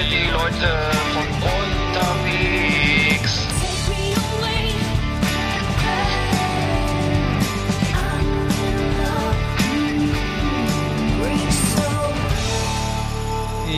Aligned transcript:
für 0.00 0.06
die 0.06 0.30
Leute 0.30 0.68
von 1.12 1.26
unterwegs. 1.92 3.46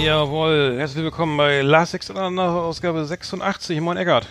Jawohl, 0.05 0.77
herzlich 0.79 1.05
willkommen 1.05 1.37
bei 1.37 1.63
Last 1.63 1.95
Extraordinary 1.95 2.59
Ausgabe 2.59 3.05
86. 3.05 3.81
Moin 3.81 3.97
Eckart. 3.97 4.27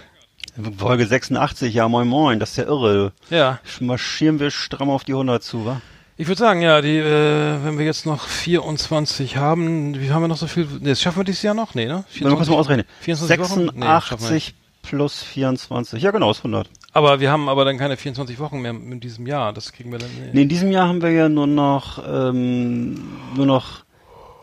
Folge 0.77 1.05
86, 1.05 1.73
ja 1.73 1.87
moin 1.87 2.07
moin, 2.07 2.39
das 2.39 2.51
ist 2.51 2.57
ja 2.57 2.65
irre. 2.65 3.13
Ja. 3.29 3.59
Marschieren 3.79 4.39
wir 4.39 4.51
stramm 4.51 4.89
auf 4.89 5.05
die 5.05 5.13
100 5.13 5.41
zu, 5.41 5.65
wa? 5.65 5.81
Ich 6.17 6.27
würde 6.27 6.39
sagen, 6.39 6.61
ja, 6.61 6.81
die, 6.81 6.97
äh, 6.97 7.63
wenn 7.63 7.77
wir 7.79 7.85
jetzt 7.85 8.05
noch 8.05 8.27
24 8.27 9.37
haben, 9.37 9.99
wie 9.99 10.11
haben 10.11 10.21
wir 10.21 10.27
noch 10.27 10.37
so 10.37 10.45
viel? 10.47 10.67
Nee, 10.79 10.89
das 10.89 11.01
schaffen 11.01 11.19
wir 11.19 11.23
dieses 11.23 11.41
Jahr 11.41 11.53
noch? 11.55 11.73
Nee, 11.73 11.85
ne? 11.87 12.03
Wenn 12.19 12.29
wir 12.29 12.35
kurz 12.35 12.49
mal 12.49 12.57
ausrechnen. 12.57 12.85
24 13.01 13.39
Wochen? 13.39 13.65
Nee, 13.73 13.85
schaffen 13.85 14.09
wir 14.21 14.27
86 14.27 14.55
plus 14.83 15.23
24. 15.23 16.01
Ja 16.01 16.11
genau, 16.11 16.31
ist 16.31 16.39
100. 16.39 16.69
Aber 16.93 17.19
wir 17.19 17.31
haben 17.31 17.49
aber 17.49 17.65
dann 17.65 17.77
keine 17.77 17.97
24 17.97 18.37
Wochen 18.39 18.61
mehr 18.61 18.71
in 18.71 18.99
diesem 18.99 19.25
Jahr. 19.25 19.53
Das 19.53 19.71
kriegen 19.71 19.91
wir 19.91 19.99
dann. 19.99 20.09
Nee. 20.19 20.29
Nee, 20.33 20.41
in 20.43 20.49
diesem 20.49 20.71
Jahr 20.71 20.87
haben 20.87 21.01
wir 21.01 21.11
ja 21.11 21.29
nur 21.29 21.47
noch, 21.47 22.03
ähm, 22.05 22.99
nur 23.35 23.45
noch, 23.45 23.83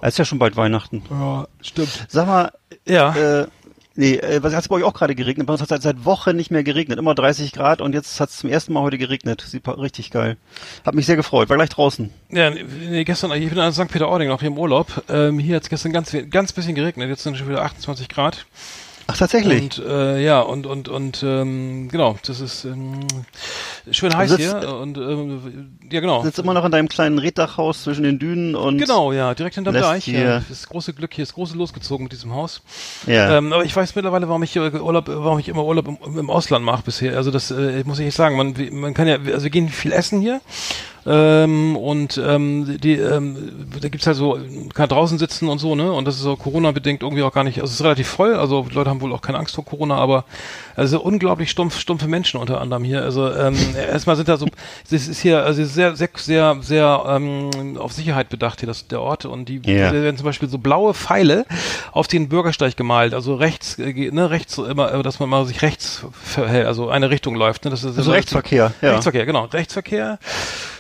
es 0.01 0.11
ist 0.15 0.19
ja 0.19 0.25
schon 0.25 0.39
bald 0.39 0.57
Weihnachten. 0.57 1.03
Ja, 1.11 1.47
stimmt. 1.61 2.07
Sag 2.09 2.27
mal, 2.27 2.53
Ja. 2.87 3.15
äh, 3.43 3.47
nee, 3.99 4.15
äh, 4.17 4.43
was 4.43 4.55
hat's 4.55 4.69
bei 4.69 4.77
euch 4.77 4.85
auch 4.85 4.95
gerade 4.95 5.15
geregnet? 5.15 5.47
Bei 5.47 5.53
uns 5.53 5.61
hat 5.61 5.71
es 5.71 5.83
seit 5.83 6.05
Wochen 6.05 6.37
nicht 6.37 6.51
mehr 6.51 6.63
geregnet. 6.63 6.99
Immer 6.99 7.15
30 7.15 7.53
Grad 7.53 7.81
und 7.81 7.95
jetzt 7.95 8.19
hat 8.21 8.31
es 8.31 8.39
zum 8.39 8.49
ersten 8.49 8.73
Mal 8.73 8.83
heute 8.83 8.97
geregnet. 8.97 9.45
Sieht 9.47 9.67
richtig 9.69 10.11
geil. 10.11 10.37
Hat 10.87 10.95
mich 10.95 11.07
sehr 11.07 11.17
gefreut. 11.17 11.49
War 11.51 11.57
gleich 11.57 11.69
draußen. 11.69 12.11
Ja, 12.31 12.51
nee, 12.51 13.05
gestern, 13.05 13.33
ich 13.33 13.51
bin 13.51 13.59
in 13.59 13.73
St. 13.73 13.89
Peter-Ording 13.89 14.29
noch 14.29 14.41
hier 14.41 14.49
im 14.49 14.59
Urlaub. 14.59 15.03
Ähm, 15.09 15.39
hier 15.39 15.57
hat 15.57 15.65
es 15.65 15.69
gestern 15.69 15.93
ganz, 15.93 16.17
ganz 16.31 16.53
bisschen 16.53 16.75
geregnet. 16.75 17.09
Jetzt 17.09 17.25
sind 17.25 17.37
schon 17.37 17.49
wieder 17.49 17.63
28 17.63 18.09
Grad. 18.09 18.47
Ach, 19.11 19.17
tatsächlich? 19.17 19.63
Und 19.63 19.79
äh, 19.87 20.23
ja, 20.23 20.41
und 20.41 20.67
und 20.67 20.89
und 20.89 21.23
ähm, 21.23 21.89
genau, 21.91 22.19
das 22.27 22.41
ist 22.41 22.67
ähm, 22.67 23.01
schön 23.91 24.15
heiß 24.15 24.37
hier 24.37 24.69
und 24.69 24.99
ähm, 24.99 25.78
ja 25.91 26.01
genau. 26.01 26.23
Sitzt 26.23 26.39
immer 26.39 26.55
noch 26.55 26.65
in 26.65 26.73
deinem 26.73 26.89
kleinen 26.89 27.19
Reddachhaus 27.19 27.83
zwischen 27.85 28.03
den 28.05 28.19
Dünen 28.19 28.55
und. 28.55 28.79
Genau, 28.79 29.13
ja, 29.13 29.35
direkt 29.35 29.55
hinterm 29.55 29.75
Deich. 29.75 30.05
hier- 30.05 30.21
Ja, 30.21 30.43
das 30.49 30.69
große 30.69 30.93
Glück 30.95 31.15
hier, 31.15 31.23
ist 31.23 31.35
große 31.35 31.57
losgezogen 31.57 32.05
mit 32.05 32.13
diesem 32.13 32.33
Haus. 32.35 32.63
Ja. 33.07 33.39
Ähm, 33.39 33.53
aber 33.53 33.65
ich 33.65 33.75
weiß 33.75 33.95
mittlerweile, 33.95 34.29
warum 34.29 34.43
ich 34.43 34.53
hier 34.53 34.83
Urlaub, 34.83 35.07
warum 35.09 35.39
ich 35.39 35.49
immer 35.49 35.65
Urlaub 35.65 35.89
im, 35.89 35.99
im 36.19 36.31
Ausland 36.31 36.65
mache 36.65 36.83
bisher. 36.85 37.17
Also 37.17 37.31
das 37.31 37.51
äh, 37.51 37.83
muss 37.85 37.99
ich 37.99 38.05
nicht 38.07 38.15
sagen. 38.17 38.37
Man, 38.37 38.55
man 38.73 38.95
kann 38.95 39.07
ja, 39.09 39.17
also 39.27 39.43
wir 39.45 39.51
gehen 39.51 39.69
viel 39.69 39.93
essen 39.93 40.21
hier. 40.21 40.41
Ähm, 41.07 41.75
und 41.77 42.21
ähm, 42.23 42.77
die, 42.83 42.95
ähm, 42.95 43.53
da 43.81 43.89
gibt's 43.89 44.07
halt 44.07 44.17
so, 44.17 44.39
kann 44.75 44.91
draußen 44.91 45.17
sitzen 45.17 45.49
und 45.49 45.59
so, 45.59 45.75
ne? 45.75 45.91
Und 45.91 46.05
das 46.07 46.17
ist 46.17 46.21
so 46.23 46.37
Corona-bedingt 46.37 47.03
irgendwie 47.03 47.23
auch 47.23 47.33
gar 47.33 47.45
nicht, 47.45 47.61
also 47.63 47.71
es 47.71 47.81
ist 47.81 47.85
relativ 47.85 48.09
voll, 48.09 48.35
also 48.35 48.67
die 48.69 48.75
Leute 48.75 48.91
haben 48.91 49.01
wohl 49.01 49.15
auch 49.15 49.23
keine 49.23 49.39
Angst 49.39 49.55
vor 49.55 49.65
Corona, 49.65 49.97
aber 49.97 50.25
also 50.77 51.01
unglaublich 51.01 51.51
stumpf, 51.51 51.79
stumpfe 51.79 52.09
Menschen 52.09 52.39
unter 52.39 52.61
anderem 52.61 52.85
hier. 52.85 53.03
Also 53.05 53.33
ähm, 53.33 53.57
erstmal 53.91 54.17
sind 54.17 54.29
da 54.29 54.37
so, 54.37 54.49
es 54.91 55.09
ist 55.09 55.21
hier 55.23 55.45
also 55.45 55.63
sehr, 55.79 55.95
sehr, 55.97 56.09
sehr, 56.17 56.57
sehr 56.61 57.05
ähm, 57.07 57.77
auf 57.79 57.93
Sicherheit 57.93 58.29
bedacht 58.29 58.59
hier, 58.59 58.67
das 58.67 58.89
der 58.89 59.01
Ort. 59.01 59.25
Und 59.25 59.49
die 59.49 59.63
da 59.63 59.93
werden 59.93 60.17
zum 60.17 60.25
Beispiel 60.25 60.49
so 60.49 60.59
blaue 60.59 60.93
Pfeile 60.93 61.47
auf 61.93 62.09
den 62.09 62.29
Bürgersteig 62.29 62.77
gemalt, 62.77 63.15
also 63.15 63.37
rechts, 63.37 63.79
äh, 63.79 64.11
ne, 64.11 64.31
rechts 64.31 64.57
so 64.57 64.65
immer, 64.65 64.93
äh, 64.93 65.03
dass 65.03 65.21
man 65.21 65.29
mal 65.29 65.47
sich 65.47 65.63
rechts 65.63 66.05
verhält, 66.13 66.67
also 66.67 66.89
eine 66.89 67.11
Richtung 67.11 67.37
läuft. 67.37 67.65
Ne? 67.65 67.71
Das 67.71 67.85
ist 67.85 67.97
Also 67.97 68.11
Rechtsverkehr, 68.11 68.73
ja. 68.83 68.91
Rechtsverkehr, 68.91 69.25
genau. 69.25 69.45
Rechtsverkehr 69.45 70.19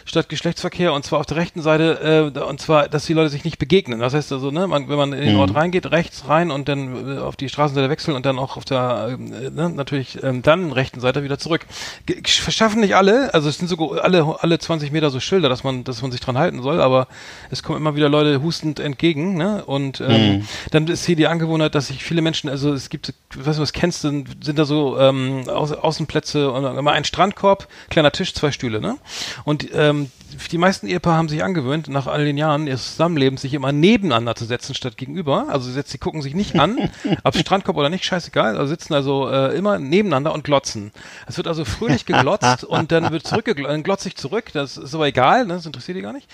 statt 0.09 0.29
Geschlechtsverkehr 0.29 0.93
und 0.93 1.05
zwar 1.05 1.21
auf 1.21 1.27
der 1.27 1.37
rechten 1.37 1.63
Seite 1.63 2.33
äh, 2.35 2.39
und 2.41 2.61
zwar, 2.61 2.89
dass 2.89 3.07
die 3.07 3.13
Leute 3.13 3.29
sich 3.29 3.45
nicht 3.45 3.59
begegnen. 3.59 4.01
Das 4.01 4.15
heißt 4.15 4.33
also, 4.33 4.51
ne, 4.51 4.67
man, 4.67 4.89
wenn 4.89 4.97
man 4.97 5.13
in 5.13 5.21
den 5.21 5.35
Mhm. 5.35 5.41
Ort 5.41 5.55
reingeht, 5.55 5.91
rechts 5.91 6.25
rein 6.29 6.51
und 6.51 6.69
dann 6.69 7.17
äh, 7.17 7.21
auf 7.21 7.37
die 7.37 7.49
Straßenseite 7.49 7.91
wechseln 7.91 8.17
und 8.17 8.25
dann 8.27 8.39
auch 8.39 8.57
auf 8.57 8.65
der 8.65 9.11
ähm, 9.13 9.33
äh, 9.33 9.51
ne, 9.51 9.69
natürlich 9.71 10.23
ähm, 10.23 10.43
dann 10.43 10.73
rechten 10.73 11.01
Seite 11.01 11.23
wieder 11.23 11.39
zurück. 11.39 11.67
Ge 12.07 12.23
verschaffen 12.25 12.81
nicht 12.81 12.97
alle, 12.97 13.33
also 13.35 13.49
es 13.49 13.59
sind 13.59 13.69
sogar 13.69 14.03
alle 14.03 14.37
alle 14.41 14.59
20 14.59 14.88
Meter 14.93 15.11
so 15.11 15.21
Schilder, 15.21 15.49
dass 15.49 15.65
man 15.65 15.85
dass 15.85 16.03
man 16.03 16.11
sich 16.11 16.21
dran 16.21 16.39
halten 16.39 16.63
soll, 16.63 16.81
aber 16.81 17.09
es 17.51 17.63
kommen 17.63 17.79
immer 17.79 17.97
wieder 17.97 18.09
Leute 18.09 18.43
hustend 18.43 18.81
entgegen, 18.81 19.37
ne? 19.37 19.65
Und 19.65 20.01
ähm, 20.01 20.39
Mhm. 20.39 20.49
dann 20.71 20.87
ist 20.89 21.05
hier 21.07 21.17
die 21.17 21.27
Angewohnheit, 21.27 21.75
dass 21.75 21.89
sich 21.89 22.03
viele 22.05 22.23
Menschen, 22.23 22.49
also 22.51 22.73
es 22.73 22.89
gibt, 22.91 23.09
ich 23.09 23.39
weiß 23.39 23.57
nicht, 23.57 23.61
was 23.61 23.73
kennst 23.73 24.05
du, 24.05 24.25
sind 24.41 24.59
da 24.59 24.65
so 24.65 24.99
ähm, 24.99 25.45
Au 25.49 25.65
Außenplätze 25.65 26.51
und 26.51 26.65
immer 26.65 26.93
ein 26.93 27.05
Strandkorb, 27.05 27.69
kleiner 27.91 28.13
Tisch, 28.13 28.35
zwei 28.35 28.53
Stühle, 28.53 28.81
ne? 28.81 28.97
Und 29.45 29.69
ähm, 29.75 30.11
die 30.51 30.59
meisten 30.59 30.87
Ehepaare 30.87 31.17
haben 31.17 31.29
sich 31.29 31.43
angewöhnt, 31.43 31.89
nach 31.89 32.07
all 32.07 32.25
den 32.25 32.37
Jahren 32.37 32.67
ihres 32.67 32.91
Zusammenlebens 32.93 33.41
sich 33.41 33.55
immer 33.55 33.73
nebeneinander 33.73 34.35
zu 34.35 34.45
setzen 34.45 34.75
statt 34.75 34.97
gegenüber. 34.99 35.47
Also 35.49 35.71
jetzt, 35.71 35.91
sie 35.91 35.99
gucken 35.99 36.21
sich 36.21 36.35
nicht 36.35 36.61
an, 36.61 36.91
ob 37.25 37.35
Strandkorb 37.37 37.77
oder 37.79 37.89
nicht, 37.89 38.05
scheißegal. 38.05 38.57
Also 38.59 38.67
sitzen 38.67 38.93
also 38.93 39.29
äh, 39.31 39.57
immer 39.57 39.79
nebeneinander 39.79 40.33
und 40.35 40.45
glotzen. 40.45 40.93
Es 41.27 41.39
wird 41.39 41.49
also 41.49 41.65
fröhlich 41.65 42.05
geglotzt 42.07 42.63
und 42.65 42.93
dann 42.93 43.11
wird 43.11 43.27
zurückgeglotzt, 43.27 43.73
dann 43.73 43.83
glotzt 43.83 44.05
sich 44.05 44.17
zurück. 44.17 44.53
Das 44.53 44.78
ist 44.79 44.95
aber 44.95 45.07
egal, 45.07 45.47
ne? 45.47 45.55
das 45.55 45.67
interessiert 45.67 45.97
die 45.97 46.03
gar 46.03 46.13
nicht. 46.13 46.29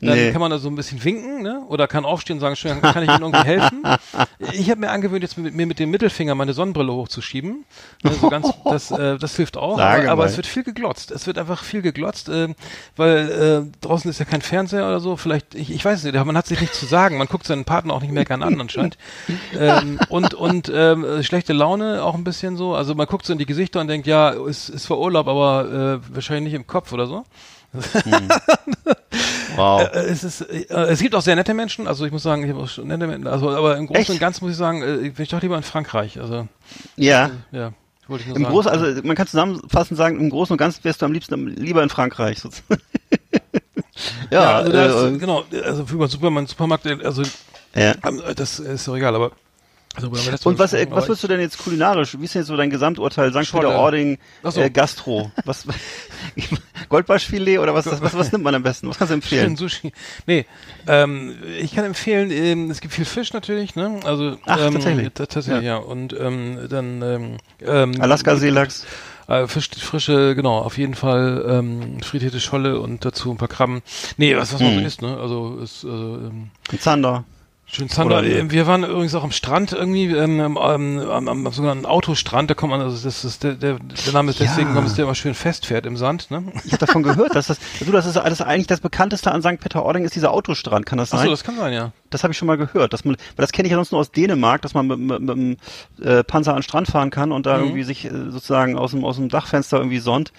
Dann 0.00 0.14
Nee. 0.16 0.30
kann 0.30 0.40
man 0.40 0.50
da 0.50 0.58
so 0.58 0.68
ein 0.68 0.76
bisschen 0.76 1.02
winken, 1.02 1.42
ne? 1.42 1.62
Oder 1.68 1.88
kann 1.88 2.04
aufstehen 2.04 2.36
und 2.36 2.40
sagen, 2.40 2.54
schön, 2.54 2.80
kann 2.80 3.02
ich 3.02 3.08
Ihnen 3.10 3.22
irgendwie 3.22 3.44
helfen? 3.44 3.82
Ich 4.52 4.70
habe 4.70 4.80
mir 4.80 4.90
angewöhnt, 4.90 5.22
jetzt 5.22 5.36
mit, 5.36 5.52
mir 5.54 5.66
mit 5.66 5.78
dem 5.80 5.90
Mittelfinger 5.90 6.34
meine 6.36 6.52
Sonnenbrille 6.52 6.92
hochzuschieben. 6.92 7.64
Ne, 8.04 8.12
so 8.20 8.30
ganz, 8.30 8.48
das, 8.64 8.90
äh, 8.92 9.18
das 9.18 9.34
hilft 9.34 9.56
auch. 9.56 9.78
Aber, 9.78 10.08
aber 10.08 10.24
es 10.26 10.36
wird 10.36 10.46
viel 10.46 10.62
geglotzt. 10.62 11.10
Es 11.10 11.26
wird 11.26 11.38
einfach 11.38 11.64
viel 11.64 11.82
geglotzt, 11.82 12.28
äh, 12.28 12.54
weil 12.96 13.66
äh, 13.66 13.78
draußen 13.80 14.08
ist 14.08 14.20
ja 14.20 14.24
kein 14.24 14.40
Fernseher 14.40 14.86
oder 14.86 15.00
so. 15.00 15.16
Vielleicht, 15.16 15.56
ich, 15.56 15.72
ich 15.72 15.84
weiß 15.84 16.04
nicht, 16.04 16.14
aber 16.14 16.24
man 16.24 16.36
hat 16.36 16.46
sich 16.46 16.60
nichts 16.60 16.78
zu 16.78 16.86
sagen. 16.86 17.18
Man 17.18 17.26
guckt 17.26 17.46
seinen 17.46 17.64
Partner 17.64 17.94
auch 17.94 18.00
nicht 18.00 18.12
mehr 18.12 18.24
gern 18.24 18.44
an 18.44 18.60
anscheinend. 18.60 18.96
ähm, 19.58 19.98
und 20.08 20.34
und 20.34 20.70
ähm, 20.72 21.04
äh, 21.04 21.22
schlechte 21.24 21.52
Laune 21.52 22.04
auch 22.04 22.14
ein 22.14 22.24
bisschen 22.24 22.56
so. 22.56 22.74
Also 22.74 22.94
man 22.94 23.06
guckt 23.08 23.26
so 23.26 23.32
in 23.32 23.38
die 23.40 23.46
Gesichter 23.46 23.80
und 23.80 23.88
denkt, 23.88 24.06
ja, 24.06 24.30
ist, 24.30 24.68
ist 24.68 24.84
zwar 24.84 24.98
Urlaub, 24.98 25.26
aber 25.26 26.00
äh, 26.04 26.14
wahrscheinlich 26.14 26.52
nicht 26.52 26.60
im 26.60 26.66
Kopf 26.66 26.92
oder 26.92 27.06
so. 27.06 27.24
Wow. 29.56 29.80
Äh, 29.92 29.98
es 30.06 30.22
ist, 30.22 30.42
äh, 30.42 30.66
es 30.68 31.00
gibt 31.00 31.14
auch 31.14 31.20
sehr 31.20 31.34
nette 31.34 31.52
Menschen, 31.52 31.88
also 31.88 32.04
ich 32.06 32.12
muss 32.12 32.22
sagen, 32.22 32.44
ich 32.44 32.50
habe 32.50 32.60
auch 32.60 32.68
schon 32.68 32.86
nette 32.86 33.06
Menschen, 33.06 33.26
also 33.26 33.50
aber 33.50 33.76
im 33.76 33.86
Großen 33.86 34.02
Echt? 34.02 34.10
und 34.10 34.20
Ganzen 34.20 34.44
muss 34.44 34.52
ich 34.52 34.58
sagen, 34.58 34.82
äh, 34.82 34.98
ich 34.98 35.14
bin 35.14 35.26
doch 35.26 35.42
lieber 35.42 35.56
in 35.56 35.64
Frankreich, 35.64 36.20
also 36.20 36.46
ja. 36.96 37.30
ja, 37.50 37.72
wollte 38.06 38.22
ich 38.22 38.28
nur 38.28 38.36
Im 38.36 38.42
sagen. 38.44 38.54
Großen, 38.54 38.70
also 38.70 39.02
man 39.02 39.16
kann 39.16 39.26
zusammenfassend 39.26 39.98
sagen, 39.98 40.20
im 40.20 40.30
Großen 40.30 40.52
und 40.54 40.58
Ganzen 40.58 40.84
wärst 40.84 41.02
du 41.02 41.06
am 41.06 41.12
liebsten 41.12 41.48
lieber 41.56 41.82
in 41.82 41.88
Frankreich. 41.88 42.38
sozusagen. 42.38 42.80
ja, 44.30 44.64
ja, 44.64 44.80
also 44.80 45.08
äh, 45.08 45.18
genau, 45.18 45.44
also 45.64 45.86
für 45.86 46.06
Superman, 46.06 46.46
Supermarkt, 46.46 46.86
also 47.04 47.22
ja. 47.74 47.94
ähm, 48.04 48.22
das 48.36 48.60
ist 48.60 48.86
doch 48.86 48.96
egal, 48.96 49.16
aber 49.16 49.32
also, 50.04 50.48
Und 50.48 50.58
was, 50.58 50.72
äh, 50.72 50.86
was 50.90 51.08
würdest 51.08 51.24
du 51.24 51.28
denn 51.28 51.40
jetzt 51.40 51.58
kulinarisch? 51.58 52.18
Wie 52.18 52.24
ist 52.24 52.34
denn 52.34 52.40
jetzt 52.42 52.48
so 52.48 52.56
dein 52.56 52.70
Gesamturteil? 52.70 53.30
St. 53.32 53.52
Peter-Ording, 53.52 54.18
so. 54.44 54.60
äh, 54.60 54.70
Gastro. 54.70 55.30
Was, 55.44 55.66
Goldbarschfilet 56.88 57.58
oder 57.58 57.74
was, 57.74 57.86
was, 57.86 58.00
was, 58.00 58.16
was 58.16 58.32
nimmt 58.32 58.44
man 58.44 58.54
am 58.54 58.62
besten? 58.62 58.88
Was 58.88 58.98
kannst 58.98 59.12
du 59.12 59.18
ich- 59.18 59.24
Schön 59.28 59.38
empfehlen? 59.40 59.56
Sushi. 59.56 59.92
Nee, 60.26 60.46
ähm, 60.86 61.36
ich 61.60 61.74
kann 61.74 61.84
empfehlen, 61.84 62.30
ähm, 62.30 62.70
es 62.70 62.80
gibt 62.80 62.94
viel 62.94 63.04
Fisch 63.04 63.32
natürlich, 63.32 63.76
ne? 63.76 64.00
Also 64.04 64.36
Ach, 64.46 64.58
ähm, 64.66 64.74
tatsächlich? 64.74 65.08
Tatsächlich, 65.14 65.62
ja. 65.62 65.76
Und 65.76 66.14
ähm, 66.18 66.58
dann 66.68 67.02
ähm, 67.02 67.36
ähm, 67.60 68.00
Alaska-Seelachs. 68.00 68.86
Äh, 69.26 69.46
Fisch, 69.46 69.68
frische, 69.78 70.34
genau, 70.34 70.56
auf 70.60 70.78
jeden 70.78 70.94
Fall 70.94 71.44
ähm, 71.46 72.00
frittierte 72.02 72.40
Scholle 72.40 72.80
und 72.80 73.04
dazu 73.04 73.30
ein 73.30 73.36
paar 73.36 73.48
Krabben. 73.48 73.82
Nee, 74.16 74.34
was, 74.34 74.54
was 74.54 74.60
man 74.62 74.76
Hm. 74.78 74.86
isst, 74.86 75.02
ne? 75.02 75.18
Also 75.18 75.58
ist 75.62 75.84
äh, 75.84 75.88
ähm, 75.88 76.48
Zander. 76.78 77.24
Schön 77.70 77.88
Zander. 77.88 78.22
Wir 78.22 78.66
waren 78.66 78.84
übrigens 78.84 79.14
auch 79.14 79.24
am 79.24 79.30
Strand 79.30 79.72
irgendwie, 79.72 80.06
ähm, 80.06 80.40
ähm, 80.40 80.56
am, 80.56 81.28
am, 81.28 81.52
sogenannten 81.52 81.86
Autostrand, 81.86 82.50
da 82.50 82.54
kommt 82.54 82.70
man, 82.70 82.80
also 82.80 83.02
das 83.02 83.24
ist 83.24 83.42
der, 83.42 83.54
der, 83.54 83.78
der 83.78 84.12
Name 84.12 84.30
ist 84.30 84.40
Ja. 84.40 84.46
deswegen, 84.46 84.74
weil 84.74 84.84
es 84.84 84.94
der 84.94 85.04
immer 85.04 85.14
schön 85.14 85.34
festfährt 85.34 85.86
im 85.86 85.96
Sand, 85.96 86.30
ne? 86.30 86.44
Ich 86.64 86.72
habe 86.72 86.78
davon 86.78 87.02
gehört, 87.02 87.34
dass 87.34 87.48
das, 87.48 87.58
du, 87.80 87.92
das 87.92 88.06
ist 88.06 88.16
alles 88.16 88.40
eigentlich 88.40 88.66
das 88.66 88.80
bekannteste 88.80 89.30
an 89.32 89.42
St. 89.42 89.60
Peter-Ording 89.60 90.04
ist 90.04 90.14
dieser 90.14 90.32
Autostrand. 90.32 90.86
Kann 90.86 90.98
das 90.98 91.10
sein? 91.10 91.20
Achso, 91.20 91.30
das 91.30 91.44
kann 91.44 91.56
sein, 91.56 91.72
ja. 91.72 91.92
Das 92.10 92.22
habe 92.22 92.32
ich 92.32 92.38
schon 92.38 92.46
mal 92.46 92.56
gehört, 92.56 92.92
dass 92.92 93.04
man, 93.04 93.16
weil 93.36 93.42
das 93.42 93.52
kenne 93.52 93.66
ich 93.66 93.72
ja 93.72 93.76
sonst 93.76 93.92
nur 93.92 94.00
aus 94.00 94.10
Dänemark, 94.10 94.62
dass 94.62 94.74
man 94.74 94.86
mit, 94.86 94.98
mit, 94.98 95.20
mit 95.20 95.28
dem 95.28 95.56
äh, 96.02 96.24
Panzer 96.24 96.52
an 96.52 96.58
den 96.58 96.62
Strand 96.62 96.88
fahren 96.88 97.10
kann 97.10 97.32
und 97.32 97.46
da 97.46 97.58
Mhm. 97.58 97.64
irgendwie 97.64 97.82
sich 97.82 98.04
äh, 98.04 98.10
sozusagen 98.30 98.76
aus 98.76 98.92
dem 98.92 99.04
aus 99.04 99.16
dem 99.16 99.28
Dachfenster 99.28 99.78
irgendwie 99.78 99.98
sonnt. 99.98 100.32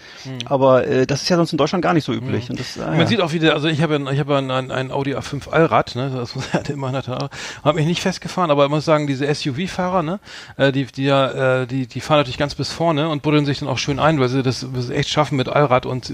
Aber 0.45 0.87
äh, 0.87 1.05
das 1.05 1.21
ist 1.23 1.29
ja 1.29 1.37
sonst 1.37 1.51
in 1.51 1.57
Deutschland 1.57 1.83
gar 1.83 1.93
nicht 1.93 2.05
so 2.05 2.13
üblich. 2.13 2.49
Und 2.49 2.59
das, 2.59 2.79
ah, 2.79 2.87
Man 2.87 3.01
ja. 3.01 3.07
sieht 3.07 3.21
auch 3.21 3.33
wieder, 3.33 3.53
also 3.53 3.67
ich 3.67 3.81
habe 3.81 3.97
ja, 3.97 4.11
ich 4.11 4.19
habe 4.19 4.33
ja 4.33 4.39
ein, 4.39 4.71
ein, 4.71 4.91
Audi 4.91 5.15
A5 5.15 5.49
Allrad, 5.49 5.95
ne, 5.95 6.11
das 6.13 6.35
muss 6.35 6.53
halt 6.53 6.69
immer 6.69 6.89
habe 6.89 7.77
mich 7.77 7.85
nicht 7.85 8.01
festgefahren, 8.01 8.51
aber 8.51 8.65
ich 8.65 8.69
muss 8.69 8.85
sagen, 8.85 9.07
diese 9.07 9.33
SUV-Fahrer, 9.33 10.03
ne, 10.03 10.19
äh, 10.57 10.71
die, 10.71 10.85
die 10.85 11.05
ja, 11.05 11.61
äh, 11.61 11.67
die, 11.67 11.87
die 11.87 12.01
fahren 12.01 12.19
natürlich 12.19 12.37
ganz 12.37 12.55
bis 12.55 12.71
vorne 12.71 13.09
und 13.09 13.21
buddeln 13.21 13.45
sich 13.45 13.59
dann 13.59 13.69
auch 13.69 13.77
schön 13.77 13.99
ein, 13.99 14.19
weil 14.19 14.29
sie 14.29 14.43
das, 14.43 14.65
das 14.73 14.89
echt 14.89 15.09
schaffen 15.09 15.35
mit 15.35 15.49
Allrad 15.49 15.85
und 15.85 16.11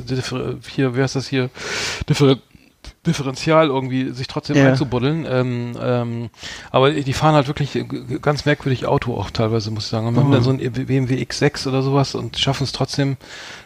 hier, 0.68 0.96
wie 0.96 1.02
heißt 1.02 1.16
das 1.16 1.28
hier, 1.28 1.50
differ, 2.10 2.38
Differential 3.06 3.68
irgendwie 3.68 4.12
sich 4.12 4.28
trotzdem 4.28 4.58
Ja. 4.58 4.68
einzubuddeln. 4.68 5.26
Ähm, 5.30 5.78
ähm, 5.82 6.30
aber 6.72 6.92
die 6.92 7.14
fahren 7.14 7.36
halt 7.36 7.48
wirklich 7.48 7.76
äh, 7.76 7.84
ganz 8.22 8.46
merkwürdig 8.46 8.86
Auto 8.86 9.16
auch 9.16 9.30
teilweise, 9.30 9.72
muss 9.72 9.86
ich 9.86 9.90
sagen. 9.90 10.08
Und 10.08 10.16
wir 10.16 10.24
haben 10.24 10.32
dann 10.32 10.44
so 10.44 10.50
ein 10.52 10.58
BMW 10.58 11.22
X6 11.24 11.68
oder 11.68 11.82
sowas 11.82 12.16
und 12.16 12.38
schaffen 12.38 12.64
es 12.64 12.72
trotzdem 12.72 13.18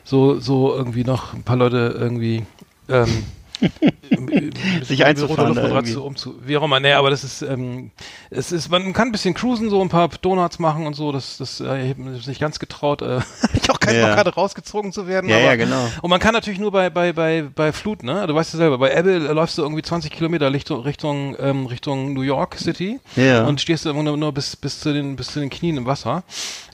so, 0.04 0.40
so 0.40 0.74
irgendwie 0.74 1.04
noch 1.04 1.34
ein 1.34 1.44
paar 1.44 1.58
Leute 1.58 1.96
irgendwie 1.98 2.46
ähm, 2.88 3.24
sich 4.84 5.06
einzufahren. 5.06 5.56
Da 5.56 6.02
umzu, 6.02 6.36
wie 6.46 6.58
auch 6.58 6.64
immer. 6.64 6.80
Nee, 6.80 6.94
aber 6.94 7.10
das 7.10 7.24
ist, 7.24 7.42
ähm, 7.42 7.92
es 8.30 8.52
ist, 8.52 8.70
man 8.70 8.94
kann 8.94 9.10
ein 9.10 9.12
bisschen 9.12 9.34
cruisen, 9.34 9.70
so 9.70 9.82
ein 9.82 9.90
paar 9.90 10.08
Donuts 10.10 10.60
machen 10.60 10.86
und 10.88 10.96
so. 10.96 11.12
Das, 11.12 11.38
das, 11.38 11.60
äh, 11.60 11.84
ich 11.84 11.90
habe 11.92 12.02
mich 12.02 12.28
nicht 12.28 12.40
ganz 12.40 12.60
getraut. 12.60 13.02
Äh, 13.02 13.20
ich 13.54 13.70
auch 13.70 13.79
keinen 13.94 14.26
ja. 14.26 14.32
Rausgezogen 14.32 14.92
zu 14.92 15.08
werden. 15.08 15.30
Ja, 15.30 15.38
aber, 15.38 15.46
ja, 15.46 15.56
genau. 15.56 15.88
Und 16.02 16.10
man 16.10 16.20
kann 16.20 16.34
natürlich 16.34 16.60
nur 16.60 16.72
bei, 16.72 16.90
bei, 16.90 17.14
bei, 17.14 17.44
bei 17.54 17.72
Flut, 17.72 18.04
ne? 18.04 18.26
Du 18.28 18.36
weißt 18.36 18.54
ja 18.54 18.58
selber, 18.58 18.78
bei 18.78 18.94
Ebbe 18.94 19.18
läufst 19.18 19.58
du 19.58 19.62
irgendwie 19.62 19.82
20 19.82 20.12
Kilometer 20.12 20.52
Richtung, 20.52 20.82
Richtung, 20.82 21.36
ähm, 21.40 21.66
Richtung 21.66 22.14
New 22.14 22.22
York 22.22 22.56
City. 22.58 23.00
Ja. 23.16 23.46
Und 23.46 23.62
stehst 23.62 23.86
du 23.86 23.94
nur, 23.94 24.18
nur 24.18 24.32
bis, 24.34 24.56
bis 24.56 24.80
zu 24.80 24.94
den, 24.94 25.16
bis 25.16 25.28
zu 25.28 25.40
den 25.40 25.50
Knien 25.50 25.78
im 25.78 25.86
Wasser. 25.86 26.24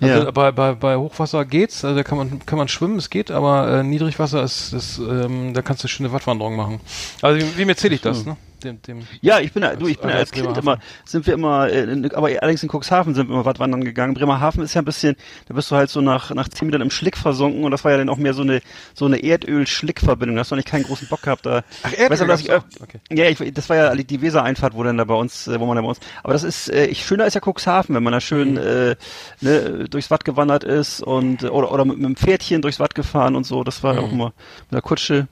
Also 0.02 0.26
ja. 0.26 0.32
bei, 0.32 0.52
bei, 0.52 0.74
bei 0.74 0.96
Hochwasser 0.96 1.46
geht's, 1.46 1.84
also 1.86 1.96
da 1.96 2.04
kann 2.04 2.18
man, 2.18 2.46
kann 2.46 2.58
man 2.58 2.68
schwimmen, 2.68 2.98
es 2.98 3.10
geht, 3.10 3.32
aber 3.32 3.80
äh, 3.80 3.84
Niedrigwasser 3.84 4.44
ist, 4.44 4.74
ist 4.74 4.98
ähm, 4.98 5.54
da 5.54 5.62
kannst 5.62 5.84
du 5.84 5.88
schöne 5.88 6.12
Wattwanderung 6.12 6.56
machen. 6.56 6.80
Also 7.22 7.40
wie, 7.40 7.58
wie 7.58 7.70
erzähle 7.70 7.96
ich 7.96 8.02
das, 8.02 8.26
ne? 8.26 8.38
Dem, 8.66 8.82
dem 8.82 9.08
ja, 9.22 9.40
ich 9.40 9.54
bin 9.54 9.62
da, 9.62 9.76
du, 9.76 9.88
ich 9.88 10.00
bin 10.00 10.10
da 10.10 10.16
als 10.16 10.32
Kind 10.32 10.58
immer, 10.58 10.80
sind 11.06 11.26
wir 11.26 11.34
immer, 11.34 11.70
äh, 11.70 11.84
in, 11.84 12.12
aber 12.14 12.28
allerdings 12.28 12.64
in 12.64 12.70
Cuxhaven 12.70 13.16
sind 13.16 13.30
wir 13.30 13.36
immer 13.36 13.46
Wattwandern 13.46 13.84
gegangen. 13.84 14.14
Bremerhaven 14.14 14.64
ist 14.64 14.74
ja 14.74 14.82
ein 14.82 14.86
bisschen, 14.86 15.16
da 15.48 15.54
bist 15.54 15.72
du 15.72 15.76
halt 15.76 15.90
so 15.90 16.02
nach, 16.02 16.32
nach 16.32 16.50
zehn 16.50 16.68
Minuten 16.68 16.84
im 16.84 16.92
Schlick 16.92 17.18
versunken 17.18 17.64
und 17.64 17.72
das 17.72 17.84
war 17.84 17.92
ja 17.92 17.98
dann 17.98 18.10
auch 18.10 18.18
mehr 18.18 18.34
so 18.34 18.42
eine, 18.42 18.62
so 18.94 19.06
eine 19.06 19.24
Erdöl-Schlick-Verbindung. 19.24 20.36
Da 20.36 20.42
hast 20.42 20.52
du 20.52 20.56
nicht 20.56 20.68
keinen 20.68 20.84
großen 20.84 21.08
Bock 21.08 21.22
gehabt 21.22 21.46
da. 21.46 21.64
Ach, 21.84 21.92
Erdöl? 21.94 22.10
Weißt 22.10 22.22
du, 22.22 22.26
dass 22.26 22.42
ich, 22.42 22.50
äh, 22.50 22.60
okay. 22.82 23.00
Ja, 23.12 23.26
ich, 23.26 23.54
das 23.54 23.70
war 23.70 23.78
ja 23.78 23.96
die 23.96 24.22
Weser-Einfahrt, 24.22 24.76
wo 24.76 24.84
dann 24.84 24.98
da 24.98 25.06
bei 25.06 25.16
uns, 25.16 25.48
äh, 25.48 25.60
wo 25.60 25.66
man 25.66 25.76
da 25.76 25.82
bei 25.82 25.90
uns, 25.90 26.00
aber 26.24 26.34
das 26.34 26.44
ist, 26.44 26.70
äh, 26.70 26.86
ich, 26.88 27.06
schöner 27.06 27.26
ist 27.26 27.36
ja 27.36 27.42
Cuxhaven, 27.42 27.96
wenn 27.96 28.04
man 28.04 28.14
da 28.14 28.20
schön, 28.20 28.54
mhm. 28.54 28.58
äh, 28.58 28.96
ne, 29.42 29.86
durchs 29.90 30.12
Watt 30.12 30.26
gewandert 30.26 30.64
ist 30.64 31.02
und, 31.02 31.44
oder, 31.44 31.72
oder 31.72 31.86
mit, 31.86 31.98
mit 31.98 32.06
dem 32.06 32.16
Pferdchen 32.16 32.62
durchs 32.62 32.80
Watt 32.80 32.96
gefahren 32.96 33.36
und 33.36 33.46
so. 33.46 33.64
Das 33.64 33.84
war 33.84 33.94
mhm. 33.94 34.00
auch 34.00 34.12
immer 34.12 34.26
mit 34.26 34.74
der 34.74 34.82
Kutsche. 34.82 35.28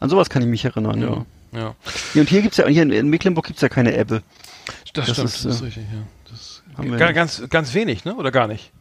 An 0.00 0.08
sowas 0.08 0.30
kann 0.30 0.42
ich 0.42 0.48
mich 0.48 0.64
erinnern, 0.64 0.98
mhm. 0.98 1.02
ja. 1.02 1.26
Ja. 1.56 1.74
ja 2.14 2.20
und 2.20 2.28
hier 2.28 2.42
gibt's 2.42 2.58
ja, 2.58 2.66
hier 2.66 2.82
in 2.82 3.08
Mecklenburg 3.08 3.46
gibt's 3.46 3.62
ja 3.62 3.68
keine 3.68 3.96
Ebbe. 3.96 4.22
Das, 4.92 5.06
das 5.06 5.16
stimmt, 5.16 5.28
ist, 5.28 5.44
das 5.44 5.54
ist 5.56 5.62
richtig, 5.62 5.84
ja. 5.92 6.02
Das 6.30 6.62
ganz, 7.14 7.42
ganz 7.48 7.74
wenig, 7.74 8.04
ne? 8.04 8.14
Oder 8.14 8.30
gar 8.30 8.46
nicht? 8.46 8.72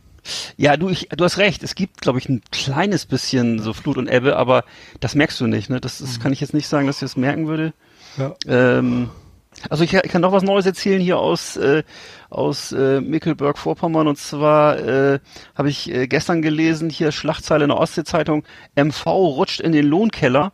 Ja, 0.57 0.75
du, 0.75 0.89
ich, 0.89 1.09
du 1.09 1.23
hast 1.23 1.37
recht. 1.37 1.63
Es 1.63 1.75
gibt, 1.75 2.01
glaube 2.01 2.19
ich, 2.19 2.27
ein 2.29 2.41
kleines 2.51 3.05
bisschen 3.05 3.59
so 3.59 3.73
Flut 3.73 3.97
und 3.97 4.07
Ebbe, 4.07 4.35
aber 4.35 4.63
das 4.99 5.15
merkst 5.15 5.39
du 5.39 5.47
nicht. 5.47 5.69
Ne? 5.69 5.79
Das, 5.79 5.99
das 5.99 6.17
mhm. 6.17 6.23
kann 6.23 6.33
ich 6.33 6.41
jetzt 6.41 6.53
nicht 6.53 6.67
sagen, 6.67 6.87
dass 6.87 6.97
ich 6.97 7.01
das 7.01 7.15
merken 7.15 7.47
würde. 7.47 7.73
Ja. 8.17 8.35
Ähm, 8.47 9.09
also 9.69 9.83
ich, 9.83 9.93
ich, 9.93 10.11
kann 10.11 10.21
noch 10.21 10.31
was 10.31 10.43
Neues 10.43 10.65
erzählen 10.65 10.99
hier 10.99 11.17
aus 11.17 11.55
äh, 11.57 11.83
aus 12.29 12.71
äh, 12.71 12.99
Mickelburg-Vorpommern 12.99 14.07
und 14.07 14.17
zwar 14.17 14.79
äh, 14.79 15.19
habe 15.55 15.69
ich 15.69 15.89
äh, 15.89 16.07
gestern 16.07 16.41
gelesen 16.41 16.89
hier 16.89 17.11
Schlagzeile 17.11 17.63
in 17.63 17.69
der 17.69 17.77
Ostsee-Zeitung 17.77 18.43
MV 18.75 19.05
rutscht 19.05 19.61
in 19.61 19.71
den 19.71 19.85
Lohnkeller. 19.85 20.51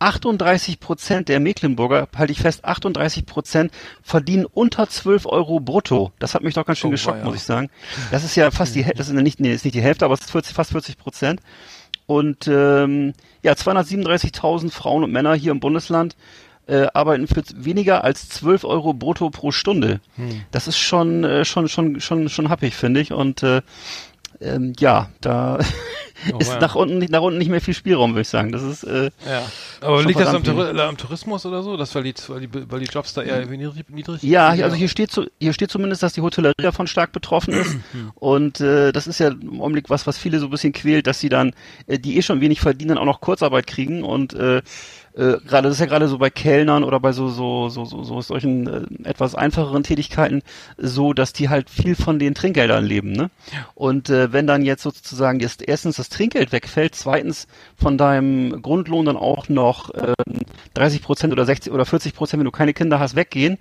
38 0.00 0.78
Prozent 0.80 1.28
der 1.28 1.40
Mecklenburger, 1.40 2.08
halte 2.16 2.32
ich 2.32 2.40
fest, 2.40 2.64
38 2.64 3.26
Prozent 3.26 3.72
verdienen 4.02 4.46
unter 4.46 4.88
12 4.88 5.26
Euro 5.26 5.60
brutto. 5.60 6.12
Das 6.18 6.34
hat 6.34 6.42
mich 6.42 6.54
doch 6.54 6.64
ganz 6.64 6.78
schön 6.78 6.88
oh, 6.88 6.92
geschockt, 6.92 7.18
ja. 7.18 7.24
muss 7.24 7.36
ich 7.36 7.42
sagen. 7.42 7.70
Das 8.10 8.24
ist 8.24 8.36
ja 8.36 8.50
fast 8.50 8.74
die, 8.74 8.84
das 8.84 9.08
ist 9.08 9.14
nicht, 9.14 9.40
nee, 9.40 9.52
ist 9.52 9.64
nicht 9.64 9.74
die 9.74 9.82
Hälfte, 9.82 10.04
aber 10.04 10.14
es 10.14 10.20
ist 10.20 10.30
40, 10.30 10.54
fast 10.54 10.70
40 10.70 10.98
Prozent. 10.98 11.40
Und 12.06 12.48
ähm, 12.48 13.12
ja, 13.42 13.52
237.000 13.52 14.70
Frauen 14.70 15.04
und 15.04 15.12
Männer 15.12 15.34
hier 15.34 15.52
im 15.52 15.60
Bundesland 15.60 16.16
äh, 16.66 16.86
arbeiten 16.94 17.26
für 17.26 17.42
weniger 17.54 18.04
als 18.04 18.28
12 18.28 18.64
Euro 18.64 18.94
brutto 18.94 19.30
pro 19.30 19.50
Stunde. 19.50 20.00
Hm. 20.16 20.42
Das 20.50 20.68
ist 20.68 20.78
schon, 20.78 21.24
äh, 21.24 21.44
schon, 21.44 21.68
schon, 21.68 22.00
schon, 22.00 22.28
schon 22.28 22.48
happig, 22.48 22.74
finde 22.74 23.00
ich. 23.00 23.12
Und 23.12 23.42
äh, 23.42 23.62
ähm, 24.40 24.74
ja, 24.78 25.10
da 25.20 25.58
oh, 26.32 26.38
ist 26.38 26.52
ja. 26.52 26.58
nach 26.58 26.74
unten 26.74 26.98
nach 27.10 27.20
unten 27.20 27.38
nicht 27.38 27.50
mehr 27.50 27.60
viel 27.60 27.74
Spielraum, 27.74 28.12
würde 28.12 28.22
ich 28.22 28.28
sagen. 28.28 28.52
Das 28.52 28.62
ist 28.62 28.84
äh, 28.84 29.10
ja. 29.26 29.42
Aber 29.80 30.02
liegt 30.02 30.20
das 30.20 30.28
am, 30.28 30.42
Tur 30.42 30.78
am, 30.78 30.96
Tourismus 30.96 31.46
oder 31.46 31.62
so? 31.62 31.76
Das 31.76 31.94
weil 31.94 32.04
die, 32.04 32.14
weil 32.28 32.40
die, 32.40 32.70
weil 32.70 32.80
die 32.80 32.86
Jobs 32.86 33.14
da 33.14 33.22
eher 33.22 33.44
niedrig, 33.46 33.88
niedrig 33.88 34.22
Ja, 34.22 34.48
also 34.48 34.76
hier 34.76 34.88
steht 34.88 35.10
so, 35.10 35.26
hier 35.40 35.52
steht 35.52 35.70
zumindest, 35.70 36.02
dass 36.02 36.12
die 36.12 36.20
Hotellerie 36.20 36.54
davon 36.62 36.86
stark 36.86 37.12
betroffen 37.12 37.54
ist. 37.54 37.76
Und 38.14 38.60
äh, 38.60 38.92
das 38.92 39.06
ist 39.06 39.20
ja 39.20 39.28
im 39.28 39.60
Augenblick 39.60 39.90
was, 39.90 40.06
was 40.06 40.18
viele 40.18 40.38
so 40.38 40.46
ein 40.46 40.50
bisschen 40.50 40.72
quält, 40.72 41.06
dass 41.06 41.20
sie 41.20 41.28
dann, 41.28 41.54
äh, 41.86 41.98
die 41.98 42.16
eh 42.16 42.22
schon 42.22 42.40
wenig 42.40 42.60
verdienen, 42.60 42.98
auch 42.98 43.04
noch 43.04 43.20
Kurzarbeit 43.20 43.66
kriegen 43.66 44.02
und 44.02 44.34
äh, 44.34 44.62
äh, 45.18 45.38
gerade 45.46 45.68
das 45.68 45.72
ist 45.72 45.80
ja 45.80 45.86
gerade 45.86 46.06
so 46.06 46.18
bei 46.18 46.30
Kellnern 46.30 46.84
oder 46.84 47.00
bei 47.00 47.12
so 47.12 47.28
so 47.28 47.68
so 47.68 47.84
so, 47.84 48.04
so 48.04 48.20
solchen 48.20 48.66
äh, 49.04 49.08
etwas 49.08 49.34
einfacheren 49.34 49.82
Tätigkeiten 49.82 50.42
so, 50.76 51.12
dass 51.12 51.32
die 51.32 51.48
halt 51.48 51.68
viel 51.68 51.96
von 51.96 52.20
den 52.20 52.34
Trinkgeldern 52.34 52.84
leben, 52.84 53.12
ne? 53.12 53.30
Und 53.74 54.10
äh, 54.10 54.32
wenn 54.32 54.46
dann 54.46 54.64
jetzt 54.64 54.82
sozusagen 54.82 55.40
jetzt 55.40 55.66
erstens 55.66 55.96
das 55.96 56.08
Trinkgeld 56.08 56.52
wegfällt, 56.52 56.94
zweitens 56.94 57.48
von 57.76 57.98
deinem 57.98 58.62
Grundlohn 58.62 59.06
dann 59.06 59.16
auch 59.16 59.48
noch 59.48 59.90
äh, 59.90 60.14
30 60.74 61.02
Prozent 61.02 61.32
oder 61.32 61.44
60 61.44 61.72
oder 61.72 61.84
40 61.84 62.14
Prozent, 62.14 62.38
wenn 62.38 62.44
du 62.44 62.52
keine 62.52 62.72
Kinder 62.72 63.00
hast, 63.00 63.16
weggehen, 63.16 63.58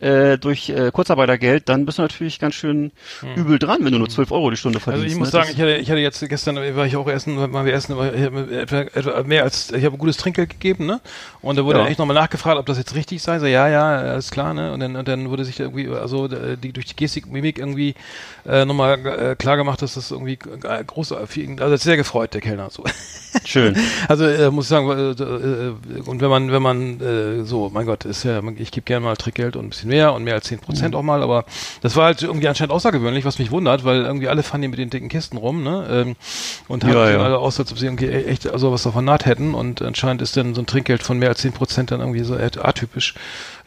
äh, 0.00 0.38
durch 0.38 0.68
äh, 0.68 0.90
Kurzarbeitergeld, 0.92 1.68
dann 1.68 1.86
bist 1.86 1.98
du 1.98 2.02
natürlich 2.02 2.38
ganz 2.38 2.54
schön 2.54 2.92
hm. 3.20 3.34
übel 3.34 3.58
dran, 3.58 3.78
wenn 3.82 3.92
du 3.92 3.98
nur 3.98 4.08
12 4.08 4.30
Euro 4.32 4.50
die 4.50 4.56
Stunde 4.56 4.80
verdienst. 4.80 5.04
Also 5.04 5.14
ich 5.14 5.18
muss 5.18 5.28
ne? 5.28 5.32
sagen, 5.32 5.50
ich 5.52 5.60
hatte, 5.60 5.76
ich 5.76 5.90
hatte 5.90 6.00
jetzt 6.00 6.28
gestern 6.28 6.56
war 6.56 6.86
ich 6.86 6.96
auch 6.96 7.08
essen, 7.08 7.34
mal 7.50 7.64
wir 7.64 7.74
essen, 7.74 7.98
etwa 7.98 9.22
mehr 9.22 9.44
als 9.44 9.70
ich 9.72 9.84
habe 9.84 9.96
ein 9.96 9.98
gutes 9.98 10.16
Trinkgeld 10.16 10.50
gegeben, 10.50 10.86
ne? 10.86 11.00
Und 11.42 11.56
da 11.56 11.64
wurde 11.64 11.80
ja. 11.80 11.86
echt 11.86 11.98
nochmal 11.98 12.14
nachgefragt, 12.14 12.58
ob 12.58 12.66
das 12.66 12.78
jetzt 12.78 12.94
richtig 12.94 13.22
sei. 13.22 13.38
So, 13.38 13.46
ja, 13.46 13.68
ja, 13.68 13.96
alles 13.96 14.30
klar, 14.30 14.54
ne? 14.54 14.72
Und 14.72 14.80
dann, 14.80 14.96
und 14.96 15.08
dann 15.08 15.30
wurde 15.30 15.44
sich 15.44 15.60
irgendwie, 15.60 15.88
also 15.88 16.28
die 16.28 16.72
durch 16.72 16.86
die 16.86 16.96
Gestik, 16.96 17.30
Mimik 17.30 17.58
irgendwie 17.58 17.94
äh, 18.46 18.64
nochmal 18.64 19.06
äh, 19.06 19.36
klar 19.36 19.56
gemacht, 19.56 19.82
dass 19.82 19.94
das 19.94 20.10
irgendwie 20.10 20.38
äh, 20.64 20.84
groß, 20.84 21.12
also 21.12 21.76
sehr 21.76 21.96
gefreut 21.96 22.34
der 22.34 22.40
Kellner 22.40 22.70
so. 22.70 22.84
Schön. 23.44 23.76
Also 24.08 24.26
äh, 24.26 24.50
muss 24.50 24.66
ich 24.66 24.68
sagen, 24.68 24.88
äh, 24.90 25.10
äh, 25.10 26.00
und 26.06 26.20
wenn 26.20 26.30
man, 26.30 26.52
wenn 26.52 26.62
man 26.62 27.00
äh, 27.00 27.44
so, 27.44 27.70
mein 27.72 27.86
Gott, 27.86 28.04
ist 28.04 28.24
ja, 28.24 28.40
ich 28.56 28.70
gebe 28.70 28.84
gerne 28.84 29.04
mal 29.04 29.16
Trickgeld 29.16 29.56
und 29.56 29.66
ein 29.66 29.70
bisschen 29.70 29.83
mehr 29.84 30.12
und 30.12 30.24
mehr 30.24 30.34
als 30.34 30.46
zehn 30.46 30.58
Prozent 30.58 30.92
mhm. 30.92 30.98
auch 30.98 31.02
mal, 31.02 31.22
aber 31.22 31.44
das 31.82 31.96
war 31.96 32.06
halt 32.06 32.22
irgendwie 32.22 32.48
anscheinend 32.48 32.72
außergewöhnlich, 32.72 33.24
was 33.24 33.38
mich 33.38 33.50
wundert, 33.50 33.84
weil 33.84 34.02
irgendwie 34.02 34.28
alle 34.28 34.42
fahren 34.42 34.60
hier 34.60 34.68
mit 34.68 34.78
den 34.78 34.90
dicken 34.90 35.08
Kisten 35.08 35.36
rum, 35.36 35.62
ne? 35.62 35.86
Ähm, 35.90 36.16
und 36.68 36.84
haben 36.84 36.92
ja, 36.92 37.10
ja. 37.10 37.18
alle 37.18 37.38
aus, 37.38 37.58
als 37.58 37.72
ob 37.72 37.78
sie 37.78 37.86
irgendwie 37.86 38.06
e-, 38.06 38.24
echt 38.24 38.48
also 38.48 38.72
was 38.72 38.82
davon 38.82 39.04
naht 39.04 39.26
hätten 39.26 39.54
und 39.54 39.82
anscheinend 39.82 40.22
ist 40.22 40.36
dann 40.36 40.54
so 40.54 40.62
ein 40.62 40.66
Trinkgeld 40.66 41.02
von 41.02 41.18
mehr 41.18 41.30
als 41.30 41.40
zehn 41.40 41.52
Prozent 41.52 41.90
dann 41.90 42.00
irgendwie 42.00 42.24
so 42.24 42.34
atypisch. 42.34 43.14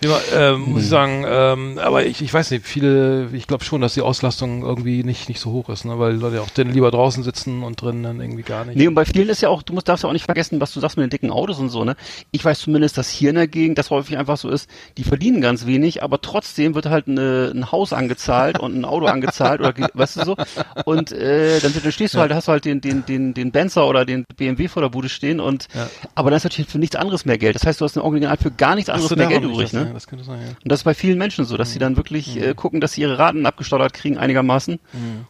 Man, 0.04 0.20
ähm, 0.36 0.74
muss 0.74 0.84
ich 0.84 0.90
sagen, 0.90 1.26
ähm, 1.28 1.80
aber 1.80 2.06
ich, 2.06 2.22
ich 2.22 2.32
weiß 2.32 2.52
nicht, 2.52 2.68
viele, 2.68 3.30
ich 3.34 3.48
glaube 3.48 3.64
schon, 3.64 3.82
dass 3.82 3.96
die 3.96 4.02
Auslastung 4.02 4.62
irgendwie 4.62 5.04
nicht, 5.04 5.28
nicht 5.28 5.40
so 5.40 5.52
hoch 5.52 5.70
ist, 5.70 5.86
ne? 5.86 5.98
weil 5.98 6.16
Leute 6.16 6.42
auch 6.42 6.50
dann 6.52 6.72
lieber 6.72 6.92
draußen 6.92 7.24
sitzen 7.24 7.64
und 7.64 7.82
drin 7.82 8.04
dann 8.04 8.22
irgendwie 8.22 8.44
gar 8.44 8.64
nicht. 8.66 8.78
Nee, 8.78 8.88
und 8.88 8.94
bei 8.94 9.06
vielen 9.06 9.28
ist 9.30 9.42
ja 9.42 9.50
auch, 9.50 9.64
du 9.64 9.74
musst, 9.74 9.90
darfst 9.90 10.04
ja 10.04 10.10
auch 10.10 10.14
nicht 10.14 10.26
vergessen, 10.26 10.62
was 10.62 10.72
du 10.72 10.80
sagst 10.80 10.98
mit 10.98 11.06
den 11.06 11.10
dicken 11.10 11.32
Autos 11.32 11.58
und 11.58 11.70
so, 11.70 11.84
ne? 11.84 11.96
Ich 12.30 12.46
weiß 12.46 12.60
zumindest, 12.60 13.00
dass 13.00 13.10
hier 13.10 13.32
in 13.32 13.38
der 13.38 13.48
Gegend 13.48 13.80
das 13.80 13.90
häufig 13.90 14.20
einfach 14.20 14.38
so 14.38 14.50
ist, 14.50 14.70
die 14.98 15.04
verdienen 15.04 15.42
ganz 15.42 15.66
wenig, 15.66 16.04
aber 16.04 16.22
trotzdem 16.22 16.76
wird 16.76 16.86
halt 16.86 17.08
eine, 17.08 17.52
ein 17.56 17.72
Haus 17.72 17.92
angezahlt 17.92 18.60
und 18.60 18.78
ein 18.78 18.86
Auto 18.86 19.08
angezahlt 19.08 19.62
oder 19.62 19.74
weißt 19.96 20.18
du 20.18 20.26
so. 20.26 20.36
Und 20.86 21.12
äh, 21.12 21.60
dann, 21.60 21.74
dann 21.74 21.92
stehst 21.92 22.14
du 22.14 22.20
halt, 22.20 22.32
hast 22.34 22.48
du 22.48 22.52
halt 22.52 22.66
den, 22.66 22.82
den, 22.82 23.04
den, 23.08 23.34
den 23.34 23.52
Benzer 23.52 23.88
oder 23.88 24.06
den 24.06 24.26
BMW 24.36 24.68
vor 24.68 24.84
der 24.84 24.90
Bude 24.90 25.10
stehen 25.10 25.40
und 25.40 25.68
ja. 25.74 25.90
aber 26.14 26.30
dann 26.30 26.38
ist 26.38 26.44
natürlich 26.44 26.70
für 26.70 26.78
nichts 26.78 26.96
anderes 26.96 27.26
mehr 27.26 27.40
Geld. 27.40 27.56
Das 27.56 27.66
heißt, 27.66 27.82
du 27.82 27.86
hast 27.86 27.98
original 27.98 28.38
für 28.38 28.52
gar 28.52 28.76
nichts 28.76 28.92
anderes 28.92 29.16
mehr 29.16 29.28
Geld 29.28 29.44
übrig, 29.44 29.74
ne? 29.74 29.87
Ja, 29.88 29.94
das 29.94 30.08
könnte 30.08 30.26
sein, 30.26 30.40
ja. 30.42 30.50
Und 30.50 30.72
das 30.72 30.82
ist 30.82 30.84
bei 30.84 30.94
vielen 30.94 31.18
Menschen 31.18 31.46
so, 31.46 31.58
dass 31.58 31.70
mhm. 31.70 31.74
sie 31.74 31.80
dann 31.80 31.98
wirklich 31.98 32.36
mhm. 32.36 32.44
äh, 32.44 32.54
gucken, 32.54 32.82
dass 32.82 32.94
sie 32.94 33.02
ihre 33.02 33.18
Raten 33.18 33.46
abgestottert 33.46 33.94
kriegen 33.94 34.18
einigermaßen. 34.18 34.80
Mhm. 34.94 35.26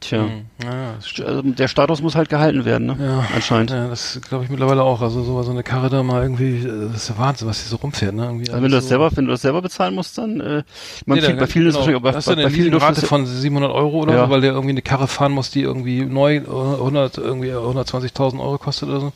Tja, 0.00 0.24
mhm. 0.24 0.44
ja, 0.62 0.94
also 1.26 1.42
der 1.42 1.68
Status 1.68 2.02
muss 2.02 2.14
halt 2.14 2.28
gehalten 2.28 2.66
werden, 2.66 2.86
ne? 2.86 2.96
Ja, 3.00 3.26
anscheinend. 3.34 3.70
Ja, 3.70 3.88
das 3.88 4.20
glaube 4.28 4.44
ich 4.44 4.50
mittlerweile 4.50 4.82
auch. 4.82 5.00
Also 5.00 5.22
so, 5.22 5.42
so 5.42 5.50
eine 5.50 5.62
Karre 5.62 5.88
da 5.88 6.02
mal 6.02 6.22
irgendwie, 6.22 6.58
äh, 6.58 6.88
das 6.92 7.04
ist 7.04 7.08
ja 7.08 7.18
Wahnsinn, 7.18 7.48
was 7.48 7.60
hier 7.60 7.70
so 7.70 7.76
rumfährt, 7.76 8.14
ne? 8.14 8.24
Irgendwie 8.24 8.50
also 8.50 8.62
wenn 8.62 8.70
du 8.70 8.76
das 8.76 8.84
so 8.84 8.88
selber, 8.90 9.10
wenn 9.14 9.24
du 9.24 9.30
das 9.30 9.40
selber 9.40 9.62
bezahlen 9.62 9.94
musst, 9.94 10.18
dann, 10.18 10.40
äh, 10.40 10.62
man 11.06 11.18
nee, 11.18 11.32
bei 11.32 11.46
vielen 11.46 11.66
genau. 11.66 11.68
ist 11.68 11.76
wahrscheinlich, 11.76 12.02
bei, 12.02 12.12
bei, 12.12 12.42
bei 12.44 12.50
vielen 12.50 12.74
Rate 12.74 13.06
von 13.06 13.24
700 13.24 13.72
Euro 13.72 14.02
oder 14.02 14.14
ja. 14.14 14.24
so, 14.26 14.30
weil 14.30 14.42
der 14.42 14.52
irgendwie 14.52 14.72
eine 14.72 14.82
Karre 14.82 15.08
fahren 15.08 15.32
muss, 15.32 15.50
die 15.50 15.62
irgendwie 15.62 16.04
neu 16.04 16.40
100 16.40 17.16
irgendwie 17.16 17.52
120.000 17.52 18.38
Euro 18.38 18.58
kostet 18.58 18.90
oder 18.90 19.00
so. 19.00 19.12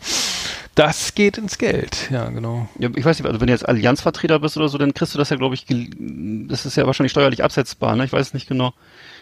Das 0.81 1.15
geht 1.15 1.37
ins 1.37 1.59
Geld, 1.59 2.09
ja, 2.11 2.31
genau. 2.31 2.67
Ja, 2.79 2.89
ich 2.97 3.05
weiß 3.05 3.19
nicht, 3.19 3.27
also 3.27 3.39
wenn 3.39 3.49
du 3.49 3.53
jetzt 3.53 3.69
Allianzvertreter 3.69 4.39
bist 4.39 4.57
oder 4.57 4.71
so, 4.71 4.79
dann 4.79 4.95
kriegst 4.95 5.13
du 5.13 5.19
das 5.19 5.29
ja, 5.29 5.37
glaube 5.37 5.55
ich, 5.55 5.67
das 5.69 6.65
ist 6.65 6.75
ja 6.75 6.87
wahrscheinlich 6.87 7.13
steuerlich 7.13 7.45
absetzbar, 7.45 7.97
ne? 7.97 8.07
Ich 8.07 8.15
weiß 8.15 8.33
nicht 8.33 8.49
genau. 8.49 8.73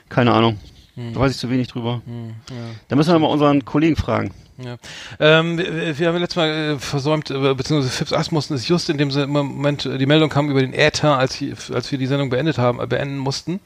Keine 0.08 0.32
Ahnung. 0.34 0.60
Hm. 0.94 1.14
Da 1.14 1.18
weiß 1.18 1.32
ich 1.32 1.38
zu 1.38 1.50
wenig 1.50 1.66
drüber. 1.66 2.00
Hm, 2.06 2.36
ja. 2.48 2.54
Da 2.86 2.94
müssen 2.94 3.12
wir 3.12 3.18
mal 3.18 3.26
unseren 3.26 3.64
Kollegen 3.64 3.96
fragen. 3.96 4.30
Ja. 4.60 4.76
Ähm, 5.20 5.56
wir, 5.56 6.08
haben 6.08 6.16
letztes 6.16 6.36
Mal 6.36 6.48
äh, 6.48 6.78
versäumt, 6.80 7.30
äh, 7.30 7.54
beziehungsweise 7.54 7.90
Fips 7.90 8.12
Asmussen 8.12 8.54
ist 8.54 8.66
just 8.66 8.90
in 8.90 8.98
dem 8.98 9.08
Moment, 9.30 9.86
äh, 9.86 9.98
die 9.98 10.06
Meldung 10.06 10.30
kam 10.30 10.50
über 10.50 10.60
den 10.60 10.72
Äther, 10.72 11.16
als, 11.16 11.40
als 11.72 11.92
wir 11.92 11.98
die 11.98 12.08
Sendung 12.08 12.28
beendet 12.28 12.58
haben, 12.58 12.78
beenden 12.88 13.18
mussten, 13.18 13.60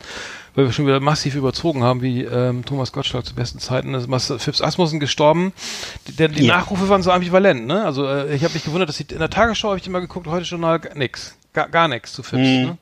weil 0.54 0.66
wir 0.66 0.72
schon 0.72 0.86
wieder 0.86 1.00
massiv 1.00 1.34
überzogen 1.34 1.82
haben, 1.82 2.02
wie 2.02 2.24
ähm, 2.24 2.66
Thomas 2.66 2.92
Gottschalk 2.92 3.24
zu 3.24 3.34
besten 3.34 3.58
Zeiten. 3.58 3.94
Ist 3.94 4.32
Fips 4.42 4.60
Asmussen 4.60 5.00
gestorben. 5.00 5.54
Die, 6.08 6.12
der, 6.12 6.28
die 6.28 6.44
ja. 6.44 6.58
Nachrufe 6.58 6.86
waren 6.90 7.02
so 7.02 7.10
ambivalent, 7.10 7.66
ne? 7.66 7.86
Also 7.86 8.06
äh, 8.06 8.34
ich 8.34 8.44
habe 8.44 8.52
mich 8.52 8.64
gewundert, 8.64 8.90
dass 8.90 8.98
sie 8.98 9.06
in 9.10 9.18
der 9.18 9.30
Tagesschau 9.30 9.68
habe 9.68 9.78
ich 9.78 9.86
immer 9.86 10.02
geguckt, 10.02 10.26
heute 10.26 10.44
Journal 10.44 10.78
nix. 10.94 11.34
Gar, 11.54 11.70
gar 11.70 11.88
nichts 11.88 12.12
zu 12.12 12.22
Fips, 12.22 12.42
mhm. 12.42 12.62
ne? 12.64 12.78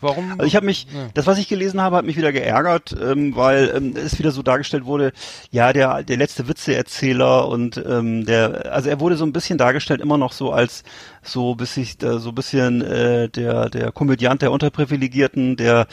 Warum? 0.00 0.32
Also 0.32 0.44
ich 0.44 0.54
habe 0.54 0.66
mich, 0.66 0.86
ja. 0.92 1.08
das 1.14 1.26
was 1.26 1.38
ich 1.38 1.48
gelesen 1.48 1.80
habe, 1.80 1.96
hat 1.96 2.04
mich 2.04 2.16
wieder 2.16 2.30
geärgert, 2.30 2.94
ähm, 3.00 3.34
weil 3.34 3.72
ähm, 3.74 3.94
es 3.96 4.18
wieder 4.18 4.30
so 4.30 4.42
dargestellt 4.42 4.84
wurde, 4.84 5.12
ja, 5.50 5.72
der 5.72 6.04
der 6.04 6.16
letzte 6.16 6.46
Witzeerzähler 6.46 7.48
und 7.48 7.82
ähm, 7.84 8.24
der, 8.24 8.72
also 8.72 8.88
er 8.88 9.00
wurde 9.00 9.16
so 9.16 9.24
ein 9.24 9.32
bisschen 9.32 9.58
dargestellt 9.58 10.00
immer 10.00 10.16
noch 10.16 10.32
so 10.32 10.52
als 10.52 10.84
so 11.22 11.54
bis 11.54 11.76
ich 11.76 11.98
da 11.98 12.18
so 12.18 12.30
ein 12.30 12.34
bisschen 12.34 12.82
äh, 12.82 13.28
der 13.28 13.68
der 13.70 13.92
Komödiant 13.92 14.42
der 14.42 14.52
Unterprivilegierten, 14.52 15.56
der 15.56 15.86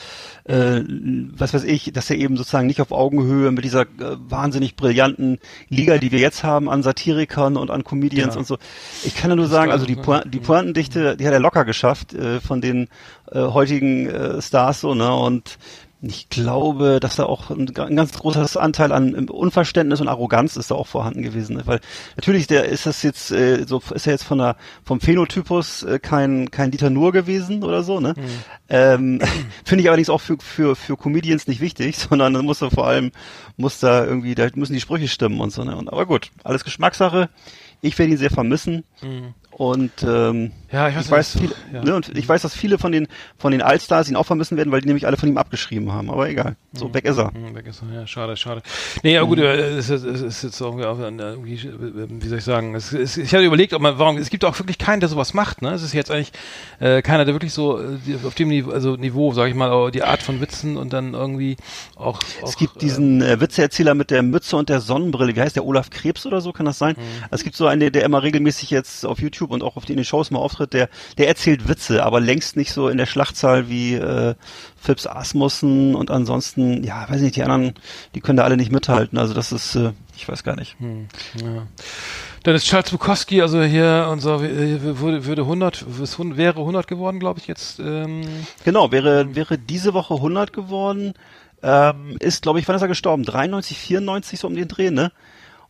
äh, 0.46 0.82
was 1.36 1.54
weiß 1.54 1.64
ich, 1.64 1.92
dass 1.94 2.10
er 2.10 2.18
eben 2.18 2.38
sozusagen 2.38 2.68
nicht 2.68 2.82
auf 2.82 2.92
Augenhöhe 2.92 3.52
mit 3.52 3.64
dieser 3.64 3.82
äh, 3.82 4.18
wahnsinnig 4.18 4.76
brillanten 4.76 5.40
Liga, 5.70 5.98
die 5.98 6.12
wir 6.12 6.20
jetzt 6.20 6.44
haben 6.44 6.70
an 6.70 6.84
Satirikern 6.84 7.58
und 7.58 7.72
an 7.72 7.84
Comedians 7.84 8.36
ja. 8.36 8.40
und 8.40 8.48
so. 8.48 8.58
Ich 9.04 9.16
kann 9.16 9.30
ja 9.30 9.36
nur 9.36 9.48
sagen, 9.48 9.72
also 9.72 9.86
die, 9.86 9.96
Po 9.96 10.20
die 10.26 10.40
Pointendichte, 10.40 11.18
die 11.18 11.26
hat 11.26 11.34
er 11.34 11.40
locker 11.40 11.66
geschafft 11.66 12.14
äh, 12.14 12.40
von 12.40 12.62
den 12.62 12.88
äh, 13.32 13.40
heutigen 13.40 14.08
äh, 14.08 14.42
Stars 14.42 14.82
so, 14.82 14.94
ne? 14.94 15.14
Und 15.14 15.58
ich 16.02 16.30
glaube, 16.30 17.00
dass 17.00 17.16
da 17.16 17.26
auch 17.26 17.50
ein, 17.50 17.72
ein 17.76 17.96
ganz 17.96 18.14
großer 18.14 18.62
Anteil 18.62 18.92
an 18.92 19.30
Unverständnis 19.30 20.02
und 20.02 20.08
Arroganz 20.08 20.56
ist 20.58 20.70
da 20.70 20.76
auch 20.76 20.88
vorhanden 20.88 21.22
gewesen, 21.22 21.56
ne? 21.56 21.64
weil 21.66 21.80
natürlich 22.16 22.48
der 22.48 22.66
ist 22.66 22.86
das 22.86 23.02
jetzt 23.02 23.32
äh, 23.32 23.66
so 23.66 23.82
ist 23.94 24.06
er 24.06 24.14
jetzt 24.14 24.24
von 24.24 24.38
der 24.38 24.58
vom 24.84 25.00
Phänotypus 25.00 25.84
äh, 25.84 26.00
kein 26.00 26.52
kein 26.52 26.72
Dieter 26.72 26.90
Nur 26.90 27.12
gewesen 27.12 27.64
oder 27.64 27.82
so, 27.84 28.00
ne? 28.00 28.14
Mhm. 28.18 28.24
Ähm, 28.70 29.22
Finde 29.66 29.84
ich 29.84 29.90
allerdings 29.90 30.10
auch 30.10 30.22
für 30.22 30.38
für 30.40 30.76
für 30.76 30.98
Comedians 30.98 31.48
nicht 31.48 31.62
wichtig, 31.62 31.98
sondern 32.10 32.34
da 32.34 32.42
muss 32.42 32.62
er 32.62 32.72
vor 32.72 32.88
allem 32.88 33.12
muss 33.58 33.80
da 33.80 34.06
irgendwie 34.06 34.36
da 34.36 34.48
müssen 34.56 34.74
die 34.74 34.82
Sprüche 34.82 35.08
stimmen 35.08 35.40
und 35.40 35.52
so, 35.52 35.64
ne? 35.64 35.76
Und, 35.76 35.92
aber 35.92 36.06
gut, 36.06 36.32
alles 36.44 36.64
Geschmackssache. 36.64 37.30
Ich 37.82 37.98
werde 38.00 38.14
ihn 38.14 38.18
sehr 38.18 38.32
vermissen. 38.32 38.84
Mhm. 39.02 39.34
Und 39.58 40.04
ähm, 40.04 40.52
ja, 40.70 40.90
ich 40.90 40.98
weiß, 40.98 41.06
ich 41.06 41.12
weiß, 41.12 41.40
viel, 41.40 41.52
ja. 41.72 41.82
ne, 41.82 41.96
und 41.96 42.18
ich 42.18 42.28
weiß, 42.28 42.42
dass 42.42 42.54
viele 42.54 42.78
von 42.78 42.92
den 42.92 43.08
von 43.38 43.54
den 43.54 43.62
Allstars 43.62 44.10
ihn 44.10 44.18
auch 44.18 44.26
vermissen 44.26 44.58
werden, 44.58 44.70
weil 44.74 44.82
die 44.82 44.88
nämlich 44.88 45.08
alle 45.08 45.16
von 45.16 45.30
ihm 45.30 45.38
abgeschrieben 45.38 45.94
haben. 45.94 46.10
Aber 46.10 46.28
egal, 46.28 46.58
so 46.74 46.90
mhm. 46.90 46.94
weg 46.94 47.06
ist 47.06 47.18
er. 47.18 47.32
Mhm, 47.32 47.56
weg 47.56 47.66
ist 47.66 47.82
er. 47.82 48.02
Ja, 48.02 48.06
schade, 48.06 48.36
schade. 48.36 48.62
Nee, 49.02 49.14
ja 49.14 49.22
gut, 49.22 49.38
mhm. 49.38 49.46
es 49.46 49.90
ist, 49.90 50.04
es 50.04 50.22
ist 50.22 50.44
jetzt 50.44 50.62
auch 50.62 50.78
irgendwie, 50.78 51.58
wie 51.64 52.28
soll 52.28 52.40
ich 52.40 52.44
sagen? 52.44 52.76
Es, 52.76 52.92
es, 52.92 53.16
ich 53.16 53.34
hatte 53.34 53.46
überlegt, 53.46 53.72
ob 53.72 53.82
man, 53.82 53.98
warum 53.98 54.18
es 54.18 54.30
gibt 54.30 54.44
auch 54.44 54.60
wirklich 54.60 54.78
keinen, 54.78 55.00
der 55.00 55.08
sowas 55.08 55.34
macht. 55.34 55.62
Ne, 55.62 55.72
es 55.72 55.84
ist 55.84 55.94
jetzt 55.94 56.12
eigentlich 56.12 56.34
äh, 56.82 57.02
keiner, 57.02 57.24
der 57.24 57.34
wirklich 57.34 57.54
so 57.54 57.80
äh, 57.80 58.18
auf 58.26 58.36
dem 58.36 58.50
Niveau, 58.50 58.72
also 58.72 58.98
Niveau, 58.98 59.32
sage 59.32 59.52
ich 59.52 59.56
mal, 59.56 59.90
die 59.92 60.04
Art 60.04 60.22
von 60.22 60.42
Witzen 60.42 60.76
und 60.76 60.92
dann 60.92 61.14
irgendwie 61.14 61.56
auch. 61.96 62.20
auch 62.20 62.50
es 62.50 62.58
gibt 62.58 62.82
diesen 62.82 63.22
äh, 63.22 63.40
Witzeerzähler 63.40 63.94
mit 63.94 64.12
der 64.12 64.22
Mütze 64.22 64.58
und 64.58 64.68
der 64.68 64.82
Sonnenbrille. 64.82 65.34
Wie 65.34 65.40
heißt 65.40 65.56
der 65.56 65.66
Olaf 65.66 65.92
Krebs 65.92 66.26
oder 66.26 66.42
so? 66.42 66.52
Kann 66.52 66.66
das 66.66 66.78
sein? 66.78 66.98
Mhm. 66.98 67.26
Es 67.32 67.46
gibt 67.46 67.56
so 67.56 67.68
einen, 67.68 67.94
der 67.94 68.04
immer 68.04 68.22
regelmäßig 68.22 68.70
jetzt 68.70 69.06
auf 69.06 69.22
YouTube 69.22 69.45
und 69.52 69.64
auch 69.64 69.78
auf 69.78 69.86
den 69.86 70.04
Shows 70.04 70.32
mal 70.32 70.40
auftritt. 70.40 70.74
Der 70.74 70.90
der 71.18 71.28
erzählt 71.28 71.68
Witze, 71.68 72.04
aber 72.04 72.20
längst 72.20 72.56
nicht 72.56 72.72
so 72.72 72.90
in 72.90 72.98
der 72.98 73.06
Schlachtzahl 73.06 73.70
wie 73.70 73.96
äh, 73.96 74.36
Phipps 74.76 75.08
Asmussen 75.08 75.96
und 75.96 76.12
ansonsten, 76.12 76.84
ja, 76.84 77.10
weiß 77.10 77.22
nicht, 77.22 77.36
die 77.36 77.44
anderen, 77.44 77.74
die 78.14 78.22
können 78.22 78.38
da 78.38 78.44
alle 78.44 78.58
nicht 78.58 78.72
mithalten. 78.72 79.18
Also 79.18 79.34
das 79.34 79.52
ist, 79.52 79.76
äh, 79.76 79.92
ich 80.16 80.28
weiß 80.28 80.44
gar 80.44 80.56
nicht. 80.56 80.80
Hm, 80.80 81.08
ja. 81.42 81.68
Dann 82.44 82.54
ist 82.54 82.68
Charles 82.68 82.92
Bukowski, 82.92 83.42
also 83.42 83.64
hier 83.64 84.08
unser 84.12 84.40
würde, 84.40 85.26
würde 85.26 85.42
100 85.42 85.86
wäre 86.38 86.60
100 86.60 86.88
geworden, 86.88 87.20
glaube 87.20 87.40
ich 87.40 87.48
jetzt. 87.48 87.80
Ähm. 87.80 88.22
Genau, 88.64 88.92
wäre 88.92 89.36
wäre 89.36 89.58
diese 89.58 89.96
Woche 89.96 90.14
100 90.14 90.54
geworden. 90.54 91.14
Ähm, 91.64 92.18
ist, 92.20 92.44
glaube 92.44 92.60
ich, 92.60 92.68
wann 92.68 92.76
ist 92.76 92.84
er 92.84 92.88
gestorben? 92.88 93.24
93, 93.24 93.80
94 93.80 94.40
so 94.40 94.48
um 94.48 94.56
den 94.56 94.68
Dreh, 94.68 94.92
ne? 94.92 95.12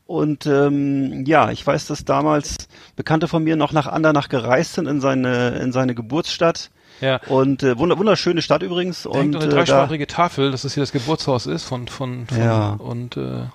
Und 0.05 0.45
ähm, 0.45 1.25
ja, 1.25 1.49
ich 1.49 1.65
weiß, 1.65 1.87
dass 1.87 2.05
damals 2.05 2.67
Bekannte 2.95 3.27
von 3.27 3.43
mir 3.43 3.55
noch 3.55 3.71
nach 3.71 3.87
Andernach 3.87 4.29
gereist 4.29 4.73
sind 4.73 4.87
in 4.87 5.01
seine 5.01 5.57
in 5.57 5.71
seine 5.71 5.95
Geburtsstadt. 5.95 6.69
Ja. 7.01 7.19
Und 7.27 7.63
äh, 7.63 7.77
wunderschöne 7.77 8.41
Stadt 8.41 8.63
übrigens. 8.63 9.03
Da 9.03 9.09
und 9.09 9.35
eine 9.35 9.45
äh, 9.45 9.49
dreisprachige 9.49 10.05
da, 10.05 10.15
Tafel, 10.15 10.51
dass 10.51 10.61
das 10.61 10.75
hier 10.75 10.83
das 10.83 10.91
Geburtshaus 10.91 11.47
ist 11.47 11.63
von 11.63 11.87
von, 11.87 12.27
von 12.27 12.37
ja. 12.37 12.69
und 12.73 13.17
äh, 13.17 13.45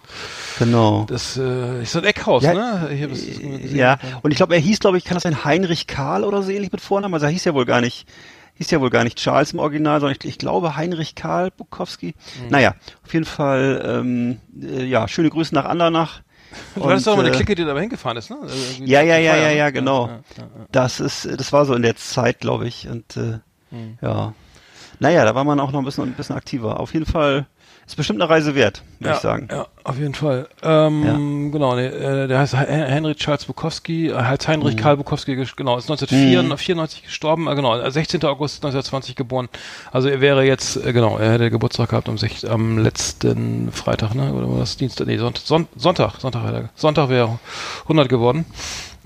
genau. 0.58 1.06
Das 1.08 1.36
äh, 1.36 1.82
ist 1.82 1.92
so 1.92 2.00
ein 2.00 2.04
Eckhaus, 2.04 2.42
ja, 2.42 2.52
ne? 2.52 2.88
Hier, 2.92 3.08
das, 3.08 3.20
das 3.24 3.72
ja. 3.72 3.98
Und 4.22 4.32
ich 4.32 4.36
glaube, 4.36 4.54
er 4.54 4.60
hieß, 4.60 4.80
glaube 4.80 4.98
ich, 4.98 5.04
kann 5.04 5.14
das 5.14 5.22
sein 5.22 5.44
Heinrich 5.44 5.86
Karl 5.86 6.24
oder 6.24 6.42
so 6.42 6.50
ähnlich 6.50 6.72
mit 6.72 6.80
Vornamen. 6.80 7.14
Also 7.14 7.26
er 7.26 7.32
hieß 7.32 7.44
ja 7.44 7.54
wohl 7.54 7.64
gar 7.64 7.80
nicht 7.80 8.06
hieß 8.56 8.72
ja 8.72 8.80
wohl 8.82 8.90
gar 8.90 9.04
nicht 9.04 9.16
Charles 9.16 9.54
im 9.54 9.58
Original, 9.58 10.00
sondern 10.00 10.18
ich, 10.20 10.28
ich 10.28 10.36
glaube 10.36 10.76
Heinrich 10.76 11.14
Karl 11.14 11.50
Bukowski. 11.50 12.14
Mhm. 12.42 12.48
Naja, 12.50 12.74
auf 13.06 13.14
jeden 13.14 13.24
Fall, 13.24 13.82
ähm, 13.86 14.40
äh, 14.60 14.84
ja, 14.84 15.08
schöne 15.08 15.30
Grüße 15.30 15.54
nach 15.54 15.64
Andernach. 15.64 16.20
Du 16.74 16.84
hattest 16.84 17.06
doch 17.06 17.16
mal 17.16 17.24
eine 17.24 17.34
äh, 17.34 17.36
Clique, 17.36 17.54
die 17.54 17.64
da 17.64 17.78
hingefahren 17.78 18.16
ist, 18.16 18.30
ne? 18.30 18.38
Also 18.42 18.54
ja, 18.84 19.02
ja, 19.02 19.18
ja, 19.18 19.36
ja, 19.36 19.50
ja, 19.50 19.70
genau. 19.70 20.06
Ja, 20.06 20.12
ja, 20.12 20.42
ja, 20.42 20.66
das 20.72 21.00
ist, 21.00 21.28
das 21.38 21.52
war 21.52 21.66
so 21.66 21.74
in 21.74 21.82
der 21.82 21.96
Zeit, 21.96 22.40
glaube 22.40 22.66
ich. 22.66 22.88
Und 22.88 23.16
äh, 23.16 23.38
mhm. 23.70 23.98
ja. 24.00 24.34
Naja, 24.98 25.24
da 25.24 25.34
war 25.34 25.44
man 25.44 25.60
auch 25.60 25.72
noch 25.72 25.78
ein 25.78 25.84
bisschen, 25.84 26.04
ein 26.04 26.12
bisschen 26.12 26.36
aktiver. 26.36 26.78
Auf 26.78 26.92
jeden 26.92 27.06
Fall 27.06 27.46
ist 27.90 27.96
bestimmt 27.96 28.22
eine 28.22 28.30
Reise 28.30 28.54
wert, 28.54 28.82
würde 29.00 29.10
ja, 29.10 29.16
ich 29.16 29.20
sagen. 29.20 29.48
Ja, 29.50 29.66
auf 29.82 29.98
jeden 29.98 30.14
Fall. 30.14 30.46
Ähm, 30.62 31.04
ja. 31.04 31.12
Genau, 31.50 31.74
der, 31.74 31.92
äh, 31.92 32.28
der 32.28 32.38
heißt 32.38 32.54
Henry 32.54 33.16
Charles 33.16 33.46
Bukowski, 33.46 34.10
äh, 34.10 34.14
heißt 34.14 34.46
Heinrich 34.46 34.76
mhm. 34.76 34.80
Karl 34.80 34.96
Bukowski, 34.96 35.34
genau, 35.34 35.76
ist 35.76 35.90
1994 35.90 37.02
mhm. 37.02 37.04
gestorben, 37.04 37.48
äh, 37.48 37.54
genau, 37.56 37.90
16. 37.90 38.22
August 38.24 38.58
1920 38.58 39.16
geboren. 39.16 39.48
Also 39.90 40.08
er 40.08 40.20
wäre 40.20 40.44
jetzt, 40.44 40.80
genau, 40.84 41.18
er 41.18 41.32
hätte 41.32 41.50
Geburtstag 41.50 41.88
gehabt 41.88 42.08
am, 42.08 42.16
sech, 42.16 42.48
am 42.48 42.78
letzten 42.78 43.72
Freitag, 43.72 44.14
ne, 44.14 44.32
oder 44.32 44.48
war 44.48 44.58
das 44.58 44.76
Dienstag? 44.76 45.08
Nee, 45.08 45.16
Sonntag, 45.16 45.42
Sonntag, 45.74 46.20
Sonntag, 46.20 46.70
Sonntag 46.76 47.08
wäre 47.08 47.40
100 47.82 48.08
geworden. 48.08 48.46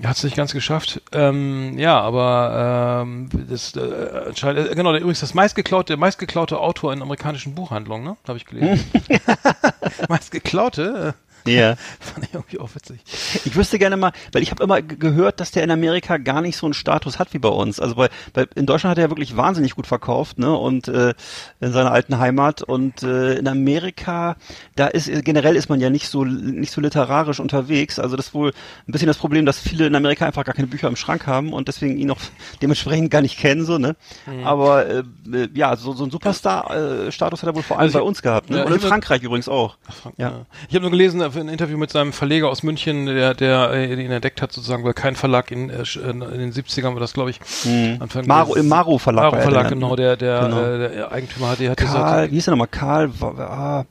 Hat 0.03 0.17
es 0.17 0.23
nicht 0.23 0.35
ganz 0.35 0.51
geschafft. 0.51 1.01
Ähm, 1.13 1.77
ja, 1.77 1.99
aber 2.01 3.03
ähm, 3.03 3.29
das 3.49 3.75
äh, 3.75 3.79
äh, 3.79 4.75
genau, 4.75 4.91
der, 4.91 4.99
übrigens 5.01 5.21
das 5.21 5.33
meistgeklaute, 5.33 5.93
der 5.93 5.97
meistgeklaute 5.97 6.59
Autor 6.59 6.91
in 6.91 7.01
amerikanischen 7.01 7.55
Buchhandlungen, 7.55 8.03
ne? 8.03 8.17
Habe 8.27 8.37
ich 8.37 8.45
gelesen. 8.45 8.85
meistgeklaute. 10.09 11.15
Äh, 11.47 11.59
ja. 11.59 11.75
Fand 11.99 12.25
ich 12.25 12.33
irgendwie 12.33 12.59
auch 12.59 12.73
witzig. 12.75 13.01
Ich 13.45 13.55
wüsste 13.55 13.79
gerne 13.79 13.97
mal, 13.97 14.11
weil 14.31 14.41
ich 14.41 14.51
habe 14.51 14.63
immer 14.63 14.81
gehört, 14.81 15.39
dass 15.39 15.51
der 15.51 15.63
in 15.63 15.71
Amerika 15.71 16.17
gar 16.17 16.41
nicht 16.41 16.57
so 16.57 16.65
einen 16.65 16.73
Status 16.73 17.19
hat 17.19 17.33
wie 17.33 17.39
bei 17.39 17.49
uns. 17.49 17.79
Also 17.79 17.95
bei, 17.95 18.09
bei 18.33 18.45
in 18.55 18.65
Deutschland 18.65 18.91
hat 18.91 19.03
er 19.03 19.09
wirklich 19.09 19.37
wahnsinnig 19.37 19.75
gut 19.75 19.87
verkauft, 19.87 20.39
ne? 20.39 20.55
Und 20.55 20.87
äh, 20.87 21.13
in 21.59 21.71
seiner 21.71 21.91
alten 21.91 22.19
Heimat 22.19 22.61
und 22.61 23.03
äh, 23.03 23.35
in 23.35 23.47
Amerika, 23.47 24.35
da 24.75 24.87
ist 24.87 25.09
generell 25.23 25.55
ist 25.55 25.69
man 25.69 25.79
ja 25.79 25.89
nicht 25.89 26.07
so 26.07 26.23
nicht 26.23 26.71
so 26.71 26.81
literarisch 26.81 27.39
unterwegs. 27.39 27.99
Also 27.99 28.15
das 28.15 28.27
ist 28.27 28.33
wohl 28.33 28.51
ein 28.87 28.91
bisschen 28.91 29.07
das 29.07 29.17
Problem, 29.17 29.45
dass 29.45 29.59
viele 29.59 29.87
in 29.87 29.95
Amerika 29.95 30.25
einfach 30.25 30.43
gar 30.43 30.55
keine 30.55 30.67
Bücher 30.67 30.87
im 30.87 30.95
Schrank 30.95 31.27
haben 31.27 31.53
und 31.53 31.67
deswegen 31.67 31.97
ihn 31.97 32.11
auch 32.11 32.19
dementsprechend 32.61 33.11
gar 33.11 33.21
nicht 33.21 33.37
kennen, 33.37 33.65
so 33.65 33.77
ne. 33.77 33.95
Mhm. 34.25 34.45
Aber 34.45 34.87
äh, 34.87 35.03
ja, 35.53 35.75
so, 35.75 35.93
so 35.93 36.03
ein 36.03 36.11
Superstar-Status 36.11 37.39
äh, 37.39 37.41
hat 37.41 37.49
er 37.49 37.55
wohl 37.55 37.63
vor 37.63 37.77
allem 37.77 37.85
also 37.85 37.99
ich, 37.99 38.03
bei 38.03 38.07
uns 38.07 38.21
gehabt, 38.21 38.49
ne? 38.49 38.57
Ja, 38.59 38.65
und 38.65 38.73
in 38.73 38.79
Frankreich 38.79 39.23
übrigens 39.23 39.49
auch. 39.49 39.77
Frank 39.89 40.15
ja. 40.17 40.29
ja. 40.29 40.45
Ich 40.69 40.75
habe 40.75 40.81
nur 40.81 40.91
gelesen, 40.91 41.21
ein 41.41 41.49
Interview 41.49 41.77
mit 41.77 41.91
seinem 41.91 42.13
Verleger 42.13 42.49
aus 42.49 42.63
München, 42.63 43.05
der, 43.05 43.33
der 43.33 43.71
äh, 43.71 43.93
ihn 43.93 44.11
entdeckt 44.11 44.41
hat, 44.41 44.51
sozusagen, 44.51 44.83
weil 44.83 44.93
kein 44.93 45.15
Verlag 45.15 45.51
in, 45.51 45.69
äh, 45.69 45.83
in 46.03 46.19
den 46.19 46.53
70ern 46.53 46.93
war 46.93 46.99
das, 46.99 47.13
glaube 47.13 47.29
ich, 47.29 47.39
hm. 47.63 47.97
Anfang 47.99 48.25
Maro, 48.27 48.55
Im 48.55 48.67
Maro 48.67 48.97
Verlag. 48.97 49.31
Maro 49.31 49.41
Verlag, 49.41 49.69
genau, 49.69 49.95
der, 49.95 50.17
der, 50.17 50.39
genau. 50.41 50.61
Äh, 50.63 50.95
der 50.95 51.11
Eigentümer 51.11 51.49
hatte, 51.49 51.69
hatte 51.69 51.85
Karl, 51.85 52.31
wie 52.31 52.35
hieß 52.35 52.47
er 52.47 52.51
nochmal? 52.51 52.67
Karl, 52.67 53.11
ah, 53.21 53.83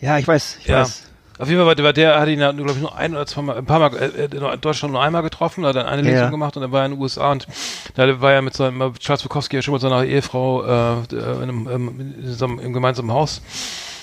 ja, 0.00 0.18
ich 0.18 0.26
weiß, 0.26 0.58
ich 0.60 0.66
ja. 0.66 0.82
weiß. 0.82 1.04
Auf 1.40 1.48
jeden 1.48 1.64
Fall 1.64 1.82
war 1.82 1.92
der, 1.94 2.20
hat 2.20 2.28
ihn 2.28 2.38
ja, 2.38 2.52
glaube 2.52 2.72
ich, 2.72 2.80
nur 2.80 2.94
ein 2.94 3.12
oder 3.12 3.24
zwei 3.24 3.40
Mal, 3.40 3.56
ein 3.56 3.64
paar 3.64 3.78
Mal, 3.78 3.96
äh, 3.96 4.24
in 4.26 4.60
Deutschland 4.60 4.92
nur 4.92 5.02
einmal 5.02 5.22
getroffen, 5.22 5.64
hat 5.64 5.74
dann 5.74 5.86
eine 5.86 6.02
Lesung 6.02 6.24
ja. 6.24 6.30
gemacht 6.30 6.54
und 6.56 6.62
dann 6.62 6.70
war 6.70 6.80
er 6.80 6.86
in 6.86 6.92
den 6.92 7.00
USA 7.00 7.32
und 7.32 7.46
da 7.94 8.20
war 8.20 8.32
er 8.32 8.42
mit 8.42 8.52
seinem, 8.52 8.92
Charles 8.98 9.22
Bukowski 9.22 9.56
ja 9.56 9.62
schon 9.62 9.72
mit 9.72 9.80
seiner 9.80 10.04
Ehefrau 10.04 10.64
äh, 10.64 11.14
in 11.14 11.42
einem, 11.42 11.68
ähm, 11.68 12.14
in, 12.20 12.38
in, 12.38 12.58
im 12.58 12.72
gemeinsamen 12.74 13.10
Haus 13.10 13.40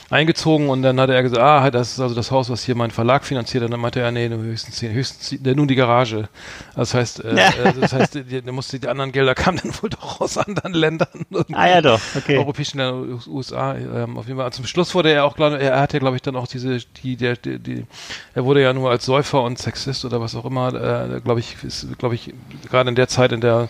eingezogen 0.10 0.70
und 0.70 0.82
dann 0.82 1.00
hat 1.00 1.10
er 1.10 1.22
gesagt, 1.22 1.42
ah, 1.42 1.70
das 1.70 1.94
ist 1.94 2.00
also 2.00 2.16
das 2.16 2.32
Haus, 2.32 2.50
was 2.50 2.64
hier 2.64 2.76
mein 2.76 2.92
Verlag 2.92 3.26
finanziert. 3.26 3.64
Und 3.64 3.72
dann 3.72 3.80
meinte 3.80 4.00
er, 4.00 4.12
nee, 4.12 4.30
höchstens 4.30 4.82
höchstens 4.82 5.40
nun 5.42 5.68
die 5.68 5.76
Garage. 5.76 6.30
Das 6.76 6.94
heißt, 6.94 7.24
äh, 7.26 7.36
äh 7.36 7.74
das 7.80 7.94
heißt, 7.94 8.16
die, 8.16 8.42
die, 8.42 8.52
musste 8.52 8.80
die 8.80 8.88
anderen 8.88 9.12
Gelder 9.12 9.36
kamen 9.36 9.60
dann 9.62 9.74
wohl 9.82 9.90
doch 9.90 10.22
aus 10.22 10.38
anderen 10.38 10.74
Ländern. 10.74 11.08
Ah 11.54 11.68
ja, 11.68 11.82
doch, 11.82 12.00
okay. 12.16 12.38
Europäischen 12.38 12.78
Ländern, 12.78 13.22
USA. 13.28 13.76
Ähm, 13.76 14.18
auf 14.18 14.28
jeden 14.28 14.40
Fall. 14.40 14.52
Zum 14.54 14.66
Schluss 14.66 14.96
wurde 14.96 15.12
er 15.12 15.26
auch, 15.26 15.38
er 15.38 15.80
hatte, 15.80 16.00
glaube 16.00 16.16
ich, 16.16 16.22
dann 16.22 16.36
auch 16.36 16.48
diese, 16.48 16.80
die, 17.04 17.18
der, 17.18 17.36
die, 17.36 17.60
die, 17.60 17.86
er 18.34 18.46
wurde 18.46 18.62
ja 18.62 18.74
nur 18.74 18.90
als 18.90 19.06
Säufer 19.06 19.44
und 19.44 19.58
Sexist 19.58 20.06
oder 20.06 20.22
was 20.22 20.36
auch 20.36 20.46
immer, 20.46 20.74
äh, 20.74 21.20
glaube 21.22 21.40
ich, 21.42 21.58
ist, 21.64 21.98
glaube 21.98 22.16
ich, 22.16 22.34
gerade 22.70 22.90
in 22.90 22.96
der 22.96 23.08
Zeit, 23.08 23.32
in 23.32 23.42
der 23.42 23.70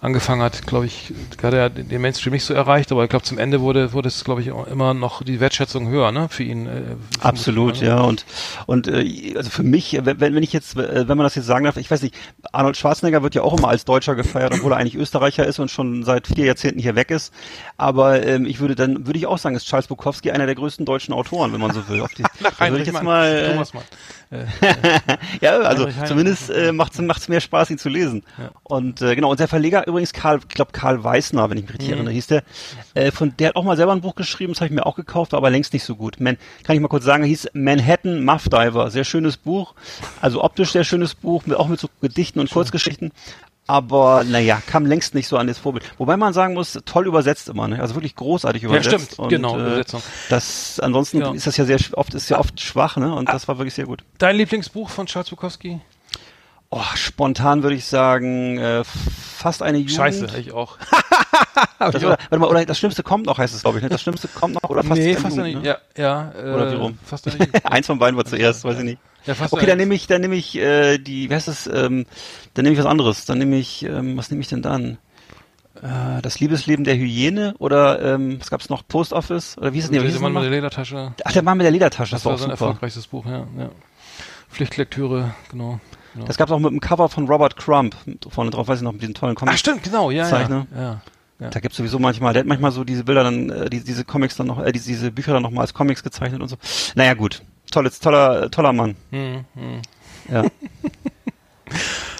angefangen 0.00 0.42
hat, 0.42 0.66
glaube 0.66 0.86
ich, 0.86 1.12
gerade 1.38 1.58
er 1.58 1.70
den 1.70 2.00
Mainstream 2.00 2.32
nicht 2.32 2.44
so 2.44 2.54
erreicht, 2.54 2.92
aber 2.92 3.04
ich 3.04 3.10
glaube 3.10 3.24
zum 3.24 3.38
Ende 3.38 3.60
wurde 3.60 3.92
wurde 3.92 4.08
es, 4.08 4.24
glaube 4.24 4.40
ich, 4.40 4.52
auch 4.52 4.66
immer 4.66 4.94
noch 4.94 5.22
die 5.22 5.40
Wertschätzung 5.40 5.88
höher, 5.88 6.12
ne, 6.12 6.28
für 6.28 6.42
ihn. 6.42 6.66
Äh, 6.66 6.82
Absolut, 7.20 7.80
ja 7.80 8.00
und 8.00 8.24
und 8.66 8.88
äh, 8.88 9.34
also 9.36 9.50
für 9.50 9.62
mich, 9.62 9.98
wenn 10.02 10.20
wenn 10.20 10.42
ich 10.42 10.52
jetzt, 10.52 10.76
äh, 10.76 11.08
wenn 11.08 11.16
man 11.16 11.24
das 11.24 11.34
jetzt 11.34 11.46
sagen 11.46 11.64
darf, 11.64 11.76
ich 11.76 11.90
weiß 11.90 12.02
nicht, 12.02 12.14
Arnold 12.52 12.76
Schwarzenegger 12.76 13.22
wird 13.22 13.34
ja 13.34 13.42
auch 13.42 13.56
immer 13.56 13.68
als 13.68 13.84
Deutscher 13.84 14.14
gefeiert, 14.14 14.52
obwohl 14.54 14.72
er 14.72 14.78
eigentlich 14.78 14.96
Österreicher 14.96 15.46
ist 15.46 15.58
und 15.58 15.70
schon 15.70 16.04
seit 16.04 16.26
vier 16.26 16.46
Jahrzehnten 16.46 16.80
hier 16.80 16.94
weg 16.94 17.10
ist. 17.10 17.32
Aber 17.76 18.24
ähm, 18.24 18.46
ich 18.46 18.60
würde 18.60 18.74
dann 18.74 19.06
würde 19.06 19.18
ich 19.18 19.26
auch 19.26 19.38
sagen, 19.38 19.56
ist 19.56 19.66
Charles 19.66 19.86
Bukowski 19.86 20.30
einer 20.30 20.46
der 20.46 20.54
größten 20.54 20.84
deutschen 20.86 21.14
Autoren, 21.14 21.52
wenn 21.52 21.60
man 21.60 21.72
so 21.72 21.88
will. 21.88 22.00
Auf 22.00 22.14
die, 22.14 22.22
Nach 22.40 22.58
würde 22.60 22.80
ich 22.80 22.86
jetzt 22.86 23.02
mal, 23.02 23.50
Thomas 23.50 23.74
Mann. 23.74 23.84
ja, 25.40 25.58
also 25.60 25.88
zumindest 26.06 26.50
äh, 26.50 26.72
macht 26.72 26.92
es 26.98 27.28
mehr 27.28 27.40
Spaß, 27.40 27.70
ihn 27.70 27.78
zu 27.78 27.88
lesen. 27.88 28.24
Ja. 28.38 28.50
Und 28.64 29.00
äh, 29.00 29.14
genau, 29.14 29.30
und 29.30 29.38
der 29.38 29.46
Verleger 29.46 29.86
übrigens 29.86 30.12
Karl, 30.12 30.40
ich 30.40 30.54
glaube 30.54 30.72
Karl 30.72 31.02
Weißner, 31.02 31.48
wenn 31.48 31.58
ich 31.58 31.64
mich 31.64 31.74
richtig 31.74 31.90
erinnere, 31.90 32.12
hieß 32.12 32.26
der. 32.26 32.42
Äh, 32.94 33.12
von 33.12 33.36
der 33.38 33.48
hat 33.48 33.56
auch 33.56 33.62
mal 33.62 33.76
selber 33.76 33.92
ein 33.92 34.00
Buch 34.00 34.16
geschrieben, 34.16 34.52
das 34.52 34.60
habe 34.60 34.68
ich 34.68 34.74
mir 34.74 34.84
auch 34.84 34.96
gekauft, 34.96 35.32
war 35.32 35.38
aber 35.38 35.50
längst 35.50 35.72
nicht 35.72 35.84
so 35.84 35.94
gut. 35.94 36.18
Man, 36.18 36.38
kann 36.64 36.74
ich 36.74 36.82
mal 36.82 36.88
kurz 36.88 37.04
sagen, 37.04 37.22
hieß 37.22 37.50
Manhattan 37.52 38.24
Muff 38.24 38.48
Diver, 38.48 38.90
sehr 38.90 39.04
schönes 39.04 39.36
Buch, 39.36 39.74
also 40.20 40.42
optisch 40.42 40.72
sehr 40.72 40.84
schönes 40.84 41.14
Buch, 41.14 41.46
mit, 41.46 41.56
auch 41.56 41.68
mit 41.68 41.78
so 41.78 41.88
Gedichten 42.00 42.40
und 42.40 42.50
Kurzgeschichten. 42.50 43.12
Aber 43.68 44.22
naja, 44.24 44.62
kam 44.64 44.86
längst 44.86 45.14
nicht 45.14 45.26
so 45.26 45.36
an 45.36 45.48
das 45.48 45.58
Vorbild. 45.58 45.84
Wobei 45.98 46.16
man 46.16 46.32
sagen 46.32 46.54
muss, 46.54 46.78
toll 46.84 47.06
übersetzt 47.06 47.48
immer, 47.48 47.66
ne? 47.66 47.80
Also 47.80 47.94
wirklich 47.96 48.14
großartig 48.14 48.62
übersetzt. 48.62 48.86
stimmt, 48.88 49.18
und, 49.18 49.28
genau, 49.28 49.56
äh, 49.58 49.60
Übersetzung. 49.62 50.02
Das 50.28 50.78
ansonsten 50.78 51.18
Ja. 51.20 51.32
ist 51.32 51.46
das 51.48 51.56
ja 51.56 51.64
sehr 51.64 51.78
oft 51.94 52.14
ist 52.14 52.28
ja 52.28 52.38
oft 52.38 52.60
schwach, 52.60 52.96
ne? 52.96 53.12
Und 53.12 53.28
das 53.28 53.48
war 53.48 53.58
wirklich 53.58 53.74
sehr 53.74 53.86
gut. 53.86 54.04
Dein 54.18 54.36
Lieblingsbuch 54.36 54.88
von 54.88 55.06
Charles 55.06 55.30
Bukowski? 55.30 55.80
Oh, 56.70 56.80
spontan 56.94 57.62
würde 57.62 57.76
ich 57.76 57.84
sagen, 57.86 58.58
äh, 58.58 58.82
fast 58.84 59.62
eine 59.62 59.78
Jugend. 59.78 59.96
Scheiße, 59.96 60.26
ich 60.38 60.52
auch. 60.52 60.78
Das, 61.78 61.94
oder, 61.96 62.08
warte 62.30 62.38
mal, 62.38 62.48
oder 62.48 62.64
das 62.64 62.78
Schlimmste 62.78 63.02
kommt 63.02 63.26
noch, 63.26 63.36
heißt 63.38 63.54
es, 63.54 63.62
glaube 63.62 63.78
ich. 63.78 63.82
Ne? 63.84 63.90
Das 63.90 64.00
Schlimmste 64.00 64.28
kommt 64.28 64.54
noch 64.54 64.68
oder 64.70 64.82
fast 64.82 64.98
nee, 65.00 65.10
eine 65.10 65.16
fast 65.20 65.36
Jugend, 65.36 65.54
nicht. 65.54 65.62
ne? 65.62 65.78
Ja, 65.96 66.32
ja. 66.32 66.32
Äh, 66.32 66.54
Oder 66.54 66.72
wie 66.72 66.74
rum? 66.76 66.98
Fast 67.04 67.26
eine 67.28 67.36
Jugend. 67.38 67.64
Eins 67.70 67.86
von 67.86 67.98
beiden 67.98 68.16
war 68.16 68.24
zuerst, 68.24 68.64
weiß 68.64 68.78
ich 68.78 68.84
nicht. 68.84 68.98
Ja, 69.26 69.34
Okay, 69.50 69.66
dann 69.66 69.78
nehme 69.78 69.94
ich, 69.94 70.06
dann 70.06 70.20
nehme 70.20 70.36
ich 70.36 70.56
äh, 70.56 70.98
die, 70.98 71.28
wie 71.28 71.34
heißt 71.34 71.48
es, 71.48 71.66
ähm, 71.66 72.06
dann 72.54 72.62
nehme 72.64 72.74
ich 72.74 72.78
was 72.78 72.86
anderes. 72.86 73.24
Dann 73.24 73.38
nehme 73.38 73.56
ich, 73.56 73.82
ähm, 73.84 74.16
was 74.16 74.30
nehme 74.30 74.40
ich 74.40 74.48
denn 74.48 74.62
dann? 74.62 74.98
Äh, 75.82 76.22
das 76.22 76.40
Liebesleben 76.40 76.84
der 76.84 76.96
Hyäne 76.96 77.54
oder 77.58 78.00
ähm, 78.14 78.40
was 78.40 78.48
gab's 78.50 78.70
noch? 78.70 78.86
Post 78.86 79.12
Office 79.12 79.58
oder 79.58 79.72
wie 79.74 79.78
ist 79.78 79.86
es? 79.86 79.90
Wie 79.90 79.94
Der 79.94 80.02
Mann 80.02 80.12
mit 80.12 80.22
der 80.22 80.30
nochmal? 80.30 80.48
Ledertasche. 80.48 81.12
Ach, 81.24 81.32
der 81.32 81.42
Mann 81.42 81.58
mit 81.58 81.64
der 81.64 81.70
Ledertasche, 81.72 82.12
das, 82.12 82.22
Das 82.22 82.24
war 82.24 82.30
war 82.30 82.34
auch 82.36 82.40
sein 82.40 82.50
super. 82.50 82.64
erfolgreichstes 82.66 83.06
Buch, 83.08 83.26
ja. 83.26 83.46
ja. 83.58 83.70
Pflichtlektüre, 84.50 85.34
genau. 85.50 85.80
genau. 86.14 86.26
Das 86.26 86.36
gab's 86.38 86.50
auch 86.50 86.58
mit 86.58 86.70
dem 86.70 86.80
Cover 86.80 87.08
von 87.08 87.26
Robert 87.26 87.56
Crumb 87.56 87.94
vorne 88.30 88.50
drauf, 88.50 88.68
weiß 88.68 88.78
ich 88.78 88.84
noch, 88.84 88.92
mit 88.92 89.02
diesen 89.02 89.14
tollen 89.14 89.34
Comics. 89.34 89.54
Ach 89.54 89.58
stimmt, 89.58 89.82
genau, 89.82 90.10
ja, 90.10 90.24
Zeichner. 90.24 90.66
ja. 90.74 90.80
ja. 90.82 91.00
ja. 91.40 91.50
Da 91.50 91.60
gibt's 91.60 91.76
sowieso 91.76 91.98
manchmal, 91.98 92.32
der 92.32 92.40
hat 92.40 92.46
manchmal 92.46 92.72
so 92.72 92.84
diese 92.84 93.04
Bilder 93.04 93.24
dann, 93.24 93.50
äh, 93.50 93.68
die, 93.68 93.80
diese 93.80 94.04
Comics 94.04 94.36
dann 94.36 94.46
noch, 94.46 94.64
äh, 94.64 94.72
diese, 94.72 94.88
diese 94.88 95.10
Bücher 95.10 95.32
dann 95.34 95.42
noch 95.42 95.50
mal 95.50 95.60
als 95.62 95.74
Comics 95.74 96.02
gezeichnet 96.02 96.40
und 96.40 96.48
so. 96.48 96.56
Naja, 96.94 97.14
gut. 97.14 97.42
Tolles, 97.70 97.98
toller, 98.00 98.50
toller 98.50 98.72
Mann. 98.72 98.96
Hm, 99.10 99.44
hm. 99.54 99.82
Ja. 100.32 100.44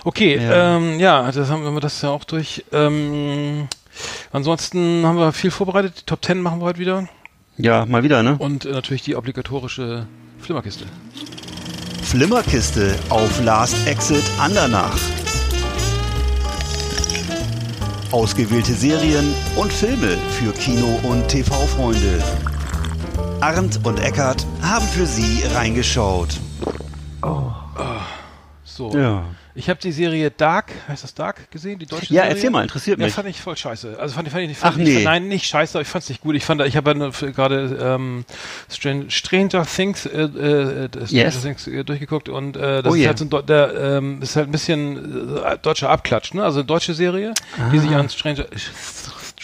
Okay, 0.04 0.36
Ja. 0.36 0.76
ähm, 0.76 1.00
ja, 1.00 1.30
das 1.32 1.50
haben 1.50 1.64
wir 1.74 1.80
das 1.80 2.00
ja 2.02 2.10
auch 2.10 2.22
durch. 2.24 2.64
Ähm, 2.72 3.66
ansonsten 4.32 5.04
haben 5.04 5.18
wir 5.18 5.32
viel 5.32 5.50
vorbereitet. 5.50 5.94
Die 6.00 6.04
Top 6.04 6.24
10 6.24 6.40
machen 6.40 6.60
wir 6.60 6.66
heute 6.66 6.78
wieder. 6.78 7.08
ja, 7.56 7.84
mal 7.86 8.04
wieder, 8.04 8.22
ne? 8.22 8.36
Und 8.38 8.64
äh, 8.66 8.70
natürlich 8.70 9.02
die 9.02 9.16
obligatorische 9.16 10.06
Flimmerkiste. 10.40 10.84
Flimmerkiste 12.04 12.94
auf 13.08 13.42
Last 13.44 13.84
Exit 13.88 14.22
Andernach. 14.38 14.96
Ausgewählte 18.12 18.72
Serien 18.74 19.34
und 19.56 19.72
Filme 19.72 20.16
für 20.38 20.52
Kino- 20.52 21.00
und 21.02 21.26
TV-Freunde. 21.28 22.22
Arndt 23.40 23.80
und 23.84 24.00
Eckart 24.00 24.46
haben 24.62 24.86
für 24.86 25.06
Sie 25.06 25.42
reingeschaut. 25.54 26.38
So. 28.64 28.90
Ja. 28.96 29.24
Ich 29.54 29.70
habe 29.70 29.80
die 29.80 29.90
Serie 29.92 30.30
Dark, 30.30 30.66
heißt 30.86 31.02
das 31.02 31.14
Dark, 31.14 31.50
gesehen? 31.50 31.78
Die 31.78 31.86
deutsche 31.86 32.12
Ja, 32.12 32.22
Serie? 32.24 32.34
erzähl 32.36 32.50
mal, 32.50 32.60
interessiert 32.62 32.98
Ja, 32.98 33.06
mich. 33.06 33.14
fand 33.14 33.26
ich 33.28 33.40
voll 33.40 33.56
scheiße. 33.56 33.96
Also 33.98 34.14
fand, 34.14 34.28
ich- 34.28 34.32
fand 34.32 34.42
ich 34.42 34.48
nicht. 34.50 34.60
Fand 34.60 34.74
Ach, 34.74 34.78
nee. 34.78 35.02
Nein, 35.02 35.28
nicht 35.28 35.46
scheiße, 35.46 35.78
aber 35.78 35.82
ich 35.82 35.88
fand's 35.88 36.10
nicht 36.10 36.20
gut. 36.20 36.34
Ich 36.34 36.44
fand, 36.44 36.60
ich 36.60 36.76
habe 36.76 36.90
ja 36.92 37.30
gerade 37.30 37.78
ähm, 37.80 38.26
Stran 38.70 39.08
Stranger 39.10 39.64
Things, 39.64 40.04
äh, 40.04 40.20
äh, 40.24 40.88
Stranger 40.90 41.06
Yes. 41.08 41.40
Things 41.40 41.66
äh, 41.68 41.84
durchgeguckt 41.84 42.28
und 42.28 42.56
äh, 42.58 42.82
das 42.82 42.92
Oh 42.92 42.94
ist 42.96 43.00
yeah. 43.00 43.08
halt 43.08 43.18
so 43.18 43.24
ein, 43.24 43.46
der, 43.46 43.74
ähm, 43.96 44.20
ist 44.20 44.36
halt 44.36 44.48
ein 44.48 44.52
bisschen 44.52 45.38
äh, 45.38 45.56
deutscher 45.56 45.88
Abklatsch, 45.88 46.34
ne? 46.34 46.44
Also 46.44 46.58
eine 46.58 46.66
deutsche 46.66 46.92
Serie, 46.92 47.32
die 47.72 47.78
sich 47.78 47.90
an 47.92 48.10
Stranger 48.10 48.44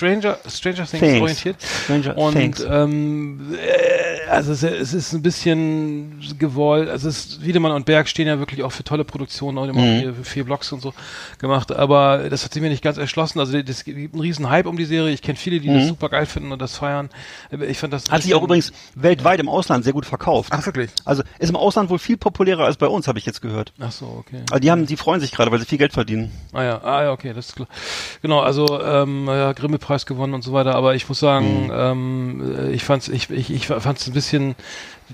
Stranger 0.02 0.38
Stranger 0.48 0.84
Things. 0.86 1.00
Things. 1.00 1.20
orientiert. 1.20 1.56
Stranger 1.84 2.18
Und 2.18 2.32
Things. 2.34 2.66
ähm, 2.68 3.54
äh, 3.54 4.28
also 4.30 4.52
es, 4.52 4.62
es 4.62 4.94
ist 4.94 5.12
ein 5.12 5.22
bisschen 5.22 6.20
gewollt, 6.38 6.88
also 6.88 7.08
es 7.08 7.26
ist, 7.26 7.44
Wiedemann 7.44 7.72
und 7.72 7.86
Berg 7.86 8.08
stehen 8.08 8.26
ja 8.26 8.38
wirklich 8.38 8.62
auch 8.64 8.72
für 8.72 8.82
tolle 8.82 9.04
Produktionen, 9.04 9.58
auch 9.58 9.64
immer 9.66 9.80
Mhm. 9.82 9.98
hier 10.00 10.14
für 10.14 10.24
vier 10.24 10.44
Blogs 10.44 10.72
und 10.72 10.80
so 10.80 10.92
gemacht, 11.38 11.70
aber 11.70 12.28
das 12.30 12.44
hat 12.44 12.52
sich 12.52 12.62
mir 12.62 12.68
nicht 12.70 12.82
ganz 12.82 12.96
erschlossen. 12.98 13.38
Also 13.40 13.56
es 13.56 13.84
gibt 13.84 14.12
einen 14.14 14.20
riesen 14.22 14.48
Hype 14.50 14.66
um 14.66 14.76
die 14.76 14.84
Serie. 14.86 15.12
Ich 15.12 15.22
kenne 15.22 15.36
viele, 15.36 15.60
die 15.60 15.68
das 15.72 15.86
super 15.88 16.08
geil 16.08 16.26
finden 16.26 16.50
und 16.52 16.60
das 16.62 16.76
feiern. 16.76 17.10
Ich 17.68 17.78
fand 17.78 17.92
das 17.92 18.08
Mhm. 18.08 18.12
Hat 18.12 18.22
sich 18.22 18.34
auch 18.34 18.42
übrigens 18.42 18.72
weltweit 18.94 19.38
im 19.40 19.48
Ausland 19.48 19.84
sehr 19.84 19.92
gut 19.92 20.06
verkauft. 20.06 20.50
Ach 20.52 20.64
wirklich? 20.66 20.90
Also 21.04 21.22
ist 21.38 21.50
im 21.50 21.56
Ausland 21.56 21.90
wohl 21.90 21.98
viel 21.98 22.16
populärer 22.16 22.64
als 22.64 22.76
bei 22.76 22.86
uns, 22.88 23.06
habe 23.08 23.18
ich 23.18 23.26
jetzt 23.26 23.42
gehört. 23.42 23.72
Ach 23.80 23.92
so, 23.92 24.06
okay. 24.18 24.42
Also 24.50 24.60
die 24.60 24.70
haben, 24.70 24.86
die 24.86 24.96
freuen 24.96 25.20
sich 25.20 25.30
gerade, 25.32 25.50
weil 25.52 25.58
sie 25.60 25.66
viel 25.66 25.78
Geld 25.78 25.92
verdienen. 25.92 26.32
Ah 26.52 26.62
ja, 26.62 26.82
ah 26.82 27.02
ja, 27.04 27.12
okay, 27.12 27.32
das 27.34 27.48
ist 27.50 27.56
klar. 27.56 27.68
Genau, 28.22 28.40
also 28.40 28.80
ähm, 28.82 29.26
ja, 29.26 29.52
Grimme-Preis 29.92 30.06
gewonnen 30.06 30.34
und 30.34 30.42
so 30.42 30.52
weiter, 30.52 30.74
aber 30.74 30.94
ich 30.94 31.08
muss 31.08 31.20
sagen, 31.20 31.70
ähm, 31.72 32.56
äh, 32.56 32.70
ich 32.72 32.84
fand's, 32.84 33.08
ich, 33.08 33.30
ich, 33.30 33.50
ich 33.50 33.66
fand's 33.66 34.06
ein 34.06 34.12
bisschen 34.12 34.54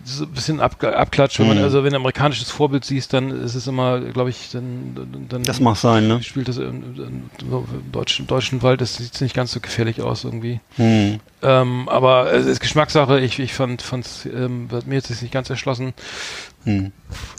so 0.05 0.25
ein 0.25 0.31
bisschen 0.31 0.61
ab, 0.61 0.83
abklatsch, 0.85 1.41
wenn 1.41 1.49
man, 1.49 1.59
Mhm. 1.59 1.65
also 1.65 1.79
wenn 1.79 1.91
du 1.91 1.97
ein 1.97 2.03
amerikanisches 2.03 2.51
Vorbild 2.51 2.85
siehst, 2.85 3.13
dann 3.13 3.31
ist 3.31 3.57
es 3.57 3.67
immer, 3.67 4.01
glaube 4.01 4.31
ich, 4.31 4.51
dann, 4.53 5.27
dann 5.29 5.43
Das 5.43 5.61
mag 5.61 5.77
sein, 5.77 6.07
ne? 6.07 6.23
spielt 6.23 6.47
das 6.49 6.59
im, 6.59 6.95
im, 6.97 7.91
deutschen, 7.91 8.27
deutschen 8.27 8.63
Wald, 8.63 8.81
das 8.81 8.97
sieht 8.97 9.21
nicht 9.21 9.35
ganz 9.35 9.53
so 9.53 9.61
gefährlich 9.61 10.01
aus 10.03 10.25
irgendwie. 10.25 10.61
Hm. 10.77 11.19
Ähm, 11.43 11.89
aber 11.89 12.33
es 12.33 12.47
ist 12.47 12.61
Geschmackssache, 12.61 13.19
ich, 13.21 13.39
ich 13.39 13.55
fand, 13.55 13.83
fand's, 13.83 14.27
ähm, 14.27 14.69
mir 14.87 14.95
jetzt 14.97 15.11
nicht 15.11 15.33
ganz 15.33 15.51
erschlossen. 15.51 15.95
Hm. 16.65 16.93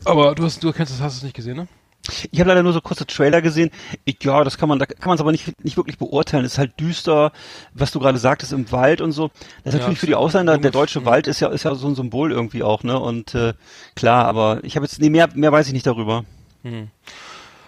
Aber 0.03 0.35
du 0.35 0.43
hast, 0.43 0.63
du 0.63 0.73
kennst 0.73 0.93
es, 0.93 1.01
hast 1.01 1.17
es 1.17 1.23
nicht 1.23 1.35
gesehen, 1.35 1.55
ne? 1.57 1.67
Ich 2.31 2.39
habe 2.39 2.49
leider 2.49 2.63
nur 2.63 2.73
so 2.73 2.81
kurze 2.81 3.05
Trailer 3.05 3.41
gesehen. 3.41 3.69
Ich, 4.05 4.17
ja, 4.23 4.43
das 4.43 4.57
kann 4.57 4.69
man, 4.69 4.79
da 4.79 4.85
kann 4.85 5.07
man 5.09 5.15
es 5.15 5.21
aber 5.21 5.31
nicht, 5.31 5.63
nicht 5.63 5.77
wirklich 5.77 5.97
beurteilen. 5.97 6.45
Es 6.45 6.53
ist 6.53 6.57
halt 6.57 6.79
düster, 6.79 7.31
was 7.73 7.91
du 7.91 7.99
gerade 7.99 8.17
sagtest, 8.17 8.53
im 8.53 8.71
Wald 8.71 9.01
und 9.01 9.11
so. 9.11 9.29
Das 9.63 9.73
ist 9.73 9.79
Ja, 9.79 9.79
natürlich 9.79 9.99
für 9.99 10.07
die 10.07 10.15
Ausländer, 10.15 10.57
der 10.57 10.71
deutsche 10.71 11.01
Mhm. 11.01 11.05
Wald 11.05 11.27
ist 11.27 11.39
ja, 11.39 11.49
ist 11.49 11.63
ja 11.63 11.75
so 11.75 11.87
ein 11.87 11.95
Symbol 11.95 12.31
irgendwie 12.31 12.63
auch, 12.63 12.83
ne? 12.83 12.99
Und 12.99 13.35
äh, 13.35 13.53
klar, 13.95 14.25
aber 14.25 14.59
ich 14.63 14.75
habe 14.75 14.85
jetzt, 14.85 14.99
nee, 14.99 15.09
mehr, 15.09 15.29
mehr 15.33 15.51
weiß 15.51 15.67
ich 15.67 15.73
nicht 15.73 15.85
darüber. 15.87 16.25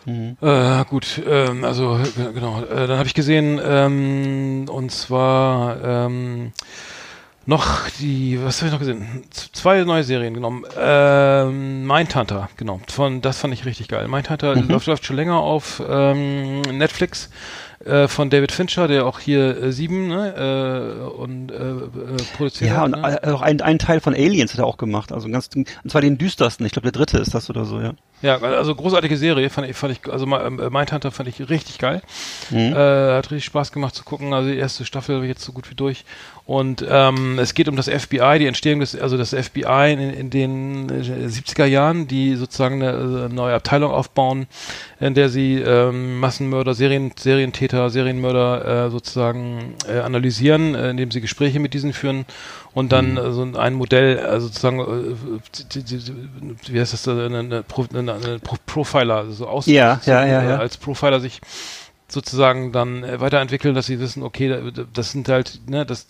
Äh, 0.05 0.85
gut, 0.85 1.21
ähm, 1.27 1.63
also 1.63 1.99
genau. 2.33 2.63
Äh, 2.63 2.87
dann 2.87 2.97
habe 2.97 3.07
ich 3.07 3.13
gesehen, 3.13 3.59
ähm, 3.63 4.65
und 4.67 4.91
zwar 4.91 5.79
ähm, 5.83 6.53
noch 7.45 7.89
die, 7.99 8.39
was 8.43 8.59
habe 8.59 8.67
ich 8.67 8.71
noch 8.71 8.79
gesehen? 8.79 9.23
Z 9.31 9.49
zwei 9.53 9.83
neue 9.83 10.03
Serien 10.03 10.33
genommen. 10.33 10.63
Ähm, 10.77 11.85
Mindhunter, 11.85 12.49
genau. 12.57 12.79
Von 12.87 13.21
das 13.21 13.39
fand 13.39 13.53
ich 13.53 13.65
richtig 13.65 13.87
geil. 13.87 14.07
Mindhunter 14.07 14.55
läuft, 14.55 14.87
läuft 14.87 15.05
schon 15.05 15.15
länger 15.15 15.37
auf 15.37 15.81
ähm, 15.87 16.61
Netflix 16.61 17.29
äh, 17.85 18.07
von 18.07 18.29
David 18.29 18.51
Fincher, 18.51 18.87
der 18.87 19.05
auch 19.05 19.19
hier 19.19 19.61
äh, 19.61 19.71
sieben 19.71 20.07
ne, 20.07 20.33
äh, 20.35 21.09
und 21.09 21.51
äh, 21.51 21.55
äh, 21.55 21.87
produziert 22.37 22.69
Ja, 22.71 22.77
hat. 22.77 22.85
und 22.85 23.01
ne? 23.01 23.19
äh, 23.23 23.31
auch 23.31 23.41
ein, 23.41 23.61
ein 23.61 23.79
Teil 23.79 23.99
von 23.99 24.13
Aliens 24.13 24.53
hat 24.53 24.59
er 24.59 24.65
auch 24.65 24.77
gemacht. 24.77 25.11
Also 25.11 25.29
ganz, 25.29 25.49
und 25.55 25.67
zwar 25.89 26.01
den 26.01 26.17
düstersten. 26.17 26.65
Ich 26.65 26.71
glaube, 26.71 26.91
der 26.91 26.99
dritte 26.99 27.17
ist 27.17 27.33
das 27.33 27.49
oder 27.49 27.65
so, 27.65 27.79
ja. 27.79 27.93
Ja, 28.21 28.39
also 28.39 28.75
großartige 28.75 29.17
Serie, 29.17 29.49
fand 29.49 29.67
ich, 29.67 29.75
fand 29.75 29.93
ich, 29.93 30.11
also 30.11 30.27
Mindhunter 30.27 31.09
fand 31.09 31.27
ich 31.27 31.49
richtig 31.49 31.79
geil. 31.79 32.03
Mhm. 32.51 32.73
Äh, 32.73 33.15
hat 33.15 33.31
richtig 33.31 33.45
Spaß 33.45 33.71
gemacht 33.71 33.95
zu 33.95 34.03
gucken. 34.03 34.33
Also 34.33 34.49
die 34.51 34.57
erste 34.57 34.85
Staffel 34.85 35.15
habe 35.15 35.25
ich 35.25 35.29
jetzt 35.29 35.43
so 35.43 35.51
gut 35.53 35.71
wie 35.71 35.75
durch. 35.75 36.05
Und 36.45 36.85
ähm, 36.87 37.39
es 37.39 37.53
geht 37.55 37.67
um 37.67 37.75
das 37.75 37.87
FBI, 37.87 38.37
die 38.37 38.45
Entstehung 38.45 38.79
des, 38.79 38.95
also 38.99 39.17
das 39.17 39.33
FBI 39.33 39.93
in, 39.93 39.99
in 39.99 40.29
den 40.29 40.89
äh, 40.89 41.27
70er 41.27 41.65
Jahren, 41.65 42.07
die 42.07 42.35
sozusagen 42.35 42.83
eine, 42.83 43.27
äh, 43.29 43.33
neue 43.33 43.55
Abteilung 43.55 43.91
aufbauen, 43.91 44.47
in 44.99 45.13
der 45.15 45.29
sie 45.29 45.55
ähm, 45.55 46.19
Massenmörder, 46.19 46.73
Serien, 46.75 47.11
Serientäter, 47.17 47.70
Serienmörder 47.89 48.85
äh, 48.87 48.89
sozusagen 48.89 49.75
äh, 49.87 49.99
analysieren, 49.99 50.75
äh, 50.75 50.89
indem 50.91 51.11
sie 51.11 51.21
Gespräche 51.21 51.59
mit 51.59 51.73
diesen 51.73 51.93
führen 51.93 52.25
und 52.73 52.91
dann 52.91 53.17
äh, 53.17 53.31
so 53.31 53.43
ein 53.43 53.73
Modell, 53.73 54.19
also 54.19 54.47
sozusagen, 54.47 54.79
äh, 54.79 56.73
wie 56.73 56.79
heißt 56.79 56.93
das, 56.93 57.07
eine, 57.07 57.25
eine, 57.25 57.63
eine, 57.93 58.13
eine 58.13 58.39
Pro 58.39 58.55
Profiler, 58.65 59.15
also 59.17 59.31
so 59.31 59.47
aus, 59.47 59.65
Ja, 60.05 60.25
ja, 60.25 60.43
ja. 60.43 60.57
als 60.57 60.77
Profiler 60.77 61.19
sich 61.19 61.41
sozusagen 62.13 62.71
dann 62.71 63.03
äh, 63.03 63.19
weiterentwickeln, 63.21 63.75
dass 63.75 63.85
sie 63.85 63.99
wissen, 63.99 64.23
okay, 64.23 64.49
da- 64.49 64.83
das 64.93 65.11
sind 65.11 65.29
halt, 65.29 65.61
ne, 65.67 65.85
das, 65.85 66.07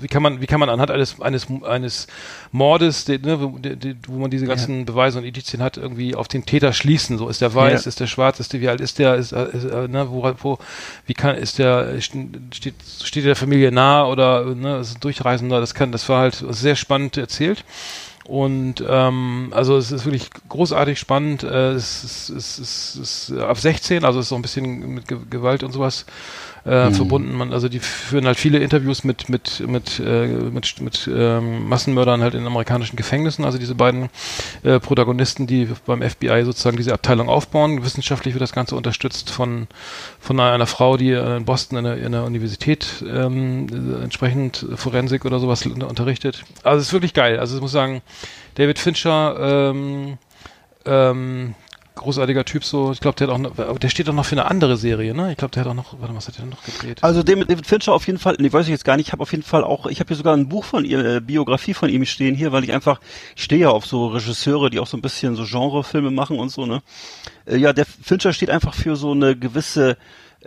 wie 0.00 0.06
kann 0.08 0.22
man, 0.22 0.40
wie 0.40 0.46
kann 0.46 0.60
man 0.60 0.68
anhand 0.68 0.90
eines 0.90 1.20
eines 1.20 1.46
eines 1.64 2.06
Mordes, 2.52 3.04
de, 3.04 3.18
ne, 3.18 3.40
wo, 3.40 3.58
de, 3.58 3.96
wo 4.06 4.18
man 4.18 4.30
diese 4.30 4.46
ganzen 4.46 4.84
Beweise 4.86 5.18
und 5.18 5.24
Indizien 5.24 5.62
hat, 5.62 5.76
irgendwie 5.76 6.14
auf 6.14 6.28
den 6.28 6.44
Täter 6.46 6.72
schließen. 6.72 7.18
So 7.18 7.28
ist 7.28 7.40
der 7.40 7.54
weiß, 7.54 7.84
Ja. 7.84 7.88
ist 7.88 8.00
der 8.00 8.06
schwarz, 8.06 8.40
ist 8.40 8.52
der, 8.52 8.60
wie 8.60 8.68
alt 8.68 8.80
ist 8.80 8.98
der, 8.98 9.14
ist, 9.16 9.32
äh, 9.32 9.48
ist 9.52 9.64
äh, 9.64 9.88
ne, 9.88 10.10
wo, 10.10 10.30
wo, 10.42 10.58
wie 11.06 11.14
kann, 11.14 11.36
ist 11.36 11.58
der, 11.58 12.00
steht, 12.00 12.74
steht 13.02 13.24
der 13.24 13.36
Familie 13.36 13.70
nah 13.72 14.06
oder 14.06 14.44
ne, 14.54 14.78
ist 14.78 14.96
ein 14.96 15.00
Durchreisender. 15.00 15.60
Das 15.60 15.74
kann, 15.74 15.92
das 15.92 16.08
war 16.08 16.20
halt 16.20 16.44
sehr 16.50 16.76
spannend 16.76 17.16
erzählt. 17.16 17.64
Und 18.28 18.84
ähm, 18.86 19.48
also 19.52 19.78
es 19.78 19.90
ist 19.90 20.04
wirklich 20.04 20.28
großartig 20.50 20.98
spannend. 20.98 21.44
Äh, 21.44 21.70
es 21.70 22.04
ist, 22.04 22.28
es 22.28 22.58
ist, 22.58 22.96
es 22.96 23.30
ist 23.30 23.38
ab 23.38 23.58
16, 23.58 24.04
also 24.04 24.20
es 24.20 24.26
ist 24.26 24.32
auch 24.32 24.36
ein 24.36 24.42
bisschen 24.42 24.94
mit 24.96 25.08
Ge 25.08 25.16
Gewalt 25.30 25.62
und 25.62 25.72
sowas 25.72 26.04
äh, 26.68 26.88
mhm. 26.88 26.94
verbunden. 26.94 27.36
Man, 27.36 27.52
also 27.52 27.68
die 27.68 27.78
führen 27.78 28.26
halt 28.26 28.36
viele 28.36 28.58
Interviews 28.58 29.04
mit 29.04 29.28
mit 29.28 29.60
mit 29.66 30.00
äh, 30.00 30.26
mit, 30.26 30.80
mit 30.80 31.10
ähm, 31.12 31.68
Massenmördern 31.68 32.22
halt 32.22 32.34
in 32.34 32.46
amerikanischen 32.46 32.96
Gefängnissen. 32.96 33.44
Also 33.44 33.58
diese 33.58 33.74
beiden 33.74 34.08
äh, 34.62 34.78
Protagonisten, 34.78 35.46
die 35.46 35.68
beim 35.86 36.02
FBI 36.02 36.42
sozusagen 36.44 36.76
diese 36.76 36.92
Abteilung 36.92 37.28
aufbauen. 37.28 37.82
Wissenschaftlich 37.84 38.34
wird 38.34 38.42
das 38.42 38.52
Ganze 38.52 38.76
unterstützt 38.76 39.30
von 39.30 39.66
von 40.20 40.38
einer, 40.40 40.66
Frau, 40.66 40.96
die 40.96 41.12
in 41.12 41.44
Boston 41.44 41.78
in 41.78 41.84
der, 41.84 41.96
in 41.96 42.12
der 42.12 42.24
Universität 42.24 43.04
ähm, 43.08 43.66
entsprechend 44.02 44.66
Forensik 44.74 45.24
oder 45.24 45.38
sowas 45.38 45.64
unterrichtet. 45.64 46.44
Also 46.62 46.80
es 46.80 46.88
ist 46.88 46.92
wirklich 46.92 47.14
geil. 47.14 47.38
Also 47.38 47.56
ich 47.56 47.62
muss 47.62 47.72
sagen, 47.72 48.02
David 48.56 48.78
Fincher 48.78 49.70
ähm, 49.70 50.18
ähm, 50.84 51.54
großartiger 51.98 52.44
Typ 52.44 52.64
so. 52.64 52.92
Ich 52.92 53.00
glaube, 53.00 53.16
der 53.16 53.28
hat 53.28 53.34
auch 53.34 53.38
noch, 53.38 53.78
der 53.78 53.88
steht 53.88 54.08
auch 54.08 54.14
noch 54.14 54.24
für 54.24 54.34
eine 54.34 54.46
andere 54.46 54.76
Serie, 54.76 55.14
ne? 55.14 55.30
Ich 55.30 55.36
glaube, 55.36 55.52
der 55.52 55.64
hat 55.64 55.70
auch 55.70 55.74
noch, 55.74 56.00
warte, 56.00 56.14
was 56.14 56.28
hat 56.28 56.38
der 56.38 56.46
noch 56.46 56.62
gedreht? 56.64 57.02
Also 57.02 57.22
David 57.22 57.66
Fincher 57.66 57.92
auf 57.92 58.06
jeden 58.06 58.18
Fall, 58.18 58.36
nee, 58.38 58.52
weiß 58.52 58.66
ich 58.66 58.70
jetzt 58.70 58.84
gar 58.84 58.96
nicht, 58.96 59.08
ich 59.08 59.12
habe 59.12 59.22
auf 59.22 59.32
jeden 59.32 59.44
Fall 59.44 59.64
auch, 59.64 59.86
ich 59.86 60.00
habe 60.00 60.08
hier 60.08 60.16
sogar 60.16 60.36
ein 60.36 60.48
Buch 60.48 60.64
von 60.64 60.84
ihr, 60.84 61.04
äh, 61.04 61.20
Biografie 61.20 61.74
von 61.74 61.88
ihm 61.88 62.04
stehen 62.04 62.34
hier, 62.34 62.52
weil 62.52 62.64
ich 62.64 62.72
einfach, 62.72 63.00
ich 63.36 63.44
stehe 63.44 63.62
ja 63.62 63.70
auf 63.70 63.86
so 63.86 64.08
Regisseure, 64.08 64.70
die 64.70 64.80
auch 64.80 64.86
so 64.86 64.96
ein 64.96 65.02
bisschen 65.02 65.36
so 65.36 65.44
Genrefilme 65.44 66.10
machen 66.10 66.38
und 66.38 66.50
so, 66.50 66.66
ne? 66.66 66.82
Äh, 67.46 67.56
ja, 67.56 67.72
der 67.72 67.86
Fincher 67.86 68.32
steht 68.32 68.50
einfach 68.50 68.74
für 68.74 68.96
so 68.96 69.12
eine 69.12 69.36
gewisse 69.36 69.96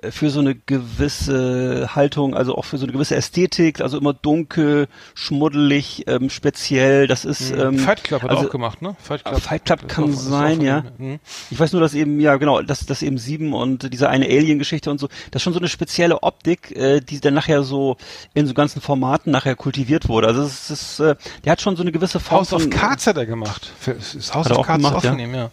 für 0.10 0.30
so 0.30 0.40
eine 0.40 0.56
gewisse 0.56 1.90
Haltung, 1.96 2.34
also 2.34 2.56
auch 2.56 2.64
für 2.64 2.78
so 2.78 2.86
eine 2.86 2.94
gewisse 2.94 3.16
Ästhetik, 3.16 3.82
also 3.82 3.98
immer 3.98 4.14
dunkel, 4.14 4.88
schmuddelig, 5.16 6.06
ähm, 6.08 6.30
speziell. 6.30 7.08
Das 7.08 7.26
ist 7.26 7.54
mhm. 7.54 7.60
ähm, 7.60 7.80
Fight 7.80 8.04
Club 8.04 8.24
hat 8.24 8.30
also, 8.30 8.48
auch 8.48 8.50
gemacht, 8.50 8.82
ne? 8.82 8.96
Fight 9.00 9.26
Club, 9.26 9.42
Fight 9.42 9.66
Club 9.66 9.88
kann 9.90 10.14
sein, 10.14 10.62
ja. 10.62 10.86
Mhm. 10.98 11.20
Ich 11.50 11.60
weiß 11.60 11.74
nur, 11.74 11.82
dass 11.82 11.94
eben 11.94 12.22
ja 12.22 12.38
genau, 12.38 12.62
dass 12.62 12.86
dass 12.86 13.02
eben 13.02 13.18
sieben 13.18 13.54
und 13.54 13.92
diese 13.92 14.10
eine 14.10 14.26
Alien-Geschichte 14.26 14.90
und 14.90 15.00
so, 15.00 15.08
das 15.32 15.42
ist 15.42 15.44
schon 15.44 15.54
so 15.54 15.60
eine 15.60 15.68
spezielle 15.68 16.24
Optik, 16.24 16.72
äh, 16.76 17.02
die 17.02 17.20
dann 17.20 17.34
nachher 17.34 17.64
so 17.64 17.98
in 18.34 18.48
so 18.48 18.54
ganzen 18.54 18.82
Formaten 18.82 19.32
nachher 19.32 19.56
kultiviert 19.56 20.08
wurde. 20.08 20.28
Also 20.28 20.44
es 20.44 20.70
ist, 20.70 21.00
äh, 21.02 21.16
der 21.44 21.52
hat 21.52 21.62
schon 21.62 21.76
so 21.76 21.82
eine 21.82 21.92
gewisse 21.92 22.22
Form 22.22 22.40
House 22.40 22.54
of 22.54 22.70
Cards 22.70 23.08
hat 23.08 23.18
er 23.18 23.26
gemacht. 23.26 23.74
Das 23.86 24.34
House 24.34 24.50
of 24.50 24.66
Cards 24.66 24.84
gemacht, 24.84 24.96
auch 24.96 25.10
von 25.10 25.20
ihm, 25.20 25.36
ja. 25.36 25.52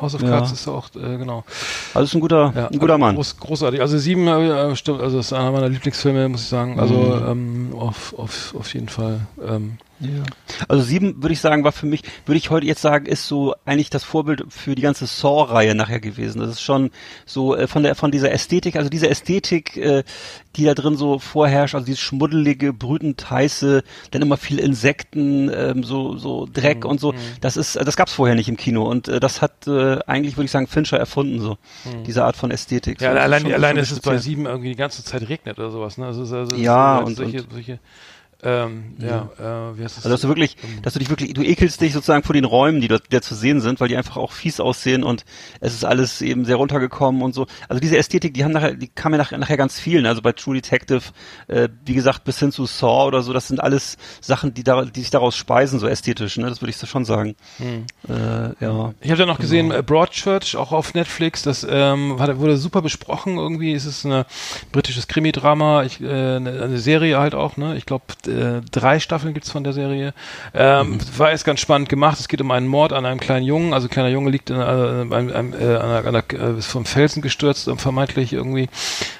House 0.00 0.14
of 0.14 0.22
Cards 0.22 0.50
ja. 0.50 0.54
ist 0.54 0.68
auch, 0.68 0.88
äh, 0.96 1.16
genau. 1.16 1.44
Also 1.94 2.04
ist 2.04 2.14
ein 2.14 2.20
guter, 2.20 2.52
ja, 2.54 2.68
ein 2.68 2.78
guter 2.78 2.98
Mann. 2.98 3.14
Groß, 3.14 3.38
großartig. 3.38 3.80
Also 3.80 3.98
sieben, 3.98 4.26
äh, 4.26 4.74
stimmt, 4.76 5.00
also 5.00 5.18
ist 5.18 5.32
einer 5.32 5.52
meiner 5.52 5.68
Lieblingsfilme, 5.68 6.28
muss 6.28 6.42
ich 6.42 6.48
sagen. 6.48 6.80
Also 6.80 6.94
mhm. 6.94 7.28
ähm, 7.28 7.74
auf, 7.78 8.14
auf, 8.18 8.54
auf 8.58 8.74
jeden 8.74 8.88
Fall. 8.88 9.20
Ähm, 9.46 9.78
ja. 10.02 10.22
Also 10.68 10.82
sieben 10.82 11.22
würde 11.22 11.32
ich 11.32 11.40
sagen, 11.40 11.64
war 11.64 11.72
für 11.72 11.86
mich, 11.86 12.02
würde 12.26 12.36
ich 12.38 12.50
heute 12.50 12.66
jetzt 12.66 12.82
sagen, 12.82 13.06
ist 13.06 13.26
so 13.28 13.54
eigentlich 13.64 13.90
das 13.90 14.04
Vorbild 14.04 14.44
für 14.48 14.74
die 14.74 14.82
ganze 14.82 15.06
Saw-Reihe 15.06 15.74
nachher 15.74 16.00
gewesen. 16.00 16.40
Das 16.40 16.50
ist 16.50 16.62
schon 16.62 16.90
so 17.24 17.56
äh, 17.56 17.66
von 17.66 17.82
der 17.82 17.94
von 17.94 18.10
dieser 18.10 18.32
Ästhetik, 18.32 18.76
also 18.76 18.90
diese 18.90 19.08
Ästhetik, 19.08 19.76
äh, 19.76 20.02
die 20.56 20.64
da 20.64 20.74
drin 20.74 20.96
so 20.96 21.18
vorherrscht, 21.18 21.74
also 21.74 21.86
dieses 21.86 22.00
schmuddelige, 22.00 22.72
brütend 22.72 23.30
heiße, 23.30 23.82
dann 24.10 24.22
immer 24.22 24.36
viel 24.36 24.58
Insekten, 24.58 25.50
ähm, 25.54 25.84
so 25.84 26.16
so 26.16 26.48
Dreck 26.52 26.84
mhm. 26.84 26.90
und 26.90 27.00
so. 27.00 27.12
Mhm. 27.12 27.18
Das 27.40 27.56
ist, 27.56 27.76
das 27.76 27.96
gab's 27.96 28.12
vorher 28.12 28.34
nicht 28.34 28.48
im 28.48 28.56
Kino 28.56 28.82
und 28.82 29.08
äh, 29.08 29.20
das 29.20 29.40
hat 29.40 29.66
äh, 29.66 29.98
eigentlich 30.06 30.36
würde 30.36 30.46
ich 30.46 30.50
sagen 30.50 30.66
Fincher 30.66 30.98
erfunden 30.98 31.40
so 31.40 31.58
mhm. 31.84 32.04
diese 32.04 32.24
Art 32.24 32.36
von 32.36 32.50
Ästhetik. 32.50 33.00
Ja, 33.00 33.12
so, 33.12 33.18
allein, 33.18 33.52
allein 33.52 33.76
ist 33.76 33.92
es 33.92 34.00
bei 34.00 34.18
sieben 34.18 34.46
irgendwie 34.46 34.70
die 34.70 34.76
ganze 34.76 35.04
Zeit 35.04 35.28
regnet 35.28 35.58
oder 35.58 35.70
sowas. 35.70 35.96
Ne? 35.98 36.06
Also, 36.06 36.22
also 36.34 36.56
ja 36.56 36.98
und 36.98 37.16
solche, 37.16 37.42
und 37.42 37.52
solche 37.52 37.78
ähm, 38.44 38.96
ja, 38.98 39.28
ja 39.38 39.70
äh, 39.70 39.78
wie 39.78 39.84
heißt 39.84 39.98
das? 39.98 40.04
Also 40.04 40.10
dass 40.10 40.20
du 40.22 40.28
wirklich, 40.28 40.56
dass 40.82 40.94
du 40.94 40.98
dich 40.98 41.10
wirklich, 41.10 41.32
du 41.32 41.42
ekelst 41.42 41.80
dich 41.80 41.92
sozusagen 41.92 42.24
vor 42.24 42.34
den 42.34 42.44
Räumen, 42.44 42.80
die 42.80 42.88
dort, 42.88 43.06
die 43.06 43.10
da 43.10 43.22
zu 43.22 43.34
sehen 43.34 43.60
sind, 43.60 43.80
weil 43.80 43.88
die 43.88 43.96
einfach 43.96 44.16
auch 44.16 44.32
fies 44.32 44.58
aussehen 44.58 45.04
und 45.04 45.24
es 45.60 45.74
ist 45.74 45.84
alles 45.84 46.20
eben 46.22 46.44
sehr 46.44 46.56
runtergekommen 46.56 47.22
und 47.22 47.34
so. 47.34 47.46
Also 47.68 47.80
diese 47.80 47.96
Ästhetik, 47.96 48.34
die 48.34 48.44
haben 48.44 48.52
nachher, 48.52 48.74
die 48.74 48.88
kam 48.88 49.12
ja 49.12 49.18
nachher, 49.18 49.38
nachher 49.38 49.56
ganz 49.56 49.78
vielen. 49.78 50.06
Also 50.06 50.22
bei 50.22 50.32
True 50.32 50.54
Detective, 50.54 51.02
äh, 51.46 51.68
wie 51.84 51.94
gesagt, 51.94 52.24
bis 52.24 52.38
hin 52.40 52.50
zu 52.50 52.66
Saw 52.66 53.06
oder 53.06 53.22
so, 53.22 53.32
das 53.32 53.46
sind 53.46 53.60
alles 53.60 53.96
Sachen, 54.20 54.54
die 54.54 54.64
da, 54.64 54.84
die 54.84 55.00
sich 55.00 55.10
daraus 55.10 55.36
speisen, 55.36 55.78
so 55.78 55.86
ästhetisch. 55.86 56.36
Ne, 56.36 56.48
das 56.48 56.60
würde 56.60 56.70
ich 56.70 56.76
so 56.76 56.86
schon 56.86 57.04
sagen. 57.04 57.36
Hm. 57.58 57.86
Äh, 58.08 58.64
ja. 58.64 58.94
Ich 59.00 59.10
habe 59.10 59.20
ja 59.20 59.26
noch 59.26 59.36
genau. 59.36 59.36
gesehen, 59.36 59.70
äh, 59.70 59.82
Broadchurch, 59.82 60.56
auch 60.56 60.72
auf 60.72 60.94
Netflix. 60.94 61.42
Das 61.42 61.64
ähm, 61.68 62.18
wurde 62.18 62.56
super 62.56 62.82
besprochen. 62.82 63.38
Irgendwie 63.38 63.72
ist 63.72 63.86
es 63.86 64.04
ein 64.04 64.24
britisches 64.72 65.06
Krimi-Drama, 65.06 65.84
ich, 65.84 66.00
äh, 66.00 66.06
eine, 66.06 66.62
eine 66.62 66.78
Serie 66.78 67.18
halt 67.18 67.34
auch. 67.36 67.56
Ne, 67.56 67.76
ich 67.76 67.86
glaube 67.86 68.04
äh, 68.32 68.60
drei 68.70 68.98
Staffeln 69.00 69.34
gibt's 69.34 69.50
von 69.50 69.64
der 69.64 69.72
Serie. 69.72 70.14
Ähm, 70.54 70.92
mhm. 70.92 70.98
War 71.16 71.30
jetzt 71.30 71.44
ganz 71.44 71.60
spannend 71.60 71.88
gemacht. 71.88 72.18
Es 72.18 72.28
geht 72.28 72.40
um 72.40 72.50
einen 72.50 72.66
Mord 72.66 72.92
an 72.92 73.06
einem 73.06 73.20
kleinen 73.20 73.46
Jungen. 73.46 73.72
Also 73.74 73.88
kleiner 73.88 74.08
Junge 74.08 74.30
liegt 74.30 74.50
in, 74.50 74.56
äh, 74.56 74.60
einem, 74.60 75.12
einem, 75.12 75.52
äh, 75.52 75.76
an 75.76 76.06
einer, 76.06 76.24
äh, 76.32 76.58
ist 76.58 76.66
vom 76.66 76.84
Felsen 76.84 77.22
gestürzt 77.22 77.68
und 77.68 77.80
vermeintlich 77.80 78.32
irgendwie. 78.32 78.68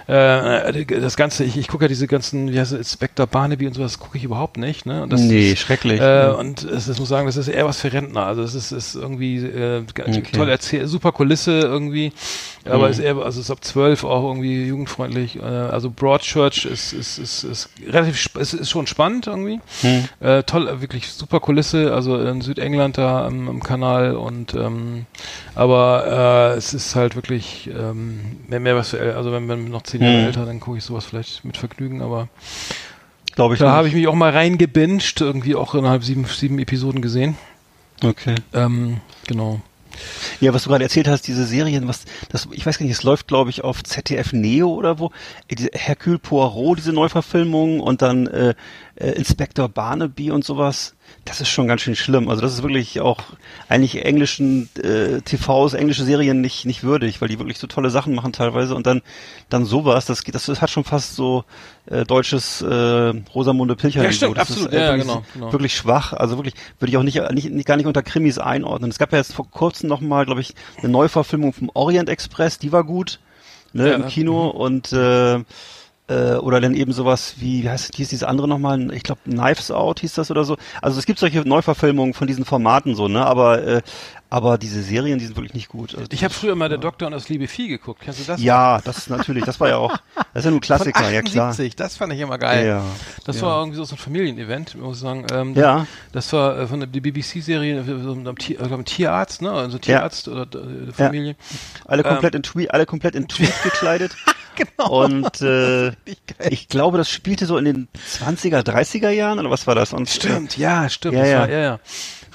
Äh, 0.07 0.85
das 0.87 1.17
Ganze, 1.17 1.45
ich, 1.45 1.57
ich 1.57 1.69
gucke 1.69 1.85
ja 1.85 1.89
diese 1.89 2.07
ganzen, 2.07 2.53
wie 2.53 2.59
heißt 2.59 2.73
es, 2.73 2.79
Inspector 2.79 3.27
Barnaby 3.27 3.67
und 3.67 3.75
sowas, 3.75 3.99
gucke 3.99 4.19
ich 4.19 4.25
überhaupt 4.25 4.57
nicht. 4.57 4.87
Ne? 4.87 5.03
Und 5.03 5.13
das 5.13 5.21
nee, 5.21 5.53
ist, 5.53 5.61
schrecklich. 5.61 6.01
Äh, 6.01 6.31
und 6.39 6.65
es, 6.65 6.89
ich 6.89 6.99
muss 6.99 7.09
sagen, 7.09 7.27
das 7.27 7.37
ist 7.37 7.49
eher 7.49 7.67
was 7.67 7.81
für 7.81 7.93
Rentner. 7.93 8.27
Also 8.27 8.43
es 8.43 8.55
ist, 8.55 8.73
ist 8.73 8.95
irgendwie 8.95 9.39
äh, 9.39 9.83
okay. 9.89 10.23
toll 10.33 10.49
erzählt, 10.49 10.89
super 10.89 11.13
Kulisse 11.13 11.61
irgendwie. 11.61 12.13
Aber 12.65 12.87
mhm. 12.87 12.93
ist 12.93 12.99
eher, 13.01 13.17
also 13.17 13.41
ist 13.41 13.51
ab 13.51 13.65
zwölf 13.65 14.05
auch 14.05 14.23
irgendwie 14.25 14.67
jugendfreundlich. 14.67 15.37
Äh, 15.37 15.43
also 15.43 15.91
Broadchurch 15.91 16.65
ist, 16.65 16.93
ist, 16.93 17.19
ist, 17.19 17.45
ist 17.45 17.69
relativ, 17.89 18.29
ist, 18.37 18.55
ist 18.55 18.71
schon 18.71 18.87
spannend 18.87 19.02
irgendwie. 19.11 19.61
Mhm. 19.83 20.09
Äh, 20.21 20.43
toll, 20.45 20.81
wirklich 20.81 21.09
super 21.09 21.41
Kulisse, 21.41 21.93
also 21.95 22.19
in 22.19 22.41
Südengland 22.41 22.99
da 22.99 23.27
am, 23.27 23.49
am 23.49 23.63
Kanal 23.63 24.17
und 24.17 24.55
ähm, 24.55 25.07
aber 25.55 26.53
äh, 26.55 26.59
es 26.59 26.75
ist 26.75 26.95
halt 26.95 27.17
wirklich 27.17 27.69
ähm, 27.69 28.39
mehr, 28.49 28.61
mehr 28.61 28.77
was 28.77 28.91
für, 28.91 29.17
also 29.17 29.33
wenn 29.33 29.47
man 29.47 29.69
noch 29.69 29.83
zehn 29.83 30.03
Jahre 30.03 30.19
mhm. 30.19 30.25
älter, 30.27 30.47
dann 30.47 30.61
gucke 30.61 30.79
ich 30.79 30.85
sowas 30.85 31.05
vielleicht 31.05 31.45
mit 31.45 31.57
Vergnügen, 31.57 32.03
aber 32.03 32.29
glaube 33.35 33.55
ich. 33.55 33.61
Da 33.61 33.73
habe 33.73 33.89
ich 33.89 33.95
mich 33.95 34.07
auch 34.09 34.15
mal 34.15 34.31
reingebinged, 34.31 35.21
irgendwie 35.21 35.55
auch 35.55 35.75
innerhalb 35.75 36.05
sieben, 36.05 36.25
sieben 36.25 36.59
Episoden 36.59 37.03
gesehen. 37.03 37.37
Okay. 38.03 38.35
Ähm, 38.53 39.01
genau. 39.27 39.61
Ja, 40.41 40.55
was 40.55 40.65
du 40.65 40.71
gerade 40.71 40.85
erzählt 40.85 41.09
hast, 41.09 41.27
diese 41.29 41.45
Serien, 41.45 41.87
was 41.87 42.05
das, 42.31 42.49
ich 42.51 42.65
weiß 42.65 42.79
gar 42.79 42.85
nicht, 42.85 42.95
es 42.97 43.03
läuft, 43.03 43.29
glaube 43.29 43.51
ich, 43.51 43.63
auf 43.63 43.83
ZDF 43.85 44.33
Neo 44.33 44.71
oder 44.71 44.99
wo. 44.99 45.11
Diese 45.51 45.71
Hercule 45.73 46.19
Poirot, 46.19 46.79
diese 46.79 46.93
Neuverfilmung 46.93 47.81
und 47.81 48.03
dann 48.03 48.27
äh, 48.27 48.55
äh, 48.97 49.11
Inspector 49.11 49.69
Barnaby 49.69 50.31
und 50.31 50.45
sowas 50.45 50.95
das 51.25 51.41
ist 51.41 51.49
schon 51.49 51.69
ganz 51.69 51.83
schön 51.83 51.95
schlimm. 51.95 52.29
Also 52.29 52.43
das 52.43 52.53
ist 52.53 52.63
wirklich 52.63 53.01
auch 53.01 53.21
eigentlich 53.69 54.05
englischen 54.05 54.69
äh, 54.77 55.21
TVs, 55.21 55.75
englische 55.75 56.05
Serien 56.05 56.41
nicht 56.41 56.65
nicht 56.65 56.83
würdig, 56.83 57.21
weil 57.21 57.29
die 57.29 57.39
wirklich 57.39 57.59
so 57.59 57.67
tolle 57.67 57.91
Sachen 57.91 58.15
machen 58.15 58.33
teilweise 58.33 58.75
und 58.75 58.87
dann 58.87 59.03
dann 59.49 59.65
sowas, 59.65 60.07
das 60.07 60.25
geht, 60.25 60.35
das, 60.35 60.49
hat 60.49 60.71
schon 60.71 60.85
fast 60.85 61.15
so 61.15 61.45
äh, 61.87 62.05
deutsches 62.05 62.63
äh, 62.63 63.13
Rosamunde 63.35 63.77
Pilcher. 63.77 64.03
Ja, 64.03 64.13
stimmt, 64.13 64.37
das 64.37 64.51
absolut. 64.51 64.73
Ist, 64.73 64.79
äh, 64.79 64.87
ja, 64.87 64.97
genau, 64.97 65.23
genau. 65.33 65.53
Wirklich 65.53 65.77
schwach, 65.77 66.13
also 66.13 66.37
wirklich 66.37 66.55
würde 66.81 66.91
ich 66.91 66.97
auch 66.97 67.03
nicht, 67.03 67.21
nicht, 67.33 67.51
nicht 67.51 67.67
gar 67.67 67.77
nicht 67.77 67.87
unter 67.87 68.03
Krimis 68.03 68.39
einordnen. 68.39 68.91
Es 68.91 68.99
gab 68.99 69.13
ja 69.13 69.19
jetzt 69.19 69.33
vor 69.33 69.49
kurzem 69.51 69.89
noch 69.89 70.01
mal, 70.01 70.25
glaube 70.25 70.41
ich, 70.41 70.55
eine 70.79 70.89
Neuverfilmung 70.89 71.53
vom 71.53 71.71
Orient 71.75 72.09
Express, 72.09 72.59
die 72.59 72.73
war 72.73 72.85
gut, 72.85 73.21
ne, 73.73 73.89
ja, 73.89 73.95
im 73.95 74.07
Kino 74.07 74.53
mhm. 74.53 74.61
und 74.61 74.93
äh, 74.93 75.41
äh, 76.09 76.35
oder 76.35 76.61
dann 76.61 76.75
eben 76.75 76.93
sowas 76.93 77.35
wie, 77.39 77.63
wie 77.63 77.71
heißt 77.71 77.95
hieß 77.95 78.09
dieses 78.09 78.25
andere 78.25 78.49
nochmal? 78.49 78.93
Ich 78.93 79.03
glaube 79.03 79.21
Knives 79.25 79.71
Out 79.71 80.01
hieß 80.01 80.15
das 80.15 80.31
oder 80.31 80.45
so. 80.45 80.57
Also 80.81 80.99
es 80.99 81.07
gibt 81.07 81.19
solche 81.19 81.47
Neuverfilmungen 81.47 82.15
von 82.15 82.27
diesen 82.27 82.45
Formaten 82.45 82.95
so, 82.95 83.09
ne? 83.09 83.25
Aber 83.25 83.63
äh, 83.63 83.83
aber 84.33 84.57
diese 84.57 84.83
Serien, 84.83 85.19
die 85.19 85.27
sind 85.27 85.37
wirklich 85.37 85.53
nicht 85.53 85.69
gut. 85.69 85.95
Also 85.95 86.09
ich 86.11 86.25
habe 86.25 86.33
früher 86.33 86.55
mal 86.55 86.71
der 86.71 86.79
Doktor 86.79 87.05
und 87.05 87.13
das 87.13 87.29
liebe 87.29 87.47
Vieh 87.47 87.69
geguckt. 87.69 88.01
Kennst 88.01 88.21
du 88.21 88.25
das? 88.25 88.43
Ja, 88.43 88.81
das 88.81 88.97
ist 88.97 89.11
natürlich, 89.11 89.45
das 89.45 89.61
war 89.61 89.69
ja 89.69 89.77
auch, 89.77 89.95
das 90.15 90.27
ist 90.37 90.45
ja 90.47 90.51
nur 90.51 90.61
Klassiker, 90.63 91.01
von 91.01 91.15
78, 91.15 91.35
ja 91.35 91.69
klar. 91.69 91.87
Das 91.87 91.97
fand 91.99 92.15
ich 92.15 92.21
immer 92.21 92.39
geil. 92.39 92.67
Ja, 92.67 92.83
das 93.27 93.37
ja. 93.37 93.43
war 93.43 93.61
irgendwie 93.61 93.85
so 93.85 93.95
ein 93.95 93.99
Familienevent, 93.99 94.75
muss 94.77 94.97
ich 94.97 95.03
sagen. 95.03 95.27
Ähm, 95.31 95.55
ja. 95.55 95.87
Das 96.13 96.33
war 96.33 96.61
äh, 96.61 96.67
von 96.67 96.81
der 96.81 96.87
BBC-Serie, 96.87 97.85
so 97.85 98.13
einem 98.13 98.39
Tier, 98.39 98.59
äh, 98.59 98.83
Tierarzt, 98.85 99.43
ne? 99.43 99.53
Also 99.53 99.77
Tierarzt 99.77 100.27
ja. 100.29 100.33
oder 100.33 100.45
äh, 100.45 100.93
Familie. 100.93 101.33
Ja. 101.33 101.81
Alle 101.85 102.03
komplett 102.03 102.35
ähm, 102.35 102.43
in 102.55 102.71
alle 102.71 102.87
komplett 102.87 103.15
in 103.15 103.29
Tweet 103.29 103.53
gekleidet. 103.63 104.17
genau. 104.77 105.05
Und 105.05 105.41
äh, 105.41 105.93
ich 106.49 106.69
glaube, 106.69 106.99
das 106.99 107.09
spielte 107.09 107.47
so 107.47 107.57
in 107.57 107.65
den 107.65 107.89
20er, 108.21 108.63
30er 108.63 109.11
Jahren 109.11 109.39
oder 109.39 109.51
was 109.51 109.67
war 109.67 109.75
das? 109.75 109.93
Und, 109.93 110.09
stimmt, 110.09 110.57
ja, 110.57 110.89
stimmt. 110.89 111.17
Ja, 111.17 111.27
ja. 111.27 111.41
War, 111.41 111.51
ja, 111.51 111.59
ja. 111.59 111.81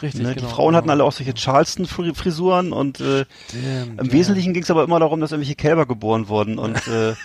Richtig, 0.02 0.22
ne, 0.22 0.36
genau, 0.36 0.48
Die 0.48 0.54
Frauen 0.54 0.68
genau. 0.68 0.78
hatten 0.78 0.90
alle 0.90 1.04
auch 1.04 1.12
solche 1.12 1.34
Charleston-Frisuren 1.34 2.72
und 2.72 3.00
äh, 3.00 3.26
Damn, 3.52 4.00
im 4.00 4.12
Wesentlichen 4.12 4.54
ging 4.54 4.64
es 4.64 4.70
aber 4.70 4.84
immer 4.84 5.00
darum, 5.00 5.20
dass 5.20 5.32
irgendwelche 5.32 5.56
Kälber 5.56 5.86
geboren 5.86 6.28
wurden 6.28 6.60
und 6.60 6.76
äh, 6.88 7.16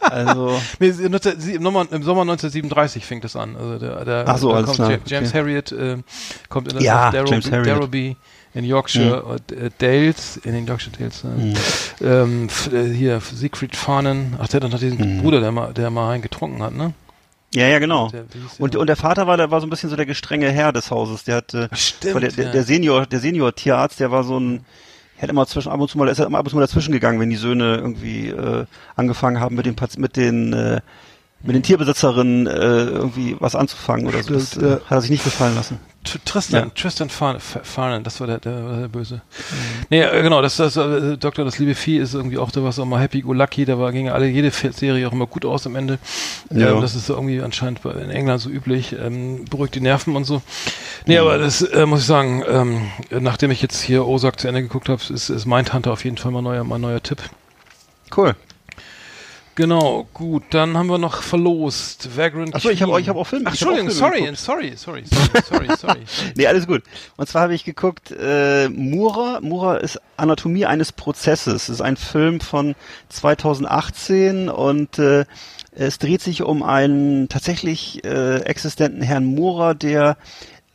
also 0.00 0.60
nee, 0.78 0.88
im, 0.88 1.62
Sommer, 1.62 1.86
im 1.90 2.02
Sommer 2.02 2.22
1937 2.22 3.04
fängt 3.04 3.24
es 3.24 3.36
an. 3.36 3.56
Also 3.56 3.78
der, 3.78 4.04
der, 4.04 4.24
Ach 4.26 4.38
so, 4.38 4.52
da 4.52 4.62
kommt 4.62 4.76
klar. 4.76 4.98
James 5.06 5.28
okay. 5.30 5.38
Harriet 5.38 5.72
äh, 5.72 5.98
kommt 6.48 6.68
in 6.68 6.74
das 6.74 6.84
ja, 6.84 7.10
Darrowby, 7.10 7.50
Darrowby 7.50 8.16
in 8.58 8.64
Yorkshire, 8.64 9.38
mhm. 9.50 9.66
äh, 9.66 9.70
Dales, 9.78 10.36
in 10.38 10.52
den 10.52 10.66
Yorkshire 10.66 10.96
Dales, 10.98 11.22
äh, 11.22 11.28
mhm. 11.28 11.54
ähm, 12.02 12.48
äh, 12.72 12.92
hier 12.92 13.20
Siegfried 13.20 13.76
Fahnen, 13.76 14.34
ach 14.38 14.48
der 14.48 14.60
hat 14.60 14.70
noch 14.70 14.80
diesen 14.80 15.18
mhm. 15.18 15.22
Bruder, 15.22 15.40
der 15.40 15.52
mal, 15.52 15.72
der 15.72 15.90
mal 15.90 16.10
einen 16.10 16.22
getrunken 16.22 16.60
hat, 16.62 16.74
ne? 16.74 16.92
Ja, 17.54 17.68
ja, 17.68 17.78
genau. 17.78 18.10
Der, 18.10 18.24
und, 18.58 18.76
und 18.76 18.86
der 18.88 18.96
Vater 18.96 19.26
war, 19.26 19.36
der 19.36 19.50
war 19.50 19.60
so 19.60 19.66
ein 19.66 19.70
bisschen 19.70 19.88
so 19.88 19.96
der 19.96 20.06
gestrenge 20.06 20.50
Herr 20.50 20.72
des 20.72 20.90
Hauses. 20.90 21.24
Der 21.24 21.36
hatte, 21.36 21.70
Stimmt, 21.72 22.22
der, 22.22 22.32
der, 22.32 22.52
der 22.52 22.62
Senior, 22.64 23.06
der 23.06 23.20
Senior 23.20 23.54
Tierarzt, 23.54 24.00
der 24.00 24.10
war 24.10 24.24
so 24.24 24.38
ein, 24.38 24.66
er 25.16 25.22
hat 25.22 25.30
immer 25.30 25.46
zwischen 25.46 25.70
ab 25.70 25.80
und 25.80 25.88
zu 25.88 25.96
mal, 25.96 26.08
ist 26.08 26.18
er 26.18 26.26
immer 26.26 26.38
ab 26.38 26.44
und 26.44 26.50
zu 26.50 26.56
mal 26.56 26.62
dazwischen 26.62 26.92
gegangen, 26.92 27.20
wenn 27.20 27.30
die 27.30 27.36
Söhne 27.36 27.76
irgendwie 27.76 28.28
äh, 28.28 28.66
angefangen 28.96 29.40
haben 29.40 29.54
mit 29.54 29.66
den 29.66 29.76
mit 29.96 30.16
den 30.16 30.52
äh, 30.52 30.80
mit 31.42 31.54
den 31.54 31.62
Tierbesitzerinnen 31.62 32.48
äh, 32.48 32.50
irgendwie 32.50 33.36
was 33.38 33.54
anzufangen 33.54 34.08
oder 34.08 34.22
so. 34.22 34.34
Das 34.34 34.56
äh, 34.56 34.62
ja. 34.62 34.74
hat 34.74 34.90
er 34.90 35.00
sich 35.00 35.10
nicht 35.10 35.24
gefallen 35.24 35.54
lassen. 35.54 35.78
Tr- 36.08 36.18
Tristan, 36.24 36.64
Ja. 36.64 36.70
Tristan 36.74 37.08
Farn, 37.10 37.38
Farnan, 37.40 38.02
das 38.04 38.20
war 38.20 38.26
der, 38.26 38.38
der, 38.38 38.80
der 38.80 38.88
Böse. 38.88 39.20
Nee, 39.90 40.00
äh, 40.02 40.22
genau, 40.22 40.40
das, 40.42 40.56
das 40.56 40.76
äh, 40.76 41.16
Doktor, 41.16 41.44
das 41.44 41.58
liebe 41.58 41.74
Vieh 41.74 41.98
ist 41.98 42.14
irgendwie 42.14 42.38
auch, 42.38 42.50
da 42.50 42.62
war 42.62 42.70
es 42.70 42.78
auch 42.78 42.84
mal 42.84 43.00
Happy 43.00 43.20
Go 43.20 43.32
Lucky, 43.32 43.64
da 43.64 43.78
war, 43.78 43.92
ging 43.92 44.08
alle, 44.08 44.26
jede 44.26 44.50
Serie 44.50 45.06
auch 45.08 45.12
immer 45.12 45.26
gut 45.26 45.44
aus 45.44 45.66
am 45.66 45.76
Ende. 45.76 45.98
Ja. 46.50 46.72
Ähm, 46.72 46.80
das 46.80 46.94
ist 46.94 47.08
irgendwie 47.10 47.40
anscheinend 47.40 47.84
in 47.84 48.10
England 48.10 48.40
so 48.40 48.50
üblich, 48.50 48.94
ähm, 48.98 49.44
beruhigt 49.44 49.74
die 49.74 49.80
Nerven 49.80 50.16
und 50.16 50.24
so. 50.24 50.42
Nee, 51.06 51.18
aber 51.18 51.38
das 51.38 51.62
äh, 51.62 51.86
muss 51.86 52.00
ich 52.00 52.06
sagen, 52.06 52.42
ähm, 52.48 52.82
nachdem 53.10 53.50
ich 53.50 53.62
jetzt 53.62 53.80
hier 53.80 54.06
Ozark 54.06 54.40
zu 54.40 54.48
Ende 54.48 54.62
geguckt 54.62 54.88
habe, 54.88 55.00
ist, 55.12 55.28
ist 55.30 55.46
Mindhunter 55.46 55.92
auf 55.92 56.04
jeden 56.04 56.16
Fall 56.16 56.32
mal 56.32 56.42
neuer, 56.42 56.64
mein 56.64 56.80
neuer 56.80 57.02
Tipp. 57.02 57.18
Cool. 58.16 58.34
Genau, 59.58 60.06
gut, 60.14 60.44
dann 60.50 60.76
haben 60.78 60.86
wir 60.86 60.98
noch 60.98 61.20
verlost. 61.20 62.16
Vagrant 62.16 62.54
Achso, 62.54 62.70
ich 62.70 62.80
habe 62.80 62.92
hab 63.04 63.16
auch 63.16 63.26
Filme. 63.26 63.46
Ach, 63.48 63.50
Entschuldigung, 63.50 63.90
Filme 63.90 63.98
sorry, 63.98 64.20
geguckt. 64.20 64.38
sorry, 64.38 64.72
sorry, 64.76 65.04
sorry, 65.04 65.42
sorry, 65.42 65.76
sorry. 65.76 66.00
Nee, 66.36 66.46
alles 66.46 66.68
gut. 66.68 66.84
Und 67.16 67.28
zwar 67.28 67.42
habe 67.42 67.56
ich 67.56 67.64
geguckt, 67.64 68.12
äh, 68.12 68.68
Mura. 68.68 69.40
Mura 69.40 69.78
ist 69.78 70.00
Anatomie 70.16 70.64
eines 70.64 70.92
Prozesses. 70.92 71.64
Es 71.64 71.68
ist 71.70 71.80
ein 71.80 71.96
Film 71.96 72.38
von 72.38 72.76
2018 73.08 74.48
und 74.48 75.00
äh, 75.00 75.24
es 75.72 75.98
dreht 75.98 76.22
sich 76.22 76.42
um 76.42 76.62
einen 76.62 77.28
tatsächlich 77.28 78.04
äh, 78.04 78.36
existenten 78.42 79.02
Herrn 79.02 79.24
Mura, 79.24 79.74
der 79.74 80.18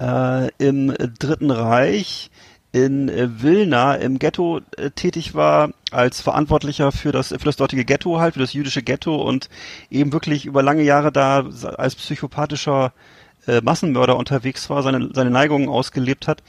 äh, 0.02 0.50
im 0.58 0.93
Dritten 1.19 1.52
Reich 1.52 2.32
in 2.73 3.07
äh, 3.07 3.41
Wilna 3.41 3.95
im 3.95 4.19
Ghetto 4.19 4.59
äh, 4.77 4.89
tätig 4.89 5.36
war 5.36 5.69
als 5.91 6.21
Verantwortlicher 6.21 6.91
für 6.91 7.12
das 7.12 7.29
für 7.29 7.45
das 7.45 7.55
dortige 7.55 7.86
Ghetto 7.86 8.19
halt 8.19 8.33
für 8.33 8.39
das 8.39 8.53
jüdische 8.53 8.81
Ghetto 8.81 9.15
und 9.15 9.47
eben 9.89 10.12
wirklich 10.12 10.45
über 10.45 10.63
lange 10.63 10.81
Jahre 10.81 11.12
da 11.12 11.45
als 11.77 11.95
psychopathischer 11.95 12.91
äh, 13.47 13.62
Massenmörder 13.62 14.17
unterwegs 14.17 14.69
war, 14.71 14.81
seine 14.81 15.09
seine 15.13 15.29
Neigungen 15.29 15.69
ausgelebt 15.69 16.27
hat 16.27 16.41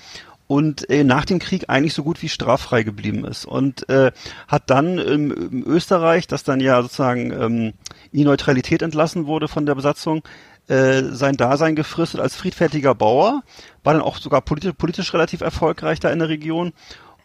und 0.47 0.89
äh, 0.89 1.05
nach 1.05 1.27
dem 1.27 1.39
Krieg 1.39 1.65
eigentlich 1.69 1.95
so 1.95 2.03
gut 2.03 2.23
wie 2.23 2.31
straffrei 2.31 2.83
geblieben 2.85 3.27
ist 3.27 3.45
und 3.45 3.87
äh, 3.91 4.11
hat 4.49 4.71
dann 4.71 4.99
im, 4.99 5.31
im 5.31 5.65
Österreich, 5.67 6.27
das 6.27 6.43
dann 6.43 6.61
ja 6.61 6.81
sozusagen 6.83 7.33
ähm, 7.33 7.73
in 8.13 8.25
Neutralität 8.25 8.81
entlassen 8.81 9.27
wurde 9.27 9.49
von 9.49 9.67
der 9.67 9.75
Besatzung, 9.75 10.23
äh, 10.69 11.03
sein 11.03 11.37
Dasein 11.37 11.77
gefristet 11.77 12.21
als 12.21 12.37
friedfertiger 12.37 12.95
Bauer, 12.95 13.43
war 13.83 13.93
dann 13.93 14.03
auch 14.03 14.17
sogar 14.19 14.41
politisch, 14.41 14.73
politisch 14.73 15.13
relativ 15.13 15.41
erfolgreich 15.41 16.01
da 16.01 16.11
in 16.11 16.19
der 16.19 16.29
Region. 16.29 16.73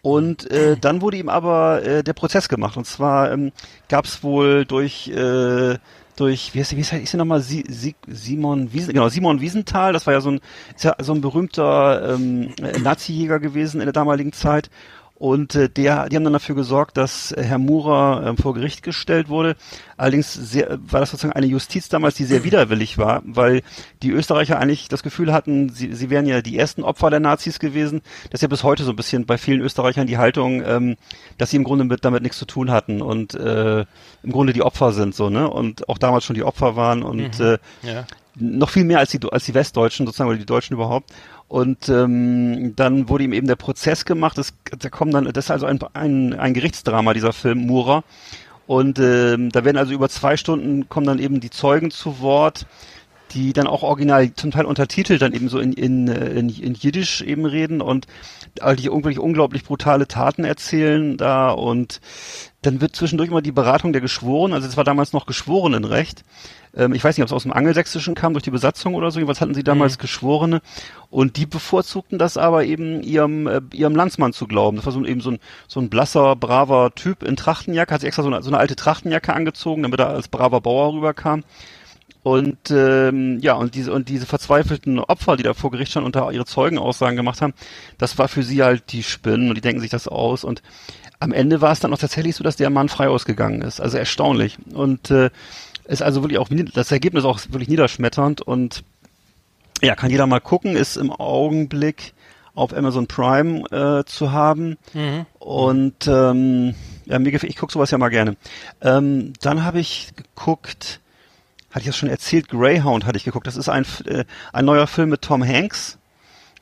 Und 0.01 0.49
äh, 0.49 0.77
dann 0.77 1.01
wurde 1.01 1.17
ihm 1.17 1.29
aber 1.29 1.83
äh, 1.83 2.03
der 2.03 2.13
Prozess 2.13 2.47
gemacht. 2.47 2.77
Und 2.77 2.85
zwar 2.85 3.31
ähm, 3.31 3.51
gab 3.89 4.05
es 4.05 4.23
wohl 4.23 4.65
durch 4.65 5.09
äh, 5.09 5.77
durch 6.15 6.53
wie 6.53 6.59
heißt, 6.59 6.75
wie 6.75 6.83
heißt, 6.83 6.93
ist 6.93 7.13
er 7.13 7.17
nochmal 7.17 7.41
Sie, 7.41 7.63
Sie, 7.67 7.95
Simon 8.07 8.73
Wiesen, 8.73 8.93
genau 8.93 9.09
Simon 9.09 9.41
Wiesenthal. 9.41 9.93
Das 9.93 10.05
war 10.05 10.13
ja 10.13 10.21
so 10.21 10.31
ein 10.31 10.41
ist 10.75 10.83
ja 10.83 10.95
so 10.99 11.13
ein 11.13 11.21
berühmter 11.21 12.13
ähm, 12.13 12.53
Nazi-Jäger 12.81 13.39
gewesen 13.39 13.81
in 13.81 13.85
der 13.85 13.93
damaligen 13.93 14.33
Zeit. 14.33 14.69
Und 15.19 15.53
äh, 15.53 15.69
der, 15.69 16.07
die 16.07 16.15
haben 16.15 16.23
dann 16.23 16.31
dafür 16.31 16.55
gesorgt, 16.55 16.95
dass 16.95 17.33
äh, 17.33 17.43
Herr 17.43 17.57
Murer 17.57 18.25
ähm, 18.25 18.37
vor 18.37 18.53
Gericht 18.53 18.83
gestellt 18.83 19.27
wurde. 19.27 19.57
Allerdings 19.97 20.33
sehr, 20.33 20.79
war 20.81 21.01
das 21.01 21.11
sozusagen 21.11 21.33
eine 21.33 21.45
Justiz 21.45 21.89
damals, 21.89 22.15
die 22.15 22.23
sehr 22.23 22.43
widerwillig 22.45 22.97
war, 22.97 23.21
weil 23.25 23.61
die 24.01 24.11
Österreicher 24.11 24.57
eigentlich 24.57 24.87
das 24.87 25.03
Gefühl 25.03 25.33
hatten, 25.33 25.67
sie, 25.69 25.93
sie 25.93 26.09
wären 26.09 26.25
ja 26.25 26.41
die 26.41 26.57
ersten 26.57 26.83
Opfer 26.83 27.09
der 27.09 27.19
Nazis 27.19 27.59
gewesen. 27.59 28.01
Das 28.31 28.39
ist 28.39 28.43
ja 28.43 28.47
bis 28.47 28.63
heute 28.63 28.85
so 28.85 28.91
ein 28.91 28.95
bisschen 28.95 29.25
bei 29.25 29.37
vielen 29.37 29.59
Österreichern 29.59 30.07
die 30.07 30.17
Haltung, 30.17 30.63
ähm, 30.65 30.95
dass 31.37 31.49
sie 31.49 31.57
im 31.57 31.65
Grunde 31.65 31.83
mit, 31.83 32.05
damit 32.05 32.23
nichts 32.23 32.37
zu 32.39 32.45
tun 32.45 32.71
hatten 32.71 33.01
und 33.01 33.33
äh, 33.33 33.81
im 34.23 34.31
Grunde 34.31 34.53
die 34.53 34.61
Opfer 34.63 34.93
sind 34.93 35.13
so, 35.13 35.29
ne? 35.29 35.49
Und 35.49 35.89
auch 35.89 35.97
damals 35.97 36.23
schon 36.23 36.35
die 36.35 36.43
Opfer 36.43 36.77
waren 36.77 37.03
und 37.03 37.41
äh, 37.41 37.57
Ja. 37.83 38.05
noch 38.35 38.69
viel 38.69 38.85
mehr 38.85 38.99
als 38.99 39.11
die, 39.11 39.19
als 39.29 39.43
die 39.43 39.53
Westdeutschen 39.53 40.05
sozusagen 40.05 40.29
oder 40.29 40.39
die 40.39 40.45
Deutschen 40.45 40.75
überhaupt. 40.75 41.11
Und 41.49 41.89
ähm, 41.89 42.75
dann 42.75 43.09
wurde 43.09 43.23
ihm 43.23 43.33
eben 43.33 43.47
der 43.47 43.55
Prozess 43.55 44.05
gemacht. 44.05 44.37
Das, 44.37 44.53
da 44.77 44.89
kommen 44.89 45.11
dann, 45.11 45.25
das 45.25 45.45
ist 45.45 45.51
also 45.51 45.65
ein, 45.65 45.79
ein, 45.93 46.33
ein 46.35 46.53
Gerichtsdrama, 46.53 47.13
dieser 47.13 47.33
Film 47.33 47.65
Mura. 47.65 48.03
Und 48.67 48.99
ähm, 48.99 49.49
da 49.49 49.65
werden 49.65 49.77
also 49.77 49.91
über 49.91 50.09
zwei 50.09 50.37
Stunden 50.37 50.87
kommen 50.89 51.07
dann 51.07 51.17
eben 51.17 51.39
die 51.39 51.49
Zeugen 51.49 51.89
zu 51.89 52.19
Wort, 52.19 52.67
die 53.31 53.51
dann 53.51 53.65
auch 53.65 53.81
original 53.81 54.31
zum 54.35 54.51
Teil 54.51 54.65
untertitelt 54.65 55.23
dann 55.23 55.33
eben 55.33 55.49
so 55.49 55.59
in, 55.59 55.73
in, 55.73 56.07
in, 56.07 56.49
in 56.49 56.73
Jiddisch 56.75 57.21
eben 57.21 57.45
reden 57.45 57.81
und 57.81 58.05
eigentlich 58.61 58.85
irgendwelche 58.85 59.21
unglaublich 59.21 59.63
brutale 59.63 60.07
Taten 60.07 60.43
erzählen 60.43 61.17
da 61.17 61.49
und 61.49 61.99
dann 62.61 62.81
wird 62.81 62.95
zwischendurch 62.95 63.29
immer 63.29 63.41
die 63.41 63.51
Beratung 63.51 63.93
der 63.93 64.01
Geschworenen, 64.01 64.53
also 64.53 64.67
es 64.67 64.75
war 64.75 64.83
damals 64.83 65.13
noch 65.13 65.25
Geschworenenrecht. 65.25 66.23
Ähm, 66.75 66.93
ich 66.93 67.03
weiß 67.03 67.17
nicht, 67.17 67.23
ob 67.23 67.27
es 67.27 67.33
aus 67.33 67.43
dem 67.43 67.53
Angelsächsischen 67.53 68.15
kam 68.15 68.33
durch 68.33 68.43
die 68.43 68.51
Besatzung 68.51 68.95
oder 68.95 69.11
so, 69.11 69.19
jedenfalls 69.19 69.41
hatten 69.41 69.53
sie 69.53 69.63
damals 69.63 69.97
Geschworene 69.97 70.61
und 71.09 71.37
die 71.37 71.45
bevorzugten 71.45 72.19
das 72.19 72.37
aber 72.37 72.65
eben 72.65 73.01
ihrem, 73.01 73.47
äh, 73.47 73.61
ihrem 73.73 73.95
Landsmann 73.95 74.33
zu 74.33 74.45
glauben. 74.45 74.77
Das 74.77 74.85
war 74.85 74.93
so 74.93 74.99
ein, 74.99 75.05
eben 75.05 75.21
so 75.21 75.31
ein, 75.31 75.39
so 75.67 75.79
ein 75.79 75.89
blasser, 75.89 76.35
braver 76.35 76.93
Typ 76.95 77.23
in 77.23 77.37
Trachtenjacke, 77.37 77.93
hat 77.93 78.01
sich 78.01 78.07
extra 78.07 78.23
so 78.23 78.29
eine, 78.29 78.43
so 78.43 78.49
eine 78.49 78.57
alte 78.57 78.75
Trachtenjacke 78.75 79.33
angezogen, 79.33 79.83
damit 79.83 79.99
er 79.99 80.09
als 80.09 80.27
braver 80.27 80.61
Bauer 80.61 80.93
rüberkam. 80.93 81.43
Und 82.21 82.69
ähm, 82.69 83.39
ja, 83.39 83.53
und 83.53 83.75
diese 83.75 83.93
und 83.93 84.09
diese 84.09 84.25
verzweifelten 84.25 84.99
Opfer, 84.99 85.37
die 85.37 85.43
da 85.43 85.53
vor 85.53 85.71
Gericht 85.71 85.91
standen 85.91 86.07
und 86.07 86.15
da 86.17 86.29
ihre 86.31 86.45
Zeugenaussagen 86.45 87.15
gemacht 87.15 87.41
haben, 87.41 87.53
das 87.97 88.17
war 88.17 88.27
für 88.27 88.43
sie 88.43 88.61
halt 88.61 88.91
die 88.91 89.03
Spinnen 89.03 89.47
und 89.47 89.55
die 89.55 89.61
denken 89.61 89.79
sich 89.79 89.89
das 89.89 90.09
aus. 90.09 90.43
Und 90.43 90.61
am 91.19 91.31
Ende 91.31 91.61
war 91.61 91.71
es 91.71 91.79
dann 91.79 91.93
auch 91.93 91.97
tatsächlich 91.97 92.35
so, 92.35 92.43
dass 92.43 92.55
der 92.55 92.69
Mann 92.69 92.89
frei 92.89 93.09
ausgegangen 93.09 93.61
ist. 93.61 93.81
Also 93.81 93.97
erstaunlich. 93.97 94.57
Und 94.73 95.11
äh, 95.11 95.29
ist 95.85 96.01
also 96.01 96.21
wirklich 96.23 96.39
auch 96.39 96.49
das 96.73 96.91
Ergebnis 96.91 97.25
auch 97.25 97.39
wirklich 97.49 97.69
niederschmetternd 97.69 98.41
und 98.41 98.83
ja, 99.81 99.95
kann 99.95 100.11
jeder 100.11 100.27
mal 100.27 100.41
gucken, 100.41 100.75
ist 100.75 100.97
im 100.97 101.11
Augenblick 101.11 102.13
auf 102.53 102.75
Amazon 102.75 103.07
Prime 103.07 103.61
äh, 103.71 104.05
zu 104.05 104.31
haben. 104.31 104.77
Mhm. 104.93 105.25
Und 105.39 106.07
ähm, 106.07 106.75
ja, 107.05 107.17
mir 107.17 107.31
gefällt, 107.31 107.51
ich 107.51 107.57
gucke 107.57 107.71
sowas 107.71 107.91
ja 107.91 107.97
mal 107.97 108.09
gerne. 108.09 108.35
Ähm, 108.81 109.33
dann 109.41 109.63
habe 109.63 109.79
ich 109.79 110.09
geguckt, 110.15 110.99
hatte 111.69 111.81
ich 111.81 111.85
das 111.87 111.97
schon 111.97 112.09
erzählt, 112.09 112.49
Greyhound 112.49 113.05
hatte 113.05 113.17
ich 113.17 113.23
geguckt. 113.23 113.47
Das 113.47 113.55
ist 113.55 113.69
ein, 113.69 113.85
äh, 114.05 114.25
ein 114.51 114.65
neuer 114.65 114.87
Film 114.87 115.09
mit 115.09 115.21
Tom 115.21 115.45
Hanks. 115.47 115.97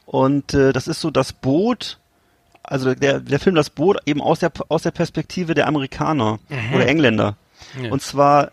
Und 0.06 0.54
äh, 0.54 0.72
das 0.72 0.88
ist 0.88 1.02
so 1.02 1.10
das 1.10 1.34
Boot, 1.34 2.00
also 2.68 2.94
der, 2.94 3.20
der 3.20 3.40
Film 3.40 3.56
Das 3.56 3.70
Boot 3.70 3.98
eben 4.06 4.22
aus 4.22 4.40
der, 4.40 4.52
aus 4.70 4.84
der 4.84 4.92
Perspektive 4.92 5.54
der 5.54 5.68
Amerikaner 5.68 6.40
oder 6.74 6.88
Engländer. 6.88 7.38
Ja. 7.82 7.92
Und 7.92 8.02
zwar 8.02 8.52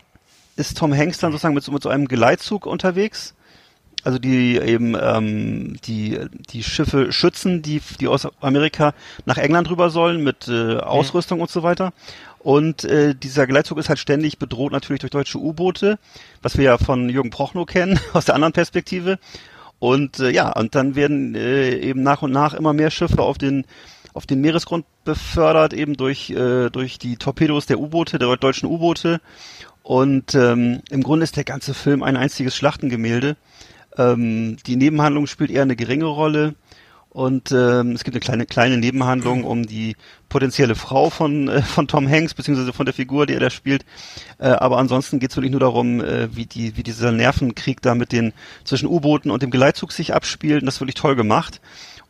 ist 0.55 0.77
Tom 0.77 0.93
Hanks 0.93 1.19
dann 1.19 1.31
sozusagen 1.31 1.53
mit 1.53 1.63
so, 1.63 1.71
mit 1.71 1.83
so 1.83 1.89
einem 1.89 2.07
Geleitzug 2.07 2.65
unterwegs. 2.65 3.33
Also 4.03 4.19
die 4.19 4.57
eben 4.57 4.95
ähm, 5.01 5.77
die 5.83 6.19
die 6.51 6.61
Schiffe 6.61 7.11
schützen, 7.11 7.63
die 7.63 7.81
die 7.99 8.07
aus 8.07 8.27
Amerika 8.39 8.93
nach 9.25 9.37
England 9.37 9.71
rüber 9.71 9.89
sollen 9.89 10.23
mit 10.23 10.47
äh, 10.47 10.77
Ausrüstung 10.77 11.41
und 11.41 11.49
so 11.49 11.63
weiter. 11.63 11.91
Und 12.37 12.83
äh, 12.83 13.15
dieser 13.15 13.47
Geleitzug 13.47 13.79
ist 13.79 13.89
halt 13.89 13.97
ständig 13.97 14.37
bedroht 14.37 14.71
natürlich 14.71 14.99
durch 14.99 15.09
deutsche 15.09 15.39
U-Boote, 15.39 15.97
was 16.43 16.55
wir 16.55 16.65
ja 16.65 16.77
von 16.77 17.09
Jürgen 17.09 17.31
Prochnow 17.31 17.65
kennen 17.65 17.99
aus 18.13 18.25
der 18.25 18.35
anderen 18.35 18.53
Perspektive. 18.53 19.17
Und 19.79 20.19
äh, 20.19 20.29
ja, 20.29 20.51
und 20.51 20.75
dann 20.75 20.93
werden 20.93 21.33
äh, 21.33 21.75
eben 21.75 22.03
nach 22.03 22.21
und 22.21 22.31
nach 22.31 22.53
immer 22.53 22.73
mehr 22.73 22.91
Schiffe 22.91 23.23
auf 23.23 23.39
den 23.39 23.65
auf 24.15 24.25
den 24.25 24.41
Meeresgrund 24.41 24.85
befördert, 25.03 25.73
eben 25.73 25.97
durch 25.97 26.29
äh, 26.29 26.69
durch 26.69 26.97
die 26.97 27.17
Torpedos 27.17 27.65
der 27.65 27.79
U-Boote, 27.79 28.17
der 28.17 28.35
deutschen 28.37 28.67
U-Boote. 28.67 29.19
Und 29.83 30.33
ähm, 30.33 30.81
im 30.89 31.03
Grunde 31.03 31.25
ist 31.25 31.35
der 31.35 31.43
ganze 31.43 31.73
Film 31.73 32.01
ein 32.01 32.17
einziges 32.17 32.55
Schlachtengemälde. 32.55 33.35
Ähm, 33.97 34.57
die 34.65 34.77
Nebenhandlung 34.77 35.27
spielt 35.27 35.51
eher 35.51 35.61
eine 35.61 35.75
geringe 35.75 36.05
Rolle. 36.05 36.55
Und 37.09 37.51
ähm, 37.53 37.91
es 37.91 38.03
gibt 38.03 38.15
eine 38.15 38.19
kleine 38.19 38.45
kleine 38.45 38.77
Nebenhandlung 38.77 39.43
um 39.43 39.65
die 39.65 39.95
potenzielle 40.27 40.75
Frau 40.75 41.09
von 41.09 41.49
äh, 41.49 41.61
von 41.61 41.87
Tom 41.87 42.09
Hanks 42.09 42.33
beziehungsweise 42.33 42.73
von 42.73 42.85
der 42.85 42.93
Figur, 42.93 43.25
die 43.25 43.33
er 43.33 43.39
da 43.41 43.49
spielt. 43.49 43.85
Äh, 44.37 44.47
aber 44.47 44.77
ansonsten 44.77 45.19
geht 45.19 45.31
es 45.31 45.35
wirklich 45.37 45.51
nur 45.51 45.61
darum, 45.61 46.01
äh, 46.01 46.33
wie 46.35 46.45
die 46.45 46.77
wie 46.77 46.83
dieser 46.83 47.11
Nervenkrieg 47.11 47.81
da 47.81 47.95
mit 47.95 48.13
den 48.13 48.33
zwischen 48.63 48.87
U-Booten 48.87 49.29
und 49.29 49.43
dem 49.43 49.51
Geleitzug 49.51 49.91
sich 49.91 50.13
abspielt. 50.13 50.61
Und 50.61 50.67
das 50.67 50.75
ist 50.75 50.81
wirklich 50.81 50.95
toll 50.95 51.15
gemacht. 51.15 51.61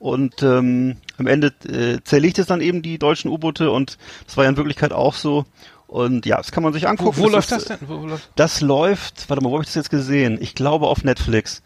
Und 0.05 0.43
ähm, 0.43 0.97
am 1.17 1.25
Ende 1.25 1.47
äh, 1.67 1.97
zerlegt 2.03 2.37
es 2.37 2.45
dann 2.45 2.61
eben 2.61 2.83
die 2.83 2.99
deutschen 2.99 3.31
U-Boote 3.31 3.71
und 3.71 3.97
das 4.27 4.37
war 4.37 4.43
ja 4.43 4.51
in 4.51 4.55
Wirklichkeit 4.55 4.93
auch 4.93 5.15
so. 5.15 5.45
Und 5.87 6.27
ja, 6.27 6.37
das 6.37 6.51
kann 6.51 6.61
man 6.61 6.73
sich 6.73 6.83
Wo, 6.83 6.87
angucken. 6.89 7.17
wo 7.17 7.27
läuft 7.27 7.51
ist, 7.51 7.71
das 7.71 7.79
denn? 7.79 7.89
Wo, 7.89 8.03
wo 8.03 8.05
läuft? 8.05 8.29
das 8.35 8.61
läuft, 8.61 9.27
warte 9.31 9.43
mal, 9.43 9.49
wo 9.49 9.55
habe 9.55 9.63
ich 9.63 9.69
das 9.69 9.73
jetzt 9.73 9.89
gesehen? 9.89 10.37
Ich 10.39 10.53
glaube 10.53 10.85
auf 10.85 11.03
Netflix. 11.03 11.63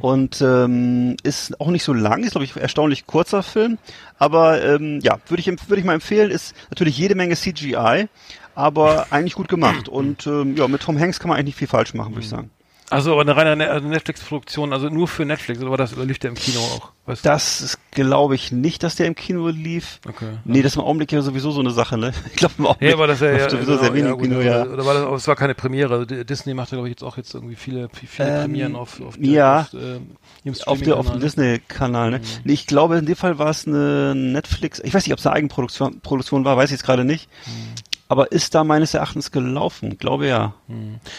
Und 0.00 0.40
ähm, 0.40 1.18
ist 1.22 1.60
auch 1.60 1.68
nicht 1.68 1.84
so 1.84 1.92
lang, 1.92 2.24
ist 2.24 2.30
glaube 2.30 2.46
ich 2.46 2.56
erstaunlich 2.56 3.06
kurzer 3.06 3.42
Film, 3.42 3.76
aber 4.18 4.64
ähm, 4.64 5.00
ja, 5.02 5.18
würde 5.28 5.40
ich 5.40 5.46
würde 5.46 5.78
ich 5.78 5.84
mal 5.84 5.92
empfehlen, 5.92 6.30
ist 6.30 6.56
natürlich 6.70 6.96
jede 6.96 7.14
Menge 7.14 7.36
CGI, 7.36 8.08
aber 8.54 9.08
eigentlich 9.10 9.34
gut 9.34 9.48
gemacht 9.48 9.88
und 9.90 10.26
ähm, 10.26 10.56
ja, 10.56 10.66
mit 10.66 10.80
Tom 10.80 10.98
Hanks 10.98 11.20
kann 11.20 11.28
man 11.28 11.36
eigentlich 11.36 11.48
nicht 11.48 11.58
viel 11.58 11.68
falsch 11.68 11.92
machen, 11.92 12.14
würde 12.14 12.22
ich 12.22 12.30
sagen. 12.30 12.50
Also 12.88 13.12
aber 13.12 13.22
eine 13.22 13.36
reine 13.36 13.56
Ne- 13.56 13.68
also 13.70 13.88
Netflix-Produktion, 13.88 14.72
also 14.72 14.88
nur 14.88 15.08
für 15.08 15.24
Netflix, 15.24 15.60
oder 15.60 15.70
war 15.70 15.76
das 15.76 15.94
oder 15.96 16.04
lief 16.04 16.18
der 16.20 16.30
im 16.30 16.36
Kino 16.36 16.60
auch? 16.60 16.92
Weißt 17.06 17.24
du? 17.24 17.28
Das 17.28 17.78
glaube 17.90 18.34
ich 18.36 18.52
nicht, 18.52 18.82
dass 18.82 18.94
der 18.96 19.06
im 19.06 19.14
Kino 19.14 19.48
lief. 19.48 20.00
Okay. 20.08 20.26
Nee, 20.44 20.62
das 20.62 20.72
ist 20.72 20.76
im 20.76 20.82
Augenblick 20.82 21.10
ja 21.12 21.20
sowieso 21.22 21.50
so 21.50 21.60
eine 21.60 21.70
Sache, 21.72 21.98
ne? 21.98 22.12
Ich 22.30 22.36
glaube 22.36 22.54
im 22.58 22.66
Augenblick 22.66 22.90
Ja, 22.90 22.96
aber 22.96 23.06
das 23.08 23.20
ja, 23.20 23.32
ja 23.32 23.50
sowieso 23.50 23.72
genau, 23.72 23.82
sehr 23.82 23.94
wenig 23.94 24.10
ja, 24.10 24.16
Kino, 24.16 24.36
oder, 24.36 24.44
ja. 24.44 24.62
oder 24.66 24.86
war 24.86 24.94
das, 24.94 25.02
aber 25.04 25.16
es 25.16 25.26
war 25.28 25.36
keine 25.36 25.54
Premiere. 25.54 25.94
Also 25.94 26.04
Disney 26.24 26.54
macht 26.54 26.70
ja, 26.70 26.76
glaube 26.76 26.88
ich, 26.88 26.92
jetzt 26.92 27.02
auch 27.02 27.16
jetzt 27.16 27.34
irgendwie 27.34 27.56
viele, 27.56 27.88
viele, 27.92 28.28
Ähm, 28.28 28.40
Premieren 28.42 28.76
auf, 28.76 29.00
auf 29.00 29.16
ja. 29.18 29.60
auf, 29.62 29.74
äh, 29.74 29.98
Auf, 30.66 30.80
der, 30.82 30.96
auf 30.96 31.06
dem 31.06 31.20
Streaming-Kanal. 31.20 31.20
Disney-Kanal, 31.20 32.10
Mhm. 32.10 32.16
ne? 32.16 32.20
Nee, 32.44 32.52
ich 32.52 32.66
glaube, 32.66 32.98
in 32.98 33.06
dem 33.06 33.16
Fall 33.16 33.38
war 33.38 33.50
es 33.50 33.66
eine 33.66 34.14
Netflix, 34.14 34.80
ich 34.84 34.94
weiß 34.94 35.04
nicht, 35.06 35.12
ob 35.12 35.18
es 35.18 35.26
eine 35.26 35.34
Eigenproduktion 35.34 36.00
Produktion 36.02 36.44
war, 36.44 36.56
weiß 36.56 36.66
ich 36.70 36.72
jetzt 36.76 36.84
gerade 36.84 37.04
nicht. 37.04 37.28
Mhm. 37.46 37.52
Aber 38.08 38.30
ist 38.30 38.54
da 38.54 38.62
meines 38.62 38.94
Erachtens 38.94 39.32
gelaufen, 39.32 39.98
glaube 39.98 40.28
ja. 40.28 40.54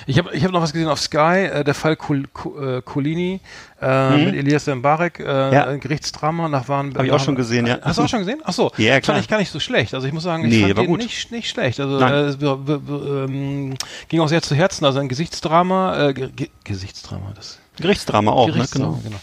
Ich 0.05 0.17
habe 0.17 0.33
ich 0.33 0.43
hab 0.45 0.51
noch 0.51 0.61
was 0.61 0.71
gesehen 0.71 0.87
auf 0.87 0.99
Sky, 0.99 1.49
äh, 1.51 1.63
der 1.65 1.73
Fall 1.73 1.97
Col 1.97 2.23
Co 2.31 2.57
äh, 2.59 2.81
Colini 2.81 3.41
äh, 3.81 4.17
mit 4.25 4.35
Elias 4.35 4.67
Mbarek, 4.67 5.19
äh. 5.19 5.53
Ja. 5.53 5.65
ein 5.65 5.81
Gerichtsdrama 5.81 6.47
nach 6.47 6.69
Waren. 6.69 6.95
Hab 6.95 7.03
ich 7.03 7.11
auch 7.11 7.19
schon 7.19 7.35
gesehen, 7.35 7.67
ja. 7.67 7.79
Hast 7.81 7.99
du 7.99 8.03
auch 8.03 8.07
schon 8.09 8.19
gesehen? 8.19 8.39
Ach 8.45 8.53
so. 8.53 8.71
Ja, 8.77 9.01
klar. 9.01 9.15
Fand 9.15 9.25
ich 9.25 9.29
gar 9.29 9.39
nicht 9.39 9.51
so 9.51 9.59
schlecht. 9.59 9.93
Also 9.93 10.07
ich 10.07 10.13
muss 10.13 10.23
sagen, 10.23 10.45
ich 10.45 10.51
Nee, 10.51 10.61
fand 10.61 10.77
war 10.77 10.85
gut. 10.85 10.99
nicht 10.99 11.29
nicht 11.29 11.49
schlecht. 11.49 11.79
Also 11.81 11.99
äh, 11.99 12.29
ähm, 12.31 13.75
ging 14.07 14.21
auch 14.21 14.29
sehr 14.29 14.41
zu 14.41 14.55
Herzen. 14.55 14.85
Also 14.85 14.99
ein 14.99 15.09
Gesichtsdrama, 15.09 16.07
äh, 16.07 16.13
Ge 16.13 16.49
Gesichtsdrama, 16.63 17.33
das 17.35 17.59
Gerichtsdrama 17.79 18.31
auch, 18.31 18.47
ne? 18.47 18.53
Gerichtsdrama, 18.53 18.99
Genau. 19.03 19.03
genau. 19.03 19.17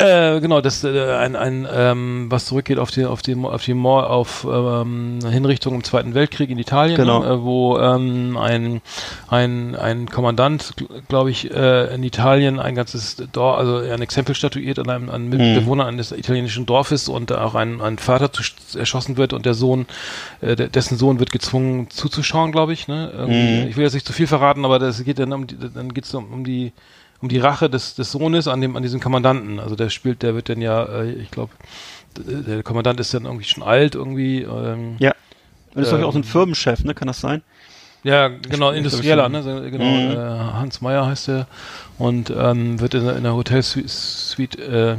Äh, 0.00 0.40
genau, 0.40 0.60
das 0.60 0.84
äh, 0.84 1.12
ein, 1.16 1.34
ein 1.34 1.66
ähm, 1.72 2.26
was 2.30 2.46
zurückgeht 2.46 2.78
auf 2.78 2.92
die 2.92 3.04
auf 3.04 3.20
die 3.20 3.34
auf 3.34 3.64
die 3.64 3.74
Mord, 3.74 4.08
auf 4.08 4.46
ähm, 4.48 5.18
Hinrichtung 5.28 5.74
im 5.74 5.82
Zweiten 5.82 6.14
Weltkrieg 6.14 6.50
in 6.50 6.58
Italien, 6.58 6.96
Genau. 6.96 7.24
äh, 7.24 7.42
wo 7.42 7.78
ähm, 7.80 8.36
ein 8.36 8.80
ein 9.28 9.74
ein 9.74 10.08
Kommandant, 10.08 10.74
glaube 11.08 11.32
ich, 11.32 11.50
äh, 11.50 11.92
in 11.92 12.04
Italien 12.04 12.60
ein 12.60 12.76
ganzes 12.76 13.16
Dorf, 13.32 13.58
also 13.58 13.78
ein 13.78 14.00
Exempel 14.00 14.36
statuiert 14.36 14.78
an 14.78 14.88
einem 14.88 15.10
an 15.10 15.28
Mhm. 15.30 15.54
Bewohner 15.54 15.86
eines 15.86 16.12
italienischen 16.12 16.64
Dorfes 16.64 17.08
und 17.08 17.32
auch 17.32 17.56
ein, 17.56 17.80
ein 17.80 17.98
Vater 17.98 18.32
zu, 18.32 18.44
erschossen 18.78 19.16
wird 19.16 19.32
und 19.32 19.46
der 19.46 19.54
Sohn, 19.54 19.86
äh, 20.42 20.54
dessen 20.54 20.96
Sohn 20.96 21.18
wird 21.18 21.32
gezwungen 21.32 21.90
zuzuschauen, 21.90 22.52
glaube 22.52 22.72
ich. 22.72 22.86
Ne? 22.86 23.10
Irgendwie, 23.16 23.62
Mhm. 23.64 23.68
Ich 23.68 23.76
will 23.76 23.82
jetzt 23.82 23.94
nicht 23.94 24.06
zu 24.06 24.12
viel 24.12 24.28
verraten, 24.28 24.64
aber 24.64 24.78
das 24.78 25.02
geht 25.02 25.18
dann 25.18 25.32
um 25.32 25.48
die, 25.48 25.56
dann 25.58 25.92
geht's 25.92 26.14
um, 26.14 26.32
um 26.32 26.44
die 26.44 26.72
um 27.20 27.28
die 27.28 27.38
Rache 27.38 27.68
des, 27.68 27.94
des 27.94 28.12
Sohnes 28.12 28.46
an 28.48 28.60
dem 28.60 28.76
an 28.76 28.82
diesem 28.82 29.00
Kommandanten. 29.00 29.58
Also 29.60 29.74
der 29.76 29.90
spielt, 29.90 30.22
der 30.22 30.34
wird 30.34 30.48
dann 30.48 30.60
ja, 30.60 30.84
äh, 30.84 31.10
ich 31.12 31.30
glaube, 31.30 31.52
der 32.16 32.62
Kommandant 32.62 33.00
ist 33.00 33.12
dann 33.14 33.24
irgendwie 33.24 33.44
schon 33.44 33.62
alt 33.62 33.94
irgendwie. 33.94 34.42
Ähm, 34.42 34.96
Ja. 34.98 35.12
Und 35.74 35.82
ist 35.82 35.92
doch 35.92 35.98
Ähm, 35.98 36.04
auch 36.04 36.12
so 36.12 36.18
ein 36.18 36.24
Firmenchef, 36.24 36.82
ne? 36.84 36.94
Kann 36.94 37.08
das 37.08 37.20
sein? 37.20 37.42
ja, 38.04 38.28
genau, 38.28 38.70
Industrieller, 38.70 39.28
ne? 39.28 39.42
Genau, 39.70 39.84
Mhm. 39.84 40.10
äh, 40.12 40.52
Hans 40.54 40.80
Meyer 40.80 41.06
heißt 41.06 41.28
er 41.28 41.46
und 41.98 42.30
ähm, 42.30 42.80
wird 42.80 42.94
in, 42.94 43.02
in 43.02 43.08
einer 43.08 43.34
Hotelsuite 43.34 44.62
äh, 44.62 44.96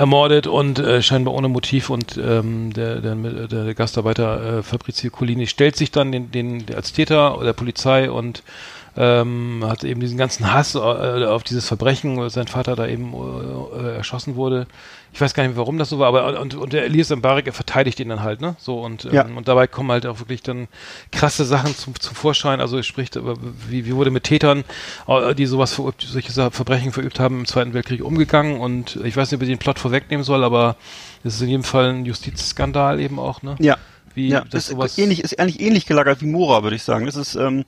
ermordet 0.00 0.46
und 0.46 0.78
äh, 0.78 1.02
scheinbar 1.02 1.34
ohne 1.34 1.48
Motiv 1.48 1.90
und 1.90 2.16
ähm, 2.16 2.72
der, 2.72 3.00
der, 3.00 3.14
der 3.14 3.74
Gastarbeiter 3.74 4.58
äh, 4.58 4.62
Fabrizio 4.62 5.10
Colini 5.10 5.46
stellt 5.46 5.76
sich 5.76 5.90
dann 5.90 6.10
den, 6.12 6.30
den 6.32 6.64
als 6.74 6.92
Täter 6.92 7.38
der 7.44 7.52
Polizei 7.52 8.10
und 8.10 8.42
ähm, 8.96 9.64
hat 9.66 9.82
eben 9.84 10.00
diesen 10.00 10.16
ganzen 10.18 10.52
Hass 10.52 10.74
äh, 10.74 10.78
auf 10.78 11.42
dieses 11.42 11.66
Verbrechen, 11.66 12.16
weil 12.18 12.30
sein 12.30 12.46
Vater 12.46 12.76
da 12.76 12.86
eben 12.86 13.12
äh, 13.12 13.96
erschossen 13.96 14.36
wurde. 14.36 14.66
Ich 15.12 15.20
weiß 15.20 15.34
gar 15.34 15.46
nicht, 15.46 15.56
warum 15.56 15.78
das 15.78 15.90
so 15.90 15.98
war, 16.00 16.08
aber 16.08 16.40
und, 16.40 16.54
und 16.54 16.72
der 16.72 16.84
Elias 16.84 17.10
Mbarek, 17.10 17.46
er 17.46 17.52
verteidigt 17.52 18.00
ihn 18.00 18.08
dann 18.08 18.22
halt, 18.22 18.40
ne? 18.40 18.56
So 18.58 18.80
und, 18.80 19.04
ähm, 19.04 19.12
Ja. 19.12 19.24
und 19.24 19.46
dabei 19.46 19.66
kommen 19.68 19.90
halt 19.92 20.06
auch 20.06 20.18
wirklich 20.18 20.42
dann 20.42 20.66
krasse 21.12 21.44
Sachen 21.44 21.76
zum, 21.76 21.98
zum 21.98 22.16
Vorschein. 22.16 22.60
Also 22.60 22.78
es 22.78 22.86
spricht 22.86 23.14
über, 23.16 23.34
wie, 23.68 23.86
wie 23.86 23.94
wurde 23.94 24.10
mit 24.10 24.24
Tätern, 24.24 24.64
äh, 25.06 25.34
die 25.34 25.46
sowas 25.46 25.72
verübt, 25.72 26.02
solche 26.02 26.32
Verbrechen 26.50 26.90
verübt 26.92 27.20
haben 27.20 27.40
im 27.40 27.46
Zweiten 27.46 27.74
Weltkrieg 27.74 28.04
umgegangen 28.04 28.58
und 28.60 28.96
ich 29.04 29.16
weiß 29.16 29.30
nicht, 29.30 29.38
ob 29.38 29.42
ich 29.42 29.48
den 29.48 29.58
Plot 29.58 29.78
vorwegnehmen 29.78 30.24
soll, 30.24 30.42
aber 30.42 30.76
es 31.22 31.36
ist 31.36 31.42
in 31.42 31.48
jedem 31.48 31.64
Fall 31.64 31.90
ein 31.90 32.06
Justizskandal 32.06 33.00
eben 33.00 33.18
auch, 33.18 33.42
ne? 33.42 33.54
Ja. 33.60 33.76
Wie 34.14 34.28
ja, 34.28 34.44
das 34.48 34.64
ist 34.64 34.70
sowas 34.70 34.96
ähnlich, 34.98 35.20
ist 35.24 35.38
eigentlich 35.38 35.60
ähnlich 35.60 35.86
gelagert 35.86 36.20
wie 36.22 36.26
Mora, 36.26 36.62
würde 36.62 36.76
ich 36.76 36.82
sagen. 36.82 37.06
Das 37.06 37.16
ist, 37.16 37.34
ähm, 37.34 37.64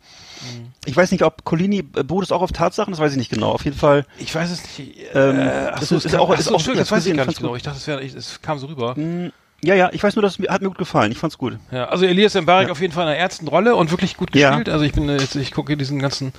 ich 0.85 0.97
weiß 0.97 1.11
nicht, 1.11 1.23
ob 1.25 1.45
Colini 1.45 1.79
äh, 1.79 2.03
beruht 2.05 2.25
es 2.25 2.33
auch 2.33 2.43
auf 2.43 2.53
Tatsachen, 2.53 2.93
das 2.93 3.01
weiß 3.01 3.13
ich 3.13 3.19
nicht 3.19 3.31
genau. 3.31 3.51
Auf 3.51 3.65
jeden 3.65 3.77
Fall, 3.77 4.07
Ich 4.19 4.35
weiß 4.35 4.51
es 4.51 4.63
nicht. 4.79 4.97
Ähm, 5.15 5.39
äh, 5.41 5.71
ach 5.73 5.81
das 5.81 5.91
ist- 5.93 5.99
es 5.99 6.05
ist 6.07 6.11
kam- 6.13 6.21
auch- 6.21 6.31
ach 6.31 6.39
ist 6.39 6.49
auch- 6.53 6.61
ich 6.61 6.67
das 6.77 6.91
weiß 6.91 7.07
ich 7.07 7.17
gar 7.17 7.27
nicht 7.27 7.39
genau. 7.39 7.57
Ich 7.57 7.63
dachte, 7.63 7.79
es, 7.79 7.87
wäre, 7.87 8.05
es 8.05 8.41
kam 8.43 8.59
so 8.59 8.67
rüber. 8.67 8.95
mh, 8.97 9.31
ja, 9.65 9.75
ja, 9.75 9.91
ich 9.93 10.03
weiß 10.03 10.15
nur, 10.17 10.31
mir 10.39 10.49
hat 10.51 10.61
mir 10.63 10.69
gut 10.69 10.79
gefallen. 10.79 11.11
Ich 11.11 11.19
fand's 11.19 11.39
gut. 11.39 11.59
Ja, 11.73 11.87
also 11.87 12.05
Elias 12.05 12.35
Mbarek 12.35 12.67
Ja. 12.69 12.73
auf 12.73 12.81
jeden 12.81 12.93
Fall 12.93 13.05
in 13.05 13.09
einer 13.09 13.19
ernsten 13.19 13.49
Rolle 13.49 13.75
und 13.75 13.91
wirklich 13.91 14.17
gut 14.17 14.35
Ja. 14.35 14.51
gespielt. 14.51 14.69
Also 14.69 14.85
ich 14.85 14.93
bin 14.93 15.09
äh, 15.09 15.17
jetzt, 15.19 15.35
ich 15.35 15.51
gucke 15.53 15.77
diesen 15.77 15.99
ganzen 15.99 16.33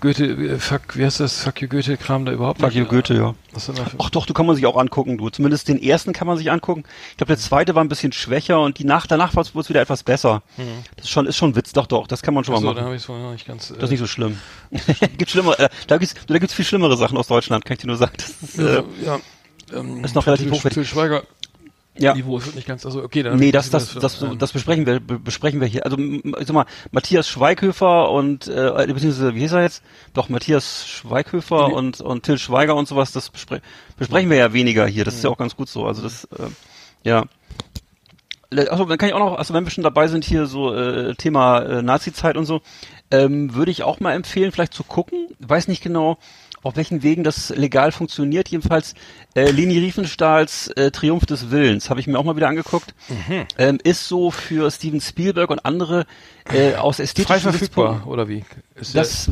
Goethe, 0.00 0.24
äh, 0.26 0.58
fuck, 0.58 0.96
wie 0.96 1.04
heißt 1.04 1.20
das, 1.20 1.40
fuck 1.42 1.60
you 1.62 1.68
Goethe-Kram 1.68 2.24
da 2.26 2.32
überhaupt 2.32 2.60
Fuck 2.60 2.70
nicht. 2.70 2.78
you, 2.78 2.84
Goethe, 2.84 3.14
ja. 3.14 3.34
Da 3.54 3.60
Ach 3.98 4.10
doch, 4.10 4.26
du 4.26 4.34
kann 4.34 4.46
man 4.46 4.54
sich 4.54 4.66
auch 4.66 4.76
angucken, 4.76 5.18
du. 5.18 5.30
Zumindest 5.30 5.68
den 5.68 5.82
ersten 5.82 6.12
kann 6.12 6.26
man 6.28 6.36
sich 6.36 6.50
angucken. 6.52 6.84
Ich 7.12 7.16
glaube, 7.16 7.28
der 7.32 7.38
zweite 7.38 7.74
war 7.74 7.82
ein 7.82 7.88
bisschen 7.88 8.12
schwächer 8.12 8.60
und 8.60 8.78
die 8.78 8.84
nach, 8.84 9.06
danach 9.06 9.34
wurde 9.34 9.48
es 9.58 9.68
wieder 9.68 9.80
etwas 9.80 10.02
besser. 10.02 10.42
Das 10.96 11.06
ist 11.06 11.10
schon, 11.10 11.26
ist 11.26 11.36
schon 11.36 11.56
Witz, 11.56 11.72
doch, 11.72 11.86
doch, 11.86 12.06
das 12.06 12.22
kann 12.22 12.34
man 12.34 12.44
schon 12.44 12.54
Achso, 12.54 12.66
mal 12.66 12.74
da 12.74 12.80
machen. 12.82 12.86
habe 12.86 12.96
ich 12.96 13.02
es 13.02 13.08
noch 13.08 13.32
nicht 13.32 13.46
ganz. 13.46 13.68
Das 13.68 13.84
ist 13.84 13.90
nicht 13.90 13.98
so 14.00 14.06
schlimm. 14.06 14.38
gibt 15.18 15.30
schlimmere, 15.30 15.58
äh, 15.58 15.68
da 15.86 15.96
gibt's, 15.96 16.14
da 16.26 16.38
gibt's 16.38 16.54
viel 16.54 16.64
schlimmere 16.66 16.96
Sachen 16.96 17.16
aus 17.16 17.26
Deutschland, 17.28 17.64
kann 17.64 17.74
ich 17.74 17.80
dir 17.80 17.86
nur 17.88 17.96
sagen. 17.96 18.12
Das 18.18 18.28
ist, 18.50 18.58
äh, 18.58 18.82
ja. 19.04 19.18
Ähm, 19.74 20.04
ist 20.04 20.14
noch 20.14 20.26
relativ 20.26 20.50
hochwertig. 20.50 20.88
Schweiger. 20.88 21.22
Ja. 21.98 22.14
Niveau 22.14 22.38
ist 22.38 22.54
nicht 22.54 22.66
ganz. 22.66 22.84
Also 22.86 23.02
okay, 23.02 23.22
dann. 23.22 23.38
Nee, 23.38 23.52
das, 23.52 23.70
das, 23.70 23.94
das, 23.94 24.22
ähm, 24.22 24.38
das 24.38 24.52
besprechen 24.52 24.86
wir, 24.86 25.00
be- 25.00 25.18
besprechen 25.18 25.60
wir 25.60 25.66
hier. 25.66 25.84
Also, 25.84 25.98
ich 25.98 26.46
sag 26.46 26.52
mal, 26.54 26.66
Matthias 26.90 27.28
Schweighöfer 27.28 28.10
und, 28.10 28.46
äh, 28.48 28.72
beziehungsweise, 28.86 29.34
wie 29.34 29.40
hieß 29.40 29.52
er 29.52 29.62
jetzt? 29.62 29.82
Doch, 30.14 30.28
Matthias 30.28 30.86
Schweighöfer 30.86 31.68
Nee. 31.68 31.74
und, 31.74 32.00
und 32.00 32.22
Till 32.24 32.38
Schweiger 32.38 32.74
und 32.76 32.88
sowas, 32.88 33.12
das 33.12 33.30
bespre 33.30 33.60
besprechen 33.98 34.30
wir 34.30 34.36
ja 34.36 34.52
weniger 34.52 34.86
hier. 34.86 35.04
Das 35.04 35.14
ist 35.14 35.24
ja 35.24 35.30
auch 35.30 35.38
ganz 35.38 35.56
gut 35.56 35.68
so. 35.68 35.86
Also, 35.86 36.02
das, 36.02 36.24
äh, 36.24 36.48
ja. 37.04 37.24
Also, 38.50 38.86
dann 38.86 38.96
kann 38.96 39.08
ich 39.10 39.14
auch 39.14 39.18
noch, 39.18 39.36
also 39.36 39.52
wenn 39.52 39.64
wir 39.64 39.70
schon 39.70 39.84
dabei 39.84 40.08
sind 40.08 40.24
hier 40.24 40.46
so 40.46 40.74
äh, 40.74 41.14
Thema 41.16 41.60
äh, 41.60 41.82
Nazi-Zeit 41.82 42.36
und 42.38 42.46
so, 42.46 42.62
ähm, 43.10 43.54
würde 43.54 43.70
ich 43.70 43.82
auch 43.82 44.00
mal 44.00 44.12
empfehlen, 44.14 44.52
vielleicht 44.52 44.72
zu 44.72 44.84
gucken. 44.84 45.26
Weiß 45.38 45.68
nicht 45.68 45.82
genau, 45.82 46.16
auf 46.68 46.76
welchen 46.76 47.02
Wegen 47.02 47.24
das 47.24 47.48
legal 47.48 47.92
funktioniert. 47.92 48.50
Jedenfalls 48.50 48.94
äh, 49.34 49.50
Leni 49.50 49.78
Riefenstahls 49.78 50.68
äh, 50.68 50.90
Triumph 50.90 51.24
des 51.24 51.50
Willens 51.50 51.88
habe 51.88 51.98
ich 51.98 52.06
mir 52.06 52.18
auch 52.18 52.24
mal 52.24 52.36
wieder 52.36 52.48
angeguckt. 52.48 52.94
Ähm, 53.56 53.78
ist 53.82 54.06
so 54.06 54.30
für 54.30 54.70
Steven 54.70 55.00
Spielberg 55.00 55.48
und 55.50 55.64
andere 55.64 56.04
äh, 56.52 56.74
aus 56.74 56.98
ästhetischen 56.98 57.40
frei 57.40 57.40
verfügbar 57.40 58.06
oder 58.06 58.28
wie? 58.28 58.44
Ist 58.74 58.94
Das, 58.94 59.30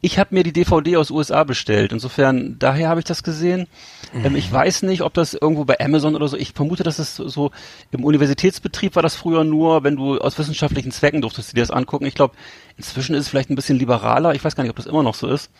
ich 0.00 0.18
habe 0.18 0.34
mir 0.34 0.42
die 0.42 0.52
DVD 0.52 0.96
aus 0.96 1.10
USA 1.10 1.44
bestellt. 1.44 1.92
Insofern, 1.92 2.56
daher 2.58 2.88
habe 2.88 3.00
ich 3.00 3.06
das 3.06 3.22
gesehen. 3.22 3.66
Ähm, 4.14 4.36
ich 4.36 4.50
weiß 4.50 4.82
nicht, 4.82 5.02
ob 5.02 5.14
das 5.14 5.34
irgendwo 5.34 5.64
bei 5.64 5.80
Amazon 5.80 6.14
oder 6.14 6.28
so. 6.28 6.36
Ich 6.36 6.52
vermute, 6.52 6.82
dass 6.82 6.98
es 6.98 7.16
so 7.16 7.50
im 7.90 8.04
Universitätsbetrieb 8.04 8.94
war 8.96 9.02
das 9.02 9.14
früher 9.14 9.44
nur, 9.44 9.84
wenn 9.84 9.96
du 9.96 10.18
aus 10.18 10.38
wissenschaftlichen 10.38 10.92
Zwecken 10.92 11.22
durftest 11.22 11.50
du 11.50 11.54
dir 11.54 11.62
das 11.62 11.70
angucken. 11.70 12.06
Ich 12.06 12.14
glaube, 12.14 12.34
inzwischen 12.76 13.14
ist 13.14 13.22
es 13.22 13.28
vielleicht 13.28 13.50
ein 13.50 13.56
bisschen 13.56 13.78
liberaler. 13.78 14.34
Ich 14.34 14.44
weiß 14.44 14.56
gar 14.56 14.62
nicht, 14.64 14.70
ob 14.70 14.76
das 14.76 14.86
immer 14.86 15.02
noch 15.02 15.14
so 15.14 15.28
ist. 15.28 15.50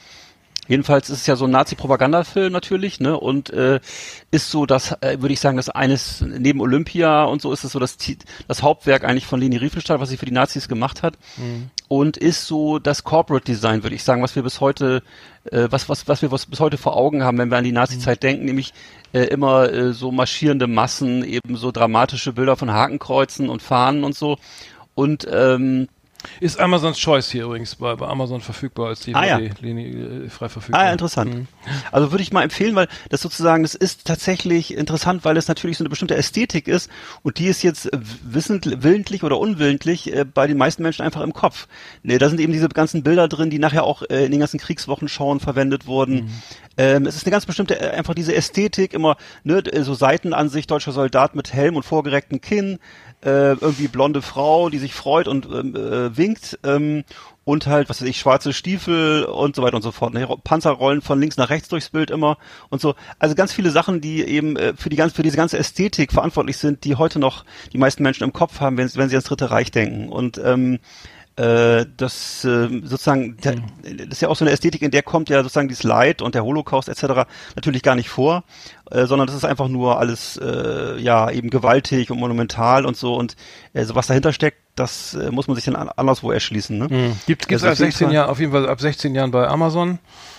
Jedenfalls 0.68 1.10
ist 1.10 1.22
es 1.22 1.26
ja 1.26 1.34
so 1.34 1.46
ein 1.46 1.50
Nazi-Propagandafilm 1.50 2.52
natürlich, 2.52 3.00
ne? 3.00 3.18
Und 3.18 3.50
äh, 3.50 3.80
ist 4.30 4.50
so 4.50 4.64
das, 4.64 4.92
äh, 5.00 5.20
würde 5.20 5.32
ich 5.32 5.40
sagen, 5.40 5.56
das 5.56 5.68
eines 5.68 6.20
neben 6.20 6.60
Olympia 6.60 7.24
und 7.24 7.42
so 7.42 7.52
ist 7.52 7.64
es 7.64 7.72
so 7.72 7.80
das, 7.80 7.96
das 8.46 8.62
Hauptwerk 8.62 9.02
eigentlich 9.02 9.26
von 9.26 9.40
Leni 9.40 9.56
Riefenstahl, 9.56 9.98
was 9.98 10.08
sie 10.10 10.16
für 10.16 10.24
die 10.24 10.32
Nazis 10.32 10.68
gemacht 10.68 11.02
hat. 11.02 11.18
Und 11.88 12.16
ist 12.16 12.46
so 12.46 12.78
das 12.78 13.02
Corporate 13.02 13.44
Design, 13.44 13.82
würde 13.82 13.96
ich 13.96 14.04
sagen, 14.04 14.22
was 14.22 14.36
wir 14.36 14.44
bis 14.44 14.60
heute, 14.60 15.02
äh, 15.50 15.66
was, 15.68 15.88
was, 15.88 16.06
was 16.06 16.22
wir 16.22 16.30
was 16.30 16.46
bis 16.46 16.60
heute 16.60 16.78
vor 16.78 16.96
Augen 16.96 17.24
haben, 17.24 17.38
wenn 17.38 17.50
wir 17.50 17.58
an 17.58 17.64
die 17.64 17.72
Nazi-Zeit 17.72 18.22
denken, 18.22 18.44
nämlich 18.44 18.72
äh, 19.12 19.24
immer 19.24 19.70
äh, 19.70 19.92
so 19.92 20.12
marschierende 20.12 20.68
Massen, 20.68 21.24
eben 21.24 21.56
so 21.56 21.72
dramatische 21.72 22.32
Bilder 22.32 22.56
von 22.56 22.72
Hakenkreuzen 22.72 23.48
und 23.48 23.62
Fahnen 23.62 24.04
und 24.04 24.14
so. 24.14 24.38
Und 24.94 25.26
ähm, 25.30 25.88
Ist 26.40 26.58
Amazons 26.60 26.98
Choice 26.98 27.30
hier 27.30 27.44
übrigens 27.44 27.74
bei, 27.76 27.94
bei 27.94 28.06
Amazon 28.06 28.40
verfügbar 28.40 28.88
als 28.88 29.00
DVD, 29.00 29.18
Ah, 29.18 29.24
ja. 29.26 29.50
Leni, 29.60 29.86
äh, 29.86 30.28
frei 30.28 30.48
verfügbar. 30.48 30.80
Ah, 30.80 30.86
ja, 30.86 30.92
interessant. 30.92 31.46
Also 31.90 32.10
würde 32.10 32.22
ich 32.22 32.32
mal 32.32 32.42
empfehlen, 32.42 32.74
weil 32.74 32.88
das 33.10 33.20
sozusagen, 33.20 33.62
das 33.62 33.74
ist 33.74 34.06
tatsächlich 34.06 34.74
interessant, 34.76 35.24
weil 35.24 35.36
es 35.36 35.48
natürlich 35.48 35.78
so 35.78 35.84
eine 35.84 35.90
bestimmte 35.90 36.16
Ästhetik 36.16 36.68
ist 36.68 36.90
und 37.22 37.38
die 37.38 37.46
ist 37.46 37.62
jetzt 37.62 37.88
wissend, 38.22 38.82
willentlich 38.82 39.22
oder 39.24 39.38
unwillentlich 39.38 40.12
äh, 40.12 40.24
bei 40.24 40.46
den 40.46 40.56
meisten 40.58 40.82
Menschen 40.82 41.02
einfach 41.02 41.20
im 41.22 41.32
Kopf. 41.32 41.68
Ne, 42.02 42.18
da 42.18 42.28
sind 42.28 42.40
eben 42.40 42.52
diese 42.52 42.68
ganzen 42.68 43.02
Bilder 43.02 43.28
drin, 43.28 43.50
die 43.50 43.58
nachher 43.58 43.84
auch 43.84 44.02
äh, 44.02 44.24
in 44.24 44.30
den 44.30 44.40
ganzen 44.40 44.58
Kriegswochenschauen 44.58 45.40
verwendet 45.40 45.86
wurden. 45.86 46.30
Ähm, 46.78 47.06
es 47.06 47.16
ist 47.16 47.26
eine 47.26 47.32
ganz 47.32 47.46
bestimmte, 47.46 47.78
äh, 47.80 47.90
einfach 47.90 48.14
diese 48.14 48.34
Ästhetik, 48.34 48.94
immer 48.94 49.16
ne, 49.44 49.62
so 49.82 49.94
Seitenansicht, 49.94 50.70
deutscher 50.70 50.92
Soldat 50.92 51.34
mit 51.34 51.52
Helm 51.52 51.76
und 51.76 51.82
vorgerecktem 51.84 52.40
Kinn, 52.40 52.78
äh, 53.24 53.52
irgendwie 53.52 53.88
blonde 53.88 54.22
Frau, 54.22 54.68
die 54.68 54.78
sich 54.78 54.94
freut 54.94 55.28
und 55.28 55.46
ähm, 55.46 55.76
äh, 55.76 56.16
winkt 56.16 56.58
ähm, 56.64 57.04
und 57.44 57.66
halt, 57.66 57.88
was 57.88 58.00
weiß 58.00 58.08
ich, 58.08 58.18
schwarze 58.18 58.52
Stiefel 58.52 59.24
und 59.24 59.56
so 59.56 59.62
weiter 59.62 59.76
und 59.76 59.82
so 59.82 59.92
fort. 59.92 60.14
Ne? 60.14 60.28
Panzerrollen 60.44 61.02
von 61.02 61.20
links 61.20 61.36
nach 61.36 61.50
rechts 61.50 61.68
durchs 61.68 61.90
Bild 61.90 62.10
immer 62.10 62.38
und 62.68 62.80
so. 62.80 62.94
Also 63.18 63.34
ganz 63.34 63.52
viele 63.52 63.70
Sachen, 63.70 64.00
die 64.00 64.22
eben 64.22 64.56
äh, 64.56 64.74
für 64.76 64.88
die 64.88 64.96
ganz, 64.96 65.12
für 65.12 65.22
diese 65.22 65.36
ganze 65.36 65.58
Ästhetik 65.58 66.12
verantwortlich 66.12 66.58
sind, 66.58 66.84
die 66.84 66.96
heute 66.96 67.18
noch 67.18 67.44
die 67.72 67.78
meisten 67.78 68.02
Menschen 68.02 68.24
im 68.24 68.32
Kopf 68.32 68.60
haben, 68.60 68.76
wenn, 68.76 68.90
wenn 68.94 69.08
sie 69.08 69.16
ans 69.16 69.26
Dritte 69.26 69.50
Reich 69.50 69.70
denken. 69.70 70.08
Und 70.08 70.40
ähm, 70.44 70.78
äh, 71.36 71.86
das 71.96 72.44
äh, 72.44 72.68
sozusagen, 72.84 73.36
der, 73.38 73.56
Mhm. 73.56 73.62
das 73.98 74.08
ist 74.08 74.20
ja 74.22 74.28
auch 74.28 74.36
so 74.36 74.44
eine 74.44 74.52
Ästhetik, 74.52 74.82
in 74.82 74.90
der 74.90 75.02
kommt 75.02 75.28
ja 75.28 75.42
sozusagen 75.42 75.68
dieses 75.68 75.82
Leid 75.84 76.20
und 76.22 76.34
der 76.34 76.44
Holocaust 76.44 76.88
etc. 76.88 77.26
natürlich 77.56 77.82
gar 77.82 77.94
nicht 77.94 78.08
vor, 78.10 78.44
äh, 78.90 79.06
sondern 79.06 79.26
das 79.26 79.36
ist 79.36 79.44
einfach 79.44 79.68
nur 79.68 79.98
alles 79.98 80.36
äh, 80.36 80.98
ja 81.00 81.30
eben 81.30 81.48
gewaltig 81.50 82.10
und 82.10 82.18
monumental 82.18 82.84
und 82.84 82.96
so 82.96 83.14
und 83.14 83.36
äh, 83.72 83.84
so 83.84 83.94
was 83.94 84.06
dahinter 84.08 84.32
steckt, 84.32 84.58
das 84.74 85.14
äh, 85.14 85.30
muss 85.30 85.48
man 85.48 85.54
sich 85.54 85.64
dann 85.64 85.76
an, 85.76 85.88
anderswo 85.96 86.30
erschließen. 86.30 86.76
Ne? 86.78 86.88
Mhm. 86.88 87.18
Gibt 87.26 87.48
gibt's 87.48 87.62
Also 87.64 87.66
ab 87.66 87.72
auf 87.72 87.78
jeden 87.78 87.90
16 87.90 88.06
Fall. 88.08 88.14
Jahren, 88.14 88.30
auf 88.30 88.40
jeden 88.40 88.52
Fall 88.52 88.68
ab 88.68 88.80
16 88.80 89.14
Jahren 89.14 89.30
bei 89.30 89.46
Amazon. 89.48 89.98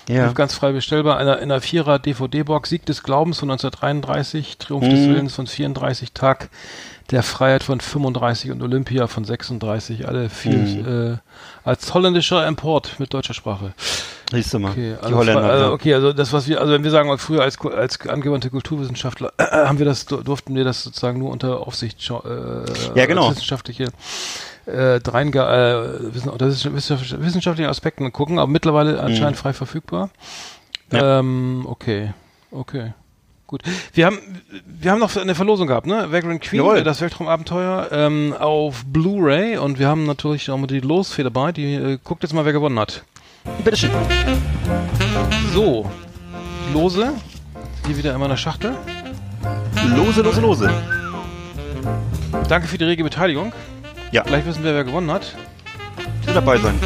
Ja. 0.10 0.32
Ganz 0.34 0.54
frei 0.54 0.74
bestellbar. 0.74 1.22
In 1.22 1.28
einer, 1.28 1.38
in 1.40 1.50
einer 1.52 1.62
Vierer 1.62 1.98
DVD-Box 1.98 2.70
Sieg 2.70 2.86
des 2.86 3.04
Glaubens 3.04 3.40
von 3.40 3.50
1933, 3.50 4.58
Triumph 4.58 4.90
des 4.90 5.00
Mhm. 5.00 5.10
Willens 5.10 5.36
von 5.36 5.48
34, 5.48 6.12
Tag 6.12 6.50
der 7.12 7.22
Freiheit 7.24 7.64
von 7.64 7.80
35 7.82 8.52
und 8.52 8.62
Olympia 8.62 9.08
von 9.08 9.26
36. 9.26 10.08
Alle 10.08 10.30
viel 10.30 10.58
Mhm. 10.58 11.14
äh, 11.14 11.18
als 11.64 11.94
holländischer 11.94 12.48
Import 12.48 13.00
mit 13.00 13.14
deutscher 13.14 13.34
Sprache. 13.34 13.74
Siehst 14.32 14.54
du 14.54 14.60
mal, 14.60 14.72
Okay, 14.72 14.96
die 15.00 15.04
also, 15.04 15.18
Holländer. 15.18 15.44
also 15.44 15.72
okay, 15.74 15.94
also 15.94 16.12
das 16.14 16.34
was 16.34 16.48
wir, 16.48 16.60
also 16.60 16.74
wenn 16.74 16.84
wir 16.84 16.90
sagen 16.92 17.16
früher 17.20 17.44
als 17.44 17.60
als 17.62 18.00
angewandte 18.08 18.50
Kulturwissenschaftler 18.50 19.32
haben 19.40 19.78
wir 19.78 19.86
das 19.86 20.06
durften 20.06 20.56
wir 20.56 20.64
das 20.64 20.84
sozusagen 20.84 21.20
nur 21.20 21.30
unter 21.30 21.60
Aufsicht 21.68 22.00
äh, 22.10 22.14
Ja, 22.96 23.06
genau. 23.06 23.30
wissenschaftliche 23.30 23.90
äh, 24.66 25.00
dreinge 25.02 25.40
äh, 25.40 26.14
wissen, 26.16 26.30
oder 26.30 26.48
wissenschaftliche, 26.48 27.22
wissenschaftliche 27.24 27.70
Aspekten 27.70 28.12
gucken, 28.14 28.40
aber 28.40 28.50
mittlerweile 28.50 29.00
anscheinend 29.02 29.38
frei 29.38 29.54
verfügbar. 29.54 30.10
Mhm. 30.90 30.98
Ja. 30.98 31.20
Ähm, 31.20 31.66
okay, 31.70 32.14
okay. 32.50 32.94
Gut. 33.48 33.62
Wir 33.94 34.06
haben, 34.06 34.20
wir 34.66 34.92
haben 34.92 35.00
noch 35.00 35.16
eine 35.16 35.36
Verlosung 35.36 35.68
gehabt, 35.68 35.86
ne? 35.86 36.12
Vagrant 36.12 36.42
Queen, 36.42 36.62
Jawohl. 36.62 36.84
das 36.84 37.02
Weltraumabenteuer, 37.02 37.90
ähm, 37.92 38.34
auf 38.38 38.84
Blu-ray 38.86 39.58
und 39.58 39.80
wir 39.80 39.88
haben 39.88 40.06
natürlich 40.06 40.50
auch 40.50 40.58
mal 40.58 40.68
die 40.68 40.80
Losfee 40.80 41.24
dabei, 41.24 41.52
die, 41.52 41.76
äh, 41.76 41.98
guckt 42.04 42.24
jetzt 42.24 42.34
mal, 42.34 42.46
wer 42.46 42.54
gewonnen 42.54 42.80
hat. 42.80 43.04
Bitteschön. 43.64 43.92
So, 45.54 45.90
Lose, 46.74 47.14
hier 47.86 47.98
wieder 47.98 48.14
in 48.14 48.20
meiner 48.20 48.38
Schachtel. 48.38 48.76
Lose, 49.96 50.22
lose, 50.22 50.42
lose. 50.42 50.70
Danke 52.48 52.68
für 52.68 52.78
die 52.78 52.86
rege 52.86 53.04
Beteiligung. 53.04 53.54
Ja. 54.12 54.24
Gleich 54.24 54.46
wissen 54.46 54.64
wir, 54.64 54.74
wer 54.74 54.84
gewonnen 54.84 55.12
hat. 55.12 55.36
Die 56.28 56.34
dabei 56.34 56.58
sein. 56.58 56.80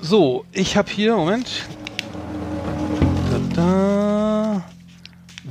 So, 0.00 0.44
ich 0.52 0.76
habe 0.76 0.90
hier, 0.90 1.16
Moment. 1.16 1.66
Da, 3.30 3.62
da. 3.62 4.07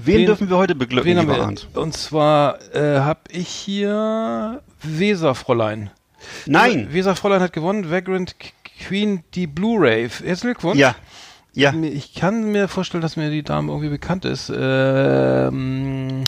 Wen, 0.05 0.17
Wen- 0.19 0.25
dürfen 0.27 0.49
wir 0.49 0.57
heute 0.57 0.75
beglücken, 0.75 1.09
Wen 1.09 1.17
haben 1.17 1.25
lieber 1.27 1.37
wir? 1.37 1.43
Arndt? 1.45 1.67
Und 1.73 1.93
zwar 1.95 2.59
äh, 2.75 2.99
habe 2.99 3.19
ich 3.29 3.47
hier 3.47 4.61
Weserfräulein. 4.83 5.89
Nein! 6.45 6.89
Weserfräulein 6.91 7.41
hat 7.41 7.53
gewonnen. 7.53 7.89
Vagrant 7.89 8.35
Queen, 8.87 9.23
die 9.33 9.47
Blu-ray. 9.47 10.03
Herzlichen 10.09 10.41
Glückwunsch. 10.41 10.77
Ja. 10.79 10.95
Ja. 11.53 11.73
Ich 11.73 12.13
kann 12.13 12.51
mir 12.51 12.67
vorstellen, 12.67 13.01
dass 13.01 13.17
mir 13.17 13.31
die 13.31 13.41
Dame 13.41 13.71
irgendwie 13.71 13.89
bekannt 13.89 14.25
ist. 14.25 14.51
Ähm, 14.55 16.23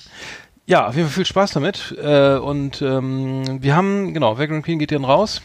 ja, 0.66 0.88
auf 0.88 0.96
jeden 0.96 1.08
Fall 1.08 1.16
viel 1.16 1.26
Spaß 1.26 1.52
damit. 1.52 1.96
Äh, 2.02 2.38
und 2.38 2.82
ähm, 2.82 3.62
wir 3.62 3.76
haben, 3.76 4.14
genau, 4.14 4.38
Vagrant 4.40 4.66
Queen 4.66 4.80
geht 4.80 4.92
dann 4.92 5.06
raus. 5.06 5.42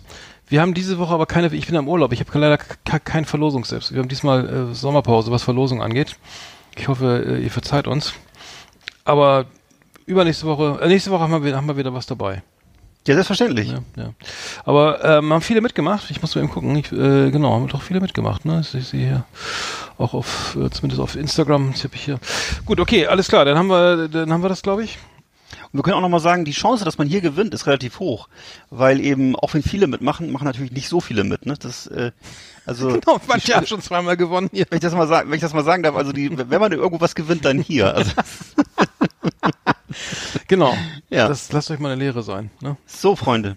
Wir 0.48 0.60
haben 0.60 0.74
diese 0.74 0.98
Woche 0.98 1.14
aber 1.14 1.26
keine, 1.26 1.54
ich 1.54 1.66
bin 1.66 1.74
im 1.76 1.88
Urlaub, 1.88 2.12
ich 2.12 2.20
habe 2.20 2.38
leider 2.38 2.58
ke- 2.58 3.00
kein 3.00 3.24
Verlosungs-Apps. 3.24 3.92
Wir 3.92 4.00
haben 4.00 4.08
diesmal 4.08 4.70
äh, 4.70 4.74
Sommerpause, 4.74 5.30
was 5.30 5.42
Verlosung 5.42 5.82
angeht. 5.82 6.16
Ich 6.76 6.88
hoffe, 6.88 7.24
äh, 7.26 7.42
ihr 7.42 7.50
verzeiht 7.50 7.86
uns. 7.86 8.12
Aber 9.04 9.46
übernächste 10.06 10.46
Woche, 10.46 10.78
äh, 10.82 10.88
nächste 10.88 11.10
Woche 11.10 11.22
haben 11.22 11.32
wir, 11.32 11.44
wieder- 11.44 11.56
haben 11.56 11.68
wir 11.68 11.76
wieder 11.76 11.94
was 11.94 12.06
dabei. 12.06 12.42
Ja, 13.06 13.14
selbstverständlich. 13.14 13.68
Ja, 13.68 13.80
ja. 13.96 14.10
Aber 14.64 15.04
ähm, 15.04 15.30
haben 15.32 15.42
viele 15.42 15.60
mitgemacht. 15.60 16.10
Ich 16.10 16.22
muss 16.22 16.34
mal 16.34 16.42
eben 16.42 16.50
gucken. 16.50 16.74
Ich, 16.76 16.90
äh, 16.90 17.30
genau, 17.30 17.52
haben 17.52 17.68
doch 17.68 17.82
viele 17.82 18.00
mitgemacht. 18.00 18.46
Ne? 18.46 18.60
Ich 18.62 18.68
sehe 18.88 19.06
hier 19.06 19.24
auch 19.98 20.14
auf, 20.14 20.56
äh, 20.58 20.70
zumindest 20.70 21.02
auf 21.02 21.14
Instagram. 21.14 21.72
Das 21.72 21.84
hab 21.84 21.94
ich 21.94 22.00
hier. 22.02 22.18
Gut, 22.64 22.80
okay, 22.80 23.06
alles 23.06 23.28
klar. 23.28 23.44
Dann 23.44 23.58
haben 23.58 23.66
wir, 23.68 24.08
dann 24.08 24.32
haben 24.32 24.42
wir 24.42 24.48
das, 24.48 24.62
glaube 24.62 24.84
ich. 24.84 24.98
Und 25.72 25.78
wir 25.78 25.82
können 25.82 25.96
auch 25.96 26.00
nochmal 26.00 26.20
sagen, 26.20 26.44
die 26.44 26.52
Chance, 26.52 26.84
dass 26.84 26.98
man 26.98 27.08
hier 27.08 27.20
gewinnt, 27.20 27.54
ist 27.54 27.66
relativ 27.66 27.98
hoch. 28.00 28.28
Weil 28.70 29.00
eben, 29.00 29.36
auch 29.36 29.54
wenn 29.54 29.62
viele 29.62 29.86
mitmachen, 29.86 30.30
machen 30.30 30.44
natürlich 30.44 30.72
nicht 30.72 30.88
so 30.88 31.00
viele 31.00 31.24
mit. 31.24 31.46
Ne? 31.46 31.54
Das, 31.58 31.86
äh, 31.86 32.12
also, 32.66 32.88
Genau, 33.00 33.20
manche 33.26 33.54
haben 33.54 33.66
schon 33.66 33.82
zweimal 33.82 34.16
gewonnen 34.16 34.50
hier. 34.52 34.66
wenn 34.70 34.76
ich 34.76 34.82
das 34.82 34.94
mal 34.94 35.06
sagen, 35.08 35.30
wenn 35.30 35.36
ich 35.36 35.42
das 35.42 35.54
mal 35.54 35.64
sagen 35.64 35.82
darf, 35.82 35.96
also 35.96 36.12
die, 36.12 36.30
wenn 36.50 36.60
man 36.60 36.72
irgendwo 36.72 37.00
was 37.00 37.14
gewinnt, 37.14 37.44
dann 37.44 37.58
hier. 37.58 37.94
Also, 37.94 38.10
Genau. 40.48 40.76
Ja. 41.10 41.28
Das 41.28 41.52
lasst 41.52 41.70
euch 41.70 41.78
mal 41.78 41.92
eine 41.92 42.00
Lehre 42.02 42.22
sein. 42.22 42.50
Ne? 42.60 42.76
so, 42.86 43.16
Freunde. 43.16 43.56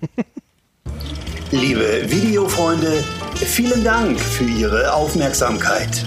Liebe 1.52 2.04
Videofreunde, 2.08 3.04
vielen 3.36 3.84
Dank 3.84 4.20
für 4.20 4.46
Ihre 4.46 4.94
Aufmerksamkeit. 4.94 6.06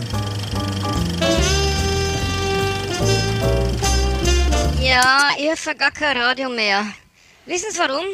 Ja, 4.81 5.31
ich 5.37 5.67
höre 5.67 5.75
gar 5.75 5.91
kein 5.91 6.17
Radio 6.17 6.49
mehr. 6.49 6.87
Wissen 7.45 7.71
Sie 7.71 7.79
warum? 7.79 8.07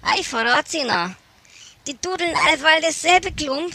Ah, 0.00 0.14
ich 0.18 0.26
verrat's 0.26 0.72
Ihnen. 0.72 1.14
Die 1.86 2.00
dudeln 2.00 2.34
allweil 2.48 2.80
dasselbe 2.80 3.30
Klump, 3.30 3.74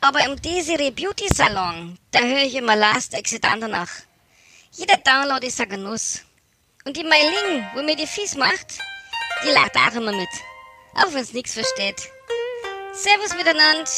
aber 0.00 0.24
im 0.26 0.40
Desiree 0.42 0.90
Beauty 0.90 1.28
Salon, 1.32 1.96
da 2.10 2.18
höre 2.20 2.42
ich 2.42 2.56
immer 2.56 2.74
Last 2.74 3.14
Exit 3.14 3.44
Andernach. 3.44 3.90
Jeder 4.72 4.96
Download 4.96 5.46
ist 5.46 5.60
ein 5.60 5.68
Genuss. 5.68 6.22
Und 6.84 6.96
die 6.96 7.04
Meiling, 7.04 7.64
wo 7.74 7.82
mir 7.82 7.94
die 7.94 8.06
Fies 8.06 8.34
macht, 8.34 8.78
die 9.44 9.50
lacht 9.50 9.76
auch 9.76 9.94
immer 9.94 10.12
mit. 10.12 10.28
Auch 10.94 11.12
wenn's 11.12 11.32
nix 11.32 11.54
versteht. 11.54 12.08
Servus 12.92 13.36
miteinander. 13.36 13.88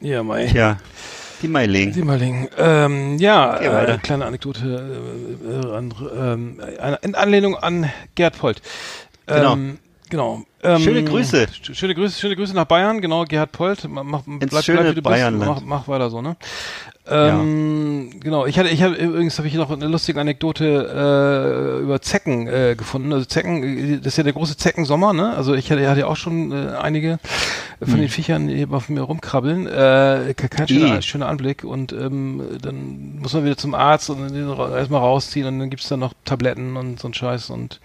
Ja, 0.00 0.22
Mai. 0.22 0.44
Ja, 0.46 0.78
die 1.44 1.48
Meiling. 1.48 1.92
Siemerling. 1.92 2.48
Ähm, 2.58 3.18
ja, 3.18 3.58
äh, 3.84 3.98
kleine 3.98 4.24
Anekdote 4.24 4.64
äh, 5.44 5.50
äh, 5.50 5.76
an, 5.76 6.58
eine- 6.80 6.98
in 7.02 7.14
Anlehnung 7.14 7.54
an 7.56 7.90
Gerd 8.14 8.38
Polt. 8.38 8.62
Genau. 9.26 9.52
Ähm, 9.52 9.60
genau. 9.66 9.78
Ähm, 10.62 10.80
Schöne 10.80 11.04
Grüße. 11.04 11.44
sch- 11.62 11.74
Schöne 11.74 11.94
Grüße, 11.94 12.18
schöne 12.18 12.36
Grüße 12.36 12.54
nach 12.54 12.64
Bayern, 12.64 13.00
genau, 13.00 13.24
Gerhard 13.24 13.52
Polt. 13.52 13.86
Mach, 13.88 14.02
mach, 14.04 14.22
schöne 14.62 14.90
wie 14.90 14.94
du 14.94 15.02
Bayernland. 15.02 15.54
bist. 15.56 15.66
Mach, 15.66 15.80
mach 15.80 15.88
weiter 15.88 16.08
so, 16.10 16.22
ne? 16.22 16.36
Ähm, 17.06 18.10
Genau, 18.20 18.46
ich 18.46 18.58
hatte, 18.58 18.70
ich 18.70 18.82
habe 18.82 18.94
übrigens 18.94 19.36
habe 19.36 19.46
ich 19.46 19.54
noch 19.54 19.70
eine 19.70 19.86
lustige 19.88 20.18
Anekdote 20.20 21.76
äh, 21.78 21.82
über 21.82 22.00
Zecken 22.00 22.46
äh, 22.46 22.74
gefunden. 22.78 23.12
Also 23.12 23.26
Zecken, 23.26 23.98
das 23.98 24.14
ist 24.14 24.16
ja 24.16 24.24
der 24.24 24.32
große 24.32 24.56
Zeckensommer, 24.56 25.12
ne? 25.12 25.34
Also 25.36 25.52
ich 25.54 25.70
hatte, 25.70 25.86
hatte 25.88 26.00
ja 26.00 26.06
auch 26.06 26.16
schon 26.16 26.52
äh, 26.52 26.70
einige 26.80 27.18
Hm. 27.80 27.88
von 27.90 27.98
den 28.00 28.08
Viechern 28.08 28.46
die 28.46 28.66
auf 28.70 28.88
mir 28.88 29.02
rumkrabbeln. 29.02 29.66
Äh, 29.66 30.32
ke- 30.34 30.48
kein 30.48 30.68
schöner, 30.68 31.02
schöner 31.02 31.26
Anblick. 31.28 31.64
Und 31.64 31.92
ähm, 31.92 32.40
dann 32.62 33.18
muss 33.20 33.34
man 33.34 33.44
wieder 33.44 33.56
zum 33.58 33.74
Arzt 33.74 34.08
und 34.10 34.34
erstmal 34.34 35.00
rausziehen 35.00 35.46
und 35.46 35.58
dann 35.58 35.68
gibt's 35.70 35.88
dann 35.88 36.00
noch 36.00 36.14
Tabletten 36.24 36.76
und 36.76 37.00
so 37.00 37.08
ein 37.08 37.14
Scheiß 37.14 37.50
und 37.50 37.80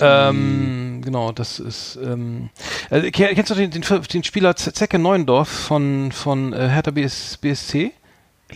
ähm, 0.00 1.00
genau, 1.04 1.32
das 1.32 1.58
ist. 1.58 1.96
Ähm, 2.02 2.50
äh, 2.90 3.10
ke- 3.10 3.34
kennst 3.34 3.50
du 3.50 3.54
den, 3.54 3.70
den, 3.70 3.82
den 3.82 4.24
Spieler 4.24 4.56
Zecke 4.56 4.98
Neuendorf 4.98 5.48
von 5.48 6.10
von 6.12 6.52
äh, 6.52 6.68
Hertha 6.68 6.90
BS, 6.90 7.36
BSC? 7.38 7.92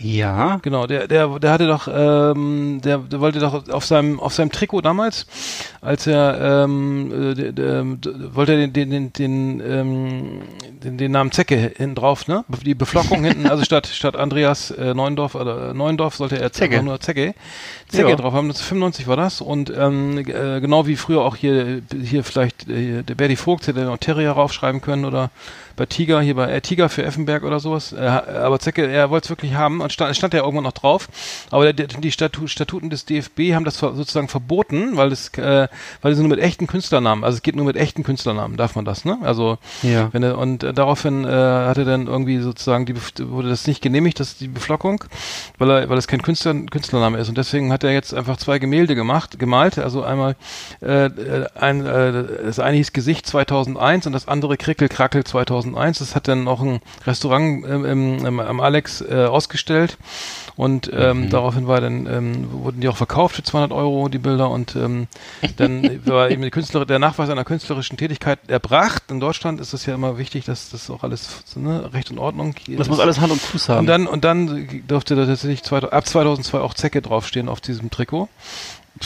Ja. 0.01 0.59
Genau, 0.61 0.87
der, 0.87 1.07
der, 1.07 1.39
der 1.39 1.51
hatte 1.51 1.67
doch, 1.67 1.87
ähm, 1.93 2.79
der, 2.83 2.99
der 2.99 3.19
wollte 3.19 3.39
doch 3.39 3.67
auf 3.69 3.85
seinem, 3.85 4.19
auf 4.19 4.33
seinem 4.33 4.51
Trikot 4.51 4.81
damals, 4.81 5.25
als 5.81 6.07
er, 6.07 6.63
ähm, 6.63 7.31
äh, 7.31 7.33
der, 7.35 7.51
der, 7.51 7.83
der, 7.83 8.35
wollte 8.35 8.53
er 8.53 8.67
den, 8.67 8.73
den, 8.73 8.89
den, 8.89 9.13
den, 9.13 9.59
ähm, 9.61 10.41
den, 10.83 10.97
den 10.97 11.11
Namen 11.11 11.31
Zecke 11.31 11.55
hinten 11.75 11.95
drauf, 11.95 12.27
ne? 12.27 12.45
Die 12.65 12.75
Beflockung 12.75 13.23
hinten, 13.23 13.47
also 13.47 13.63
statt, 13.63 13.87
statt 13.93 14.15
Andreas 14.15 14.71
äh, 14.71 14.93
Neuendorf 14.93 15.35
oder 15.35 15.71
äh, 15.71 15.73
Neuendorf 15.73 16.15
sollte 16.15 16.39
er 16.39 16.51
Zecke. 16.51 16.81
nur 16.81 16.99
Zecke, 16.99 17.33
Zecke 17.89 18.09
Ja. 18.09 18.15
drauf 18.15 18.33
haben. 18.33 18.45
1995 18.47 19.07
war 19.07 19.17
das 19.17 19.41
und 19.41 19.71
ähm, 19.75 20.17
äh, 20.19 20.61
genau 20.61 20.87
wie 20.87 20.95
früher 20.95 21.21
auch 21.21 21.35
hier, 21.35 21.81
hier 22.03 22.23
vielleicht 22.23 22.69
äh, 22.69 23.03
der 23.03 23.15
Berdi 23.15 23.35
Vogt 23.35 23.67
hätte 23.67 23.81
noch 23.81 23.97
Terrier 23.97 24.31
raufschreiben 24.31 24.81
können 24.81 25.05
oder 25.05 25.29
bei 25.79 25.85
Tiger, 25.85 26.19
hier 26.19 26.35
bei 26.35 26.51
äh, 26.51 26.59
Tiger 26.59 26.89
für 26.89 27.03
Effenberg 27.05 27.43
oder 27.43 27.61
sowas. 27.61 27.93
Äh, 27.93 27.99
aber 27.99 28.59
Zecke, 28.59 28.85
er 28.85 29.09
wollte 29.09 29.25
es 29.25 29.29
wirklich 29.29 29.53
haben 29.53 29.79
und 29.79 29.93
stand, 29.93 30.13
stand 30.13 30.33
ja 30.33 30.41
irgendwann 30.41 30.65
noch 30.65 30.73
drauf. 30.73 31.07
Aber 31.51 31.71
der, 31.71 31.87
die 31.87 32.11
Statu 32.11 32.47
Statuten 32.47 32.89
des 32.89 33.05
DFB 33.05 33.53
haben 33.53 33.63
das 33.63 33.77
sozusagen 33.77 34.27
verboten, 34.27 34.97
weil 34.97 35.13
es, 35.13 35.29
äh, 35.37 35.69
weil 36.01 36.15
sie 36.15 36.21
nur 36.21 36.31
mit 36.31 36.39
echten 36.39 36.67
Künstlernamen, 36.67 37.23
also 37.23 37.37
es 37.37 37.43
geht 37.43 37.55
nur 37.55 37.65
mit 37.65 37.77
echten 37.77 38.03
Künstlernamen, 38.03 38.57
darf 38.57 38.75
man 38.75 38.83
das, 38.83 39.05
ne? 39.05 39.19
Also 39.21 39.57
Ja. 39.81 40.09
wenn 40.11 40.21
er, 40.21 40.37
und 40.37 40.65
äh, 40.65 40.73
daraufhin 40.73 41.23
äh, 41.23 41.29
hat 41.29 41.77
er 41.77 41.85
dann 41.85 42.07
irgendwie 42.07 42.39
sozusagen 42.39 42.85
die 42.85 42.95
wurde 43.19 43.47
das 43.47 43.65
nicht 43.65 43.81
genehmigt, 43.81 44.19
das 44.19 44.37
die 44.37 44.49
Beflockung, 44.49 45.05
weil 45.59 45.69
er, 45.69 45.89
weil 45.89 45.97
es 45.97 46.09
kein 46.09 46.21
Künstler, 46.21 46.55
Künstlername 46.55 47.19
ist 47.19 47.29
und 47.29 47.37
deswegen 47.37 47.71
hat 47.71 47.85
er 47.85 47.93
jetzt 47.93 48.13
einfach 48.13 48.35
zwei 48.35 48.59
Gemälde 48.59 48.95
gemacht, 48.95 49.39
gemalt, 49.39 49.79
also 49.79 50.03
einmal 50.03 50.35
äh, 50.81 51.05
äh, 51.05 51.47
ein 51.55 51.85
äh, 51.85 52.25
das 52.43 52.59
eine 52.59 52.75
hieß 52.75 52.91
Gesicht 52.91 53.25
2001 53.27 54.07
und 54.07 54.11
das 54.11 54.27
andere 54.27 54.57
Krickel 54.57 54.89
Krackel 54.89 55.23
2001. 55.73 55.99
Das 55.99 56.15
hat 56.15 56.27
dann 56.27 56.43
noch 56.43 56.61
ein 56.61 56.79
Restaurant 57.05 57.65
ähm, 57.65 57.85
im, 57.85 58.25
im, 58.25 58.39
am 58.39 58.59
Alex 58.59 59.01
äh, 59.01 59.25
ausgestellt 59.25 59.59
gestellt 59.59 59.97
und 60.55 60.89
ähm, 60.93 61.29
daraufhin 61.29 61.67
war 61.67 61.81
dann 61.81 62.05
ähm, 62.07 62.51
wurden 62.51 62.81
die 62.81 62.89
auch 62.89 62.97
verkauft 62.97 63.35
für 63.35 63.43
200 63.43 63.71
Euro 63.71 64.09
die 64.09 64.17
Bilder 64.17 64.49
und 64.49 64.75
ähm, 64.75 65.07
dann 65.57 66.01
war 66.05 66.29
eben 66.29 66.49
der 66.87 66.99
Nachweis 66.99 67.29
einer 67.29 67.45
künstlerischen 67.45 67.97
Tätigkeit 67.97 68.39
erbracht. 68.47 69.03
In 69.09 69.19
Deutschland 69.19 69.61
ist 69.61 69.73
es 69.73 69.85
ja 69.85 69.93
immer 69.93 70.17
wichtig, 70.17 70.45
dass 70.45 70.69
das 70.69 70.89
auch 70.89 71.03
alles 71.03 71.43
ne, 71.55 71.93
Recht 71.93 72.11
und 72.11 72.19
Ordnung 72.19 72.55
Das 72.67 72.89
muss 72.89 72.99
alles 72.99 73.19
Hand 73.19 73.31
und 73.31 73.41
Fuß 73.41 73.69
haben. 73.69 73.79
und 73.79 73.87
dann, 73.87 74.07
und 74.07 74.23
dann 74.23 74.83
durfte 74.87 75.15
da 75.15 75.25
tatsächlich 75.25 75.63
zwei, 75.63 75.79
ab 75.79 76.07
2002 76.07 76.59
auch 76.59 76.73
Zecke 76.73 77.01
draufstehen 77.01 77.49
auf 77.49 77.61
diesem 77.61 77.89
Trikot. 77.89 78.27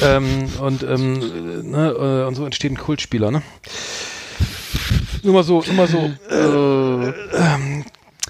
ähm, 0.01 0.49
und, 0.59 0.83
ähm, 0.83 1.21
äh, 1.21 1.63
ne, 1.63 1.89
äh, 1.89 2.27
und 2.27 2.35
so 2.35 2.45
entsteht 2.45 2.71
ein 2.71 2.77
Kultspieler, 2.77 3.31
ne? 3.31 3.41
Mal 5.23 5.43
so, 5.43 5.63
mal 5.73 5.87
so. 5.87 6.11
Äh, 6.29 7.13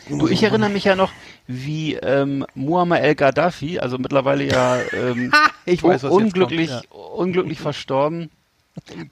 du, 0.10 0.28
ich 0.28 0.44
erinnere 0.44 0.70
mich 0.70 0.84
ja 0.84 0.96
noch, 0.96 1.12
wie 1.48 1.96
ähm, 1.96 2.46
Muammar 2.54 3.02
el-Gaddafi, 3.02 3.80
also 3.80 3.98
mittlerweile 3.98 4.44
ja 4.46 4.78
ähm, 4.94 5.32
Ich 5.66 5.82
weiß, 5.84 6.04
was 6.04 6.12
jetzt 6.12 6.12
unglücklich, 6.12 6.70
kommt, 6.70 7.14
unglücklich 7.16 7.60
verstorben, 7.60 8.30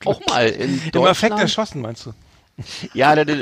auch 0.06 0.22
mal 0.28 0.48
in 0.48 0.74
Im 0.74 0.78
Affekt 0.78 0.96
Deutschland. 0.96 1.42
erschossen, 1.42 1.82
meinst 1.82 2.06
du? 2.06 2.14
Ja, 2.94 3.16
der, 3.16 3.26
der, 3.26 3.38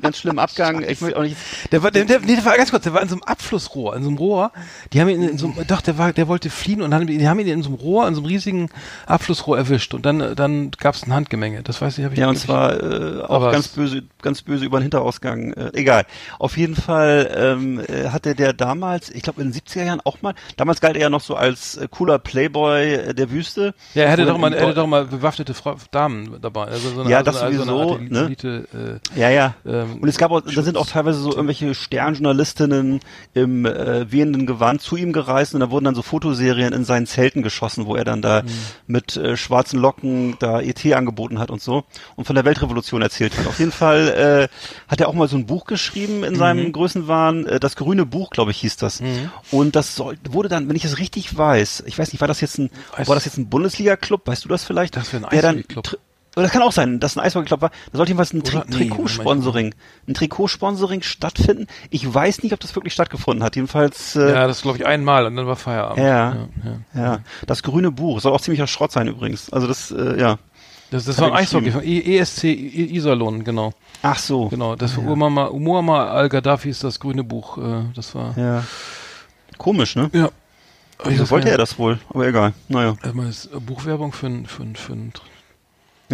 ganz 0.00 0.18
schlimmen 0.18 0.38
Abgang. 0.38 0.82
Ich 0.82 1.00
möchte 1.00 1.18
auch 1.18 1.22
nicht. 1.22 1.36
Der 1.72 1.82
war, 1.82 1.90
der, 1.90 2.04
der, 2.04 2.20
nee, 2.20 2.36
der 2.36 2.44
war 2.44 2.56
ganz 2.56 2.70
kurz, 2.70 2.84
der 2.84 2.94
war 2.94 3.02
in 3.02 3.08
so 3.08 3.14
einem 3.14 3.22
Abflussrohr, 3.22 3.96
in 3.96 4.02
so 4.02 4.08
einem 4.08 4.18
Rohr. 4.18 4.52
Die 4.92 5.00
haben 5.00 5.08
ihn 5.08 5.22
in 5.22 5.38
so 5.38 5.46
einem, 5.46 5.66
doch, 5.66 5.80
der 5.80 5.98
war, 5.98 6.12
der 6.12 6.28
wollte 6.28 6.50
fliehen 6.50 6.82
und 6.82 6.90
dann, 6.90 7.06
die 7.06 7.28
haben 7.28 7.38
ihn 7.38 7.48
in 7.48 7.62
so 7.62 7.70
einem 7.70 7.78
Rohr, 7.78 8.06
in 8.08 8.14
so 8.14 8.20
einem 8.20 8.26
riesigen 8.26 8.70
Abflussrohr 9.06 9.56
erwischt 9.56 9.94
und 9.94 10.04
dann, 10.04 10.34
dann 10.34 10.70
gab 10.72 10.94
es 10.94 11.06
ein 11.06 11.12
Handgemenge. 11.12 11.62
Das 11.62 11.80
weiß 11.80 11.98
ich, 11.98 12.04
habe 12.04 12.14
ich. 12.14 12.20
Ja, 12.20 12.28
und 12.28 12.36
zwar 12.36 12.82
äh, 12.82 13.22
auch 13.22 13.50
ganz 13.52 13.68
böse, 13.68 14.02
ganz 14.22 14.42
böse 14.42 14.64
über 14.64 14.78
den 14.78 14.82
Hinterausgang. 14.82 15.52
Äh, 15.52 15.70
egal. 15.74 16.04
Auf 16.38 16.56
jeden 16.56 16.76
Fall 16.76 17.30
ähm, 17.36 17.80
äh, 17.80 18.08
hatte 18.08 18.34
der 18.34 18.52
damals, 18.52 19.10
ich 19.10 19.22
glaube 19.22 19.42
in 19.42 19.52
den 19.52 19.60
70er 19.60 19.84
Jahren 19.84 20.00
auch 20.04 20.22
mal, 20.22 20.34
damals 20.56 20.80
galt 20.80 20.96
er 20.96 21.02
ja 21.02 21.10
noch 21.10 21.20
so 21.20 21.34
als 21.34 21.76
äh, 21.76 21.88
cooler 21.90 22.18
Playboy 22.18 22.94
äh, 22.94 23.14
der 23.14 23.30
Wüste. 23.30 23.74
Ja, 23.94 24.04
er 24.04 24.10
hätte 24.10 24.26
doch 24.26 24.38
mal, 24.38 24.52
er 24.52 24.66
hätte 24.66 24.74
doch 24.74 24.86
mal 24.86 25.04
bewaffnete 25.04 25.54
Frau, 25.54 25.76
Damen 25.90 26.40
dabei. 26.40 26.64
Also 26.64 26.90
so 26.90 27.00
eine, 27.00 27.10
Ja, 27.10 27.18
so 27.18 27.24
das 27.24 27.42
eine, 27.42 27.56
so 27.56 27.64
sowieso, 27.64 27.96
eine 27.96 28.20
Art 28.20 28.42
ne? 28.42 28.57
Äh, 28.72 29.18
Ja, 29.18 29.30
ja. 29.30 29.54
ähm, 29.66 29.98
Und 30.00 30.08
es 30.08 30.18
gab 30.18 30.30
auch, 30.30 30.40
da 30.40 30.62
sind 30.62 30.76
auch 30.76 30.86
teilweise 30.86 31.20
so 31.20 31.30
irgendwelche 31.30 31.74
Sternjournalistinnen 31.74 33.00
im 33.34 33.66
äh, 33.66 34.10
wehenden 34.10 34.46
Gewand 34.46 34.80
zu 34.82 34.96
ihm 34.96 35.12
gereist 35.12 35.54
und 35.54 35.60
da 35.60 35.70
wurden 35.70 35.84
dann 35.86 35.94
so 35.94 36.02
Fotoserien 36.02 36.72
in 36.72 36.84
seinen 36.84 37.06
Zelten 37.06 37.42
geschossen, 37.42 37.86
wo 37.86 37.94
er 37.96 38.04
dann 38.04 38.22
da 38.22 38.42
Mhm. 38.42 38.46
mit 38.86 39.16
äh, 39.16 39.36
schwarzen 39.36 39.78
Locken 39.80 40.36
da 40.38 40.60
ET 40.60 40.84
angeboten 40.94 41.38
hat 41.38 41.50
und 41.50 41.60
so 41.62 41.84
und 42.16 42.24
von 42.26 42.34
der 42.34 42.44
Weltrevolution 42.44 43.02
erzählt 43.02 43.36
hat. 43.38 43.46
Auf 43.46 43.58
jeden 43.58 43.72
Fall 43.72 44.48
äh, 44.50 44.88
hat 44.90 45.00
er 45.00 45.08
auch 45.08 45.14
mal 45.14 45.28
so 45.28 45.36
ein 45.36 45.46
Buch 45.46 45.64
geschrieben 45.64 46.24
in 46.24 46.34
Mhm. 46.34 46.38
seinem 46.38 46.72
Größenwahn, 46.72 47.46
äh, 47.46 47.60
das 47.60 47.76
grüne 47.76 48.06
Buch, 48.06 48.30
glaube 48.30 48.50
ich, 48.50 48.58
hieß 48.60 48.76
das. 48.76 49.00
Und 49.50 49.76
das 49.76 49.94
soll, 49.94 50.16
wurde 50.28 50.48
dann, 50.48 50.68
wenn 50.68 50.76
ich 50.76 50.84
es 50.84 50.98
richtig 50.98 51.36
weiß, 51.36 51.84
ich 51.86 51.98
weiß 51.98 52.12
nicht, 52.12 52.20
war 52.20 52.28
das 52.28 52.40
jetzt 52.40 52.58
ein, 52.58 52.70
Eis- 52.96 53.08
war 53.08 53.14
das 53.14 53.24
jetzt 53.24 53.38
ein 53.38 53.48
Bundesliga-Club, 53.48 54.26
weißt 54.26 54.44
du 54.44 54.48
das 54.48 54.64
vielleicht? 54.64 54.96
Das 54.96 55.12
wäre 55.12 55.26
ein 55.28 55.38
Eishockey-Club. 55.38 55.98
Oder 56.38 56.44
das 56.44 56.52
kann 56.52 56.62
auch 56.62 56.70
sein, 56.70 57.00
dass 57.00 57.16
ein 57.16 57.24
Eishockey-Club 57.24 57.60
war. 57.62 57.70
Da 57.90 57.96
sollte 57.96 58.10
jedenfalls 58.10 58.32
ein 58.32 58.44
Tri 58.44 58.60
nee, 58.68 58.76
Trikotsponsoring, 58.76 59.74
ein 60.06 60.14
Trikotsponsoring 60.14 61.02
stattfinden. 61.02 61.66
Ich 61.90 62.14
weiß 62.14 62.44
nicht, 62.44 62.52
ob 62.52 62.60
das 62.60 62.76
wirklich 62.76 62.92
stattgefunden 62.92 63.42
hat. 63.42 63.56
Jedenfalls, 63.56 64.14
äh, 64.14 64.30
ja, 64.34 64.46
das 64.46 64.62
glaube 64.62 64.78
ich 64.78 64.86
einmal 64.86 65.26
und 65.26 65.34
dann 65.34 65.48
war 65.48 65.56
Feierabend. 65.56 65.98
Ja. 65.98 66.34
ja, 66.34 66.48
ja. 66.94 67.02
ja, 67.02 67.18
das 67.48 67.64
grüne 67.64 67.90
Buch 67.90 68.20
soll 68.20 68.32
auch 68.32 68.40
ziemlicher 68.40 68.68
Schrott 68.68 68.92
sein 68.92 69.08
übrigens. 69.08 69.52
Also 69.52 69.66
das, 69.66 69.90
äh, 69.90 70.20
ja. 70.20 70.38
Das, 70.92 71.06
das 71.06 71.18
war 71.18 71.32
ein 71.32 71.34
Eishockey 71.34 71.70
E- 71.82 72.18
ESC 72.18 72.44
I- 72.44 72.94
Iserlohn, 72.96 73.42
genau. 73.42 73.72
Ach 74.02 74.18
so. 74.18 74.46
Genau, 74.48 74.76
das 74.76 74.96
war 74.96 75.16
Muammar, 75.16 75.52
Muammar 75.52 76.12
al-Gaddafi 76.12 76.70
ist 76.70 76.84
das 76.84 77.00
grüne 77.00 77.24
Buch. 77.24 77.58
Äh, 77.58 77.82
das 77.96 78.14
war. 78.14 78.38
Ja. 78.38 78.64
Komisch, 79.58 79.96
ne? 79.96 80.08
Ja. 80.12 80.30
Wieso 81.04 81.28
wollte 81.30 81.50
er 81.50 81.58
das 81.58 81.80
wohl? 81.80 81.98
Aber 82.10 82.28
egal. 82.28 82.52
Naja. 82.68 82.94
Äh, 83.02 83.58
Buchwerbung 83.58 84.12
für 84.12 84.28
ein, 84.28 84.46
für 84.46 84.62
ein, 84.62 84.76
für 84.76 84.92
ein 84.92 85.12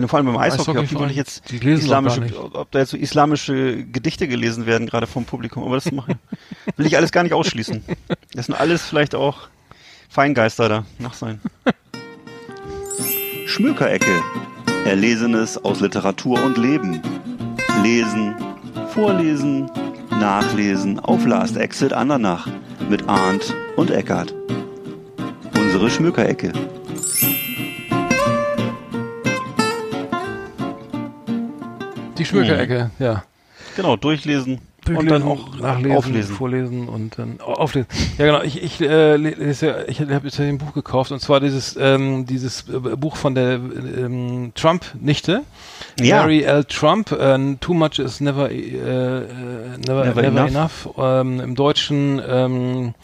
vor 0.09 0.19
allem 0.19 0.27
beim 0.27 0.37
Eishockey, 0.37 0.79
ob 0.79 0.89
die 0.89 0.99
wirklich 0.99 1.17
jetzt 1.17 1.51
die 1.51 1.57
islamische, 1.71 2.23
ob 2.53 2.71
da 2.73 2.81
jetzt 2.81 2.91
so 2.91 2.97
islamische 2.97 3.85
Gedichte 3.85 4.27
gelesen 4.27 4.67
werden, 4.67 4.87
gerade 4.87 5.07
vom 5.07 5.25
Publikum. 5.25 5.63
Aber 5.63 5.77
das 5.77 5.91
mache 5.93 6.13
ich, 6.13 6.77
will 6.77 6.87
ich 6.87 6.97
alles 6.97 7.13
gar 7.13 7.23
nicht 7.23 7.33
ausschließen. 7.33 7.85
Das 8.35 8.47
sind 8.47 8.55
alles 8.55 8.83
vielleicht 8.83 9.15
auch 9.15 9.49
Feingeister 10.09 10.69
da. 10.69 10.85
Nach 10.99 11.15
sein. 11.15 11.41
Schmökerecke. 13.47 14.21
Erlesenes 14.85 15.65
aus 15.65 15.81
Literatur 15.81 16.43
und 16.43 16.59
Leben. 16.59 17.01
Lesen, 17.83 18.35
vorlesen, 18.93 19.71
nachlesen 20.11 20.99
auf 20.99 21.25
Last 21.25 21.57
Exit 21.57 21.93
Andernach 21.93 22.49
mit 22.89 23.09
Arndt 23.09 23.55
und 23.77 23.91
Eckart. 23.91 24.35
Unsere 25.57 25.89
Schmökerecke. 25.89 26.53
Die 32.19 32.25
Schmökerecke, 32.25 32.91
ja. 32.99 33.25
Genau, 33.77 33.97
durchlesen. 33.97 34.61
Und 34.87 34.97
Durchlesen, 34.97 35.09
dann 35.21 35.23
auch 35.23 35.57
nachlesen, 35.59 35.97
auflesen. 35.97 36.37
vorlesen 36.37 36.89
und 36.91 37.19
dann 37.19 37.41
au- 37.41 37.55
auflesen. 37.55 37.89
Ja 38.19 38.27
genau, 38.27 38.43
ich 38.43 38.63
ich 38.63 38.83
äh, 38.83 39.17
lese, 39.17 39.67
ja- 39.69 39.77
ich 39.89 39.99
habe 40.01 40.21
jetzt 40.27 40.39
ein 40.39 40.59
Buch 40.59 40.75
gekauft 40.75 41.11
und 41.11 41.21
zwar 41.21 41.41
dieses 41.41 41.75
ähm, 41.81 42.27
dieses 42.27 42.69
äh, 42.69 42.79
Buch 42.95 43.17
von 43.17 43.35
der 43.35 43.55
ähm, 43.55 44.53
Trump 44.55 44.85
Nichte, 45.01 45.41
Ja. 45.99 46.19
Mary 46.21 46.43
L. 46.43 46.65
Trump. 46.65 47.13
Äh, 47.13 47.57
Too 47.61 47.73
much 47.73 47.99
is 47.99 48.21
never 48.21 48.51
äh, 48.51 48.59
äh, 48.59 49.23
never, 49.89 50.05
Never 50.05 50.21
never, 50.23 50.47
enough. 50.47 50.51
enough. 50.51 50.89
Ähm, 50.99 51.41
Im 51.41 51.55
Deutschen 51.55 52.21
ähm, 52.29 52.95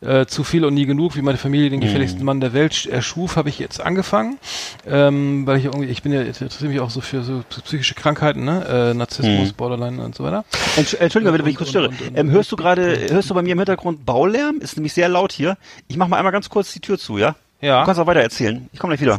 äh, 0.00 0.26
zu 0.26 0.44
viel 0.44 0.64
und 0.64 0.74
nie 0.74 0.86
genug, 0.86 1.16
wie 1.16 1.22
meine 1.22 1.38
Familie 1.38 1.70
den 1.70 1.80
gefährlichsten 1.80 2.24
Mann 2.24 2.40
der 2.40 2.52
Welt 2.52 2.86
erschuf, 2.86 3.36
habe 3.36 3.48
ich 3.48 3.58
jetzt 3.58 3.80
angefangen, 3.80 4.38
ähm, 4.86 5.46
weil 5.46 5.58
ich 5.58 5.64
irgendwie, 5.64 5.86
ich 5.88 6.02
bin 6.02 6.12
ja 6.12 6.22
ich 6.22 6.40
interessiere 6.40 6.70
mich 6.70 6.80
auch 6.80 6.90
so 6.90 7.00
für 7.00 7.22
so 7.22 7.42
psychische 7.64 7.94
Krankheiten, 7.94 8.44
ne, 8.44 8.64
äh, 8.92 8.94
Narzissmus, 8.94 9.48
Mhm. 9.48 9.54
Borderline 9.56 10.04
und 10.04 10.14
so 10.14 10.22
weiter. 10.24 10.44
Entsch 10.76 10.94
Entschuldigung, 10.94 11.36
wenn 11.38 11.46
ich 11.46 11.56
kurz 11.56 11.70
störe. 11.70 11.90
Ähm, 12.14 12.30
hörst 12.30 12.52
du 12.52 12.56
gerade, 12.56 13.08
hörst 13.10 13.28
du 13.30 13.34
bei 13.34 13.42
mir 13.42 13.52
im 13.52 13.58
Hintergrund 13.58 14.06
Baulärm? 14.06 14.58
Ist 14.60 14.76
nämlich 14.76 14.92
sehr 14.92 15.08
laut 15.08 15.32
hier. 15.32 15.56
Ich 15.88 15.96
mach 15.96 16.06
mal 16.08 16.16
einmal 16.18 16.32
ganz 16.32 16.48
kurz 16.48 16.72
die 16.72 16.80
Tür 16.80 16.98
zu, 16.98 17.18
ja? 17.18 17.34
Ja. 17.60 17.80
Du 17.80 17.86
kannst 17.86 18.00
auch 18.00 18.06
weiter 18.06 18.20
erzählen. 18.20 18.68
Ich 18.72 18.78
komme 18.78 18.96
gleich 18.96 19.00
wieder. 19.00 19.18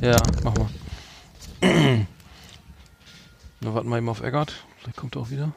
Ja, 0.00 0.16
mach 0.42 0.54
mal. 0.56 0.66
Wir 3.60 3.74
warten 3.74 3.88
mal 3.88 3.98
eben 3.98 4.08
auf 4.08 4.22
Eggert. 4.22 4.52
Vielleicht 4.80 4.96
kommt 4.96 5.16
er 5.16 5.22
auch 5.22 5.30
wieder. 5.30 5.52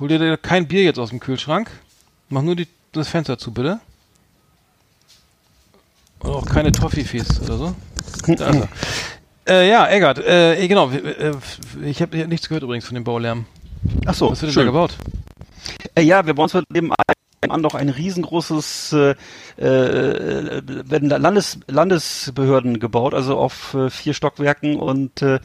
Hol 0.00 0.08
dir 0.08 0.36
kein 0.36 0.66
Bier 0.68 0.82
jetzt 0.82 0.98
aus 0.98 1.10
dem 1.10 1.20
Kühlschrank. 1.20 1.70
Mach 2.28 2.42
nur 2.42 2.56
die, 2.56 2.68
das 2.92 3.08
Fenster 3.08 3.38
zu, 3.38 3.52
bitte. 3.52 3.80
Und 6.20 6.30
auch 6.30 6.46
keine 6.46 6.72
Toffifees 6.72 7.40
oder 7.42 7.56
so. 7.56 7.74
Da 8.26 8.48
ist 8.50 8.56
er. 8.60 8.68
Äh, 9.48 9.68
ja, 9.70 9.86
Eggert, 9.86 10.18
äh, 10.18 10.66
genau. 10.66 10.90
äh, 10.90 11.30
Ich 11.84 12.02
habe 12.02 12.26
nichts 12.26 12.48
gehört 12.48 12.64
übrigens 12.64 12.84
von 12.84 12.96
dem 12.96 13.04
Baulärm. 13.04 13.46
Ach 14.04 14.12
so, 14.12 14.28
Was 14.32 14.42
wird 14.42 14.50
denn 14.50 14.56
da 14.56 14.60
schön. 14.62 14.66
gebaut? 14.66 14.96
Äh, 15.94 16.02
ja, 16.02 16.26
wir 16.26 16.34
bauen 16.34 16.50
uns 16.52 16.64
neben 16.68 16.92
an 17.48 17.60
noch 17.60 17.76
ein 17.76 17.88
riesengroßes 17.88 18.92
äh, 18.94 19.10
äh, 19.64 20.62
werden 20.90 21.08
da 21.08 21.18
Landes, 21.18 21.60
Landesbehörden 21.68 22.80
gebaut, 22.80 23.14
also 23.14 23.38
auf 23.38 23.74
äh, 23.74 23.88
vier 23.88 24.14
Stockwerken 24.14 24.74
und 24.80 25.22
äh, 25.22 25.38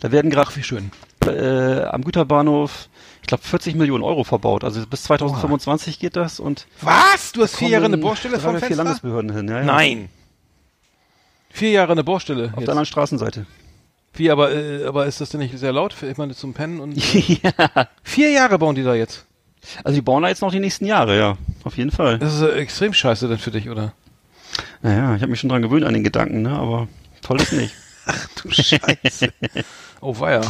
da 0.00 0.10
werden 0.12 0.30
gerade 0.30 0.56
Wie 0.56 0.62
schön. 0.62 0.90
äh, 1.26 1.82
am 1.82 2.04
Güterbahnhof, 2.04 2.88
ich 3.22 3.28
glaube 3.28 3.42
40 3.44 3.76
Millionen 3.76 4.04
Euro 4.04 4.24
verbaut. 4.24 4.64
Also 4.64 4.84
bis 4.86 5.04
2025 5.04 5.98
geht 5.98 6.16
das 6.16 6.40
und 6.40 6.66
Was? 6.80 7.32
Du 7.32 7.42
hast 7.42 7.56
vier 7.56 7.68
Jahre 7.68 7.86
eine 7.86 7.96
drei 7.98 8.14
vom 8.16 8.28
oder 8.28 8.38
vier 8.38 8.58
Fenster? 8.58 8.76
Landesbehörden 8.84 9.34
hin. 9.34 9.48
Ja, 9.48 9.58
ja. 9.60 9.64
Nein. 9.64 10.08
Vier 11.50 11.70
Jahre 11.70 11.92
eine 11.92 12.04
Baustelle. 12.04 12.44
Auf 12.46 12.50
jetzt. 12.56 12.60
der 12.66 12.70
anderen 12.70 12.86
Straßenseite. 12.86 13.46
Wie, 14.14 14.30
aber, 14.30 14.52
äh, 14.54 14.84
aber 14.84 15.06
ist 15.06 15.20
das 15.20 15.30
denn 15.30 15.40
nicht 15.40 15.56
sehr 15.58 15.72
laut? 15.72 15.92
für- 15.92 16.08
Ich 16.10 16.18
meine, 16.18 16.34
zum 16.34 16.52
Pennen 16.52 16.80
und. 16.80 16.96
ja. 17.42 17.52
Vier 18.02 18.30
Jahre 18.30 18.58
bauen 18.58 18.74
die 18.74 18.82
da 18.82 18.94
jetzt. 18.94 19.24
Also 19.84 19.94
die 19.94 20.02
bauen 20.02 20.22
da 20.22 20.28
jetzt 20.28 20.42
noch 20.42 20.50
die 20.50 20.60
nächsten 20.60 20.84
Jahre, 20.86 21.16
ja. 21.16 21.38
Auf 21.64 21.76
jeden 21.76 21.90
Fall. 21.92 22.18
Das 22.18 22.34
ist 22.34 22.42
äh, 22.42 22.52
extrem 22.54 22.92
scheiße 22.92 23.28
dann 23.28 23.38
für 23.38 23.52
dich, 23.52 23.70
oder? 23.70 23.92
Naja, 24.82 25.14
ich 25.14 25.22
habe 25.22 25.30
mich 25.30 25.40
schon 25.40 25.48
dran 25.48 25.62
gewöhnt 25.62 25.84
an 25.84 25.94
den 25.94 26.02
Gedanken, 26.04 26.42
ne? 26.42 26.50
aber 26.50 26.88
toll 27.22 27.40
ist 27.40 27.52
nicht. 27.52 27.74
Du 28.42 28.50
Scheiße. 28.50 29.32
oh, 30.00 30.18
weia. 30.18 30.40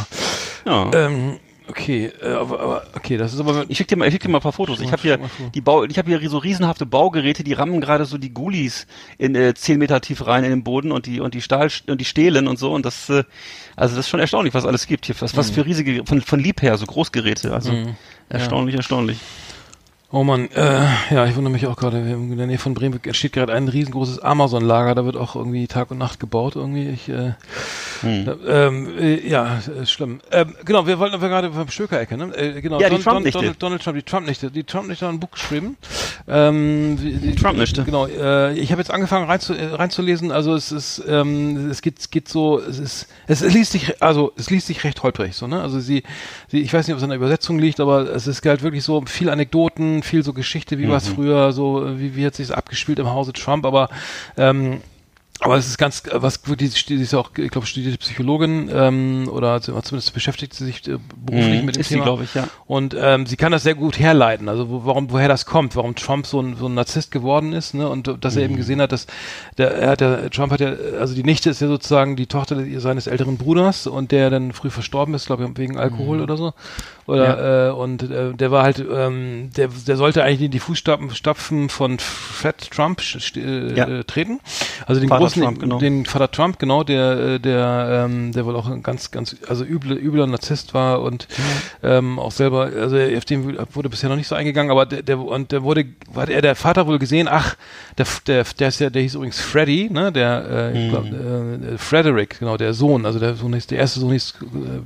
Ja. 0.65 0.91
Ähm, 0.91 1.39
okay, 1.67 2.11
äh, 2.21 2.33
aber, 2.33 2.59
aber, 2.59 2.83
okay, 2.95 3.17
das 3.17 3.33
ist 3.33 3.39
aber. 3.39 3.65
Ich 3.67 3.77
schick 3.77 3.87
dir 3.87 3.95
mal, 3.95 4.07
ich 4.07 4.13
schick 4.13 4.21
dir 4.21 4.29
mal 4.29 4.39
ein 4.39 4.41
paar 4.43 4.51
Fotos. 4.53 4.79
Ich 4.81 4.91
habe 4.91 5.01
hier 5.01 5.19
die 5.53 5.61
Bau, 5.61 5.83
ich 5.83 5.97
habe 5.97 6.09
hier 6.09 6.29
so 6.29 6.37
riesenhafte 6.37 6.85
Baugeräte, 6.85 7.43
die 7.43 7.53
rammen 7.53 7.81
gerade 7.81 8.05
so 8.05 8.17
die 8.17 8.33
Gulis 8.33 8.87
in 9.17 9.35
äh, 9.35 9.53
10 9.53 9.79
Meter 9.79 10.01
tief 10.01 10.25
rein 10.25 10.43
in 10.43 10.49
den 10.49 10.63
Boden 10.63 10.91
und 10.91 11.05
die 11.05 11.19
und 11.19 11.33
die 11.33 11.41
Stahl 11.41 11.69
und 11.87 11.99
die 12.01 12.05
Stehlen 12.05 12.47
und 12.47 12.59
so 12.59 12.73
und 12.73 12.85
das, 12.85 13.09
äh, 13.09 13.23
also 13.75 13.95
das 13.95 14.05
ist 14.05 14.09
schon 14.09 14.19
erstaunlich, 14.19 14.53
was 14.53 14.65
alles 14.65 14.87
gibt 14.87 15.05
hier, 15.05 15.15
was, 15.19 15.35
was 15.37 15.49
für 15.49 15.65
riesige 15.65 16.03
von 16.05 16.21
von 16.21 16.39
Lieb 16.39 16.61
her 16.61 16.77
so 16.77 16.85
Großgeräte, 16.85 17.53
also 17.53 17.71
Mhm. 17.71 17.95
erstaunlich, 18.29 18.75
erstaunlich. 18.75 19.19
Oh 20.15 20.23
Mann, 20.23 20.47
äh, 20.51 20.85
ja, 21.09 21.25
ich 21.25 21.35
wundere 21.35 21.51
mich 21.51 21.65
auch 21.65 21.75
gerade. 21.75 21.97
In 21.97 22.37
der 22.37 22.45
Nähe 22.45 22.59
von 22.59 22.75
Bremen 22.75 22.99
entsteht 23.03 23.33
gerade 23.33 23.51
ein 23.51 23.67
riesengroßes 23.67 24.19
Amazon-Lager. 24.19 24.93
Da 24.93 25.05
wird 25.05 25.17
auch 25.17 25.35
irgendwie 25.35 25.65
Tag 25.65 25.89
und 25.89 25.97
Nacht 25.97 26.19
gebaut. 26.19 26.55
Irgendwie, 26.55 26.87
ich, 26.87 27.09
äh, 27.09 27.33
Hm. 28.03 28.35
Ähm, 28.45 28.99
äh, 28.99 29.27
ja, 29.27 29.59
ist 29.81 29.91
schlimm. 29.91 30.19
Ähm, 30.31 30.55
genau, 30.65 30.85
wir 30.85 30.99
wollten 30.99 31.15
aber 31.15 31.29
gerade 31.29 31.49
beim 31.49 31.69
Stöker-Ecke, 31.69 32.17
ne? 32.17 32.35
Äh, 32.35 32.61
genau, 32.61 32.79
Ja, 32.79 32.89
die 32.89 33.01
Don, 33.01 33.23
Don. 33.23 33.31
Donald, 33.31 33.63
Donald 33.63 33.81
Trump, 33.81 33.97
die 33.97 34.03
Trump-Nichte. 34.03 34.51
Die 34.51 34.63
Trump-Nichte 34.63 35.05
hat 35.05 35.13
ein 35.13 35.19
Buch 35.19 35.31
geschrieben. 35.31 35.77
Ähm, 36.27 36.97
die, 36.97 37.35
Trump-Nichte. 37.35 37.83
Genau, 37.83 38.07
äh, 38.07 38.53
ich 38.53 38.71
habe 38.71 38.81
jetzt 38.81 38.91
angefangen 38.91 39.25
reinzu, 39.25 39.53
äh, 39.53 39.65
reinzulesen, 39.65 40.31
also 40.31 40.53
es 40.53 40.71
ist, 40.71 41.01
ähm, 41.07 41.69
es 41.69 41.81
geht, 41.81 42.11
geht 42.11 42.27
so, 42.27 42.59
es 42.59 42.77
ist, 42.77 43.07
es, 43.27 43.41
es 43.41 43.53
liest 43.53 43.71
sich, 43.71 44.01
also 44.01 44.33
es 44.37 44.49
liest 44.49 44.67
sich 44.67 44.83
recht 44.83 45.01
holprig, 45.01 45.33
so, 45.33 45.47
ne? 45.47 45.61
Also 45.61 45.79
sie, 45.79 46.03
sie 46.49 46.59
ich 46.59 46.73
weiß 46.73 46.87
nicht, 46.87 46.93
ob 46.93 46.97
es 46.97 47.03
an 47.03 47.09
der 47.09 47.17
Übersetzung 47.17 47.57
liegt, 47.57 47.79
aber 47.79 48.13
es 48.13 48.27
ist 48.27 48.45
halt 48.45 48.63
wirklich 48.63 48.83
so 48.83 49.03
viel 49.05 49.29
Anekdoten, 49.29 50.03
viel 50.03 50.23
so 50.23 50.33
Geschichte, 50.33 50.77
wie 50.77 50.89
war 50.89 50.97
es 50.97 51.07
früher, 51.07 51.53
so, 51.53 51.97
wie, 51.97 52.15
wie 52.15 52.25
hat 52.25 52.35
sich 52.35 52.53
abgespielt 52.53 52.99
im 52.99 53.09
Hause 53.09 53.31
Trump, 53.33 53.65
aber 53.65 53.89
ähm, 54.37 54.81
aber 55.43 55.57
es 55.57 55.67
ist 55.67 55.77
ganz, 55.77 56.03
was 56.11 56.47
wirklich, 56.47 56.85
die 56.85 56.95
ist 56.95 57.13
ja 57.13 57.19
auch, 57.19 57.31
ich 57.35 57.51
glaube, 57.51 57.67
studierte 57.67 57.97
Psychologin 57.97 58.69
ähm, 58.73 59.29
oder 59.31 59.61
zumindest 59.61 60.13
beschäftigt 60.13 60.53
sie 60.53 60.65
sich 60.65 60.87
äh, 60.87 60.97
beruflich 61.25 61.59
Mhm, 61.59 61.65
mit 61.65 61.75
dem 61.75 61.81
ist 61.81 61.89
Thema. 61.89 62.03
glaube 62.03 62.23
ich, 62.23 62.33
ja. 62.33 62.47
Und 62.65 62.95
ähm, 62.99 63.25
sie 63.25 63.35
kann 63.35 63.51
das 63.51 63.63
sehr 63.63 63.75
gut 63.75 63.99
herleiten, 63.99 64.49
also 64.49 64.69
wo, 64.69 64.85
warum, 64.85 65.11
woher 65.11 65.27
das 65.27 65.45
kommt, 65.45 65.75
warum 65.75 65.95
Trump 65.95 66.25
so 66.27 66.41
ein, 66.41 66.55
so 66.55 66.67
ein 66.67 66.73
Narzisst 66.73 67.11
geworden 67.11 67.53
ist, 67.53 67.73
ne? 67.73 67.87
Und 67.89 68.09
dass 68.23 68.35
er 68.35 68.43
eben 68.43 68.55
gesehen 68.55 68.81
hat, 68.81 68.91
dass 68.91 69.07
der, 69.57 69.71
er 69.75 69.89
hat 69.91 70.01
ja, 70.01 70.29
Trump 70.29 70.51
hat 70.51 70.59
ja, 70.61 70.73
also 70.99 71.13
die 71.13 71.23
Nichte 71.23 71.49
ist 71.49 71.61
ja 71.61 71.67
sozusagen 71.67 72.15
die 72.15 72.27
Tochter 72.27 72.63
seines 72.77 73.07
älteren 73.07 73.37
Bruders 73.37 73.87
und 73.87 74.11
der 74.11 74.29
dann 74.29 74.53
früh 74.53 74.69
verstorben 74.69 75.13
ist, 75.13 75.25
glaube 75.27 75.43
ich, 75.45 75.57
wegen 75.57 75.77
Alkohol 75.77 76.21
oder 76.21 76.37
so. 76.37 76.53
Oder 77.05 77.67
äh, 77.67 77.71
und 77.71 78.03
äh, 78.03 78.33
der 78.33 78.51
war 78.51 78.63
halt, 78.63 78.79
ähm, 78.79 79.49
der, 79.57 79.67
der 79.67 79.97
sollte 79.97 80.23
eigentlich 80.23 80.43
in 80.43 80.51
die 80.51 80.59
Fußstapfen 80.59 81.13
Stapfen 81.13 81.69
von 81.69 81.99
Fred 81.99 82.71
Trump 82.71 83.01
äh, 83.35 83.75
Ja. 83.75 83.87
äh, 83.87 84.03
treten. 84.05 84.39
Also 84.85 85.01
den 85.01 85.09
großen, 85.09 85.32
Trump, 85.41 85.59
genau. 85.59 85.79
den 85.79 86.05
Vater 86.05 86.31
Trump, 86.31 86.59
genau, 86.59 86.83
der, 86.83 87.17
äh, 87.17 87.39
der, 87.39 88.05
ähm, 88.05 88.31
der 88.31 88.45
wohl 88.45 88.55
auch 88.55 88.67
ein 88.69 88.83
ganz, 88.83 89.11
ganz, 89.11 89.35
also 89.47 89.63
üble, 89.63 89.97
übler 89.97 90.27
Narzisst 90.27 90.73
war 90.73 91.01
und 91.01 91.27
ähm, 91.83 92.19
auch 92.19 92.31
selber, 92.31 92.71
also 92.79 92.97
auf 92.97 93.25
den 93.25 93.57
wurde 93.73 93.89
bisher 93.89 94.09
noch 94.09 94.15
nicht 94.15 94.27
so 94.27 94.35
eingegangen, 94.35 94.71
aber 94.71 94.85
der, 94.85 95.01
der 95.01 95.19
und 95.19 95.51
der 95.51 95.63
wurde, 95.63 95.85
hat 96.15 96.29
er 96.29 96.41
der 96.41 96.55
Vater 96.55 96.87
wohl 96.87 96.99
gesehen, 96.99 97.27
ach, 97.29 97.55
der, 97.97 98.05
der, 98.27 98.45
der 98.59 98.67
ist 98.67 98.79
ja, 98.79 98.89
der 98.89 99.01
hieß 99.01 99.15
übrigens 99.15 99.39
Freddy, 99.39 99.89
ne, 99.91 100.11
der, 100.11 100.45
äh, 100.49 100.85
ich 100.85 100.89
glaub, 100.89 101.05
äh, 101.05 101.77
Frederick, 101.77 102.39
genau, 102.39 102.57
der 102.57 102.73
Sohn, 102.73 103.05
also 103.05 103.19
der 103.19 103.35
Sohn 103.35 103.53
hieß, 103.53 103.67
der 103.67 103.79
erste 103.79 103.99
Sohn 103.99 104.11
hieß, 104.11 104.35
äh, 104.41 104.81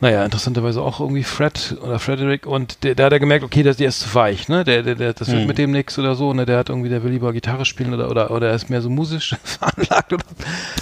naja, 0.00 0.24
interessanterweise 0.24 0.80
auch 0.80 1.00
irgendwie 1.00 1.24
Fred 1.24 1.76
oder 1.82 1.98
Frederick 1.98 2.46
und 2.46 2.84
der, 2.84 2.94
da 2.94 3.04
hat 3.04 3.12
er 3.12 3.20
gemerkt, 3.20 3.44
okay, 3.44 3.62
das, 3.62 3.76
der 3.76 3.88
ist 3.88 4.00
zu 4.00 4.14
weich, 4.14 4.48
ne? 4.48 4.64
Der, 4.64 4.82
der, 4.82 4.94
der, 4.94 5.12
das 5.12 5.28
wird 5.30 5.46
mit 5.46 5.58
dem 5.58 5.72
nix 5.72 5.98
oder 5.98 6.14
so, 6.14 6.32
ne? 6.32 6.46
Der 6.46 6.58
hat 6.58 6.68
irgendwie, 6.70 6.88
der 6.88 7.02
will 7.04 7.10
lieber 7.12 7.32
Gitarre 7.32 7.64
spielen 7.66 7.92
oder 7.92 8.10
oder, 8.10 8.30
oder 8.30 8.48
er 8.48 8.54
ist 8.54 8.70
mehr 8.70 8.80
so 8.82 8.88
musisch 8.90 9.36
veranlagt 9.44 10.12
oder 10.12 10.24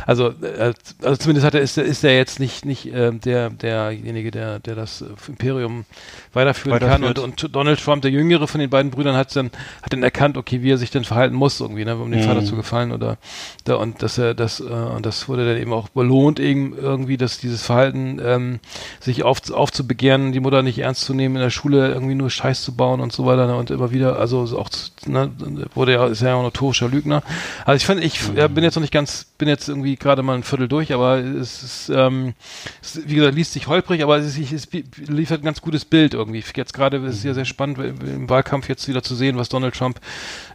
also, 0.07 0.29
äh, 0.29 0.73
also 1.03 1.17
zumindest 1.17 1.47
hat 1.47 1.55
er 1.55 1.61
ist, 1.61 1.77
er- 1.79 1.85
ist 1.85 2.05
er 2.05 2.17
jetzt 2.17 2.39
nicht 2.39 2.65
nicht 2.65 2.87
ähm, 2.95 3.21
der 3.21 3.51
derjenige, 3.51 4.31
der 4.31 4.61
der 4.61 4.75
das 4.77 5.03
äh, 5.03 5.07
Imperium 5.29 5.85
weiterführen 6.33 6.79
kann. 6.89 7.03
Und, 7.19 7.19
und 7.43 7.55
Donald 7.57 7.83
Trump, 7.83 8.03
der 8.03 8.11
jüngere 8.11 8.47
von 8.47 8.61
den 8.61 8.71
beiden 8.71 8.91
Brüdern, 8.93 9.17
hat 9.17 9.35
dann 9.35 9.51
hat 9.83 9.93
dann 9.93 10.03
erkannt, 10.03 10.37
okay, 10.37 10.63
wie 10.63 10.71
er 10.71 10.79
sich 10.79 10.91
denn 10.91 11.05
verhalten 11.05 11.35
muss 11.35 11.61
irgendwie, 11.61 11.85
ne, 11.85 11.97
um 11.97 12.11
dem 12.11 12.21
Vater 12.23 12.45
zu 12.45 12.55
gefallen 12.57 12.93
oder 12.93 13.19
da 13.65 13.75
und 13.75 14.03
dass 14.03 14.17
er 14.19 14.35
das 14.35 14.61
äh, 14.61 14.65
und 14.65 15.05
das 15.07 15.29
wurde 15.29 15.45
dann 15.47 15.61
eben 15.61 15.73
auch 15.73 15.89
belohnt 15.89 16.39
eben 16.41 16.77
irgendwie, 16.79 17.17
dass 17.17 17.39
dieses 17.39 17.63
Verhalten 17.67 18.21
ähm, 18.25 18.61
sich 19.09 19.23
auf, 19.23 19.51
aufzubegehren, 19.51 20.33
die 20.33 20.41
Mutter 20.41 20.63
nicht 20.63 20.79
ernst 20.79 21.03
zu 21.03 21.15
nehmen, 21.15 21.37
in 21.37 21.43
der 21.43 21.51
Schule 21.51 21.89
irgendwie 21.89 22.15
nur 22.15 22.31
Scheiß 22.31 22.63
zu 22.63 22.77
bauen 22.77 23.01
und 23.01 23.13
so 23.13 23.25
weiter 23.25 23.47
ne, 23.47 23.57
und 23.57 23.71
immer 23.71 23.91
wieder, 23.91 24.19
also 24.19 24.45
so 24.47 24.59
auch 24.59 24.69
ne, 25.07 25.31
wurde 25.75 25.93
ja 25.93 26.07
ist 26.07 26.23
ja 26.23 26.35
auch 26.35 26.41
ein 26.41 26.45
notorischer 26.45 26.89
Lügner. 26.89 27.23
Also 27.65 27.77
ich 27.77 27.87
finde, 27.87 28.05
ich 28.05 28.21
ja, 28.37 28.49
bin 28.49 28.65
jetzt 28.65 28.77
noch 28.77 28.83
nicht 28.83 28.93
ganz, 28.93 29.27
bin 29.39 29.49
jetzt 29.49 29.69
irgendwie 29.69 29.97
gerade 29.97 30.23
mal 30.23 30.35
ein 30.35 30.43
Viertel 30.43 30.69
durch, 30.69 30.93
aber 30.93 31.19
es 31.19 31.63
ist, 31.63 31.93
ähm, 31.95 32.35
es, 32.83 33.01
wie 33.07 33.15
gesagt, 33.15 33.35
liest 33.35 33.55
sich 33.55 33.67
holprig, 33.67 34.03
aber 34.03 34.19
es, 34.19 34.39
ist, 34.39 34.53
es 34.53 34.69
liefert 35.09 35.43
ein 35.43 35.45
ganz 35.45 35.63
gutes 35.63 35.85
Bild 35.85 36.15
irgendwie. 36.15 36.45
Jetzt 36.55 36.75
gerade 36.75 36.99
ist 36.99 37.17
es 37.17 37.25
ja 37.25 37.35
sehr 37.35 37.45
spannend 37.45 37.79
weil 37.79 37.89
im 37.89 38.29
Wahlkampf 38.29 38.69
jetzt 38.69 38.89
wieder 38.89 39.03
zu 39.03 39.15
sehen, 39.15 39.39
was 39.39 39.49
Donald 39.49 39.75
Trump 39.75 40.01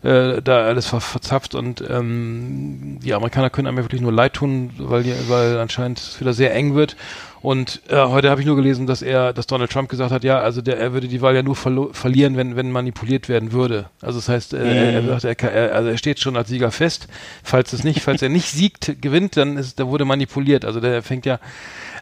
äh, 0.04 0.42
da 0.42 0.64
alles 0.66 0.88
ver 0.88 1.02
verzapft 1.02 1.56
und 1.56 1.84
ähm, 1.90 3.00
die 3.04 3.14
Amerikaner 3.14 3.50
können 3.50 3.68
einem 3.68 3.78
wirklich 3.78 4.02
nur 4.02 4.12
leid 4.12 4.34
tun, 4.34 4.72
weil, 4.78 5.04
die, 5.04 5.14
weil 5.28 5.58
anscheinend 5.60 6.00
es 6.00 6.20
wieder 6.20 6.34
sehr 6.34 6.54
eng 6.54 6.76
wird. 6.76 6.96
Und 7.44 7.82
äh, 7.90 7.98
heute 7.98 8.30
habe 8.30 8.40
ich 8.40 8.48
nur 8.48 8.56
gelesen, 8.56 8.88
dass 8.88 9.02
er, 9.02 9.34
dass 9.34 9.48
Donald 9.48 9.70
Trump 9.70 9.90
gesagt 9.90 10.12
hat, 10.12 10.24
ja, 10.24 10.40
also 10.40 10.62
der, 10.62 10.80
er 10.80 10.94
würde 10.94 11.10
die 11.10 11.22
Wahl 11.22 11.36
ja 11.36 11.44
nur 11.44 11.58
verlieren, 11.58 12.38
wenn, 12.38 12.56
wenn 12.56 12.72
manipuliert 12.72 13.28
werden 13.28 13.52
würde. 13.52 13.90
Also 14.02 14.18
das 14.20 14.30
heißt, 14.30 14.54
äh, 14.54 14.60
er, 14.60 14.94
er 14.94 15.04
sagt, 15.20 15.24
er, 15.26 15.36
kann- 15.36 15.52
er, 15.52 15.76
also 15.76 15.90
er 15.90 15.98
steht 15.98 16.22
schon 16.22 16.38
als 16.38 16.48
Sieger 16.48 16.72
fest. 16.72 17.10
Falls 17.44 17.74
es 17.74 17.84
nicht, 17.84 18.00
falls 18.02 18.22
er 18.22 18.30
nicht 18.30 18.50
siegt, 18.50 19.02
gewinnt, 19.02 19.36
dann 19.36 19.58
ist, 19.58 19.78
da 19.78 19.88
wurde 19.88 20.06
manipuliert. 20.06 20.64
Also 20.64 20.80
der 20.80 21.04
fängt 21.04 21.26
ja, 21.26 21.42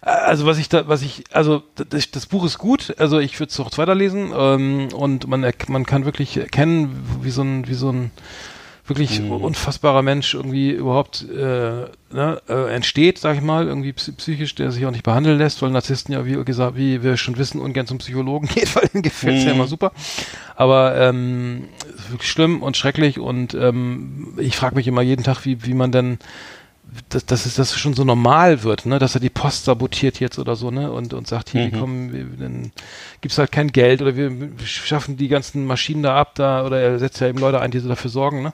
also 0.04 0.46
was 0.46 0.60
ich 0.60 0.70
da, 0.70 0.88
was 0.88 1.02
ich, 1.02 1.24
also 1.32 1.64
das, 1.90 2.12
das 2.12 2.28
Buch 2.28 2.46
ist 2.46 2.60
gut, 2.60 2.94
also 3.00 3.18
ich 3.20 3.40
würde 3.40 3.50
es 3.50 3.60
auch 3.60 3.76
weiterlesen 3.80 4.32
ähm, 4.38 4.90
und 4.94 5.28
man 5.28 5.44
man 5.68 5.86
kann 5.88 6.06
wirklich 6.06 6.38
erkennen, 6.38 7.04
wie 7.24 7.32
so 7.32 7.42
ein, 7.42 7.68
wie 7.68 7.74
so 7.74 7.90
ein 7.92 8.12
wirklich 8.92 9.22
unfassbarer 9.30 10.02
Mensch 10.02 10.34
irgendwie 10.34 10.72
überhaupt 10.72 11.26
äh, 11.30 11.86
ne, 12.14 12.42
äh, 12.48 12.74
entsteht, 12.74 13.18
sag 13.18 13.36
ich 13.38 13.42
mal, 13.42 13.68
irgendwie 13.68 13.92
psy- 13.92 14.14
psychisch, 14.16 14.56
der 14.56 14.72
sich 14.72 14.86
auch 14.86 14.92
nicht 14.92 15.04
behandeln 15.04 15.38
lässt, 15.38 15.62
weil 15.62 15.72
Narzissten 15.72 16.14
ja, 16.14 16.26
wie 16.26 16.44
gesagt, 16.44 16.76
wie 16.78 17.02
wir 17.04 17.18
schon 17.18 17.38
wissen, 17.38 17.60
ungern 17.60 17.88
zum 17.88 17.98
Psychologen 17.98 18.48
geht, 18.54 18.76
weil 18.76 18.90
ihnen 18.94 19.04
gefällt 19.04 19.38
es 19.38 19.44
ja 19.46 19.52
immer 19.52 19.68
super. 19.68 19.92
Aber 20.56 20.96
ähm, 20.98 21.66
ist 21.98 22.12
wirklich 22.12 22.30
schlimm 22.32 22.62
und 22.62 22.78
schrecklich 22.78 23.20
und 23.20 23.54
ähm, 23.54 24.34
ich 24.38 24.56
frage 24.56 24.76
mich 24.76 24.88
immer 24.88 25.02
jeden 25.02 25.24
Tag, 25.24 25.46
wie, 25.46 25.66
wie 25.66 25.74
man 25.74 25.92
denn 25.92 26.20
dass, 27.10 27.26
dass 27.26 27.46
es 27.46 27.56
das 27.56 27.78
schon 27.78 27.94
so 27.94 28.04
normal 28.04 28.64
wird, 28.64 28.86
ne, 28.86 29.00
dass 29.00 29.16
er 29.16 29.22
die 29.22 29.30
Post 29.30 29.66
sabotiert 29.66 30.20
jetzt 30.20 30.40
oder 30.40 30.56
so, 30.56 30.72
ne, 30.72 30.92
und, 30.92 31.14
und 31.14 31.28
sagt, 31.28 31.50
hier, 31.50 31.62
wir 31.72 31.80
kommen, 31.80 32.14
wir, 32.14 32.26
dann 32.46 32.72
gibt's 33.22 33.38
halt 33.38 33.52
kein 33.52 33.72
Geld 33.72 34.02
oder 34.02 34.16
wir 34.16 34.32
schaffen 34.66 35.16
die 35.18 35.28
ganzen 35.30 35.66
Maschinen 35.66 36.04
da 36.04 36.18
ab, 36.18 36.36
da, 36.36 36.66
oder 36.66 36.80
er 36.82 37.00
setzt 37.00 37.20
ja 37.22 37.28
eben 37.28 37.40
Leute 37.40 37.60
ein, 37.62 37.72
die 37.72 37.80
so 37.80 37.88
dafür 37.90 38.12
sorgen, 38.12 38.42
ne. 38.44 38.54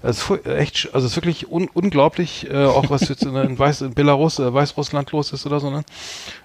Also 0.00 0.20
fu- 0.20 0.34
echt, 0.48 0.90
also 0.92 1.06
es 1.06 1.12
ist 1.12 1.16
wirklich 1.16 1.50
un 1.50 1.68
unglaublich, 1.74 2.48
äh, 2.48 2.64
auch 2.66 2.88
was 2.88 3.08
jetzt 3.08 3.24
in, 3.24 3.34
in, 3.34 3.58
Weiß, 3.58 3.80
in 3.80 3.94
Belarus, 3.94 4.38
äh, 4.38 4.52
Weißrussland 4.54 5.10
los 5.10 5.32
ist 5.32 5.44
oder 5.46 5.58
so, 5.58 5.70
ne. 5.70 5.82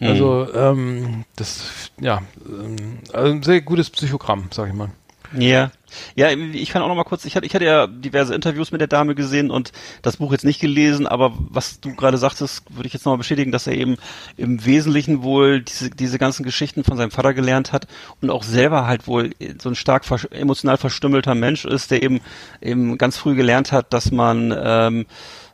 Also, 0.10 0.48
ähm, 0.56 1.26
das, 1.36 1.92
ja, 2.02 2.22
ähm, 2.48 2.98
also 3.12 3.32
ein 3.32 3.44
sehr 3.44 3.62
gutes 3.62 3.90
Psychogramm, 3.92 4.46
sag 4.52 4.70
ich 4.70 4.74
mal. 4.74 4.90
Ja. 5.38 5.72
Ja, 6.16 6.32
ich 6.32 6.70
kann 6.70 6.82
auch 6.82 6.88
noch 6.88 6.96
mal 6.96 7.04
kurz, 7.04 7.24
ich 7.26 7.36
hatte, 7.36 7.46
ich 7.46 7.54
hatte 7.54 7.66
ja 7.66 7.86
diverse 7.86 8.34
Interviews 8.34 8.72
mit 8.72 8.82
der 8.82 8.88
Dame 8.88 9.14
gesehen 9.14 9.52
und 9.52 9.72
das 10.02 10.18
Buch 10.18 10.32
jetzt 10.32 10.44
nicht 10.44 10.60
gelesen, 10.60 11.06
aber 11.06 11.34
was 11.38 11.80
du 11.82 11.96
gerade 11.96 12.18
sagtest, 12.18 12.64
würde 12.70 12.88
ich 12.88 12.94
jetzt 12.94 13.06
noch 13.06 13.14
mal 13.14 13.18
bestätigen, 13.18 13.52
dass 13.52 13.68
er 13.68 13.74
eben 13.74 13.98
im 14.36 14.66
Wesentlichen 14.66 15.22
wohl 15.22 15.62
diese, 15.62 15.92
diese 15.92 16.18
ganzen 16.18 16.44
Geschichten 16.44 16.84
von 16.84 16.98
seinem 16.98 17.12
Vater 17.12 17.36
gelernt 17.36 17.72
hat 17.74 17.88
und 18.22 18.32
auch 18.32 18.42
selber 18.44 18.88
halt 18.88 19.08
wohl 19.08 19.32
so 19.62 19.70
ein 19.70 19.76
stark 19.76 20.06
vers 20.06 20.26
emotional 20.26 20.78
verstümmelter 20.78 21.36
Mensch 21.36 21.66
ist, 21.66 21.92
der 21.92 22.02
eben 22.02 22.22
eben 22.60 22.98
ganz 22.98 23.18
früh 23.18 23.36
gelernt 23.36 23.72
hat, 23.72 23.94
dass 23.94 24.12
man 24.12 24.52
ähm, 24.58 25.06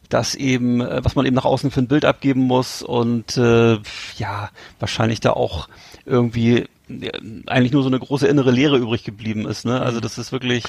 das 0.10 0.36
eben, 0.36 0.82
äh, 0.82 1.04
was 1.04 1.16
man 1.16 1.26
eben 1.26 1.36
nach 1.36 1.46
außen 1.46 1.72
für 1.72 1.82
ein 1.82 1.88
Bild 1.88 2.06
abgeben 2.06 2.42
muss 2.42 2.82
und 2.82 3.38
äh, 3.38 3.78
ja, 4.18 4.50
wahrscheinlich 4.80 5.20
da 5.20 5.32
auch 5.32 5.70
irgendwie 6.06 6.66
eigentlich 7.46 7.72
nur 7.72 7.84
so 7.84 7.90
eine 7.90 8.00
große 8.00 8.28
innere 8.28 8.52
Leere 8.52 8.78
übrig 8.78 9.04
geblieben 9.04 9.48
ist, 9.48 9.66
ne? 9.66 9.82
Also 9.82 10.00
das 10.00 10.18
ist 10.18 10.32
wirklich 10.32 10.64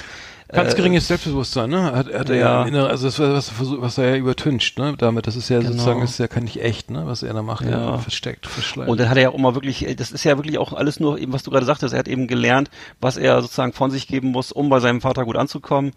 Ganz 0.52 0.72
äh, 0.72 0.76
geringes 0.76 1.08
Selbstbewusstsein, 1.08 1.70
ne? 1.70 1.84
Hat, 1.92 2.12
hat 2.12 2.28
er 2.30 2.36
ja, 2.36 2.60
Ja. 2.62 2.64
innere, 2.66 2.88
also 2.88 3.06
das, 3.06 3.18
was, 3.18 3.48
er 3.48 3.54
versucht- 3.54 3.80
was 3.80 3.98
er 3.98 4.10
ja 4.10 4.16
übertüncht, 4.16 4.78
ne? 4.78 4.94
Damit, 4.98 5.26
das 5.26 5.36
ist 5.36 5.48
ja 5.48 5.58
Genau. 5.58 5.70
sozusagen, 5.72 6.02
ist 6.02 6.18
ja 6.18 6.28
kann 6.28 6.44
nicht 6.44 6.60
echt, 6.62 6.90
ne? 6.90 7.02
Was 7.06 7.22
er 7.22 7.32
da 7.34 7.42
macht, 7.42 7.64
ja. 7.64 7.98
Versteckt, 7.98 8.46
verschleiert. 8.46 8.90
Und 8.90 8.98
dann 9.00 9.08
hat 9.08 9.16
er 9.16 9.22
ja 9.24 9.28
auch 9.30 9.38
mal 9.38 9.54
wirklich, 9.54 9.86
äh, 9.86 9.94
das 9.94 10.10
ist 10.12 10.24
ja 10.24 10.36
wirklich 10.36 10.58
auch 10.58 10.72
alles 10.72 11.00
nur 11.00 11.18
eben, 11.18 11.32
was 11.32 11.42
du 11.42 11.50
gerade 11.50 11.66
sagtest, 11.66 11.92
er 11.94 11.98
hat 12.00 12.08
eben 12.08 12.26
gelernt, 12.26 12.70
was 13.00 13.16
er 13.16 13.40
sozusagen 13.42 13.72
von 13.72 13.90
sich 13.90 14.06
geben 14.08 14.28
muss, 14.28 14.52
um 14.52 14.68
bei 14.68 14.80
seinem 14.80 15.00
Vater 15.00 15.24
gut 15.24 15.36
anzukommen. 15.36 15.92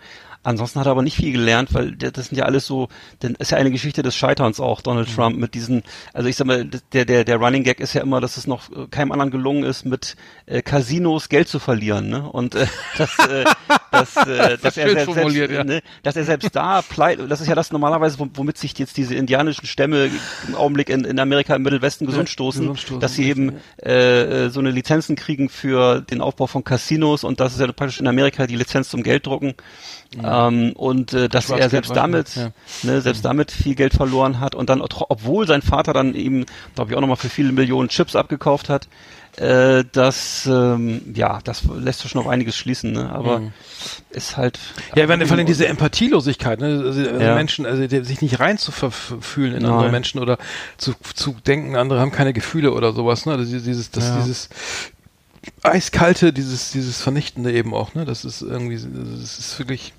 Ansonsten 0.45 0.77
hat 0.81 0.87
er 0.87 0.91
aber 0.91 1.03
nicht 1.03 1.15
viel 1.15 1.31
gelernt, 1.31 1.73
weil 1.73 1.93
das 1.95 2.27
sind 2.27 2.37
ja 2.37 2.43
alles 2.43 2.65
so, 2.65 2.89
denn 3.21 3.35
ist 3.35 3.51
ja 3.51 3.57
eine 3.57 3.71
Geschichte 3.71 4.03
des 4.03 4.13
Scheiterns 4.13 4.59
auch, 4.59 4.81
Donald 4.81 5.07
Mhm. 5.09 5.13
Trump, 5.15 5.37
mit 5.37 5.53
diesen, 5.53 5.83
also 6.13 6.27
ich 6.27 6.35
sag 6.35 6.47
mal, 6.47 6.65
der, 6.91 7.05
der, 7.05 7.23
der 7.23 7.37
Running 7.37 7.63
Gag 7.63 7.79
ist 7.79 7.93
ja 7.93 8.01
immer, 8.01 8.19
dass 8.19 8.35
es 8.35 8.45
noch 8.45 8.69
äh, 8.69 8.87
keinem 8.91 9.13
anderen 9.13 9.31
gelungen 9.31 9.63
ist, 9.63 9.85
mit 9.85 10.17
äh, 10.45 10.61
Casinos 10.61 11.29
Geld 11.29 11.47
zu 11.47 11.59
verlieren, 11.59 12.09
ne? 12.09 12.29
Und 12.29 12.55
äh, 12.55 12.65
das, 12.97 13.17
äh, 13.19 13.45
das, 13.91 14.17
äh, 14.27 14.42
dass 14.61 14.77
er 14.77 14.89
selbst, 14.89 15.05
formuliert, 15.05 15.51
ja. 15.51 15.63
ne, 15.63 15.81
dass 16.03 16.15
er 16.15 16.23
selbst 16.23 16.55
da 16.55 16.81
pleite, 16.81 17.27
das 17.27 17.41
ist 17.41 17.47
ja 17.47 17.55
das 17.55 17.71
normalerweise, 17.71 18.17
wom- 18.19 18.31
womit 18.35 18.57
sich 18.57 18.77
jetzt 18.77 18.97
diese 18.97 19.15
indianischen 19.15 19.65
Stämme 19.65 20.09
im 20.47 20.55
Augenblick 20.55 20.89
in, 20.89 21.05
in 21.05 21.19
Amerika 21.19 21.55
im 21.55 21.63
Mittelwesten 21.63 22.07
gesund 22.07 22.29
stoßen, 22.29 22.65
dass 22.99 23.15
sie 23.15 23.27
eben 23.29 23.53
äh, 23.83 24.45
äh, 24.45 24.49
so 24.49 24.59
eine 24.59 24.71
Lizenzen 24.71 25.15
kriegen 25.15 25.49
für 25.49 26.01
den 26.01 26.21
Aufbau 26.21 26.47
von 26.47 26.63
Casinos 26.63 27.23
und 27.23 27.39
das 27.39 27.53
ist 27.53 27.59
ja 27.59 27.71
praktisch 27.71 27.99
in 27.99 28.07
Amerika 28.07 28.47
die 28.47 28.55
Lizenz 28.55 28.89
zum 28.89 29.03
Gelddrucken. 29.03 29.53
Ähm, 30.23 30.73
und 30.75 31.11
äh, 31.13 31.27
dass 31.27 31.49
er 31.49 31.69
selbst 31.71 31.95
damit, 31.95 32.35
ja. 32.35 32.51
ne, 32.83 33.01
selbst 33.01 33.25
damit 33.25 33.51
viel 33.51 33.73
Geld 33.73 33.93
verloren 33.95 34.39
hat 34.39 34.53
und 34.53 34.69
dann, 34.69 34.79
obwohl 34.81 35.47
sein 35.47 35.63
Vater 35.63 35.91
dann 35.91 36.13
eben, 36.13 36.45
glaube 36.75 36.91
ich, 36.91 36.97
auch 36.97 37.01
nochmal 37.01 37.17
für 37.17 37.29
viele 37.29 37.51
Millionen 37.51 37.89
Chips 37.89 38.15
abgekauft 38.15 38.69
hat, 38.69 38.87
äh, 39.37 39.83
das, 39.91 40.45
ähm, 40.45 41.01
ja, 41.15 41.39
das 41.43 41.63
lässt 41.75 42.07
schon 42.07 42.21
auf 42.21 42.27
einiges 42.27 42.55
schließen. 42.55 42.91
Ne? 42.91 43.09
Aber 43.11 43.41
ist 44.11 44.37
halt. 44.37 44.59
Ja, 44.95 45.07
wenn 45.07 45.25
vor 45.25 45.35
allem 45.37 45.45
diese 45.47 45.67
Empathielosigkeit, 45.67 46.59
ne? 46.59 46.67
Also, 46.85 47.01
also 47.01 47.01
Ja. 47.19 47.33
Menschen, 47.35 47.65
also 47.65 47.85
die, 47.87 48.03
sich 48.03 48.21
nicht 48.21 48.39
rein 48.39 48.57
zu 48.57 48.71
verfühlen 48.71 49.55
in 49.55 49.63
Nein. 49.63 49.71
andere 49.71 49.89
Menschen 49.91 50.19
oder 50.19 50.37
zu, 50.77 50.93
zu 51.15 51.35
denken, 51.47 51.75
andere 51.75 51.99
haben 51.99 52.11
keine 52.11 52.33
Gefühle 52.33 52.73
oder 52.73 52.93
sowas, 52.93 53.25
ne? 53.25 53.33
Also 53.33 53.43
dieses, 53.57 53.89
das, 53.91 54.07
Ja. 54.09 54.17
dieses 54.21 54.49
eiskalte, 55.61 56.31
dieses, 56.33 56.71
dieses 56.71 57.01
Vernichtende 57.01 57.51
eben 57.51 57.73
auch, 57.73 57.93
ne? 57.95 58.05
Das 58.05 58.25
ist 58.25 58.41
irgendwie, 58.41 58.75
das 58.75 59.39
ist 59.39 59.59
wirklich. 59.59 59.93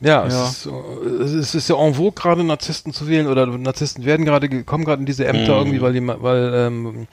Ja, 0.00 0.26
es, 0.26 0.34
Ja. 0.34 0.44
Ist, 0.48 0.62
so- 0.64 1.00
es 1.22 1.32
ist- 1.32 1.44
es 1.48 1.54
ist 1.54 1.68
ja 1.68 1.76
en 1.76 1.94
vogue 1.94 2.12
gerade 2.12 2.42
Narzissten 2.44 2.92
zu 2.92 3.06
wählen 3.08 3.28
oder 3.28 3.46
Narzissten 3.46 4.04
werden 4.04 4.26
gerade 4.26 4.48
ge- 4.48 4.64
kommen 4.64 4.84
gerade 4.84 5.00
in 5.00 5.06
diese 5.06 5.24
Ämter 5.26 5.52
Mhm. 5.54 5.58
irgendwie, 5.60 5.80
weil 5.80 5.92
die, 5.92 6.00
ma- 6.00 6.16
weil, 6.20 6.52
ähm, 6.54 7.06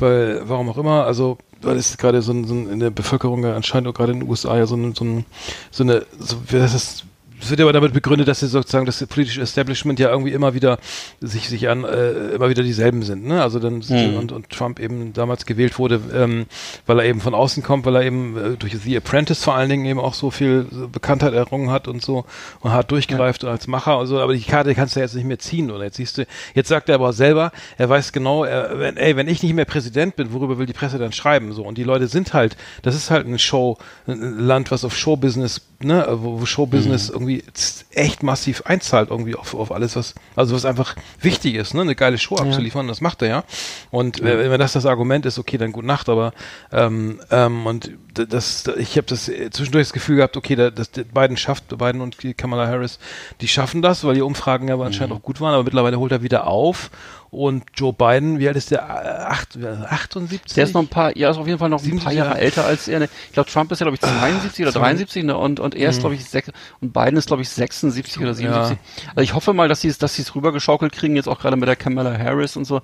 weil, 0.00 0.42
warum 0.48 0.68
auch 0.68 0.78
immer, 0.78 1.04
also 1.04 1.38
weil 1.62 1.76
es 1.76 1.96
gerade 1.96 2.22
so, 2.22 2.32
so 2.44 2.54
in 2.54 2.80
der 2.80 2.90
Bevölkerung 2.90 3.42
ja 3.44 3.54
anscheinend 3.54 3.88
auch 3.88 3.94
gerade 3.94 4.12
in 4.12 4.20
den 4.20 4.28
USA 4.28 4.56
ja 4.56 4.66
so, 4.66 4.76
so, 4.92 5.24
so 5.70 5.82
eine, 5.82 6.06
so, 6.18 6.36
wie 6.48 6.56
das 6.56 6.74
ist, 6.74 7.04
es 7.40 7.50
wird 7.50 7.60
ja 7.60 7.66
aber 7.66 7.72
damit 7.72 7.92
begründet, 7.92 8.28
dass 8.28 8.40
sie 8.40 8.48
sozusagen 8.48 8.86
das 8.86 9.04
politische 9.06 9.40
Establishment 9.40 9.98
ja 9.98 10.10
irgendwie 10.10 10.32
immer 10.32 10.54
wieder 10.54 10.78
sich 11.20 11.48
sich 11.48 11.68
an 11.68 11.84
äh, 11.84 12.34
immer 12.34 12.48
wieder 12.48 12.62
dieselben 12.62 13.02
sind, 13.02 13.26
ne? 13.26 13.42
Also 13.42 13.58
dann 13.58 13.82
Mhm. 13.88 14.16
und, 14.16 14.32
und 14.32 14.50
Trump 14.50 14.80
eben 14.80 15.12
damals 15.12 15.46
gewählt 15.46 15.78
wurde, 15.78 16.00
ähm, 16.14 16.46
weil 16.86 16.98
er 17.00 17.04
eben 17.04 17.20
von 17.20 17.34
außen 17.34 17.62
kommt, 17.62 17.84
weil 17.86 17.96
er 17.96 18.02
eben 18.02 18.36
äh, 18.36 18.56
durch 18.56 18.76
The 18.76 18.96
Apprentice 18.96 19.42
vor 19.44 19.54
allen 19.54 19.68
Dingen 19.68 19.84
eben 19.84 20.00
auch 20.00 20.14
so 20.14 20.30
viel 20.30 20.66
Bekanntheit 20.90 21.34
errungen 21.34 21.70
hat 21.70 21.88
und 21.88 22.02
so 22.02 22.24
und 22.60 22.72
hart 22.72 22.90
durchgreift 22.90 23.44
als 23.44 23.66
Macher 23.66 23.98
und 23.98 24.06
so, 24.06 24.18
aber 24.20 24.34
die 24.34 24.42
Karte 24.42 24.74
kannst 24.74 24.96
du 24.96 25.00
jetzt 25.00 25.14
nicht 25.14 25.26
mehr 25.26 25.38
ziehen 25.38 25.70
oder? 25.70 25.84
Jetzt 25.84 25.96
siehst 25.96 26.18
du, 26.18 26.26
jetzt 26.54 26.68
sagt 26.68 26.88
er 26.88 26.96
aber 26.96 27.12
selber, 27.12 27.52
er 27.78 27.88
weiß 27.88 28.12
genau, 28.12 28.44
er, 28.44 28.78
wenn, 28.78 28.96
ey, 28.96 29.16
wenn 29.16 29.28
ich 29.28 29.42
nicht 29.42 29.54
mehr 29.54 29.64
Präsident 29.64 30.16
bin, 30.16 30.32
worüber 30.32 30.58
will 30.58 30.66
die 30.66 30.72
Presse 30.72 30.98
dann 30.98 31.12
schreiben 31.12 31.52
so? 31.52 31.64
Und 31.64 31.78
die 31.78 31.84
Leute 31.84 32.08
sind 32.08 32.32
halt, 32.34 32.56
das 32.82 32.94
ist 32.94 33.10
halt 33.10 33.26
ein 33.26 33.38
Show, 33.38 33.78
ein 34.06 34.38
Land, 34.38 34.70
was 34.70 34.84
auf 34.84 34.96
Showbusiness, 34.96 35.60
ne, 35.82 36.06
wo, 36.10 36.40
wo 36.40 36.46
Showbusiness 36.46 37.10
irgendwie 37.10 37.25
z- 37.52 37.84
echt 37.90 38.22
massiv 38.22 38.62
einzahlt 38.66 39.10
irgendwie 39.10 39.34
auf, 39.34 39.54
auf 39.54 39.72
alles, 39.72 39.96
was, 39.96 40.14
also 40.34 40.54
was 40.54 40.64
einfach 40.64 40.96
wichtig 41.20 41.54
ist, 41.54 41.74
ne, 41.74 41.82
eine 41.82 41.94
geile 41.94 42.18
Show 42.18 42.36
abzuliefern, 42.36 42.82
und 42.82 42.88
das 42.88 43.00
macht 43.00 43.22
er 43.22 43.28
ja. 43.28 43.44
Und 43.90 44.20
äh, 44.20 44.50
wenn 44.50 44.60
das 44.60 44.72
das 44.72 44.86
Argument 44.86 45.26
ist, 45.26 45.38
okay, 45.38 45.58
dann 45.58 45.72
gute 45.72 45.86
Nacht, 45.86 46.08
aber 46.08 46.32
ähm, 46.72 47.20
ähm, 47.30 47.66
und 47.66 47.90
das, 48.14 48.64
ich 48.78 48.96
habe 48.96 49.06
das 49.06 49.28
äh, 49.28 49.50
zwischendurch 49.50 49.86
das 49.88 49.92
Gefühl 49.92 50.16
gehabt, 50.16 50.36
okay, 50.36 50.56
da, 50.56 50.70
das 50.70 50.88
Biden 50.88 51.36
schafft, 51.36 51.76
Biden 51.76 52.00
und 52.00 52.16
Kamala 52.36 52.66
Harris, 52.66 52.98
die 53.40 53.48
schaffen 53.48 53.82
das, 53.82 54.04
weil 54.04 54.14
die 54.14 54.22
Umfragen 54.22 54.68
ja 54.68 54.78
anscheinend 54.78 55.14
auch 55.14 55.22
gut 55.22 55.40
waren, 55.40 55.54
aber 55.54 55.64
mittlerweile 55.64 55.98
holt 55.98 56.12
er 56.12 56.22
wieder 56.22 56.46
auf. 56.46 56.90
Und 57.36 57.64
Joe 57.74 57.92
Biden, 57.92 58.38
wie 58.38 58.48
alt 58.48 58.56
ist 58.56 58.70
der? 58.70 58.78
Äh, 58.78 59.24
Acht, 59.26 59.56
äh, 59.56 59.66
78? 59.66 60.54
Der 60.54 60.64
ist 60.64 60.72
noch 60.72 60.80
ein 60.80 60.88
paar, 60.88 61.14
ja, 61.18 61.28
ist 61.28 61.36
auf 61.36 61.46
jeden 61.46 61.58
Fall 61.58 61.68
noch 61.68 61.80
ein 61.80 61.84
77 61.84 62.04
paar 62.06 62.12
Jahre 62.14 62.28
Jahre. 62.30 62.40
älter 62.40 62.64
als 62.64 62.88
er. 62.88 62.98
ne? 62.98 63.10
Ich 63.26 63.32
glaube, 63.34 63.50
Trump 63.50 63.70
ist 63.70 63.78
ja, 63.78 63.84
glaube 63.84 63.96
ich, 63.96 64.00
72 64.00 64.64
oder 64.64 64.72
73 64.72 65.24
ne? 65.24 65.36
und, 65.36 65.60
und 65.60 65.74
er 65.74 65.90
ist, 65.90 66.00
glaube 66.00 66.14
ich, 66.14 66.24
sech, 66.24 66.44
und 66.80 66.94
Biden 66.94 67.18
ist, 67.18 67.26
glaube 67.26 67.42
ich, 67.42 67.50
76 67.50 68.22
oder 68.22 68.32
77. 68.32 68.78
Also 69.10 69.20
ich 69.20 69.34
hoffe 69.34 69.52
mal, 69.52 69.68
dass 69.68 69.82
sie 69.82 69.88
es, 69.88 69.98
dass 69.98 70.14
sie 70.14 70.22
es 70.22 70.34
rübergeschaukelt 70.34 70.92
kriegen, 70.92 71.14
jetzt 71.14 71.28
auch 71.28 71.38
gerade 71.38 71.56
mit 71.58 71.68
der 71.68 71.76
Kamala 71.76 72.18
Harris 72.18 72.56
und 72.56 72.64
so. 72.64 72.80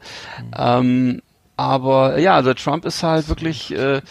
Ähm, 0.55 1.22
aber 1.57 2.18
ja, 2.18 2.34
also 2.34 2.53
Trump 2.53 2.84
ist 2.84 3.03
halt 3.03 3.30
wirklich, 3.30 3.72
äh, 3.72 4.03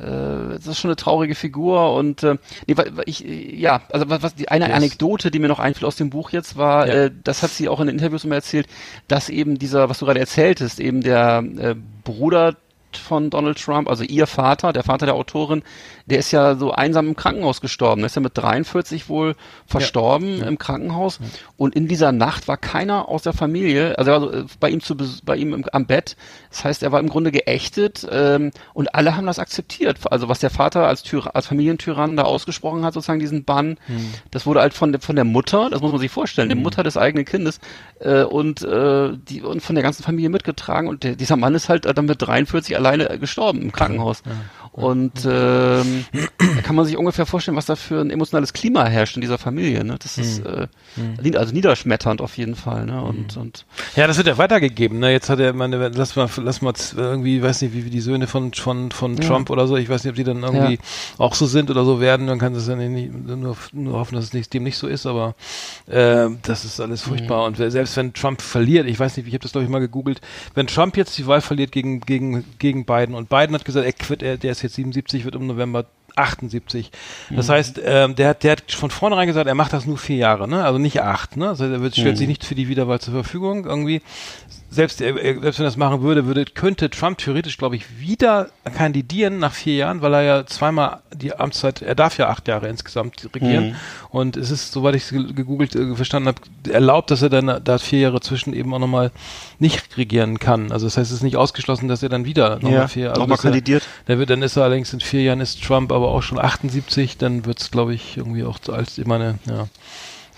das 0.00 0.66
ist 0.66 0.78
schon 0.78 0.88
eine 0.90 0.96
traurige 0.96 1.34
Figur 1.34 1.94
und 1.94 2.22
äh, 2.22 2.36
nee, 2.66 2.74
ich 3.06 3.24
äh, 3.26 3.54
ja, 3.56 3.82
also 3.92 4.08
was, 4.08 4.22
was 4.22 4.34
die 4.34 4.48
eine 4.48 4.66
ist- 4.68 4.74
Anekdote, 4.74 5.30
die 5.30 5.38
mir 5.38 5.48
noch 5.48 5.58
einfiel 5.58 5.86
aus 5.86 5.96
dem 5.96 6.10
Buch 6.10 6.30
jetzt 6.30 6.56
war, 6.56 6.86
Ja. 6.88 6.94
äh, 7.04 7.10
das 7.24 7.42
hat 7.42 7.50
sie 7.50 7.68
auch 7.68 7.80
in 7.80 7.86
den 7.88 7.96
Interviews 7.96 8.24
immer 8.24 8.36
erzählt, 8.36 8.66
dass 9.08 9.28
eben 9.28 9.58
dieser, 9.58 9.88
was 9.88 9.98
du 9.98 10.06
gerade 10.06 10.20
erzähltest, 10.20 10.80
eben 10.80 11.02
der 11.02 11.44
äh, 11.58 11.74
Bruder 12.04 12.56
von 12.96 13.30
Donald 13.30 13.62
Trump, 13.62 13.88
also 13.88 14.04
ihr 14.04 14.26
Vater, 14.26 14.72
der 14.72 14.82
Vater 14.82 15.06
der 15.06 15.14
Autorin, 15.14 15.62
der 16.06 16.18
ist 16.18 16.32
ja 16.32 16.56
so 16.56 16.72
einsam 16.72 17.08
im 17.08 17.16
Krankenhaus 17.16 17.60
gestorben. 17.60 18.00
Der 18.02 18.06
ist 18.06 18.16
ja 18.16 18.22
mit 18.22 18.36
43 18.36 19.08
wohl 19.08 19.34
verstorben 19.66 20.42
im 20.42 20.58
Krankenhaus. 20.58 21.20
Und 21.56 21.74
in 21.74 21.86
dieser 21.88 22.12
Nacht 22.12 22.48
war 22.48 22.56
keiner 22.56 23.08
aus 23.08 23.22
der 23.22 23.32
Familie, 23.32 23.96
also 23.98 24.10
er 24.10 24.22
war 24.22 24.32
äh, 24.34 24.44
bei 24.58 24.70
ihm 24.70 24.80
zu, 24.80 24.96
bei 25.24 25.36
ihm 25.36 25.54
im, 25.54 25.64
am 25.72 25.86
Bett. 25.86 26.16
Das 26.50 26.64
heißt, 26.64 26.82
er 26.82 26.92
war 26.92 27.00
im 27.00 27.08
Grunde 27.08 27.30
geächtet 27.30 28.06
ähm, 28.10 28.50
und 28.74 28.94
alle 28.94 29.16
haben 29.16 29.26
das 29.26 29.38
akzeptiert. 29.38 29.98
Also 30.10 30.28
was 30.28 30.40
der 30.40 30.50
Vater 30.50 30.86
als, 30.86 31.02
Tyra 31.02 31.30
als 31.30 31.46
Familientyrann 31.46 32.16
da 32.16 32.22
ausgesprochen 32.24 32.84
hat, 32.84 32.94
sozusagen 32.94 33.20
diesen 33.20 33.44
Bann, 33.44 33.78
das 34.30 34.46
wurde 34.46 34.60
halt 34.60 34.74
von, 34.74 34.92
der- 34.92 35.00
von 35.00 35.16
der 35.16 35.24
Mutter, 35.24 35.70
das 35.70 35.80
muss 35.80 35.92
man 35.92 36.00
sich 36.00 36.10
vorstellen, 36.10 36.48
der 36.48 36.56
Mutter 36.58 36.82
des 36.82 36.96
eigenen 36.96 37.24
Kindes 37.24 37.60
äh, 38.00 38.22
und, 38.22 38.62
äh, 38.62 39.12
die, 39.16 39.42
und 39.42 39.62
von 39.62 39.74
der 39.76 39.82
ganzen 39.84 40.02
Familie 40.02 40.30
mitgetragen. 40.30 40.88
Und 40.88 41.04
der, 41.04 41.14
dieser 41.16 41.36
Mann 41.36 41.54
ist 41.54 41.68
halt 41.68 41.84
dann 41.96 42.06
mit 42.06 42.20
43 42.20 42.76
alleine 42.80 43.10
äh, 43.10 43.18
gestorben 43.18 43.62
im 43.62 43.72
Krankenhaus. 43.72 44.22
Und 44.72 45.26
ähm, 45.28 46.04
da 46.38 46.62
kann 46.62 46.76
man 46.76 46.84
sich 46.86 46.96
ungefähr 46.96 47.26
vorstellen, 47.26 47.56
was 47.56 47.66
da 47.66 47.74
für 47.74 48.00
ein 48.00 48.08
emotionales 48.10 48.52
Klima 48.52 48.84
herrscht 48.86 49.16
in 49.16 49.20
dieser 49.20 49.36
Familie. 49.36 49.82
Ne? 49.84 49.96
Das 50.00 50.16
ist 50.16 50.38
äh, 50.46 50.68
nied- 51.20 51.36
also 51.36 51.52
niederschmetternd 51.52 52.20
auf 52.20 52.38
jeden 52.38 52.54
Fall. 52.54 52.86
Ne? 52.86 53.02
Und, 53.02 53.36
und 53.36 53.66
Ja, 53.96 54.06
das 54.06 54.16
wird 54.16 54.28
ja 54.28 54.38
weitergegeben. 54.38 55.00
Ne? 55.00 55.10
Jetzt 55.10 55.28
hat 55.28 55.40
er, 55.40 55.52
meine, 55.54 55.88
lass 55.88 56.14
mal, 56.14 56.28
lass 56.36 56.62
mal 56.62 56.72
irgendwie, 56.96 57.42
weiß 57.42 57.62
nicht, 57.62 57.74
wie, 57.74 57.84
wie 57.84 57.90
die 57.90 58.00
Söhne 58.00 58.28
von 58.28 58.52
von 58.54 58.92
von 58.92 59.16
Ja. 59.16 59.26
Trump 59.26 59.50
oder 59.50 59.66
so. 59.66 59.76
Ich 59.76 59.88
weiß 59.88 60.04
nicht, 60.04 60.10
ob 60.12 60.16
die 60.16 60.24
dann 60.24 60.44
irgendwie 60.44 60.78
auch 61.18 61.34
so 61.34 61.46
sind 61.46 61.68
oder 61.70 61.84
so 61.84 62.00
werden. 62.00 62.28
Dann 62.28 62.38
kann 62.38 62.54
es 62.54 62.68
ja 62.68 62.76
nicht, 62.76 63.12
nur, 63.12 63.56
nur 63.72 63.98
hoffen, 63.98 64.14
dass 64.14 64.26
es 64.26 64.32
nicht, 64.32 64.54
dem 64.54 64.62
nicht 64.62 64.78
so 64.78 64.86
ist. 64.86 65.04
Aber 65.04 65.34
äh, 65.88 66.28
das 66.42 66.64
ist 66.64 66.80
alles 66.80 67.02
furchtbar. 67.02 67.44
Und 67.44 67.56
selbst 67.56 67.96
wenn 67.96 68.12
Trump 68.14 68.40
verliert, 68.40 68.86
ich 68.86 69.00
weiß 69.00 69.16
nicht, 69.16 69.26
ich 69.26 69.34
habe 69.34 69.42
das 69.42 69.50
glaube 69.50 69.64
ich 69.64 69.70
mal 69.70 69.80
gegoogelt, 69.80 70.20
wenn 70.54 70.68
Trump 70.68 70.96
jetzt 70.96 71.18
die 71.18 71.26
Wahl 71.26 71.40
verliert 71.40 71.72
gegen 71.72 72.00
gegen 72.00 72.44
gegen 72.60 72.84
Biden 72.84 73.16
und 73.16 73.28
Biden 73.28 73.52
hat 73.54 73.64
gesagt, 73.64 73.84
er 73.84 73.92
quitt, 73.92 74.22
er, 74.22 74.36
der 74.36 74.52
ist 74.52 74.62
jetzt 74.62 74.69
77, 74.74 75.24
wird 75.24 75.34
im 75.34 75.46
November 75.46 75.86
78. 76.16 76.90
Das 77.30 77.48
heißt, 77.48 77.80
ähm, 77.84 78.14
der 78.14 78.30
hat, 78.30 78.42
der 78.42 78.52
hat 78.52 78.72
von 78.72 78.90
vornherein 78.90 79.26
gesagt, 79.26 79.46
er 79.46 79.54
macht 79.54 79.72
das 79.72 79.86
nur 79.86 79.98
vier 79.98 80.16
Jahre, 80.16 80.48
ne? 80.48 80.64
Also 80.64 80.78
nicht 80.78 81.00
acht, 81.02 81.36
ne? 81.36 81.48
Also 81.48 81.64
er 81.64 81.80
wird, 81.80 81.94
stellt 81.94 82.18
sich 82.18 82.28
nicht 82.28 82.44
für 82.44 82.54
die 82.54 82.68
Wiederwahl 82.68 83.00
zur 83.00 83.14
Verfügung 83.14 83.64
irgendwie. 83.64 84.02
Selbst, 84.72 85.00
er- 85.00 85.16
er- 85.20 85.40
selbst 85.40 85.58
wenn 85.58 85.64
er 85.66 85.70
das 85.70 85.76
machen 85.76 86.00
würde, 86.02 86.26
würde, 86.26 86.44
könnte 86.44 86.90
Trump 86.90 87.18
theoretisch, 87.18 87.58
glaube 87.58 87.74
ich, 87.74 87.98
wieder 87.98 88.50
kandidieren 88.76 89.40
nach 89.40 89.52
vier 89.52 89.74
Jahren, 89.74 90.00
weil 90.00 90.14
er 90.14 90.22
ja 90.22 90.46
zweimal 90.46 91.00
die 91.12 91.34
Amtszeit, 91.34 91.82
er 91.82 91.96
darf 91.96 92.16
ja 92.18 92.28
acht 92.28 92.46
Jahre 92.46 92.68
insgesamt 92.68 93.28
regieren. 93.34 93.74
Und 94.10 94.36
es 94.36 94.52
ist, 94.52 94.70
soweit 94.70 94.94
ich 94.94 95.02
es 95.04 95.10
ge- 95.10 95.32
gegoogelt 95.32 95.74
äh, 95.74 95.96
verstanden 95.96 96.28
habe, 96.28 96.40
erlaubt, 96.72 97.10
dass 97.10 97.20
er 97.20 97.30
dann 97.30 97.60
da 97.64 97.78
vier 97.78 97.98
Jahre 97.98 98.20
zwischen 98.20 98.52
eben 98.54 98.72
auch 98.72 98.78
nochmal 98.78 99.10
nicht 99.58 99.96
regieren 99.96 100.38
kann. 100.38 100.70
Also 100.70 100.86
das 100.86 100.96
heißt, 100.96 101.10
es 101.10 101.16
ist 101.16 101.22
nicht 101.24 101.36
ausgeschlossen, 101.36 101.88
dass 101.88 102.04
er 102.04 102.08
dann 102.08 102.24
wieder 102.24 102.54
nochmal 102.56 102.72
Ja, 102.72 102.88
vier 102.88 103.08
noch 103.10 103.26
mal 103.26 103.34
dass 103.34 103.40
er- 103.44 103.50
kandidiert. 103.50 103.82
der 104.06 104.18
wird, 104.20 104.30
dann 104.30 104.42
ist 104.42 104.56
er 104.56 104.62
allerdings 104.64 104.92
in 104.92 105.00
vier 105.00 105.22
Jahren 105.22 105.40
ist 105.40 105.64
Trump 105.64 105.90
aber 105.90 106.08
auch 106.08 106.22
schon 106.22 106.38
78, 106.38 107.18
dann 107.18 107.44
wird's 107.44 107.72
glaube 107.72 107.92
ich, 107.94 108.16
irgendwie 108.16 108.44
auch 108.44 108.58
alt. 108.68 108.96
Ich 108.98 109.06
meine, 109.06 109.40
ja. 109.48 109.66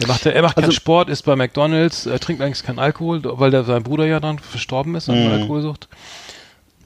Er 0.00 0.08
macht, 0.08 0.26
er 0.26 0.42
macht 0.42 0.54
keinen 0.56 0.64
Also- 0.64 0.74
Sport, 0.76 1.08
ist 1.08 1.22
bei 1.22 1.36
McDonalds, 1.36 2.06
er 2.06 2.18
trinkt 2.18 2.42
eigentlich 2.42 2.62
keinen 2.64 2.78
Alkohol, 2.78 3.20
weil 3.24 3.50
der, 3.50 3.64
sein 3.64 3.82
Bruder 3.82 4.06
ja 4.06 4.20
dann 4.20 4.38
verstorben 4.38 4.94
ist 4.94 5.08
an 5.08 5.24
Mhm. 5.26 5.32
Alkoholsucht. 5.32 5.88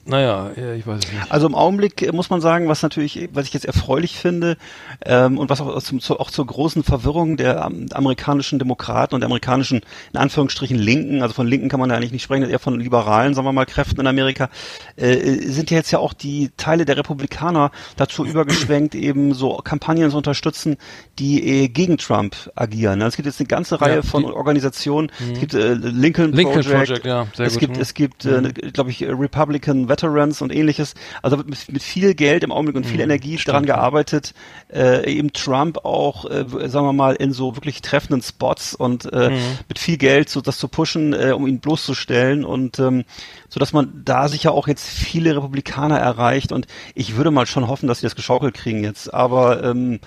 Naja, 0.07 0.51
ja, 0.55 0.73
ich 0.73 0.87
weiß 0.87 0.99
es 1.03 1.11
nicht. 1.11 1.31
Also 1.31 1.47
im 1.47 1.55
Augenblick 1.55 2.01
äh, 2.01 2.11
muss 2.13 2.29
man 2.29 2.39
sagen, 2.39 2.69
was 2.69 2.81
natürlich, 2.81 3.29
was 3.33 3.45
ich 3.45 3.53
jetzt 3.53 3.65
erfreulich 3.65 4.17
finde 4.17 4.57
ähm, 5.05 5.37
und 5.37 5.49
was 5.49 5.59
auch 5.59 5.81
zum, 5.81 5.99
zu, 5.99 6.19
auch 6.19 6.31
zur 6.31 6.45
großen 6.45 6.83
Verwirrung 6.83 7.35
der 7.35 7.63
am- 7.63 7.87
amerikanischen 7.91 8.57
Demokraten 8.57 9.15
und 9.15 9.21
der 9.21 9.25
amerikanischen 9.25 9.81
in 10.13 10.19
Anführungsstrichen 10.19 10.77
Linken, 10.77 11.21
also 11.21 11.33
von 11.33 11.45
Linken 11.45 11.67
kann 11.67 11.81
man 11.81 11.89
ja 11.89 11.97
eigentlich 11.97 12.13
nicht 12.13 12.23
sprechen, 12.23 12.49
eher 12.49 12.59
von 12.59 12.79
liberalen, 12.79 13.33
sagen 13.33 13.45
wir 13.45 13.51
mal, 13.51 13.65
Kräften 13.65 13.99
in 13.99 14.07
Amerika, 14.07 14.49
äh, 14.95 15.17
sind 15.17 15.71
ja 15.71 15.77
jetzt 15.77 15.91
ja 15.91 15.99
auch 15.99 16.13
die 16.13 16.51
Teile 16.55 16.85
der 16.85 16.95
Republikaner 16.95 17.71
dazu 17.97 18.25
übergeschwenkt, 18.25 18.95
eben 18.95 19.33
so 19.33 19.57
Kampagnen 19.57 20.09
zu 20.09 20.17
unterstützen, 20.17 20.77
die 21.19 21.63
äh, 21.63 21.67
gegen 21.67 21.97
Trump 21.97 22.35
agieren. 22.55 23.01
Also 23.01 23.09
es 23.09 23.15
gibt 23.17 23.25
jetzt 23.25 23.41
eine 23.41 23.47
ganze 23.47 23.81
Reihe 23.81 23.97
Ja, 23.97 24.01
von 24.03 24.23
Organisationen. 24.25 25.11
Es 25.33 25.39
gibt 25.39 25.53
äh, 25.53 25.73
Lincoln, 25.73 26.31
Lincoln 26.31 26.63
Project, 26.63 27.03
Project, 27.03 27.05
ja, 27.05 27.27
es 27.37 27.53
gut, 27.53 27.59
gibt 27.59 27.75
mhm. 27.75 27.81
es 27.81 27.93
gibt, 27.93 28.25
äh, 28.25 28.53
glaube 28.71 28.89
ich, 28.89 29.03
Republican 29.03 29.89
Veterans 29.97 30.41
und 30.41 30.53
ähnliches. 30.53 30.93
Also 31.21 31.37
wird 31.37 31.49
mit, 31.49 31.71
mit 31.71 31.83
viel 31.83 32.13
Geld 32.13 32.43
im 32.43 32.51
Augenblick 32.51 32.75
und 32.75 32.85
viel 32.85 32.99
Energie 32.99 33.37
daran 33.45 33.65
gearbeitet, 33.65 34.33
äh, 34.71 35.09
eben 35.11 35.33
Trump 35.33 35.83
auch, 35.83 36.29
äh, 36.29 36.45
sagen 36.69 36.85
wir 36.85 36.93
mal, 36.93 37.15
in 37.15 37.33
so 37.33 37.55
wirklich 37.55 37.81
treffenden 37.81 38.21
Spots 38.21 38.73
und 38.73 39.11
äh, 39.11 39.31
mit 39.67 39.79
viel 39.79 39.97
Geld 39.97 40.29
so 40.29 40.41
das 40.41 40.57
zu 40.57 40.67
pushen, 40.67 41.13
äh, 41.13 41.31
um 41.31 41.47
ihn 41.47 41.59
bloßzustellen. 41.59 42.45
Und 42.45 42.79
ähm, 42.79 43.03
so 43.49 43.59
dass 43.59 43.73
man 43.73 44.01
da 44.05 44.27
sicher 44.27 44.51
auch 44.51 44.67
jetzt 44.67 44.87
viele 44.87 45.35
Republikaner 45.35 45.97
erreicht. 45.97 46.51
Und 46.51 46.67
ich 46.95 47.15
würde 47.15 47.31
mal 47.31 47.45
schon 47.45 47.67
hoffen, 47.67 47.87
dass 47.87 47.99
sie 47.99 48.05
das 48.05 48.15
geschaukelt 48.15 48.53
kriegen 48.53 48.83
jetzt. 48.83 49.13
Aber 49.13 49.63
ähm, 49.63 49.99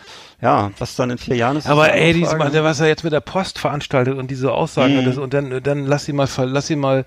ja, 0.43 0.71
was 0.79 0.97
dann 0.97 1.11
in 1.11 1.19
vier 1.19 1.37
Jahren 1.37 1.57
ist. 1.57 1.67
Aber 1.67 1.93
ey. 1.93 2.15
Mal, 2.15 2.51
der, 2.51 2.65
was 2.65 2.81
er 2.81 2.89
jetzt 2.89 3.05
mit 3.05 3.13
der 3.13 3.21
Post 3.21 3.59
veranstaltet 3.59 4.17
und 4.17 4.31
diese 4.31 4.53
Aussagen 4.53 4.93
Mhm. 4.95 4.99
und, 5.01 5.05
das, 5.05 5.19
und 5.19 5.35
dann, 5.35 5.63
dann 5.63 5.87
lass 5.87 6.09
ihn 6.09 6.17
mal, 6.17 6.29
lass 6.45 6.71
ihn 6.71 6.79
mal, 6.79 7.05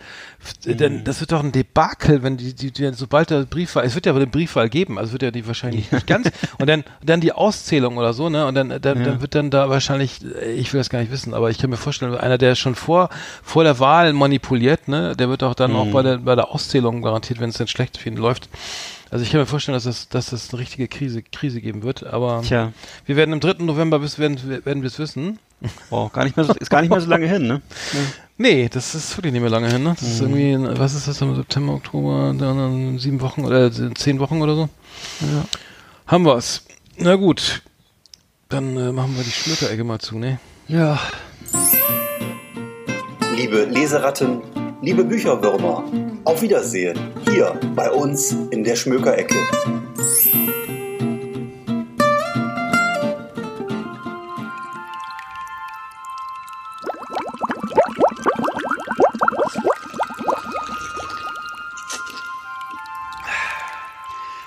Mhm. 0.66 0.78
denn 0.78 1.04
das 1.04 1.20
wird 1.22 1.32
doch 1.32 1.44
ein 1.44 1.52
Debakel, 1.52 2.22
wenn 2.22 2.38
die, 2.38 2.54
die, 2.54 2.72
die 2.72 2.92
sobald 2.94 3.30
der 3.30 3.44
Briefwahl, 3.46 3.86
es 3.86 3.96
wird 3.96 4.06
ja 4.06 4.14
wohl 4.14 4.22
eine 4.22 4.30
Briefwahl 4.30 4.70
geben, 4.70 5.00
also 5.00 5.14
wird 5.14 5.24
ja 5.24 5.32
die 5.32 5.48
wahrscheinlich 5.48 5.92
nicht 5.92 6.06
ganz, 6.06 6.30
und 6.60 6.68
dann, 6.68 6.84
dann 7.04 7.22
die 7.22 7.32
Auszählung 7.32 7.98
oder 7.98 8.14
so, 8.14 8.30
ne, 8.30 8.46
und 8.46 8.56
dann, 8.56 8.70
dann, 8.70 9.04
dann 9.04 9.22
wird 9.22 9.36
dann 9.36 9.50
da 9.50 9.70
wahrscheinlich, 9.70 10.20
ich 10.56 10.72
will 10.74 10.80
das 10.80 10.90
gar 10.90 11.00
nicht 11.00 11.12
wissen, 11.12 11.34
aber 11.34 11.50
ich 11.50 11.58
kann 11.58 11.70
mir 11.70 11.78
vorstellen, 11.78 12.16
einer, 12.16 12.38
der 12.38 12.56
schon 12.56 12.76
vor, 12.76 13.10
vor 13.42 13.64
der 13.64 13.80
Wahl 13.80 14.14
manipuliert, 14.14 14.88
ne, 14.88 15.16
der 15.16 15.30
wird 15.30 15.44
auch 15.44 15.56
dann 15.56 15.76
auch 15.76 15.86
Mhm. 15.86 15.92
bei 15.92 16.04
der, 16.04 16.18
bei 16.20 16.36
der 16.36 16.50
Auszählung 16.52 17.02
garantiert, 17.02 17.40
wenn 17.40 17.50
es 17.50 17.58
dann 17.58 17.68
schlecht 17.68 17.98
für 17.98 18.10
ihn 18.10 18.18
läuft, 18.18 18.50
Also 19.14 19.24
ich 19.26 19.30
kann 19.32 19.40
mir 19.42 19.46
vorstellen, 19.46 19.76
dass 19.76 19.84
das, 19.84 20.10
dass 20.10 20.32
das 20.32 20.52
eine 20.52 20.60
richtige 20.60 20.88
Krise, 20.88 21.22
Krise 21.22 21.62
geben 21.62 21.84
wird, 21.84 22.04
aber 22.04 22.42
Tja, 22.42 22.74
wir 23.06 23.16
werden 23.16 23.32
im 23.32 23.40
3. 23.40 23.64
November 23.64 24.00
bis, 24.00 24.18
werden, 24.18 24.40
werden 24.66 24.82
wir 24.82 24.88
es 24.88 24.98
wissen. 24.98 25.38
oh, 25.92 26.10
gar 26.10 26.24
nicht 26.24 26.36
mehr 26.36 26.46
so, 26.46 26.54
ist 26.54 26.72
gar 26.72 26.82
nicht 26.82 26.90
mehr 26.90 27.00
so 27.00 27.08
lange 27.08 27.28
hin, 27.28 27.46
ne? 27.46 27.62
Nee, 28.40 28.70
das 28.70 28.96
ist 28.96 29.16
wirklich 29.16 29.32
nicht 29.32 29.44
mehr 29.44 29.52
lange 29.52 29.70
hin, 29.70 29.84
ne? 29.84 29.96
Das 30.00 30.02
ist 30.10 30.20
Mhm. 30.20 30.26
irgendwie, 30.30 30.52
in- 30.54 30.80
was 30.80 30.96
ist 30.96 31.08
das, 31.08 31.22
im 31.22 31.36
September, 31.36 31.74
Oktober, 31.74 32.34
dann 32.36 32.58
in 32.88 32.98
sieben 32.98 33.22
Wochen 33.22 33.46
oder 33.46 33.72
zehn 33.94 34.18
Wochen 34.18 34.42
oder 34.42 34.56
so? 34.56 34.70
Ja. 35.22 35.46
Haben 36.08 36.26
wir's. 36.26 36.66
Na 36.98 37.14
gut. 37.16 37.62
Dann 38.50 38.76
äh, 38.78 38.92
machen 38.92 39.16
wir 39.16 39.24
die 39.24 39.30
Schmückerecke 39.30 39.84
mal 39.84 40.00
zu, 40.00 40.18
ne? 40.18 40.40
Ja. 40.68 41.00
Liebe 43.36 43.66
Leseratten, 43.66 44.42
liebe 44.84 45.06
Bücherwürmer, 45.06 45.86
auf 46.26 46.42
Wiedersehen 46.42 47.00
hier 47.30 47.58
bei 47.74 47.90
uns 47.90 48.36
in 48.50 48.66
der 48.66 48.76
Schmökerecke. 48.76 49.36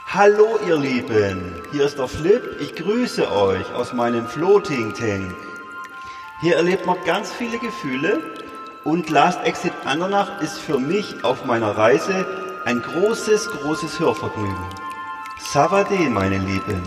Hallo 0.06 0.58
ihr 0.68 0.76
Lieben, 0.76 1.62
hier 1.72 1.86
ist 1.86 1.98
der 1.98 2.08
Flip, 2.08 2.42
ich 2.60 2.74
grüße 2.74 3.32
euch 3.32 3.72
aus 3.72 3.94
meinem 3.94 4.26
Floating 4.26 4.92
Tank. 4.92 5.34
Hier 6.42 6.56
erlebt 6.56 6.84
man 6.84 6.98
ganz 7.06 7.32
viele 7.32 7.58
Gefühle 7.58 8.35
und 8.86 9.10
Last 9.10 9.42
Exit 9.42 9.72
Andernach 9.84 10.40
ist 10.40 10.58
für 10.60 10.78
mich 10.78 11.24
auf 11.24 11.44
meiner 11.44 11.76
Reise 11.76 12.24
ein 12.64 12.80
großes, 12.80 13.50
großes 13.50 13.98
Hörvergnügen. 13.98 14.56
Savade, 15.38 15.96
meine 16.08 16.38
Lieben. 16.38 16.82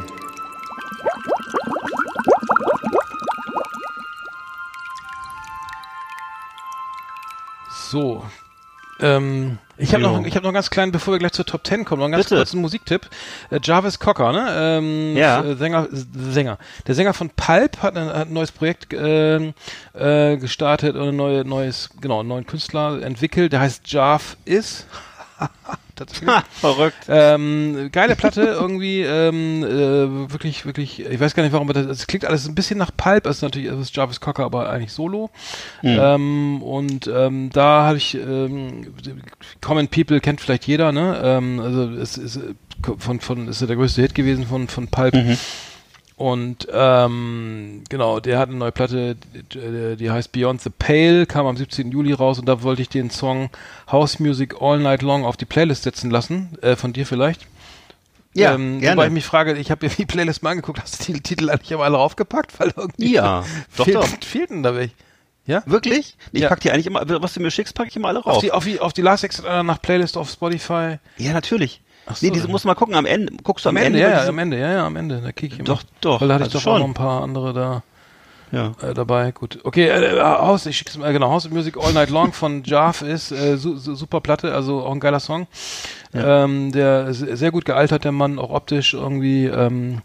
So. 7.70 8.24
Ähm, 9.02 9.58
ich 9.80 9.94
habe 9.94 10.04
noch, 10.04 10.24
ich 10.26 10.36
habe 10.36 10.46
noch 10.46 10.54
ganz 10.54 10.70
klein, 10.70 10.92
bevor 10.92 11.14
wir 11.14 11.20
gleich 11.20 11.32
zur 11.32 11.46
Top 11.46 11.66
10 11.66 11.86
kommen, 11.86 12.00
noch 12.00 12.06
einen 12.06 12.12
ganz 12.14 12.26
Bitte. 12.26 12.36
kurzen 12.36 12.62
Musiktipp. 12.62 13.10
Äh, 13.50 13.60
Jarvis 13.64 13.98
Cocker, 14.00 14.32
ne? 14.32 14.48
Ähm, 14.52 15.16
Ja. 15.18 15.42
äh, 15.44 15.56
Sänger, 15.56 15.88
äh, 15.92 16.32
Sänger. 16.32 16.58
Der 16.86 16.96
Sänger 16.96 17.14
von 17.14 17.30
Pulp 17.32 17.82
hat 17.82 17.98
ein, 17.98 18.08
hat 18.08 18.28
ein 18.28 18.34
neues 18.34 18.52
Projekt 18.52 18.88
ähm, 18.94 19.54
äh, 19.94 20.38
gestartet 20.38 20.96
und 20.96 21.10
ein 21.10 21.16
neue, 21.16 21.46
neues, 21.46 21.90
genau, 22.02 22.20
einen 22.20 22.30
neuen 22.30 22.46
Künstler 22.46 23.02
entwickelt. 23.02 23.54
Der 23.54 23.62
heißt 23.62 23.92
Jarv 23.92 24.38
Is. 24.46 24.86
Tatsächlich. 26.00 26.30
Ha, 26.30 26.44
verrückt. 26.52 26.96
Ähm, 27.08 27.90
geile 27.92 28.16
Platte 28.16 28.44
irgendwie, 28.44 29.02
ähm, 29.02 29.64
äh, 29.64 30.32
wirklich, 30.32 30.66
wirklich, 30.66 31.06
ich 31.06 31.20
weiß 31.20 31.34
gar 31.34 31.44
nicht 31.44 31.52
warum, 31.52 31.70
aber 31.70 31.82
das, 31.82 31.88
es 31.88 32.08
klingt 32.08 32.26
alles 32.26 32.48
ein 32.48 32.56
bisschen 32.56 32.78
nach 32.78 32.92
Pulp, 32.96 33.26
es 33.26 33.38
ist 33.38 33.42
natürlich, 33.42 33.68
ist 33.68 33.96
Jarvis 33.96 34.20
Cocker, 34.20 34.46
aber 34.46 34.70
eigentlich 34.70 34.94
solo. 34.94 35.30
Ähm, 36.00 36.62
und 36.62 37.08
ähm, 37.08 37.50
da 37.52 37.84
habe 37.84 37.98
ich, 37.98 38.16
ähm, 38.16 38.94
Common 39.62 39.88
People 39.88 40.20
kennt 40.20 40.40
vielleicht 40.40 40.68
jeder, 40.68 40.92
ne? 40.92 41.20
Ähm, 41.24 41.60
also 41.60 41.90
es 41.90 42.18
ist 42.18 42.38
äh, 42.38 42.54
von, 42.98 43.20
von, 43.20 43.48
ist 43.48 43.62
ja 43.62 43.68
der 43.68 43.76
größte 43.76 44.02
Hit 44.02 44.16
gewesen 44.16 44.46
von, 44.46 44.68
von 44.68 44.88
Pulp. 44.88 45.16
Und 46.20 46.68
ähm, 46.74 47.86
genau, 47.88 48.20
der 48.20 48.40
hat 48.40 48.50
eine 48.50 48.58
neue 48.58 48.74
Platte, 48.74 49.16
die, 49.96 50.12
heißt 50.12 50.34
Beyond 50.34 50.60
the 50.62 50.70
Pale, 50.70 51.26
kam 51.26 51.46
am 51.48 51.56
17. 51.56 51.92
Juli 51.92 52.12
raus 52.12 52.40
und 52.40 52.46
da 52.46 52.62
wollte 52.62 52.82
ich 52.82 52.90
den 52.90 53.10
Song 53.10 53.50
House 53.90 54.20
Music 54.20 54.56
All 54.62 54.80
Night 54.80 55.02
Long 55.02 55.24
auf 55.24 55.38
die 55.38 55.46
Playlist 55.46 55.84
setzen 55.84 56.12
lassen, 56.12 56.58
äh, 56.62 56.76
von 56.76 56.92
dir 56.92 57.06
vielleicht. 57.06 57.48
Ja, 58.34 58.54
ähm, 58.54 58.82
gerne. 58.82 58.98
Wobei 58.98 59.08
ich 59.08 59.14
mich 59.14 59.24
frage, 59.26 59.54
ich 59.58 59.72
habe 59.72 59.86
mir 59.88 59.94
die 59.96 60.06
Playlist 60.06 60.44
mal 60.44 60.50
angeguckt, 60.52 60.82
hast 60.82 61.08
du 61.08 61.14
die 61.14 61.22
Titel 61.22 61.50
eigentlich 61.50 61.74
aber 61.74 61.86
alle 61.86 61.96
raufgepackt? 61.96 62.60
Weil 62.60 62.74
irgendwie 62.76 63.14
Ja, 63.14 63.46
doch, 63.78 63.86
fehlt, 63.86 63.96
doch. 63.96 64.08
fehlten 64.26 64.62
da 64.62 64.76
welche. 64.76 64.94
Ja? 65.46 65.64
Wirklich? 65.68 66.18
Ich 66.34 66.42
Ja. 66.42 66.50
pack 66.50 66.60
die 66.60 66.72
eigentlich 66.72 66.88
immer, 66.88 67.02
was 67.22 67.34
du 67.34 67.40
mir 67.40 67.50
schickst, 67.50 67.74
packe 67.76 67.88
ich 67.90 67.96
immer 67.96 68.10
alle 68.10 68.20
rauf. 68.20 68.36
Auf 68.36 68.42
die, 68.42 68.52
auf 68.52 68.66
die, 68.66 68.82
auf 68.82 68.92
die 68.92 69.02
Last 69.02 69.24
Exit 69.24 69.46
nach 69.46 69.82
Playlist 69.82 70.18
auf 70.18 70.30
Spotify. 70.30 70.98
ja, 71.18 71.32
natürlich. 71.32 71.80
Ach 72.12 72.22
nee, 72.22 72.32
diese 72.32 72.48
musst 72.48 72.64
du 72.66 72.68
mal 72.68 72.76
gucken, 72.76 72.96
am 72.96 73.06
Ende, 73.06 73.32
guckst 73.44 73.66
du 73.66 73.70
Am 73.70 73.78
am, 73.78 73.84
Ende, 73.84 74.00
Ende, 74.00 74.00
ja, 74.00 74.10
ja, 74.10 74.20
diese- 74.22 74.30
am 74.30 74.40
Ende, 74.40 74.60
ja, 74.60 74.72
ja, 74.72 74.86
am 74.86 74.96
Ende. 74.96 75.22
Da 75.22 75.32
kick 75.32 75.54
ich 75.54 75.60
immer. 75.60 75.66
Doch, 75.68 75.84
doch, 76.02 76.22
Weil 76.22 76.28
da 76.28 76.34
hatte 76.36 76.48
ich 76.48 76.56
also 76.56 76.60
doch 76.60 76.66
auch 76.66 76.72
schon. 76.76 76.82
noch 76.82 76.88
ein 76.88 76.94
paar 76.96 77.22
andere 77.24 77.54
da. 77.54 77.84
ja. 78.52 78.72
äh, 78.82 78.94
dabei. 78.96 79.32
Gut. 79.32 79.60
Okay, 79.64 79.88
äh, 79.90 80.20
Haus, 80.20 80.66
ich 80.66 80.78
schick's 80.78 80.98
mal, 80.98 81.14
genau, 81.14 81.30
House 81.30 81.46
of 81.46 81.52
Music 81.52 81.78
All 81.78 81.94
Night 81.94 82.10
Long 82.10 82.34
von 82.34 82.64
Jarv 82.64 83.04
ist 83.04 83.32
äh, 83.32 83.58
su 83.58 83.78
su 83.78 83.94
super 83.96 84.22
Platte, 84.22 84.54
also 84.56 84.82
auch 84.84 84.92
ein 84.92 85.00
geiler 85.00 85.20
Song. 85.20 85.48
Ähm, 86.14 86.72
der 86.72 87.14
sehr 87.14 87.52
gut 87.52 87.66
gealtert, 87.66 88.04
der 88.04 88.12
Mann, 88.12 88.40
auch 88.40 88.50
optisch 88.50 88.96
irgendwie, 88.96 89.46
ähm, 89.46 90.02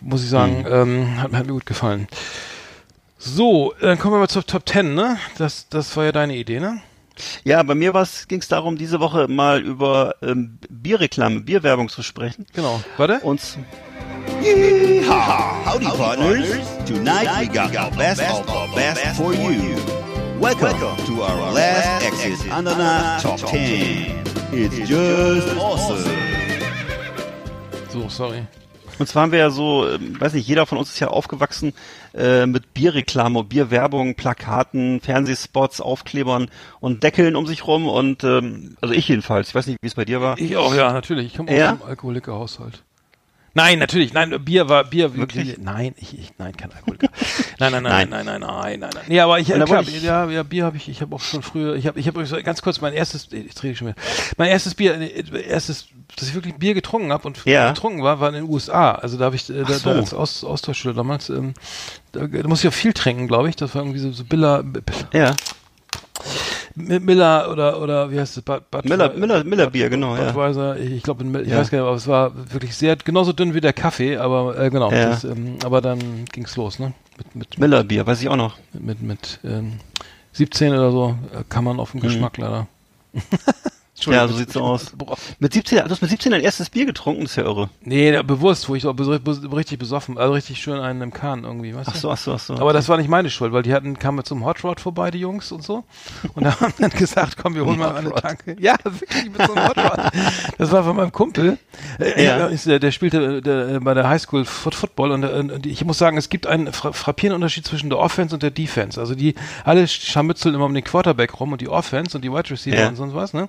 muss 0.00 0.22
ich 0.24 0.30
sagen, 0.30 0.60
Mhm. 0.60 0.66
ähm, 0.72 1.22
hat, 1.22 1.32
hat 1.34 1.46
mir 1.46 1.52
gut 1.52 1.66
gefallen. 1.66 2.08
So, 3.18 3.74
dann 3.80 3.98
kommen 3.98 4.14
wir 4.14 4.18
mal 4.20 4.28
zur 4.28 4.44
Top 4.46 4.68
10, 4.68 4.94
ne? 4.94 5.18
Das, 5.38 5.68
das 5.68 5.94
war 5.96 6.04
ja 6.06 6.12
deine 6.12 6.36
Idee, 6.36 6.60
ne? 6.60 6.80
Ja, 7.44 7.62
bei 7.62 7.74
mir 7.74 7.92
ging 8.28 8.40
es 8.40 8.48
darum, 8.48 8.76
diese 8.76 9.00
Woche 9.00 9.28
mal 9.28 9.60
über 9.60 10.16
ähm, 10.22 10.58
Bierreklame, 10.68 11.40
Bierwerbung 11.40 11.88
zu 11.88 12.02
sprechen. 12.02 12.46
Genau. 12.52 12.80
Warte. 12.96 13.20
Und 13.20 13.40
Yeehaw! 14.42 15.64
Howdy, 15.64 15.86
partners. 15.86 16.48
Tonight 16.86 17.28
we 17.40 17.46
got 17.46 17.74
our 17.76 17.90
best 17.96 18.20
of 18.20 18.48
our 18.48 18.68
best 18.74 19.16
for 19.16 19.32
you. 19.32 19.76
Welcome 20.40 20.96
to 21.06 21.22
our 21.22 21.52
last 21.52 22.04
Exit 22.04 22.50
Andernach 22.50 23.22
Top 23.22 23.38
10. 23.38 24.24
It's 24.52 24.88
just 24.88 25.56
awesome. 25.56 26.04
So, 27.90 28.08
sorry. 28.08 28.46
Und 28.98 29.06
zwar 29.06 29.22
haben 29.24 29.32
wir 29.32 29.38
ja 29.38 29.50
so, 29.50 29.88
ähm, 29.88 30.20
weiß 30.20 30.34
nicht, 30.34 30.46
jeder 30.46 30.66
von 30.66 30.78
uns 30.78 30.90
ist 30.90 31.00
ja 31.00 31.08
aufgewachsen 31.08 31.72
äh, 32.14 32.46
mit 32.46 32.74
Bierreklame, 32.74 33.44
Bierwerbung, 33.44 34.14
Plakaten, 34.14 35.00
Fernsehspots, 35.00 35.80
Aufklebern 35.80 36.50
und 36.80 37.02
Deckeln 37.02 37.36
um 37.36 37.46
sich 37.46 37.66
rum 37.66 37.88
und 37.88 38.24
ähm, 38.24 38.76
also 38.80 38.94
ich 38.94 39.08
jedenfalls, 39.08 39.48
ich 39.48 39.54
weiß 39.54 39.66
nicht, 39.66 39.78
wie 39.82 39.86
es 39.86 39.94
bei 39.94 40.04
dir 40.04 40.20
war. 40.20 40.38
Ich 40.38 40.56
auch, 40.56 40.74
ja, 40.74 40.92
natürlich. 40.92 41.26
Ich 41.26 41.36
komme 41.36 41.50
aus 41.50 41.58
einem 41.58 41.82
Alkoholikerhaushalt. 41.82 42.82
Nein, 43.54 43.78
natürlich. 43.78 44.12
Nein, 44.12 44.44
Bier 44.44 44.68
war 44.68 44.84
Bier. 44.84 45.16
Wirklich? 45.16 45.54
Bier, 45.54 45.56
nein, 45.64 45.94
ich, 45.96 46.18
ich, 46.18 46.32
nein, 46.38 46.56
kein 46.56 46.72
Alkoholiker. 46.72 47.08
nein, 47.58 47.72
nein, 47.72 47.82
Nein. 47.82 48.08
nein, 48.10 48.26
nein, 48.26 48.40
nein, 48.40 48.40
nein, 48.40 48.80
nein, 48.80 48.90
nein. 48.94 49.04
Nee, 49.08 49.20
aber 49.20 49.38
ich, 49.38 49.50
äh, 49.50 49.58
klar, 49.60 49.82
ich- 49.82 50.02
ja, 50.02 50.28
ja, 50.30 50.42
Bier 50.42 50.64
habe 50.64 50.76
ich. 50.76 50.88
Ich 50.88 51.00
habe 51.00 51.14
auch 51.14 51.20
schon 51.20 51.42
früher. 51.42 51.74
Ich 51.76 51.86
habe, 51.86 51.98
ich 52.00 52.06
habe 52.08 52.24
ganz 52.42 52.62
kurz 52.62 52.80
mein 52.80 52.92
erstes. 52.94 53.28
Ich 53.32 53.54
drehe 53.54 53.74
schon 53.76 53.88
wieder. 53.88 53.96
Mein 54.36 54.48
erstes 54.50 54.74
Bier, 54.74 54.94
äh, 55.00 55.24
erstes, 55.48 55.86
dass 56.16 56.28
ich 56.28 56.34
wirklich 56.34 56.54
Bier 56.56 56.74
getrunken 56.74 57.12
habe 57.12 57.26
und 57.26 57.44
Ja. 57.44 57.68
getrunken 57.72 58.02
war, 58.02 58.20
war 58.20 58.28
in 58.28 58.34
den 58.34 58.44
USA. 58.48 58.92
Also 58.92 59.16
da 59.18 59.26
habe 59.26 59.36
ich, 59.36 59.48
äh, 59.50 59.62
da, 59.64 59.74
so. 59.74 59.90
da 59.90 59.96
als 59.96 60.14
Aus, 60.14 60.44
Austauschschüler 60.44 60.94
damals. 60.94 61.28
Ähm, 61.30 61.54
da, 62.12 62.26
da 62.26 62.48
musste 62.48 62.68
ich 62.68 62.74
auch 62.74 62.76
viel 62.78 62.92
trinken, 62.92 63.26
glaube 63.28 63.48
ich. 63.48 63.56
Das 63.56 63.74
war 63.74 63.82
irgendwie 63.82 63.98
so, 64.00 64.12
so 64.12 64.24
Billa, 64.24 64.62
Billa, 64.62 64.82
Ja, 65.12 65.34
Miller 66.76 67.50
oder 67.52 67.80
oder 67.80 68.10
wie 68.10 68.18
heißt 68.18 68.36
es? 68.36 68.42
Bud, 68.42 68.68
Bud, 68.70 68.84
Miller- 68.84 69.12
Miller- 69.14 69.44
Miller 69.44 69.70
Bier, 69.70 69.88
genau, 69.90 70.16
ja. 70.16 70.24
Budweiser, 70.32 70.76
ich, 70.76 70.90
ich 70.90 71.02
glaube, 71.04 71.24
ich 71.42 71.48
Ja. 71.48 71.58
weiß 71.58 71.70
gar 71.70 71.78
nicht, 71.78 71.86
aber 71.86 71.96
es 71.96 72.08
war 72.08 72.32
wirklich 72.52 72.74
sehr 72.74 72.96
genauso 72.96 73.32
dünn 73.32 73.54
wie 73.54 73.60
der 73.60 73.72
Kaffee, 73.72 74.16
aber 74.16 74.58
äh, 74.58 74.70
genau. 74.70 74.90
Ja. 74.90 75.10
Das, 75.10 75.22
ähm, 75.24 75.56
aber 75.64 75.80
dann 75.80 76.24
ging's 76.32 76.56
los, 76.56 76.78
ne? 76.80 76.92
Mit 77.16 77.34
mit 77.34 77.58
Miller 77.58 77.84
Bier, 77.84 78.06
weiß 78.06 78.20
ich 78.22 78.28
auch 78.28 78.36
noch. 78.36 78.58
mit 78.72 79.02
mit 79.02 79.40
ähm, 79.44 79.78
17 80.32 80.72
oder 80.72 80.90
so 80.90 81.16
äh, 81.32 81.44
kann 81.48 81.64
man 81.64 81.78
auf 81.78 81.92
den 81.92 82.00
Geschmack 82.00 82.38
leider. 82.38 82.66
Ja, 84.06 84.26
so 84.26 84.34
sieht's 84.34 84.52
so 84.54 84.60
aus. 84.60 84.90
Boah. 84.96 85.16
Mit 85.38 85.52
17, 85.54 85.78
du 85.84 85.90
hast 85.90 86.02
mit 86.02 86.10
17 86.10 86.32
dein 86.32 86.40
erstes 86.40 86.68
Bier 86.68 86.84
getrunken, 86.84 87.22
das 87.22 87.30
ist 87.32 87.36
ja 87.36 87.44
irre. 87.44 87.70
Nee, 87.82 88.20
bewusst, 88.24 88.68
wo 88.68 88.74
ich 88.74 88.84
richtig 88.84 89.78
besoffen, 89.78 90.18
also 90.18 90.32
richtig 90.34 90.60
schön 90.60 90.80
einen 90.80 91.00
im 91.00 91.12
Kahn 91.12 91.44
irgendwie, 91.44 91.74
weißt 91.74 91.88
Ach 91.90 91.92
du? 91.94 91.98
so, 92.00 92.10
ach 92.10 92.18
so, 92.18 92.32
ach 92.34 92.38
so. 92.40 92.54
Aber 92.54 92.72
das 92.72 92.88
war 92.88 92.96
nicht 92.98 93.08
meine 93.08 93.30
Schuld, 93.30 93.52
weil 93.52 93.62
die 93.62 93.72
hatten, 93.72 93.96
kamen 93.98 94.24
zum 94.24 94.44
Hot 94.44 94.64
Rod 94.64 94.80
vorbei, 94.80 95.10
die 95.12 95.20
Jungs 95.20 95.52
und 95.52 95.62
so. 95.62 95.84
Und 96.34 96.44
da 96.44 96.58
haben 96.60 96.74
dann 96.78 96.90
gesagt, 96.90 97.36
komm, 97.40 97.54
wir 97.54 97.64
holen 97.64 97.78
mal 97.78 97.94
eine 97.94 98.12
Tanke. 98.12 98.56
Ja, 98.58 98.74
wirklich 98.84 99.24
mit 99.30 99.46
so 99.46 99.54
einem 99.54 99.68
Hot 99.68 99.78
Rod. 99.78 100.12
Das 100.58 100.72
war 100.72 100.82
von 100.84 100.96
meinem 100.96 101.12
Kumpel. 101.12 101.58
Äh, 102.00 102.24
Ja. 102.24 102.46
ist, 102.46 102.66
der, 102.66 102.80
der 102.80 102.90
spielte 102.90 103.36
äh, 103.36 103.40
der, 103.42 103.68
äh, 103.76 103.80
bei 103.80 103.94
der 103.94 104.08
Highschool 104.08 104.44
Foot 104.44 104.74
Football 104.74 105.12
und, 105.12 105.22
äh, 105.22 105.28
und 105.54 105.66
ich 105.66 105.84
muss 105.84 105.98
sagen, 105.98 106.16
es 106.16 106.28
gibt 106.28 106.46
einen 106.48 106.72
fra 106.72 106.92
frappierenden 106.92 107.36
Unterschied 107.42 107.64
zwischen 107.66 107.90
der 107.90 107.98
Offense 108.00 108.34
und 108.34 108.42
der 108.42 108.50
Defense. 108.50 109.00
Also 109.00 109.14
die 109.14 109.34
alle 109.64 109.86
scharmützeln 109.86 110.54
immer 110.54 110.64
um 110.64 110.74
den 110.74 110.84
Quarterback 110.84 111.38
rum 111.38 111.52
und 111.52 111.60
die 111.60 111.68
Offense 111.68 112.16
und 112.18 112.22
die 112.24 112.32
Wide 112.32 112.50
Receiver 112.50 112.76
Ja. 112.76 112.88
und 112.88 112.96
sonst 112.96 113.14
was, 113.14 113.32
ne? 113.32 113.48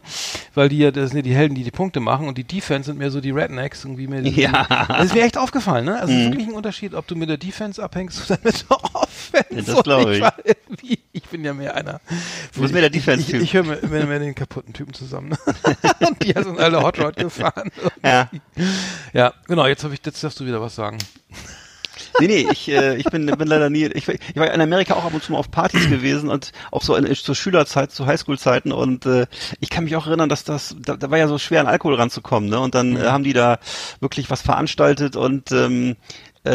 Weil 0.54 0.70
die 0.70 0.78
ja, 0.80 0.91
das 0.91 1.10
sind 1.10 1.18
ja 1.18 1.22
die 1.24 1.36
Helden, 1.36 1.56
die 1.56 1.64
die 1.64 1.72
Punkte 1.72 2.00
machen 2.00 2.28
und 2.28 2.38
die 2.38 2.43
Defense 2.43 2.88
sind 2.88 2.98
mehr 2.98 3.12
so 3.12 3.20
die 3.22 3.32
Rednecks 3.32 3.84
irgendwie 3.84 4.08
mehr. 4.08 4.22
Die, 4.22 4.39
Ja. 4.41 4.86
Das 4.88 5.06
ist 5.06 5.14
mir 5.16 5.24
echt 5.24 5.38
aufgefallen, 5.38 5.86
ne? 5.86 6.00
Also 6.00 6.14
es 6.14 6.20
ist 6.22 6.32
wirklich 6.32 6.48
ein 6.48 6.54
Unterschied, 6.54 6.93
ob 6.93 7.08
du 7.08 7.16
mit 7.16 7.30
der 7.30 7.38
Defense 7.38 7.82
abhängst 7.84 8.30
oder 8.30 8.39
mit 8.43 8.66
der 8.70 8.78
Offense. 8.96 9.46
Ja, 9.52 9.62
das 9.62 9.70
Und 9.76 9.84
glaub 9.84 10.10
ich. 10.10 10.24
irgendwie- 10.43 11.00
Ich 11.14 11.24
bin 11.24 11.43
ja 11.43 11.54
mehr 11.54 11.76
einer. 11.76 12.00
Du 12.54 12.62
bist 12.62 12.74
mehr 12.74 12.82
der 12.82 12.89
Defense-Typ. 12.89 13.36
Ich, 13.38 13.43
ich 13.43 13.54
höre 13.54 13.64
mir, 13.64 13.80
mehr, 13.88 14.06
mehr 14.06 14.20
den 14.20 14.36
kaputten 14.36 14.74
Typen 14.74 14.93
zusammen. 14.93 15.30
Ne? 15.30 15.38
Und 16.08 16.24
die 16.24 16.34
sind 16.34 16.60
alle 16.60 16.82
Hot 16.82 17.00
Rod 17.00 17.16
gefahren. 17.16 17.72
Ja. 18.04 18.30
Ja, 19.14 19.34
genau, 19.48 19.66
jetzt 19.66 19.84
habe 19.84 19.93
ich, 19.93 20.02
jetzt 20.06 20.24
darfst 20.24 20.39
du 20.39 20.46
wieder 20.46 20.62
was 20.62 20.76
sagen. 20.76 20.98
Nee, 22.20 22.28
nee, 22.28 22.48
ich, 22.52 22.70
äh, 22.70 22.96
ich 22.98 23.06
bin, 23.06 23.26
bin 23.26 23.48
leider 23.48 23.70
nie, 23.70 23.86
ich, 23.86 24.08
ich 24.08 24.36
war 24.36 24.52
in 24.52 24.62
Amerika 24.62 24.96
auch 24.96 25.06
ab 25.06 25.14
und 25.14 25.24
zu 25.24 25.32
mal 25.32 25.38
auf 25.39 25.52
Partys 25.52 25.89
gewesen 25.89 26.30
und 26.30 26.52
auch 26.72 26.82
so 26.82 26.96
in, 26.96 27.14
zur 27.16 27.36
Schülerzeit, 27.36 27.91
zu 27.91 28.06
Highschool-Zeiten 28.06 28.72
und 28.72 29.06
äh, 29.06 29.28
ich 29.60 29.70
kann 29.70 29.84
mich 29.86 29.96
auch 29.96 30.08
erinnern, 30.08 30.30
dass 30.30 30.43
das, 30.43 30.76
da, 30.80 30.96
da 30.96 31.12
war 31.12 31.18
ja 31.18 31.28
so 31.28 31.38
schwer 31.38 31.62
an 31.62 31.68
Alkohol 31.68 31.96
ranzukommen, 31.96 32.50
ne? 32.50 32.60
Und 32.60 32.76
dann 32.76 32.91
Mhm. 32.91 32.98
äh, 32.98 33.06
haben 33.08 33.24
die 33.24 33.34
da 33.34 33.60
wirklich 34.00 34.30
was 34.30 34.41
veranstaltet 34.41 35.16
und 35.16 35.52
ähm, 35.52 35.91
äh, 35.91 35.96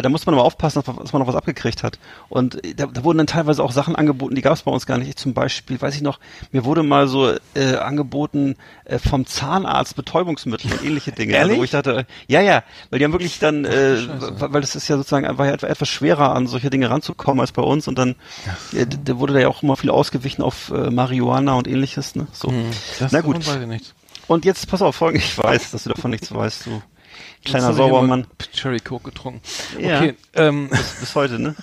da 0.01 0.07
muss 0.09 0.25
man 0.25 0.35
aber 0.35 0.43
aufpassen, 0.45 0.81
dass 0.85 1.11
man 1.11 1.19
noch 1.21 1.27
was 1.27 1.35
abgekriegt 1.35 1.83
hat. 1.83 1.99
Und 2.29 2.63
äh, 2.63 2.73
da, 2.75 2.85
da 2.85 3.03
wurden 3.03 3.17
dann 3.17 3.27
teilweise 3.27 3.61
auch 3.63 3.71
Sachen 3.73 3.95
angeboten, 3.95 4.35
die 4.35 4.41
gab 4.41 4.53
es 4.53 4.61
bei 4.61 4.71
uns 4.71 4.85
gar 4.85 4.97
nicht. 4.97 5.09
Ich 5.09 5.15
zum 5.17 5.33
Beispiel, 5.33 5.81
weiß 5.81 5.95
ich 5.95 6.01
noch, 6.01 6.19
mir 6.51 6.63
wurde 6.63 6.83
mal 6.83 7.07
so 7.07 7.33
äh, 7.55 7.75
angeboten 7.75 8.55
äh, 8.85 8.99
vom 8.99 9.25
Zahnarzt 9.25 9.95
Betäubungsmittel 9.95 10.71
und 10.71 10.83
ähnliche 10.85 11.11
Dinge. 11.11 11.33
Ehrlich? 11.33 11.51
Also, 11.51 11.59
wo 11.59 11.63
ich 11.65 11.71
dachte, 11.71 12.05
ja, 12.27 12.39
ja, 12.41 12.63
weil 12.89 12.99
die 12.99 13.05
haben 13.05 13.11
wirklich 13.13 13.39
dann, 13.39 13.65
äh, 13.65 13.97
weil 14.39 14.61
das 14.61 14.75
ist 14.75 14.87
ja 14.87 14.95
sozusagen 14.97 15.25
einfach 15.25 15.45
etwa- 15.45 15.67
etwas 15.67 15.89
schwerer 15.89 16.33
an 16.35 16.47
solche 16.47 16.69
Dinge 16.69 16.89
ranzukommen 16.89 17.41
als 17.41 17.51
bei 17.51 17.61
uns 17.61 17.87
und 17.87 17.97
dann 17.97 18.15
äh, 18.73 18.85
da 18.85 19.17
wurde 19.17 19.33
da 19.33 19.39
ja 19.39 19.47
auch 19.47 19.63
immer 19.63 19.75
viel 19.75 19.89
ausgewichen 19.89 20.41
auf 20.43 20.69
äh, 20.71 20.89
Marihuana 20.91 21.53
und 21.53 21.67
ähnliches. 21.67 22.15
Ne? 22.15 22.27
So. 22.31 22.49
Hm, 22.49 22.65
Das 22.99 23.11
Na 23.11 23.21
gut. 23.21 23.37
Und 24.27 24.45
jetzt 24.45 24.69
pass 24.69 24.81
auf, 24.81 24.95
folgendes, 24.95 25.27
ich 25.29 25.37
weiß, 25.37 25.71
dass 25.71 25.83
du 25.83 25.89
davon 25.89 26.11
nichts 26.11 26.33
weißt, 26.33 26.65
du 26.67 26.81
kleiner 27.43 27.73
Saubermann. 27.73 28.27
Cherry 28.53 28.79
Coke 28.79 29.11
getrunken. 29.11 29.41
Ja. 29.79 29.97
Okay, 29.97 30.15
ähm, 30.35 30.69
Bis 30.99 31.15
heute, 31.15 31.39
ne? 31.39 31.55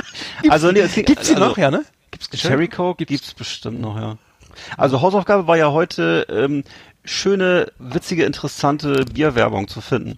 also 0.48 0.72
nee, 0.72 0.80
es 0.80 0.94
ging- 0.94 1.04
gibt's 1.04 1.28
die 1.28 1.34
also, 1.34 1.48
noch, 1.48 1.58
ja, 1.58 1.70
ne? 1.70 1.84
Gibt's 2.10 2.30
Cherry 2.30 2.68
Coke 2.68 3.04
gibt's, 3.04 3.34
bestimmt 3.34 3.80
noch, 3.80 3.96
ja. 3.96 4.16
Also 4.76 5.02
Hausaufgabe 5.02 5.46
war 5.46 5.56
ja 5.56 5.72
heute 5.72 6.26
ähm, 6.30 6.64
schöne, 7.04 7.72
witzige, 7.78 8.24
interessante 8.24 9.04
Bierwerbung 9.04 9.68
zu 9.68 9.80
finden. 9.80 10.16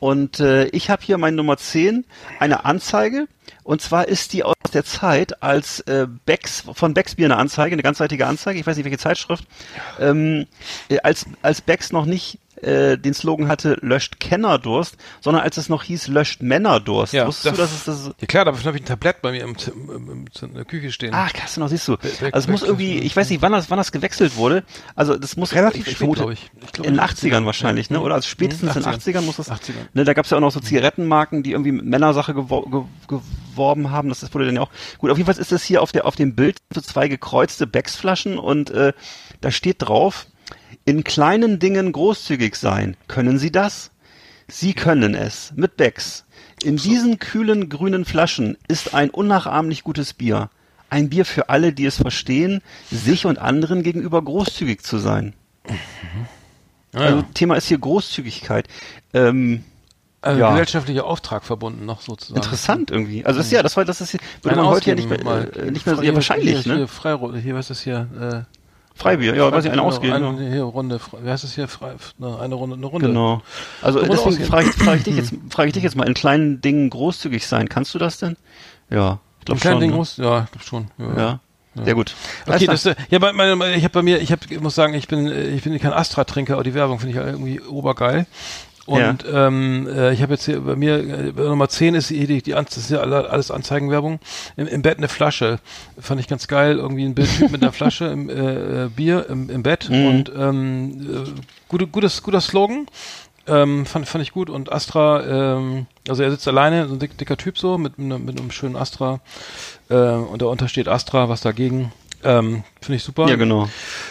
Und 0.00 0.40
äh, 0.40 0.66
ich 0.68 0.90
habe 0.90 1.02
hier 1.02 1.18
meine 1.18 1.36
Nummer 1.36 1.56
10, 1.56 2.04
eine 2.38 2.64
Anzeige. 2.64 3.28
Und 3.64 3.80
zwar 3.82 4.08
ist 4.08 4.32
die 4.32 4.44
aus 4.44 4.54
der 4.72 4.84
Zeit, 4.84 5.42
als 5.42 5.80
äh, 5.80 6.06
Becks, 6.26 6.64
von 6.74 6.94
Becks 6.94 7.14
Bier 7.16 7.26
eine 7.26 7.36
Anzeige, 7.36 7.74
eine 7.74 7.82
ganzseitige 7.82 8.26
Anzeige, 8.26 8.58
ich 8.60 8.66
weiß 8.66 8.76
nicht 8.76 8.84
welche 8.84 8.98
Zeitschrift, 8.98 9.44
ähm, 10.00 10.46
äh, 10.88 10.98
als, 11.00 11.26
als 11.42 11.60
Becks 11.60 11.92
noch 11.92 12.04
nicht 12.06 12.38
äh, 12.62 12.98
den 12.98 13.14
Slogan 13.14 13.46
hatte, 13.46 13.78
löscht 13.82 14.18
Kennerdurst, 14.18 14.96
sondern 15.20 15.44
als 15.44 15.56
es 15.58 15.68
noch 15.68 15.84
hieß, 15.84 16.08
löscht 16.08 16.42
Männerdurst. 16.42 17.12
Ja, 17.12 17.28
Wusstest 17.28 17.56
du, 17.56 17.60
das- 17.62 17.84
dass 17.84 17.96
es 17.98 18.04
das 18.06 18.14
Ja 18.20 18.26
klar, 18.26 18.44
dafür 18.44 18.64
habe 18.64 18.76
ich 18.76 18.82
ein 18.82 18.86
Tablett 18.86 19.22
bei 19.22 19.30
mir 19.30 19.44
im, 19.44 19.54
im, 19.74 19.90
im, 20.10 20.24
in 20.42 20.54
der 20.54 20.64
Küche 20.64 20.90
stehen. 20.90 21.12
Ach, 21.14 21.32
krass, 21.32 21.54
genau, 21.54 21.68
siehst 21.68 21.86
du. 21.86 21.96
Back- 21.96 22.34
Also 22.34 22.46
es 22.46 22.48
muss 22.48 22.62
irgendwie, 22.64 22.98
ich 22.98 23.14
weiß 23.14 23.30
nicht, 23.30 23.42
wann 23.42 23.52
das, 23.52 23.70
wann 23.70 23.78
das 23.78 23.92
gewechselt 23.92 24.34
wurde. 24.34 24.64
Also 24.96 25.16
das 25.16 25.36
muss 25.36 25.54
Relativ 25.54 25.82
ich, 25.86 25.92
spät, 25.92 25.98
vermute, 25.98 26.20
glaub 26.22 26.32
ich. 26.32 26.50
Ich 26.64 26.72
glaub, 26.72 26.86
in 26.88 26.94
den 26.94 27.00
in 27.00 27.06
den 27.06 27.16
80ern 27.16 27.42
80ern 27.42 27.44
wahrscheinlich, 27.46 27.90
ne? 27.90 27.98
Mhm. 27.98 28.04
Oder 28.04 28.14
also 28.16 28.28
spätestens 28.28 28.74
Mhm, 28.74 28.82
in 28.82 28.90
den 28.90 29.00
80ern 29.00 29.20
muss 29.20 29.36
das. 29.36 29.52
80ern. 29.52 29.74
Ne, 29.94 30.02
da 30.04 30.12
gab's 30.14 30.30
ja 30.30 30.36
auch 30.38 30.40
noch 30.42 30.50
so 30.50 30.58
Zigarettenmarken, 30.58 31.44
die 31.44 31.52
irgendwie 31.52 31.70
Männersache 31.70 32.34
gewor 32.34 32.68
ge 33.08 33.20
geworben 33.52 33.90
haben. 33.90 34.08
Das 34.08 34.22
wurde 34.34 34.46
dann 34.46 34.56
ja 34.56 34.62
auch. 34.62 34.70
Gut, 34.98 35.10
auf 35.10 35.18
jeden 35.18 35.32
Fall 35.32 35.40
ist 35.40 35.52
das 35.52 35.64
hier 35.64 35.82
auf 35.82 35.92
der 35.92 36.06
auf 36.06 36.16
dem 36.16 36.34
Bild 36.34 36.58
so 36.72 36.80
zwei 36.80 37.08
gekreuzte 37.08 37.66
Becks-Flaschen 37.66 38.38
und 38.38 38.70
äh, 38.70 38.92
da 39.40 39.50
steht 39.50 39.82
drauf: 39.82 40.26
In 40.84 41.04
kleinen 41.04 41.58
Dingen 41.58 41.92
großzügig 41.92 42.56
sein. 42.56 42.96
Können 43.06 43.38
Sie 43.38 43.50
das? 43.50 43.90
Sie 44.48 44.72
können 44.72 45.14
es 45.14 45.52
mit 45.56 45.76
Becks. 45.76 46.24
In 46.62 46.76
diesen 46.76 47.18
kühlen 47.18 47.68
grünen 47.68 48.04
Flaschen 48.04 48.56
ist 48.66 48.94
ein 48.94 49.10
unnachahmlich 49.10 49.84
gutes 49.84 50.14
Bier. 50.14 50.50
Ein 50.90 51.10
Bier 51.10 51.26
für 51.26 51.50
alle, 51.50 51.72
die 51.72 51.84
es 51.84 51.98
verstehen, 51.98 52.62
sich 52.90 53.26
und 53.26 53.38
anderen 53.38 53.82
gegenüber 53.82 54.22
großzügig 54.22 54.82
zu 54.82 54.98
sein. 54.98 55.34
Ja, 56.94 57.00
Also 57.00 57.18
ja. 57.18 57.26
Thema 57.34 57.56
ist 57.56 57.68
hier 57.68 57.78
Großzügigkeit. 57.78 58.68
Ähm, 59.12 59.64
also 60.20 60.40
ja. 60.40 60.50
gesellschaftlicher 60.50 61.04
Auftrag 61.04 61.44
verbunden 61.44 61.86
noch 61.86 62.00
sozusagen. 62.00 62.36
interessant 62.36 62.90
irgendwie. 62.90 63.24
Also 63.24 63.38
das 63.38 63.46
ist 63.46 63.52
ja, 63.52 63.62
das 63.62 63.76
war 63.76 63.84
das 63.84 64.00
ist 64.00 64.16
würde 64.42 64.56
man 64.56 64.66
heute 64.66 64.90
ja 64.90 64.96
nicht 64.96 65.08
mehr, 65.08 65.22
mal. 65.22 65.50
äh, 65.56 65.70
nicht 65.70 65.86
mehr 65.86 65.94
Hier- 65.96 66.04
ja, 66.04 66.14
wahrscheinlich, 66.14 66.58
hier, 66.60 66.72
ne? 66.72 66.78
Hier, 66.78 66.88
Freiro, 66.88 67.32
hier, 67.34 67.54
was 67.54 67.70
ist 67.70 67.70
das 67.70 67.80
hier? 67.82 68.46
Äh, 68.48 68.54
Freibier, 68.98 69.36
ja, 69.36 69.52
weiß 69.52 69.64
ich, 69.64 69.70
eine 69.70 69.76
genau, 69.80 69.88
ausgehen. 69.88 70.12
Eine, 70.12 70.44
ja. 70.44 70.50
hier, 70.50 70.62
Runde, 70.64 70.96
Fre- 70.96 71.22
wie 71.24 71.30
heißt 71.30 71.44
das 71.44 71.54
hier? 71.54 71.68
Frei, 71.68 71.94
ne, 72.18 72.36
eine 72.40 72.56
Runde, 72.56 72.74
eine 72.74 72.86
Runde. 72.86 73.06
Genau. 73.06 73.42
Also 73.80 74.00
Runde 74.00 74.16
deswegen 74.16 74.44
frage 74.44 74.70
ich, 74.70 74.86
ich 74.96 75.02
dich 75.04 75.16
jetzt, 75.16 75.34
frage 75.50 75.68
ich 75.68 75.74
dich 75.74 75.84
jetzt 75.84 75.94
mal, 75.94 76.08
in 76.08 76.14
kleinen 76.14 76.60
Dingen 76.60 76.90
großzügig 76.90 77.46
sein. 77.46 77.68
Kannst 77.68 77.94
du 77.94 78.00
das 78.00 78.18
denn? 78.18 78.36
Ja, 78.90 79.20
ich 79.38 79.44
glaube 79.44 79.60
schon. 79.60 79.78
Ding 79.78 79.90
ne? 79.90 79.96
muss, 79.96 80.16
ja, 80.16 80.42
ich 80.44 80.50
glaub 80.50 80.64
schon. 80.64 80.90
Ja. 80.98 81.16
Ja. 81.16 81.84
Sehr 81.84 81.94
gut. 81.94 82.16
Okay, 82.44 82.66
das, 82.66 82.86
äh, 82.86 82.96
ja, 83.08 83.20
bei- 83.20 83.32
meine, 83.32 83.54
meine, 83.54 83.76
ich 83.76 83.84
habe 83.84 83.92
bei 83.92 84.02
mir, 84.02 84.20
ich 84.20 84.32
habe, 84.32 84.40
ich 84.50 84.60
muss 84.60 84.74
sagen, 84.74 84.94
ich 84.94 85.06
bin, 85.06 85.28
äh, 85.28 85.44
ich 85.50 85.62
bin 85.62 85.78
kein 85.78 85.92
Astra-Trinker, 85.92 86.54
aber 86.54 86.64
die 86.64 86.74
Werbung 86.74 86.98
finde 86.98 87.12
ich 87.16 87.24
irgendwie 87.24 87.60
obergeil. 87.60 88.26
Und 88.88 89.24
ähm, 89.30 89.86
äh, 89.94 90.12
ich 90.14 90.22
habe 90.22 90.32
jetzt 90.32 90.46
hier 90.46 90.60
bei 90.60 90.74
mir 90.76 90.98
äh, 90.98 91.32
bei 91.32 91.42
Nummer 91.42 91.68
10 91.68 91.94
ist 91.94 92.08
die, 92.10 92.26
die, 92.26 92.42
die 92.42 92.52
das 92.52 92.76
ist 92.76 92.90
ja 92.90 93.00
alle- 93.00 93.28
alles 93.28 93.50
Anzeigenwerbung. 93.50 94.18
Im, 94.56 94.66
Im 94.66 94.82
Bett 94.82 94.98
eine 94.98 95.08
Flasche. 95.08 95.58
Fand 96.00 96.20
ich 96.20 96.26
ganz 96.28 96.48
geil. 96.48 96.78
Irgendwie 96.78 97.04
ein 97.04 97.14
Bildtyp 97.14 97.50
mit 97.50 97.62
einer 97.62 97.72
Flasche 97.72 98.06
im 98.06 98.30
äh, 98.30 98.84
äh, 98.84 98.88
Bier 98.88 99.26
im, 99.28 99.50
im 99.50 99.62
Bett. 99.62 99.90
Mhm. 99.90 100.06
Und 100.06 100.32
ähm, 100.36 101.24
äh, 101.26 101.40
gute, 101.68 101.86
gutes, 101.86 102.22
guter 102.22 102.40
Slogan. 102.40 102.86
Ähm, 103.46 103.86
fand, 103.86 104.06
fand 104.08 104.22
ich 104.22 104.32
gut. 104.32 104.48
Und 104.50 104.72
Astra, 104.72 105.56
ähm, 105.56 105.86
also 106.08 106.22
er 106.22 106.30
sitzt 106.30 106.48
alleine, 106.48 106.86
so 106.88 106.94
ein 106.94 106.98
dick, 106.98 107.16
dicker 107.18 107.36
Typ 107.36 107.58
so, 107.58 107.78
mit, 107.78 107.98
mit, 107.98 108.24
mit 108.24 108.40
einem 108.40 108.50
schönen 108.50 108.76
Astra. 108.76 109.20
Äh, 109.90 109.94
und 109.94 110.40
darunter 110.42 110.68
steht 110.68 110.88
Astra, 110.88 111.28
was 111.28 111.40
dagegen. 111.40 111.92
Ähm, 112.24 112.64
Finde 112.80 112.96
ich 112.96 113.04
super. 113.04 113.28
Ja, 113.28 113.36
genau. 113.36 113.68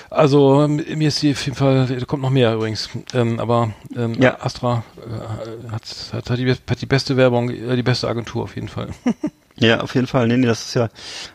Also 0.09 0.63
m- 0.63 0.83
mir 0.95 1.09
ist 1.09 1.21
die 1.21 1.31
auf 1.31 1.43
jeden 1.45 1.57
Fall, 1.57 1.85
da 1.87 2.05
kommt 2.05 2.21
noch 2.23 2.29
mehr 2.29 2.53
übrigens, 2.53 2.89
ähm, 3.13 3.39
aber 3.39 3.71
ähm, 3.95 4.13
Ja. 4.21 4.39
Astra 4.41 4.83
äh, 4.97 5.71
hat, 5.71 5.83
hat, 6.13 6.29
hat, 6.29 6.39
die, 6.39 6.51
hat 6.51 6.81
die 6.81 6.85
beste 6.85 7.17
Werbung, 7.17 7.49
äh, 7.49 7.75
die 7.75 7.83
beste 7.83 8.07
Agentur 8.07 8.43
auf 8.43 8.55
jeden 8.55 8.69
Fall. 8.69 8.89
Ja, 9.59 9.79
auf 9.79 9.95
jeden 9.95 10.05
Fall. 10.05 10.27
Nee, 10.27 10.37
nee, 10.37 10.45
das 10.45 10.67
ist 10.67 10.75
ja, 10.75 10.87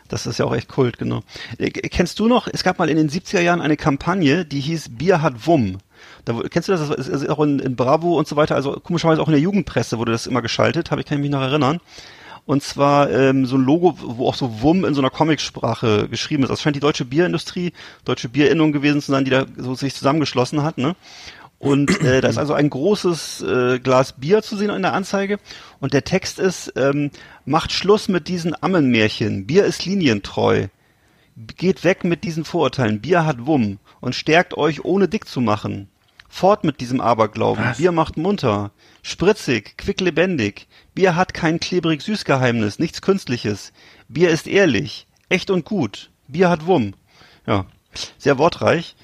das 0.07 0.25
ist 0.27 0.37
ja 0.37 0.45
auch 0.45 0.55
echt 0.55 0.69
Kult, 0.69 0.97
genau. 0.97 1.23
Äh, 1.57 1.71
kennst 1.71 2.19
du 2.19 2.29
noch, 2.29 2.47
es 2.47 2.63
gab 2.63 2.79
mal 2.79 2.87
in 2.89 2.95
den 2.95 3.09
70er 3.09 3.41
Jahren 3.41 3.59
eine 3.59 3.75
Kampagne, 3.75 4.45
die 4.45 4.61
hieß 4.61 4.95
Bier 4.97 5.21
hat 5.21 5.45
Wumm. 5.45 5.79
Da, 6.23 6.33
kennst 6.49 6.69
du 6.69 6.71
das? 6.71 6.87
Das 6.87 7.09
ist 7.09 7.29
auch 7.29 7.41
in, 7.43 7.59
in 7.59 7.75
Bravo 7.75 8.17
und 8.17 8.25
so 8.25 8.37
weiter, 8.37 8.55
also 8.55 8.79
komischerweise 8.81 9.21
auch 9.21 9.27
in 9.27 9.33
der 9.33 9.41
Jugendpresse 9.41 9.97
wurde 9.97 10.13
das 10.13 10.25
immer 10.25 10.41
geschaltet, 10.41 10.89
habe 10.89 11.01
ich 11.01 11.07
kann 11.07 11.17
ich 11.17 11.21
mich 11.23 11.31
noch 11.31 11.41
erinnern. 11.41 11.81
Und 12.45 12.61
zwar 12.61 13.09
ähm, 13.09 13.45
so 13.45 13.55
ein 13.55 13.63
Logo, 13.63 13.97
wo 14.01 14.27
auch 14.27 14.35
so 14.35 14.61
Wumm 14.61 14.83
in 14.83 14.93
so 14.93 15.01
einer 15.01 15.09
Comicsprache 15.09 16.09
geschrieben 16.09 16.43
ist. 16.43 16.49
Das 16.49 16.61
scheint 16.61 16.75
die 16.75 16.81
deutsche 16.81 17.05
Bierindustrie, 17.05 17.71
deutsche 18.03 18.27
Bierinnung 18.27 18.73
gewesen 18.73 19.01
zu 19.01 19.11
sein, 19.11 19.23
die 19.23 19.31
da 19.31 19.45
so 19.57 19.75
sich 19.75 19.95
zusammengeschlossen 19.95 20.61
hat, 20.63 20.77
ne? 20.77 20.95
Und 21.63 22.01
äh, 22.01 22.19
da 22.19 22.27
ist 22.27 22.37
also 22.37 22.53
ein 22.53 22.69
großes 22.69 23.41
äh, 23.41 23.79
Glas 23.79 24.19
Bier 24.19 24.41
zu 24.41 24.57
sehen 24.57 24.69
in 24.69 24.81
der 24.81 24.91
Anzeige. 24.91 25.39
Und 25.79 25.93
der 25.93 26.03
Text 26.03 26.37
ist, 26.37 26.73
ähm, 26.75 27.09
macht 27.45 27.71
Schluss 27.71 28.09
mit 28.09 28.27
diesen 28.27 28.53
Ammenmärchen. 28.61 29.47
Bier 29.47 29.63
ist 29.63 29.85
linientreu. 29.85 30.67
Geht 31.37 31.85
weg 31.85 32.03
mit 32.03 32.25
diesen 32.25 32.43
Vorurteilen. 32.43 32.99
Bier 32.99 33.25
hat 33.25 33.45
Wumm 33.45 33.79
und 34.01 34.13
stärkt 34.13 34.57
euch, 34.57 34.83
ohne 34.83 35.07
dick 35.07 35.25
zu 35.25 35.39
machen. 35.39 35.87
Fort 36.33 36.63
mit 36.63 36.81
diesem 36.81 36.99
Aberglauben. 36.99 37.63
Was? 37.63 37.77
Bier 37.77 37.91
macht 37.91 38.17
munter. 38.17 38.71
Spritzig, 39.03 39.77
quicklebendig. 39.77 40.67
Bier 40.95 41.15
hat 41.15 41.35
kein 41.35 41.59
klebrig 41.59 42.01
Süßgeheimnis, 42.01 42.79
nichts 42.79 43.03
Künstliches. 43.03 43.71
Bier 44.07 44.31
ist 44.31 44.47
ehrlich, 44.47 45.05
echt 45.29 45.51
und 45.51 45.63
gut. 45.63 46.09
Bier 46.27 46.49
hat 46.49 46.65
Wumm. 46.65 46.95
Ja, 47.45 47.67
sehr 48.17 48.39
wortreich. 48.39 48.95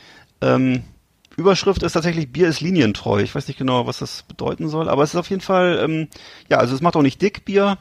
Ähm, 0.41 0.81
Überschrift 1.37 1.83
ist 1.83 1.93
tatsächlich 1.93 2.31
Bier 2.31 2.47
ist 2.47 2.61
linientreu. 2.61 3.21
Ich 3.21 3.35
weiß 3.35 3.47
nicht 3.47 3.59
genau, 3.59 3.85
was 3.85 3.99
das 3.99 4.23
bedeuten 4.23 4.67
soll, 4.67 4.89
aber 4.89 5.03
es 5.03 5.11
ist 5.11 5.19
auf 5.19 5.29
jeden 5.29 5.43
Fall, 5.43 5.79
ähm, 5.83 6.07
ja, 6.49 6.57
also 6.57 6.73
es 6.73 6.81
macht 6.81 6.95
auch 6.95 7.03
nicht 7.03 7.21
dick 7.21 7.45
Bier. 7.45 7.77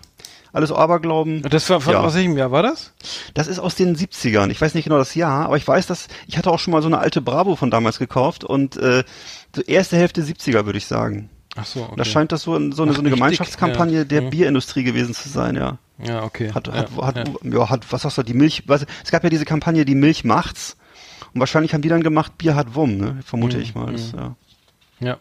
Alles 0.52 0.72
Aberglauben. 0.72 1.42
Das 1.42 1.68
war 1.70 1.80
von 1.80 1.92
Ja. 1.92 2.00
aus 2.00 2.14
welchem 2.14 2.36
Jahr 2.38 2.50
war 2.50 2.62
das? 2.62 2.92
Das 3.34 3.46
ist 3.48 3.58
aus 3.58 3.74
den 3.74 3.94
70ern. 3.96 4.50
Ich 4.50 4.60
weiß 4.60 4.74
nicht 4.74 4.84
genau 4.84 4.98
das 4.98 5.14
Jahr, 5.14 5.44
aber 5.46 5.56
ich 5.56 5.66
weiß, 5.68 5.86
dass 5.86 6.08
ich 6.26 6.38
hatte 6.38 6.50
auch 6.50 6.58
schon 6.58 6.72
mal 6.72 6.80
so 6.82 6.88
eine 6.88 6.98
alte 6.98 7.20
Bravo 7.20 7.54
von 7.56 7.70
damals 7.70 7.98
gekauft 7.98 8.44
und 8.44 8.76
äh, 8.76 9.04
so 9.54 9.62
erste 9.62 9.96
Hälfte 9.96 10.22
70er 10.22 10.64
würde 10.66 10.78
ich 10.78 10.86
sagen. 10.86 11.30
Ach 11.56 11.66
so, 11.66 11.82
okay. 11.82 11.94
Da 11.96 12.04
scheint 12.04 12.32
das 12.32 12.42
so, 12.42 12.52
so 12.70 12.82
eine, 12.82 12.92
Ach, 12.92 12.96
so 12.96 13.00
eine 13.02 13.10
Gemeinschaftskampagne 13.10 13.98
ja. 13.98 14.04
der 14.04 14.22
Mhm. 14.22 14.30
Bierindustrie 14.30 14.84
gewesen 14.84 15.12
zu 15.14 15.28
sein, 15.28 15.56
ja. 15.56 15.78
ja, 16.02 16.22
okay. 16.22 16.52
Hat, 16.54 16.68
ja, 16.68 16.74
hat, 16.74 16.90
hat, 17.02 17.28
ja. 17.28 17.34
ja. 17.58 17.68
hat, 17.70 17.90
was 17.92 18.02
sagst 18.02 18.18
du, 18.18 18.22
die 18.22 18.34
Milch, 18.34 18.64
was, 18.66 18.86
es 19.04 19.10
gab 19.10 19.24
ja 19.24 19.30
diese 19.30 19.44
Kampagne, 19.44 19.84
die 19.84 19.94
Milch 19.96 20.24
macht's. 20.24 20.76
Und 21.34 21.40
wahrscheinlich 21.40 21.74
haben 21.74 21.82
die 21.82 21.88
dann 21.88 22.02
gemacht, 22.02 22.38
Bier 22.38 22.54
hat 22.54 22.74
Wumm, 22.74 22.96
ne? 22.96 23.18
Vermute 23.24 23.56
Mhm, 23.56 23.62
ich 23.62 23.74
mal. 23.74 23.92
Das, 23.92 24.12
ja. 24.12 24.36
Ja. 25.00 25.16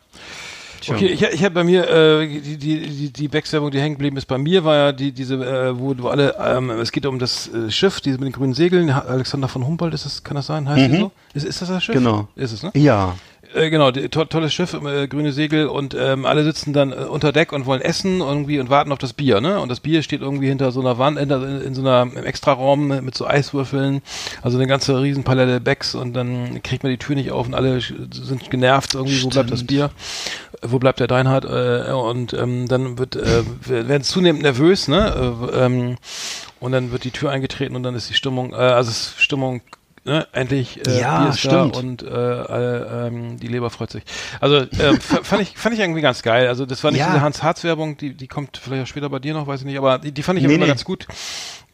Tja. 0.87 0.95
Okay, 0.95 1.07
ich, 1.07 1.21
ich 1.21 1.43
habe 1.43 1.53
bei 1.55 1.63
mir 1.63 1.89
äh, 1.89 2.27
die 2.27 2.57
die 2.57 2.79
die 2.87 3.09
die 3.13 3.27
Becks-Werbung, 3.27 3.71
die 3.71 3.79
hängen 3.79 3.95
geblieben 3.95 4.17
ist. 4.17 4.25
Bei 4.25 4.37
mir 4.37 4.63
war 4.63 4.75
ja 4.75 4.91
die 4.91 5.11
diese, 5.11 5.35
äh, 5.35 5.77
wo, 5.79 5.93
wo 5.97 6.07
alle, 6.07 6.35
ähm, 6.43 6.69
es 6.71 6.91
geht 6.91 7.05
um 7.05 7.19
das 7.19 7.49
äh, 7.53 7.69
Schiff, 7.69 8.01
diese 8.01 8.17
mit 8.17 8.27
den 8.27 8.31
grünen 8.33 8.53
Segeln. 8.53 8.89
Alexander 8.89 9.47
von 9.47 9.65
Humboldt 9.67 9.93
ist 9.93 10.05
das, 10.05 10.23
kann 10.23 10.35
das 10.35 10.47
sein? 10.47 10.67
Heißt 10.67 10.85
die 10.91 10.97
Mhm. 10.97 10.99
so? 10.99 11.11
Ist, 11.33 11.45
ist 11.45 11.61
das 11.61 11.69
das 11.69 11.83
Schiff? 11.83 11.95
Genau. 11.95 12.27
Ist 12.35 12.51
es 12.53 12.63
ne? 12.63 12.71
Ja. 12.75 13.15
Äh, 13.53 13.69
genau, 13.69 13.91
die, 13.91 14.09
to 14.09 14.25
tolles 14.25 14.53
Schiff, 14.53 14.73
äh, 14.73 15.07
grüne 15.07 15.31
Segel 15.31 15.67
und 15.67 15.95
ähm, 15.97 16.25
alle 16.25 16.43
sitzen 16.43 16.73
dann 16.73 16.91
äh, 16.91 16.95
unter 16.95 17.31
Deck 17.31 17.53
und 17.53 17.65
wollen 17.65 17.79
essen 17.81 18.19
irgendwie 18.19 18.59
und 18.59 18.69
warten 18.69 18.91
auf 18.91 18.97
das 18.97 19.13
Bier, 19.13 19.39
ne? 19.39 19.61
Und 19.61 19.69
das 19.69 19.79
Bier 19.79 20.03
steht 20.03 20.19
irgendwie 20.19 20.49
hinter 20.49 20.73
so 20.73 20.81
einer 20.81 20.97
Wand, 20.97 21.17
in, 21.17 21.29
in, 21.31 21.61
in 21.61 21.73
so 21.73 21.79
einer 21.81 22.01
im 22.13 22.25
Extraraum 22.25 22.87
mit 22.89 23.15
so 23.15 23.25
Eiswürfeln, 23.25 24.01
also 24.41 24.57
eine 24.57 24.67
ganze 24.67 25.01
Riesenpalette 25.01 25.61
Becks 25.61 25.95
und 25.95 26.11
dann 26.13 26.61
kriegt 26.61 26.83
man 26.83 26.91
die 26.91 26.97
Tür 26.97 27.15
nicht 27.15 27.31
auf 27.31 27.47
und 27.47 27.53
alle 27.53 27.79
sind 27.79 28.49
genervt 28.49 28.95
irgendwie, 28.95 29.23
wo 29.23 29.29
bleibt 29.29 29.49
das 29.49 29.59
Stimmt. 29.59 29.69
Bier? 29.69 29.91
Wo 30.61 30.79
bleibt 30.79 30.99
der 30.99 31.07
Deinhard? 31.07 31.45
Äh, 31.45 31.91
und 31.91 32.33
ähm, 32.33 32.67
dann 32.67 32.97
wird 32.97 33.15
äh, 33.15 33.43
werden 33.67 34.03
zunehmend 34.03 34.41
nervös, 34.43 34.87
ne? 34.87 35.35
Äh, 35.53 35.65
ähm, 35.65 35.97
und 36.59 36.71
dann 36.71 36.91
wird 36.91 37.03
die 37.03 37.11
Tür 37.11 37.31
eingetreten 37.31 37.75
und 37.75 37.83
dann 37.83 37.95
ist 37.95 38.09
die 38.09 38.13
Stimmung, 38.15 38.53
äh, 38.53 38.55
also 38.57 38.91
Stimmung 39.17 39.61
Ne, 40.05 40.25
endlich 40.31 40.87
äh, 40.87 41.01
Ja, 41.01 41.19
Bier 41.19 41.29
ist 41.31 41.43
da 41.43 41.65
stimmt. 41.65 41.75
und 41.75 42.01
äh, 42.01 42.07
äh, 42.07 43.07
ähm, 43.07 43.37
die 43.41 43.47
Leber 43.47 43.69
freut 43.69 43.91
sich. 43.91 44.03
Also 44.39 44.59
f- 44.59 45.19
fand 45.23 45.41
ich 45.41 45.57
fand 45.57 45.75
ich 45.75 45.81
irgendwie 45.81 45.99
ganz 45.99 46.23
geil. 46.23 46.47
Also 46.47 46.65
das 46.65 46.81
war 46.85 46.91
nicht 46.91 47.01
Ja. 47.01 47.07
diese 47.07 47.19
Hans 47.19 47.43
Harz 47.43 47.65
Werbung, 47.65 47.97
die 47.97 48.13
die 48.13 48.27
kommt 48.27 48.55
vielleicht 48.55 48.83
auch 48.83 48.87
später 48.87 49.09
bei 49.09 49.19
dir 49.19 49.33
noch, 49.33 49.47
weiß 49.47 49.59
ich 49.59 49.65
nicht, 49.65 49.77
aber 49.77 49.99
die, 49.99 50.13
die 50.13 50.23
fand 50.23 50.39
ich 50.39 50.45
Nee, 50.47 50.53
immer 50.55 50.63
nee. 50.63 50.69
ganz 50.69 50.85
gut. 50.85 51.07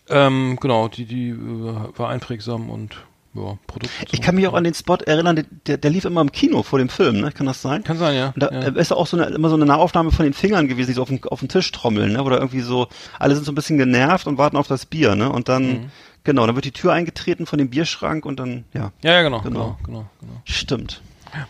Ähm, 0.10 0.58
genau, 0.60 0.88
die 0.88 1.06
die 1.06 1.30
äh, 1.30 1.76
war 1.96 2.10
einprägsam 2.10 2.72
und 2.72 2.96
ja, 3.36 3.58
Produkt. 3.68 3.92
Ich 4.12 4.22
kann 4.22 4.36
mich 4.36 4.48
auch 4.48 4.54
an 4.54 4.64
den 4.64 4.74
Spot 4.74 4.98
erinnern, 4.98 5.46
der, 5.68 5.78
der 5.78 5.92
lief 5.92 6.06
immer 6.06 6.22
im 6.22 6.32
Kino 6.32 6.64
vor 6.64 6.80
dem 6.80 6.90
Film, 6.90 7.22
ne? 7.22 7.32
Kann 7.32 7.46
das 7.48 7.62
sein? 7.62 7.84
Kann 7.84 7.98
sein, 7.98 8.16
ja. 8.16 8.28
Und 8.36 8.42
da 8.44 8.52
ja. 8.52 8.60
äh, 8.68 8.80
ist 8.80 8.92
auch 8.94 9.08
so 9.08 9.18
eine, 9.18 9.34
immer 9.34 9.50
so 9.50 9.56
eine 9.56 9.66
Nahaufnahme 9.66 10.12
von 10.12 10.24
den 10.26 10.34
Fingern 10.34 10.68
gewesen, 10.68 10.90
die 10.90 10.94
so 10.94 11.02
auf 11.02 11.10
den, 11.10 11.24
auf 11.26 11.40
den 11.40 11.50
Tisch 11.50 11.72
trommeln, 11.72 12.14
ne? 12.14 12.24
Oder 12.24 12.38
irgendwie 12.38 12.62
so, 12.62 12.88
alle 13.20 13.36
sind 13.36 13.44
so 13.46 13.52
ein 13.52 13.56
bisschen 13.56 13.78
genervt 13.78 14.28
und 14.28 14.38
warten 14.38 14.58
auf 14.58 14.68
das 14.68 14.86
Bier, 14.86 15.16
ne? 15.16 15.32
Und 15.32 15.50
dann, 15.50 15.64
Mhm. 15.68 15.92
genau, 16.24 16.46
dann 16.46 16.56
wird 16.56 16.66
die 16.66 16.72
Tür 16.72 16.94
eingetreten 16.94 17.46
von 17.46 17.58
dem 17.60 17.70
Bierschrank 17.70 18.26
und 18.26 18.40
dann, 18.40 18.66
ja, 18.74 18.92
ja, 19.02 19.14
ja, 19.14 19.22
genau, 19.24 19.42
Genau. 19.42 19.50
genau, 19.60 19.78
genau, 19.86 20.06
genau. 20.20 20.42
stimmt. 20.46 21.02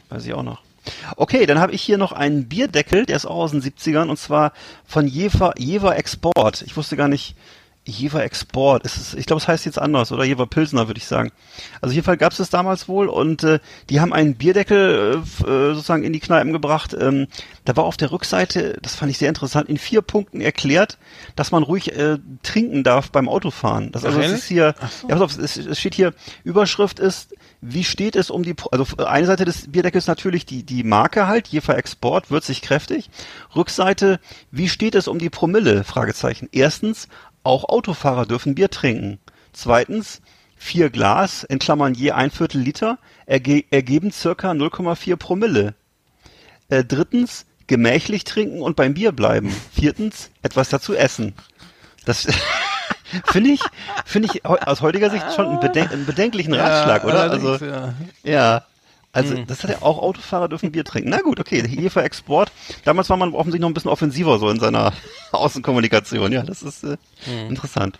Weiß 0.09 0.25
ich 0.25 0.33
auch 0.33 0.43
noch. 0.43 0.61
Okay, 1.17 1.45
dann 1.45 1.59
habe 1.59 1.71
ich 1.73 1.81
hier 1.81 1.97
noch 1.97 2.11
einen 2.11 2.47
Bierdeckel, 2.49 3.05
der 3.05 3.15
ist 3.15 3.25
auch 3.25 3.35
aus 3.35 3.51
den 3.51 3.61
70ern 3.61 4.09
und 4.09 4.17
zwar 4.17 4.51
von 4.85 5.07
Jever, 5.07 5.53
Jever 5.57 5.95
Export. 5.97 6.61
Ich 6.61 6.75
wusste 6.75 6.95
gar 6.97 7.07
nicht, 7.07 7.35
Jever 7.85 8.23
Export, 8.23 8.85
ist 8.85 8.95
es, 8.95 9.13
ich 9.13 9.25
glaube, 9.25 9.41
es 9.41 9.47
heißt 9.47 9.65
jetzt 9.65 9.77
anders, 9.77 10.13
oder 10.13 10.23
Jever 10.23 10.47
Pilsner, 10.47 10.87
würde 10.87 10.99
ich 10.99 11.05
sagen. 11.05 11.31
Also 11.81 11.91
auf 11.91 11.95
jeden 11.95 12.05
Fall 12.05 12.15
gab 12.15 12.31
es 12.31 12.37
das 12.37 12.49
damals 12.49 12.87
wohl 12.87 13.09
und 13.09 13.43
äh, 13.43 13.59
die 13.89 13.99
haben 13.99 14.13
einen 14.13 14.35
Bierdeckel 14.35 15.21
äh, 15.43 15.43
äh, 15.43 15.73
sozusagen 15.73 16.03
in 16.03 16.13
die 16.13 16.21
Kneipen 16.21 16.53
gebracht. 16.53 16.95
Ähm, 16.97 17.27
da 17.65 17.75
war 17.75 17.83
auf 17.83 17.97
der 17.97 18.11
Rückseite, 18.11 18.79
das 18.81 18.95
fand 18.95 19.11
ich 19.11 19.17
sehr 19.17 19.27
interessant, 19.27 19.67
in 19.67 19.77
vier 19.77 20.01
Punkten 20.01 20.39
erklärt, 20.39 20.97
dass 21.35 21.51
man 21.51 21.61
ruhig 21.63 21.91
äh, 21.91 22.19
trinken 22.41 22.85
darf 22.85 23.11
beim 23.11 23.27
Autofahren. 23.27 23.91
Das, 23.91 24.05
also 24.05 24.21
es 24.21 24.31
ist 24.31 24.45
hier, 24.45 24.75
so. 25.01 25.09
ja, 25.09 25.15
pass 25.15 25.21
auf, 25.21 25.37
es, 25.37 25.57
es 25.57 25.77
steht 25.77 25.95
hier, 25.95 26.13
Überschrift 26.45 26.99
ist, 26.99 27.35
wie 27.59 27.83
steht 27.83 28.15
es 28.15 28.29
um 28.29 28.43
die, 28.43 28.55
also 28.71 28.85
eine 28.97 29.27
Seite 29.27 29.43
des 29.43 29.71
Bierdeckels 29.71 30.07
natürlich 30.07 30.45
die, 30.45 30.63
die 30.63 30.83
Marke 30.83 31.27
halt, 31.27 31.49
Jefer 31.49 31.77
Export, 31.77 32.31
würzig 32.31 32.61
kräftig. 32.61 33.09
Rückseite, 33.55 34.21
wie 34.51 34.69
steht 34.69 34.95
es 34.95 35.09
um 35.09 35.19
die 35.19 35.29
Promille? 35.29 35.83
Fragezeichen. 35.83 36.47
Erstens, 36.51 37.07
auch 37.43 37.65
Autofahrer 37.65 38.25
dürfen 38.25 38.55
Bier 38.55 38.69
trinken. 38.69 39.19
Zweitens, 39.51 40.21
vier 40.55 40.89
Glas, 40.89 41.43
in 41.43 41.59
Klammern 41.59 41.93
je 41.93 42.11
ein 42.11 42.31
Viertel 42.31 42.61
Liter, 42.61 42.97
erge 43.25 43.65
ergeben 43.69 44.11
circa 44.11 44.51
0,4 44.51 45.15
Promille. 45.15 45.75
Äh, 46.69 46.83
drittens, 46.83 47.45
gemächlich 47.67 48.23
trinken 48.23 48.61
und 48.61 48.75
beim 48.75 48.93
Bier 48.93 49.11
bleiben. 49.11 49.53
Viertens, 49.73 50.31
etwas 50.41 50.69
dazu 50.69 50.93
essen. 50.93 51.33
Das 52.05 52.27
finde 53.25 53.51
ich, 53.51 53.61
finde 54.05 54.29
ich 54.31 54.45
aus 54.45 54.81
heutiger 54.81 55.09
Sicht 55.09 55.25
schon 55.35 55.47
einen, 55.47 55.59
beden 55.59 55.89
einen 55.89 56.05
bedenklichen 56.05 56.53
Ratschlag, 56.53 57.03
oder? 57.03 57.31
Also, 57.31 57.57
ja. 57.57 57.93
ja. 58.23 58.65
Also, 59.13 59.35
Hm. 59.35 59.45
das 59.45 59.63
hat 59.63 59.69
ja 59.69 59.81
auch 59.83 59.99
Autofahrer 59.99 60.49
dürfen 60.49 60.71
Bier 60.71 60.83
trinken. 60.83 61.09
Na 61.09 61.21
gut, 61.21 61.39
okay, 61.39 61.65
Jefer 61.67 62.03
Export. 62.03 62.51
Damals 62.83 63.09
war 63.11 63.17
man 63.17 63.29
offensichtlich 63.33 63.61
noch 63.61 63.69
ein 63.69 63.73
bisschen 63.75 63.91
offensiver 63.91 64.39
so 64.39 64.49
in 64.49 64.59
seiner 64.59 64.91
Außenkommunikation. 65.31 66.31
Ja, 66.31 66.41
das 66.43 66.63
ist 66.63 66.83
äh, 66.83 66.97
Hm. 67.25 67.49
interessant. 67.49 67.99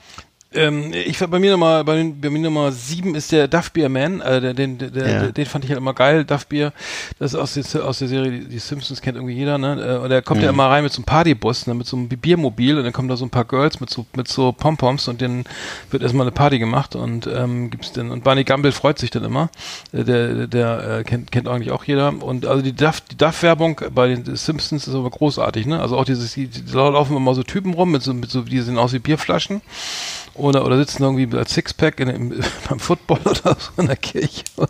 Ähm, 0.56 0.92
ich 0.94 1.20
bei 1.20 1.40
mir 1.40 1.52
Nummer, 1.52 1.84
bei, 1.84 2.04
bei 2.20 2.30
mir 2.30 2.40
Nummer 2.40 2.72
sieben 2.72 3.16
ist 3.16 3.32
der 3.32 3.48
Duff 3.48 3.72
Beer 3.72 3.90
Man, 3.90 4.22
äh, 4.22 4.40
der, 4.42 4.54
den, 4.54 4.78
der, 4.78 4.90
Ja. 4.90 5.20
der, 5.22 5.32
den 5.32 5.46
fand 5.46 5.64
ich 5.66 5.72
halt 5.72 5.80
immer 5.80 5.94
geil, 5.94 6.26
Duff 6.26 6.46
Beer. 6.48 6.74
Das 7.20 7.34
ist 7.34 7.40
aus, 7.40 7.54
der- 7.54 7.86
aus 7.86 8.00
der 8.00 8.08
Serie, 8.08 8.32
die, 8.32 8.46
die 8.48 8.60
Simpsons 8.60 9.02
kennt 9.02 9.18
irgendwie 9.18 9.36
jeder, 9.36 9.58
ne? 9.58 9.82
Äh, 9.82 10.04
Und 10.04 10.10
der 10.10 10.22
kommt 10.22 10.40
Mhm. 10.40 10.44
ja 10.46 10.50
immer 10.52 10.68
rein 10.70 10.84
mit 10.84 10.92
so 10.94 10.98
einem 11.00 11.06
Partybus, 11.06 11.68
ne? 11.68 11.74
mit 11.74 11.88
so 11.88 11.98
einem 11.98 12.08
Biermobil 12.10 12.78
und 12.78 12.84
dann 12.84 12.94
kommen 12.94 13.08
da 13.08 13.16
so 13.16 13.26
ein 13.26 13.30
paar 13.30 13.46
Girls 13.46 13.80
mit 13.80 13.90
so, 13.90 14.06
mit 14.16 14.28
so 14.28 14.52
Pompoms 14.52 15.08
und 15.08 15.22
denen 15.22 15.44
wird 15.92 16.04
erstmal 16.04 16.26
eine 16.26 16.32
Party 16.32 16.60
gemacht 16.60 16.96
und 16.96 17.28
ähm, 17.28 17.70
gibt's 17.70 17.92
denn, 17.92 18.12
und 18.12 18.24
Barney 18.24 18.44
Gumble 18.44 18.72
freut 18.72 19.00
sich 19.00 19.10
dann 19.12 19.24
immer. 19.24 19.50
Äh, 19.92 20.04
Der, 20.04 20.48
der 20.48 21.00
äh, 21.00 21.04
kennt, 21.04 21.32
kennt 21.32 21.48
eigentlich 21.48 21.72
auch 21.72 21.84
jeder. 21.84 22.14
Und 22.22 22.46
also 22.46 22.62
die 22.62 22.74
Duff, 22.74 23.02
die 23.02 23.18
Duff-Werbung 23.18 23.82
bei 23.94 24.08
den 24.10 24.36
Simpsons 24.36 24.88
ist 24.88 24.94
aber 24.96 25.10
großartig, 25.10 25.66
ne? 25.66 25.80
Also 25.82 25.98
auch 25.98 26.06
dieses, 26.06 26.34
die, 26.34 26.48
die 26.48 26.72
laufen 26.74 27.16
immer 27.18 27.34
so 27.36 27.44
Typen 27.44 27.74
rum 27.74 27.92
mit 27.92 28.04
so, 28.04 28.14
mit 28.14 28.30
so, 28.30 28.42
die 28.42 28.60
sehen 28.62 28.78
aus 28.78 28.94
wie 28.94 29.00
Bierflaschen 29.00 29.62
oder 30.36 30.66
oder 30.66 30.78
sitzen 30.78 31.04
irgendwie 31.04 31.38
als 31.38 31.54
Sixpack 31.54 32.00
in, 32.00 32.10
im, 32.10 32.30
beim 32.70 32.80
Football 32.80 33.20
oder 33.24 33.56
so 33.60 33.82
in 33.82 33.88
der 33.88 33.96
Kirche. 33.96 34.44
Und, 34.56 34.70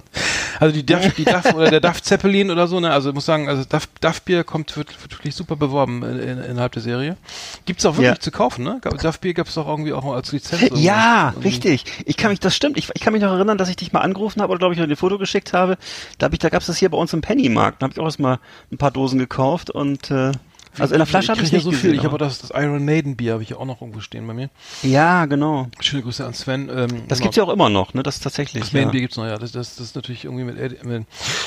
also 0.59 0.73
die 0.73 0.85
Duff, 0.85 1.13
die 1.15 1.23
Duff 1.25 1.53
oder 1.53 1.69
der 1.69 1.79
Duff 1.79 2.01
Zeppelin 2.01 2.51
oder 2.51 2.67
so, 2.67 2.79
ne? 2.79 2.91
Also 2.91 3.09
ich 3.09 3.15
muss 3.15 3.25
sagen, 3.25 3.47
also 3.47 3.63
Duff, 3.63 3.87
Duff 4.01 4.21
Bier 4.23 4.43
kommt 4.43 4.75
wird, 4.75 5.01
wird 5.01 5.11
wirklich 5.13 5.35
super 5.35 5.55
beworben 5.55 6.03
in, 6.03 6.19
in, 6.19 6.37
innerhalb 6.43 6.73
der 6.73 6.81
Serie. 6.81 7.17
Gibt's 7.65 7.85
auch 7.85 7.93
wirklich 7.97 8.15
Ja. 8.15 8.19
zu 8.19 8.31
kaufen, 8.31 8.63
ne? 8.63 8.81
Duff 9.01 9.19
Bier 9.19 9.33
gab's 9.33 9.53
doch 9.53 9.67
irgendwie 9.67 9.93
auch 9.93 10.05
als 10.13 10.31
Lizenz. 10.31 10.63
Ja, 10.79 11.29
Irgendwie. 11.29 11.47
richtig. 11.47 11.85
Ich 12.05 12.17
kann 12.17 12.31
mich, 12.31 12.39
das 12.39 12.55
stimmt. 12.55 12.77
Ich, 12.77 12.89
ich 12.93 13.01
kann 13.01 13.13
mich 13.13 13.21
noch 13.21 13.31
erinnern, 13.31 13.57
dass 13.57 13.69
ich 13.69 13.75
dich 13.75 13.93
mal 13.93 14.01
angerufen 14.01 14.41
habe 14.41 14.51
oder 14.51 14.59
glaube 14.59 14.73
ich 14.73 14.79
noch 14.79 14.87
ein 14.87 14.95
Foto 14.95 15.17
geschickt 15.17 15.53
habe. 15.53 15.77
Da 16.17 16.25
hab 16.25 16.33
ich, 16.33 16.39
da 16.39 16.49
gab's 16.49 16.65
das 16.65 16.77
hier 16.77 16.89
bei 16.89 16.97
uns 16.97 17.13
im 17.13 17.21
Pennymarkt. 17.21 17.81
Da 17.81 17.85
habe 17.85 17.93
ich 17.93 17.99
auch 17.99 18.05
erstmal 18.05 18.39
ein 18.71 18.77
paar 18.77 18.91
Dosen 18.91 19.17
gekauft 19.19 19.69
und 19.69 20.11
äh, 20.11 20.31
also 20.79 20.93
in 20.93 20.99
der 20.99 21.05
Flasche 21.07 21.29
habe 21.31 21.41
ich 21.41 21.51
nicht 21.51 21.61
ja 21.61 21.63
so 21.63 21.69
gesehen. 21.71 21.91
viel. 21.91 21.99
Ich 21.99 22.03
habe 22.05 22.17
das, 22.17 22.39
das 22.39 22.51
Iron 22.51 22.83
Maiden 22.85 23.15
Bier 23.15 23.33
habe 23.33 23.43
ich 23.43 23.53
auch 23.55 23.65
noch 23.65 23.81
irgendwo 23.81 23.99
stehen 23.99 24.25
bei 24.27 24.33
mir. 24.33 24.49
ja, 24.81 25.25
genau. 25.25 25.67
Schöne 25.79 26.03
Grüße 26.03 26.25
an 26.25 26.33
Sven. 26.33 26.69
Ähm, 26.69 26.87
Das 27.07 27.19
genau. 27.19 27.23
gibt's 27.25 27.35
ja 27.37 27.43
auch 27.43 27.49
immer 27.49 27.69
noch, 27.69 27.93
ne? 27.93 28.03
Das 28.03 28.15
ist 28.17 28.23
tatsächlich. 28.23 28.63
Das 28.63 28.71
ja. 28.71 28.81
Main 28.81 28.91
Bier 28.91 29.01
gibt's 29.01 29.17
noch, 29.17 29.25
ja. 29.25 29.37
Das, 29.37 29.51
das, 29.51 29.75
das 29.75 29.85
ist 29.87 29.95
natürlich 29.95 30.25
irgendwie 30.25 30.43
mit, 30.43 30.83
mit 30.85 31.05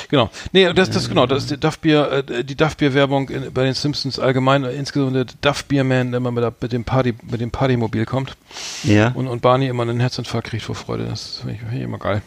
genau. 0.09 0.29
Nee, 0.51 0.71
das, 0.73 0.89
das, 0.89 1.09
genau, 1.09 1.25
das 1.25 1.43
ist 1.43 1.51
die 1.51 1.57
Duff 1.59 1.79
Bier, 1.79 2.23
äh, 2.29 2.43
die 2.43 2.55
Duff 2.55 2.77
Bier 2.77 2.93
Werbung 2.93 3.29
in, 3.29 3.51
bei 3.53 3.63
den 3.63 3.73
Simpsons 3.73 4.19
allgemein, 4.19 4.63
äh, 4.63 4.71
insgesamt 4.73 5.15
der 5.15 5.25
Duff 5.41 5.65
Beer 5.65 5.83
Man, 5.83 6.11
der 6.11 6.17
immer 6.17 6.31
mit, 6.31 6.43
der, 6.43 6.53
mit 6.59 6.71
dem 6.71 6.83
Party, 6.83 7.13
mit 7.29 7.41
dem 7.41 7.51
Partymobil 7.51 8.05
kommt 8.05 8.35
Ja. 8.83 9.09
und, 9.09 9.27
und 9.27 9.41
Barney 9.41 9.67
immer 9.67 9.83
einen 9.83 9.99
Herzinfarkt 9.99 10.49
kriegt 10.49 10.63
vor 10.63 10.75
Freude. 10.75 11.05
Das 11.05 11.37
finde 11.39 11.53
ich, 11.55 11.59
find 11.61 11.73
ich 11.73 11.81
immer 11.81 11.97
geil. 11.99 12.21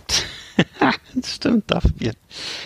Stimmt, 1.25 1.71
darf 1.71 1.85
Bier. 1.97 2.13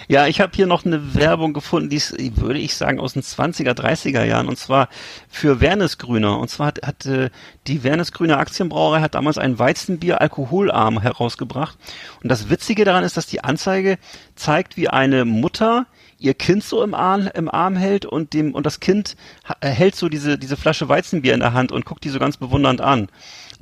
Ja, 0.09 0.26
ich 0.26 0.40
habe 0.40 0.53
hier 0.55 0.66
noch 0.66 0.84
eine 0.84 1.14
Werbung 1.14 1.53
gefunden, 1.53 1.90
die 1.90 1.97
ist, 1.97 2.14
würde 2.36 2.59
ich 2.59 2.74
sagen, 2.74 3.01
aus 3.01 3.14
den 3.14 3.22
20er, 3.22 3.72
30er 3.72 4.24
Jahren, 4.24 4.49
und 4.49 4.59
zwar 4.59 4.88
für 5.28 5.61
Wernesgrüner. 5.61 6.38
Und 6.38 6.49
zwar 6.49 6.68
hat, 6.68 6.86
hat 6.86 7.07
äh, 7.07 7.30
die 7.66 7.82
Wernesgrüner 7.82 8.38
Aktienbrauerei 8.38 9.01
hat 9.01 9.14
damals 9.14 9.38
ein 9.38 9.59
Weizenbier 9.59 10.20
alkoholarm 10.20 11.01
herausgebracht. 11.01 11.78
Und 12.22 12.28
das 12.28 12.51
Witzige 12.51 12.84
daran 12.84 13.05
ist, 13.05 13.16
dass 13.16 13.26
die 13.26 13.42
Anzeige 13.42 13.99
zeigt, 14.34 14.76
wie 14.76 14.88
eine 14.88 15.24
Mutter 15.24 15.86
ihr 16.18 16.34
Kind 16.34 16.64
so 16.64 16.82
im 16.82 16.95
Arm, 16.95 17.28
im 17.34 17.51
Arm 17.51 17.76
hält 17.76 18.07
und 18.07 18.32
dem 18.32 18.55
und 18.55 18.64
das 18.64 18.80
Kind 18.80 19.16
äh, 19.61 19.68
hält 19.68 19.95
so 19.95 20.09
diese 20.09 20.38
diese 20.38 20.57
Flasche 20.57 20.88
Weizenbier 20.88 21.34
in 21.34 21.40
der 21.40 21.53
Hand 21.53 21.70
und 21.70 21.84
guckt 21.84 22.05
die 22.05 22.09
so 22.09 22.18
ganz 22.18 22.36
bewundernd 22.36 22.80
an. 22.80 23.09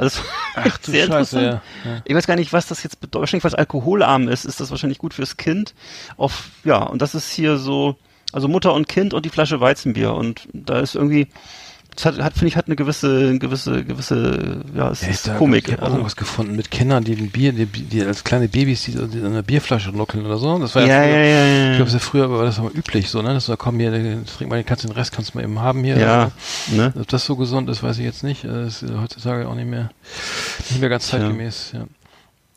Also 0.03 0.21
Ach 0.57 0.79
du 0.85 0.91
sehr 0.91 1.07
Scheiße, 1.07 1.39
interessant. 1.39 1.63
ja, 1.85 1.91
ja. 1.93 2.03
Ich 2.05 2.15
weiß 2.15 2.27
gar 2.27 2.35
nicht, 2.35 2.53
was 2.53 2.67
das 2.67 2.83
jetzt 2.83 3.01
bedeutet. 3.01 3.21
Wahrscheinlich, 3.23 3.45
was 3.45 3.55
alkoholarm 3.55 4.27
ist, 4.29 4.45
ist 4.45 4.61
das 4.61 4.71
wahrscheinlich 4.71 4.99
gut 4.99 5.15
fürs 5.15 5.37
Kind. 5.37 5.75
Auf, 6.17 6.49
ja, 6.65 6.79
und 6.83 7.01
das 7.01 7.15
ist 7.15 7.31
hier 7.31 7.57
so, 7.57 7.97
also 8.33 8.49
Mutter 8.49 8.75
und 8.75 8.89
Kind 8.89 9.15
und 9.15 9.25
die 9.25 9.31
Flasche 9.31 9.61
Weizenbier. 9.61 10.15
Und 10.15 10.49
da 10.53 10.81
ist 10.81 10.97
irgendwie, 10.97 11.29
das 11.95 12.05
hat, 12.07 12.19
hat 12.21 12.33
finde 12.35 12.47
ich, 12.49 12.57
hat 12.57 12.67
eine 12.67 12.77
gewisse, 12.77 13.39
gewisse, 13.39 13.85
gewisse, 13.85 14.61
ja, 14.75 14.91
es 14.91 15.03
ist 15.03 15.29
da- 15.29 15.35
Komik. 15.35 15.67
Ich 15.69 15.73
habe 15.73 15.83
auch 15.83 15.87
Also, 15.87 15.97
irgendwas 15.99 16.17
gefunden 16.17 16.57
mit 16.57 16.71
Kindern, 16.71 17.05
die 17.05 17.13
ein 17.15 17.31
Bier, 17.31 17.53
die, 17.53 17.67
die 17.67 18.03
als 18.03 18.25
kleine 18.25 18.49
Babys, 18.49 18.83
die, 18.85 18.93
die 18.93 19.19
in 19.19 19.27
einer 19.27 19.43
Bierflasche 19.43 19.91
nuckeln 19.91 20.25
oder 20.25 20.39
so. 20.39 20.59
Das 20.59 20.75
war 20.75 20.83
ja, 20.83 21.05
ja, 21.05 21.05
ja, 21.05 21.07
früher, 21.07 21.25
ja, 21.25 21.47
ja. 21.47 21.71
Ich 21.73 21.77
glaube, 21.77 21.91
ja 21.91 21.99
früher 21.99 22.31
war 22.31 22.45
das 22.45 22.59
aber 22.59 22.71
üblich 22.75 23.09
so, 23.11 23.21
ne? 23.23 23.35
Das 23.35 23.49
war, 23.49 23.57
komm 23.57 23.79
hier, 23.79 23.93
trink 23.93 24.51
mal, 24.51 24.63
kannst 24.65 24.85
den 24.85 24.93
Rest 24.93 25.13
kannst 25.13 25.35
du 25.35 25.39
mal 25.39 25.45
eben 25.45 25.59
haben 25.61 25.85
hier. 25.85 25.99
ja, 25.99 26.31
ne? 26.73 26.93
Ob 26.99 27.09
das 27.09 27.25
so 27.27 27.37
gesund 27.37 27.69
ist, 27.69 27.83
weiß 27.83 27.99
ich 27.99 28.05
jetzt 28.05 28.23
nicht. 28.25 28.45
Äh, 28.45 28.49
Das 28.65 28.83
ist 28.83 28.93
heutzutage 29.01 29.49
auch 29.49 29.55
nicht 29.55 29.69
mehr, 29.69 29.91
nicht 30.71 30.81
mehr 30.81 30.89
ganz 30.89 31.07
zeitgemäß. 31.09 31.73
Ja. 31.75 31.85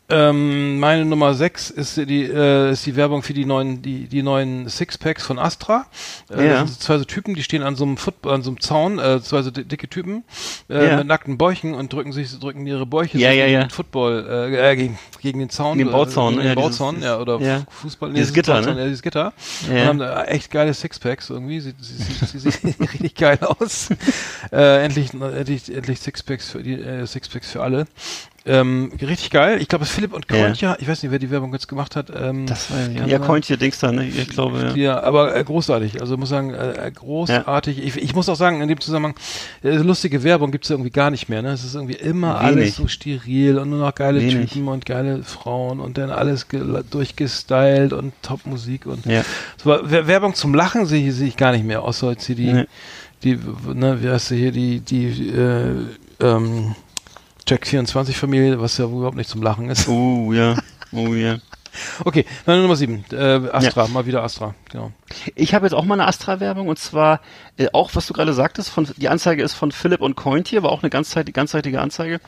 Ähm, 0.08 0.80
meine 0.80 1.04
Nummer 1.04 1.34
6 1.34 1.72
ist 1.72 1.98
die, 1.98 2.24
äh, 2.26 2.72
ist 2.72 2.86
die 2.86 2.96
Werbung 2.96 3.24
für 3.24 3.34
die 3.34 3.44
neuen, 3.46 3.82
die, 3.82 4.08
die 4.08 4.22
neuen 4.22 4.70
Sixpacks 4.70 5.26
von 5.26 5.40
Astra. 5.40 5.88
Äh, 6.30 6.46
Ja. 6.46 6.62
Das 6.62 6.70
sind 6.74 6.82
zwei 6.82 6.98
so 7.00 7.06
Typen, 7.06 7.34
die 7.34 7.42
stehen 7.42 7.64
an 7.64 7.76
so 7.76 7.86
einem 7.86 7.98
Football, 7.98 8.36
an 8.36 8.44
so 8.44 8.52
einem 8.52 8.60
Zaun, 8.62 9.00
äh, 9.00 9.20
zwei 9.22 9.42
so 9.42 9.50
di- 9.50 9.64
dicke 9.66 9.88
Typen, 9.90 10.24
äh, 10.70 10.90
Ja. 10.90 10.98
mit 10.98 11.08
nackten 11.08 11.40
Bäuchen 11.40 11.74
und 11.74 11.92
drücken 11.92 12.14
sich, 12.14 12.38
drücken 12.40 12.68
ihre 12.68 12.86
Bäuche 12.86 13.18
Ja, 13.18 13.32
so 13.32 13.36
ja, 13.36 13.46
gegen 13.46 13.54
ja. 13.56 13.64
den 13.66 13.70
Football, 13.72 14.28
äh, 14.30 14.72
äh, 14.72 14.76
gegen, 14.76 15.00
gegen 15.22 15.40
den 15.40 15.50
Zaun. 15.50 15.78
Gegen 15.80 15.90
den 15.90 15.94
Bauzaun, 15.94 16.34
äh, 16.34 16.38
gegen 16.38 16.48
ja, 16.50 16.54
den 16.56 16.62
dieses- 16.64 16.78
Bauzaun, 16.78 17.02
ja, 17.02 17.20
oder. 17.20 17.66
Fußball. 17.72 18.10
Dieses 18.12 18.26
es 18.26 18.28
ist 18.30 18.34
Gitter, 18.36 18.54
Bauzaun, 18.58 18.76
ne? 18.76 18.80
Ja, 18.82 18.86
dieses 18.88 19.02
Gitter. 19.02 19.34
Ja. 19.74 19.82
Und 19.82 19.88
haben 19.88 20.00
da 20.00 20.24
echt 20.26 20.52
geile 20.52 20.74
Sixpacks 20.76 21.32
irgendwie. 21.32 21.60
Sie, 21.62 21.74
sie, 21.80 21.96
sie, 22.28 22.38
sie 22.40 22.52
sehen 22.52 22.76
richtig 22.80 23.16
geil 23.16 23.40
aus. 23.42 23.90
Äh, 24.52 24.86
endlich, 24.86 25.12
endlich, 25.14 25.74
endlich 25.76 26.00
Sixpacks 26.00 26.52
für 26.52 26.62
die, 26.62 26.74
äh, 26.74 27.06
Sixpacks 27.08 27.50
für 27.52 27.64
alle. 27.64 27.88
Ähm, 28.48 28.92
richtig 29.02 29.32
geil. 29.32 29.60
Ich 29.60 29.68
glaube, 29.68 29.84
es 29.86 29.90
ist 29.90 29.96
Philipp 29.96 30.14
und 30.14 30.28
Kontja. 30.28 30.78
Ich 30.80 30.88
weiß 30.88 31.02
nicht, 31.02 31.12
wer 31.12 31.18
die 31.18 31.32
Werbung 31.32 31.52
jetzt 31.54 31.68
gemacht 31.68 31.96
hat. 31.96 32.12
Ähm, 32.16 32.46
Das 32.46 32.70
war 32.72 32.78
ja, 32.92 33.06
ja 33.08 33.18
Kointje 33.18 33.58
Dings 33.58 33.80
da, 33.80 33.92
ne? 33.92 34.06
Ich 34.08 34.30
glaube, 34.30 34.60
ja. 34.60 34.76
ja, 34.76 35.04
aber 35.04 35.36
äh, 35.36 35.44
großartig. 35.44 36.00
Also 36.00 36.16
muss 36.16 36.30
sagen, 36.30 36.54
äh, 36.54 36.92
großartig. 36.94 37.84
Ich, 37.84 37.96
ich 37.98 38.14
muss 38.14 38.30
auch 38.30 38.36
sagen, 38.36 38.62
in 38.62 38.68
dem 38.68 38.80
Zusammenhang, 38.80 39.16
äh, 39.64 39.78
lustige 39.78 40.24
Werbung 40.24 40.52
gibt's 40.52 40.70
irgendwie 40.70 40.92
gar 40.92 41.10
nicht 41.10 41.28
mehr. 41.28 41.42
Ne? 41.42 41.54
Es 41.54 41.64
ist 41.64 41.74
irgendwie 41.74 41.96
immer 41.96 42.36
Wenig. 42.40 42.46
alles 42.46 42.76
so 42.76 42.88
steril 42.88 43.58
und 43.58 43.72
nur 43.72 43.80
noch 43.80 43.96
geile 43.96 44.22
Wenig. 44.22 44.52
Typen 44.52 44.68
und 44.68 44.86
geile 44.86 45.24
Frauen 45.24 45.80
und 45.80 45.98
dann 45.98 46.12
alles 46.12 46.48
ge- 46.48 46.62
durchgestylt 46.92 47.94
und 47.94 48.14
Top-Musik 48.22 48.86
und 48.86 49.06
Ja. 49.08 49.24
so, 49.64 49.76
Wer- 49.84 50.06
Werbung 50.06 50.36
zum 50.36 50.54
Lachen 50.54 50.86
sehe 50.86 51.08
ich, 51.10 51.16
sehe 51.16 51.28
ich 51.30 51.38
gar 51.38 51.52
nicht 51.52 51.66
mehr, 51.66 51.82
außer 51.82 52.12
jetzt 52.12 52.26
hier 52.28 52.36
die, 52.36 52.54
Nee. 52.54 52.66
die, 53.24 53.40
ne, 53.74 53.98
wie 54.04 54.10
heißt 54.10 54.28
sie 54.28 54.38
hier, 54.38 54.52
die, 54.52 54.82
die, 54.82 55.30
äh, 55.30 55.72
ähm, 56.20 56.76
Jack 57.48 57.68
24 57.68 58.18
Familie, 58.18 58.60
was 58.60 58.78
ja 58.78 58.86
überhaupt 58.86 59.18
nicht 59.18 59.30
zum 59.30 59.44
Lachen 59.44 59.70
ist. 59.70 59.88
Oh, 59.88 60.34
ja. 60.34 60.56
Oh, 60.92 61.14
ja. 61.14 61.38
Okay, 62.06 62.26
dann 62.46 62.62
Nummer 62.62 62.78
7, 62.78 63.04
äh, 63.12 63.50
Astra, 63.52 63.90
mal 63.90 64.06
wieder 64.06 64.24
Astra, 64.24 64.56
genau. 64.72 64.94
Ich 65.36 65.54
habe 65.54 65.66
jetzt 65.66 65.74
auch 65.74 65.84
mal 65.84 65.96
eine 65.96 66.08
Astra-Werbung 66.08 66.70
und 66.70 66.80
zwar 66.80 67.20
äh, 67.58 67.68
auch, 67.74 67.92
was 67.96 68.08
du 68.08 68.14
gerade 68.14 68.34
sagtest, 68.34 68.70
von, 68.70 68.88
die 68.96 69.10
Anzeige 69.10 69.44
ist 69.44 69.54
von 69.54 69.74
Philipp 69.74 70.00
und 70.00 70.16
Cointje, 70.16 70.64
war 70.64 70.72
auch 70.72 70.84
eine 70.84 70.90
ganzzeitige, 70.90 71.34
ganzzeitige 71.34 71.82
Anzeige. 71.82 72.22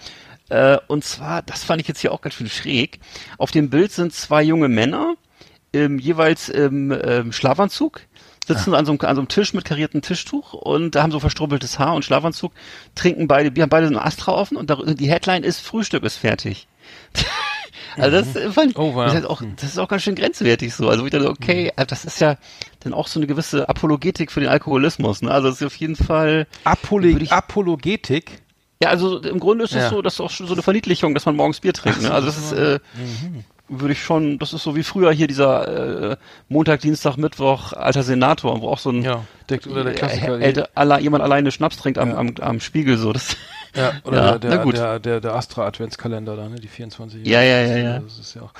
Äh, 0.50 0.78
und 0.88 1.04
zwar, 1.04 1.42
das 1.42 1.64
fand 1.64 1.82
ich 1.82 1.88
jetzt 1.88 2.02
hier 2.02 2.12
auch 2.12 2.22
ganz 2.22 2.36
schön 2.36 2.50
schräg. 2.50 3.00
Auf 3.38 3.52
dem 3.52 3.70
Bild 3.70 3.92
sind 3.92 4.14
zwei 4.14 4.44
junge 4.44 4.68
Männer, 4.68 5.16
ähm, 5.74 6.00
jeweils 6.00 6.50
im 6.50 6.92
ähm, 6.92 7.32
Schlafanzug, 7.32 8.02
sitzen 8.48 8.74
an, 8.74 8.86
so 8.86 8.92
einem, 8.94 9.02
an 9.02 9.16
so 9.16 9.22
einem 9.22 9.28
Tisch 9.28 9.54
mit 9.54 9.66
kariertem 9.66 10.02
Tischtuch 10.02 10.54
und 10.54 10.96
haben 10.96 11.12
so 11.12 11.20
verstrubbeltes 11.20 11.78
Haar 11.80 11.94
und 11.96 12.06
Schlafanzug, 12.06 12.52
trinken 12.96 13.28
beide, 13.28 13.56
wir 13.56 13.64
haben 13.64 13.70
beide 13.70 13.88
so 13.88 13.94
ein 13.94 14.00
Astra 14.00 14.32
offen 14.34 14.58
und 14.58 14.70
da, 14.70 14.76
die 14.86 15.10
Headline 15.10 15.44
ist 15.44 15.60
Frühstück 15.60 16.04
ist 16.04 16.18
fertig. 16.18 16.68
Also 18.00 18.12
das 18.12 18.36
äh, 18.36 18.52
fand 18.52 18.72
ich, 18.72 18.78
Oh, 18.78 18.94
wow. 18.94 19.06
das, 19.06 19.16
ist 19.16 19.26
auch, 19.26 19.42
das 19.56 19.70
ist 19.72 19.80
auch 19.80 19.88
ganz 19.88 20.04
schön 20.04 20.14
grenzwertig 20.14 20.72
so. 20.76 20.88
Also 20.88 21.04
ich 21.06 21.12
dachte, 21.12 21.30
okay, 21.30 21.72
also 21.76 21.88
das 21.88 22.06
ist 22.06 22.20
ja 22.22 22.38
dann 22.82 22.94
auch 22.94 23.08
so 23.08 23.20
eine 23.20 23.26
gewisse 23.26 23.68
Apologetik 23.70 24.32
für 24.32 24.40
den 24.40 24.50
Alkoholismus. 24.50 25.24
Ne? 25.24 25.32
Also 25.32 25.48
das 25.50 25.62
ist 25.62 25.66
auf 25.66 25.76
jeden 25.78 25.96
Fall, 25.96 26.46
Apole 26.64 27.08
ich- 27.08 27.32
Apologetik. 27.32 28.44
ja, 28.84 28.90
also 28.90 29.18
im 29.20 29.40
Grunde 29.40 29.64
ist 29.64 29.72
es 29.72 29.78
Ja. 29.84 29.90
so, 29.90 30.04
das 30.04 30.14
ist 30.14 30.22
auch 30.22 30.30
schon 30.30 30.46
so 30.46 30.54
eine 30.54 30.62
Verniedlichung, 30.62 31.16
dass 31.16 31.26
man 31.26 31.36
morgens 31.36 31.60
Bier 31.60 31.74
trinkt. 31.74 32.04
Ne? 32.04 32.12
Also 32.12 32.28
das 32.28 32.38
ist, 32.38 32.52
äh, 32.52 32.80
Mhm. 32.94 33.44
Würde 33.70 33.94
ich 33.94 34.02
schon, 34.04 34.40
das 34.40 34.54
ist 34.54 34.64
so 34.64 34.76
wie 34.76 34.84
früher 34.84 35.12
hier 35.12 35.28
dieser 35.28 36.12
äh, 36.12 36.18
Montag, 36.50 36.82
Dienstag, 36.82 37.18
Mittwoch, 37.18 37.74
alter 37.74 38.04
Senator, 38.04 38.62
wo 38.62 38.70
auch 38.70 38.80
so 38.80 38.92
ein 38.92 39.02
Ja, 39.04 39.26
der, 39.50 39.60
oder 39.68 39.84
der 39.84 39.94
Klassiker. 39.94 40.40
äh, 40.40 40.44
älter, 40.44 40.70
alle, 40.76 41.00
jemand 41.00 41.24
alleine 41.24 41.52
Schnaps 41.52 41.78
trinkt 41.78 41.98
am, 42.00 42.14
am, 42.14 42.34
am 42.40 42.60
Spiegel 42.60 42.98
so. 42.98 43.14
Das, 43.14 43.36
ja, 43.76 43.92
oder 44.04 44.18
Ja, 44.18 44.38
der, 44.38 44.66
der, 44.66 45.00
der, 45.00 45.22
der 45.22 45.34
Astra 45.36 45.66
Adventskalender 45.68 46.36
da, 46.36 46.48
ne, 46.50 46.56
die 46.60 46.68
24. 46.68 47.26
Ja, 47.28 47.42
ja, 47.42 47.62
ja, 47.62 47.78
ja. 47.78 48.00
Das 48.00 48.18
ist 48.20 48.34
ja 48.36 48.44
auch. 48.44 48.54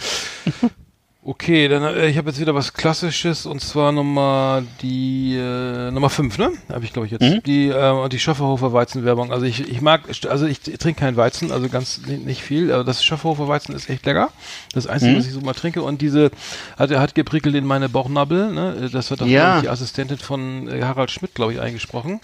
Okay, 1.30 1.68
dann 1.68 1.84
äh, 1.84 2.08
ich 2.08 2.18
habe 2.18 2.30
jetzt 2.30 2.40
wieder 2.40 2.56
was 2.56 2.72
Klassisches 2.74 3.46
und 3.46 3.60
zwar 3.60 3.92
Nummer 3.92 4.64
die 4.82 5.36
äh, 5.36 5.92
Nummer 5.92 6.10
5, 6.10 6.38
ne? 6.38 6.52
Habe 6.72 6.86
ich 6.86 6.94
glaube 6.94 7.06
ich 7.08 7.12
jetzt. 7.12 7.22
Mhm. 7.22 7.44
Die 7.44 7.68
äh, 7.68 8.08
die 8.08 8.18
Schöfferhofer 8.18 8.72
Weizenwerbung. 8.72 9.34
Also 9.34 9.46
ich 9.46 9.60
ich 9.70 9.82
mag 9.82 10.04
also 10.30 10.46
ich, 10.46 10.62
trinke 10.62 11.02
keinen 11.02 11.18
Weizen, 11.18 11.52
also 11.52 11.68
ganz 11.68 12.00
nicht, 12.08 12.42
viel, 12.44 12.72
aber 12.72 12.86
das 12.86 13.04
Schöfferhofer 13.04 13.50
Weizen 13.50 13.76
ist 13.76 13.90
echt 13.90 14.06
lecker. 14.06 14.30
Das 14.74 14.88
einzige, 14.88 15.12
Mhm. 15.12 15.18
was 15.18 15.26
ich 15.28 15.34
so 15.34 15.42
mal 15.42 15.52
trinke 15.52 15.82
und 15.82 16.02
diese 16.02 16.32
hat 16.78 16.92
er 16.92 17.02
hat 17.02 17.14
geprickelt 17.14 17.56
in 17.56 17.66
meine 17.66 17.90
Bauchnabel, 17.90 18.54
ne? 18.54 18.90
Das 18.94 19.12
hat 19.12 19.22
auch 19.22 19.26
Ja. 19.28 19.58
ich, 19.58 19.64
die 19.64 19.70
Assistentin 19.70 20.20
von 20.20 20.70
äh, 20.70 20.82
Harald 20.84 21.12
Schmidt 21.12 21.36
glaube 21.36 21.52
ich 21.52 21.60
eingesprochen. 21.60 22.22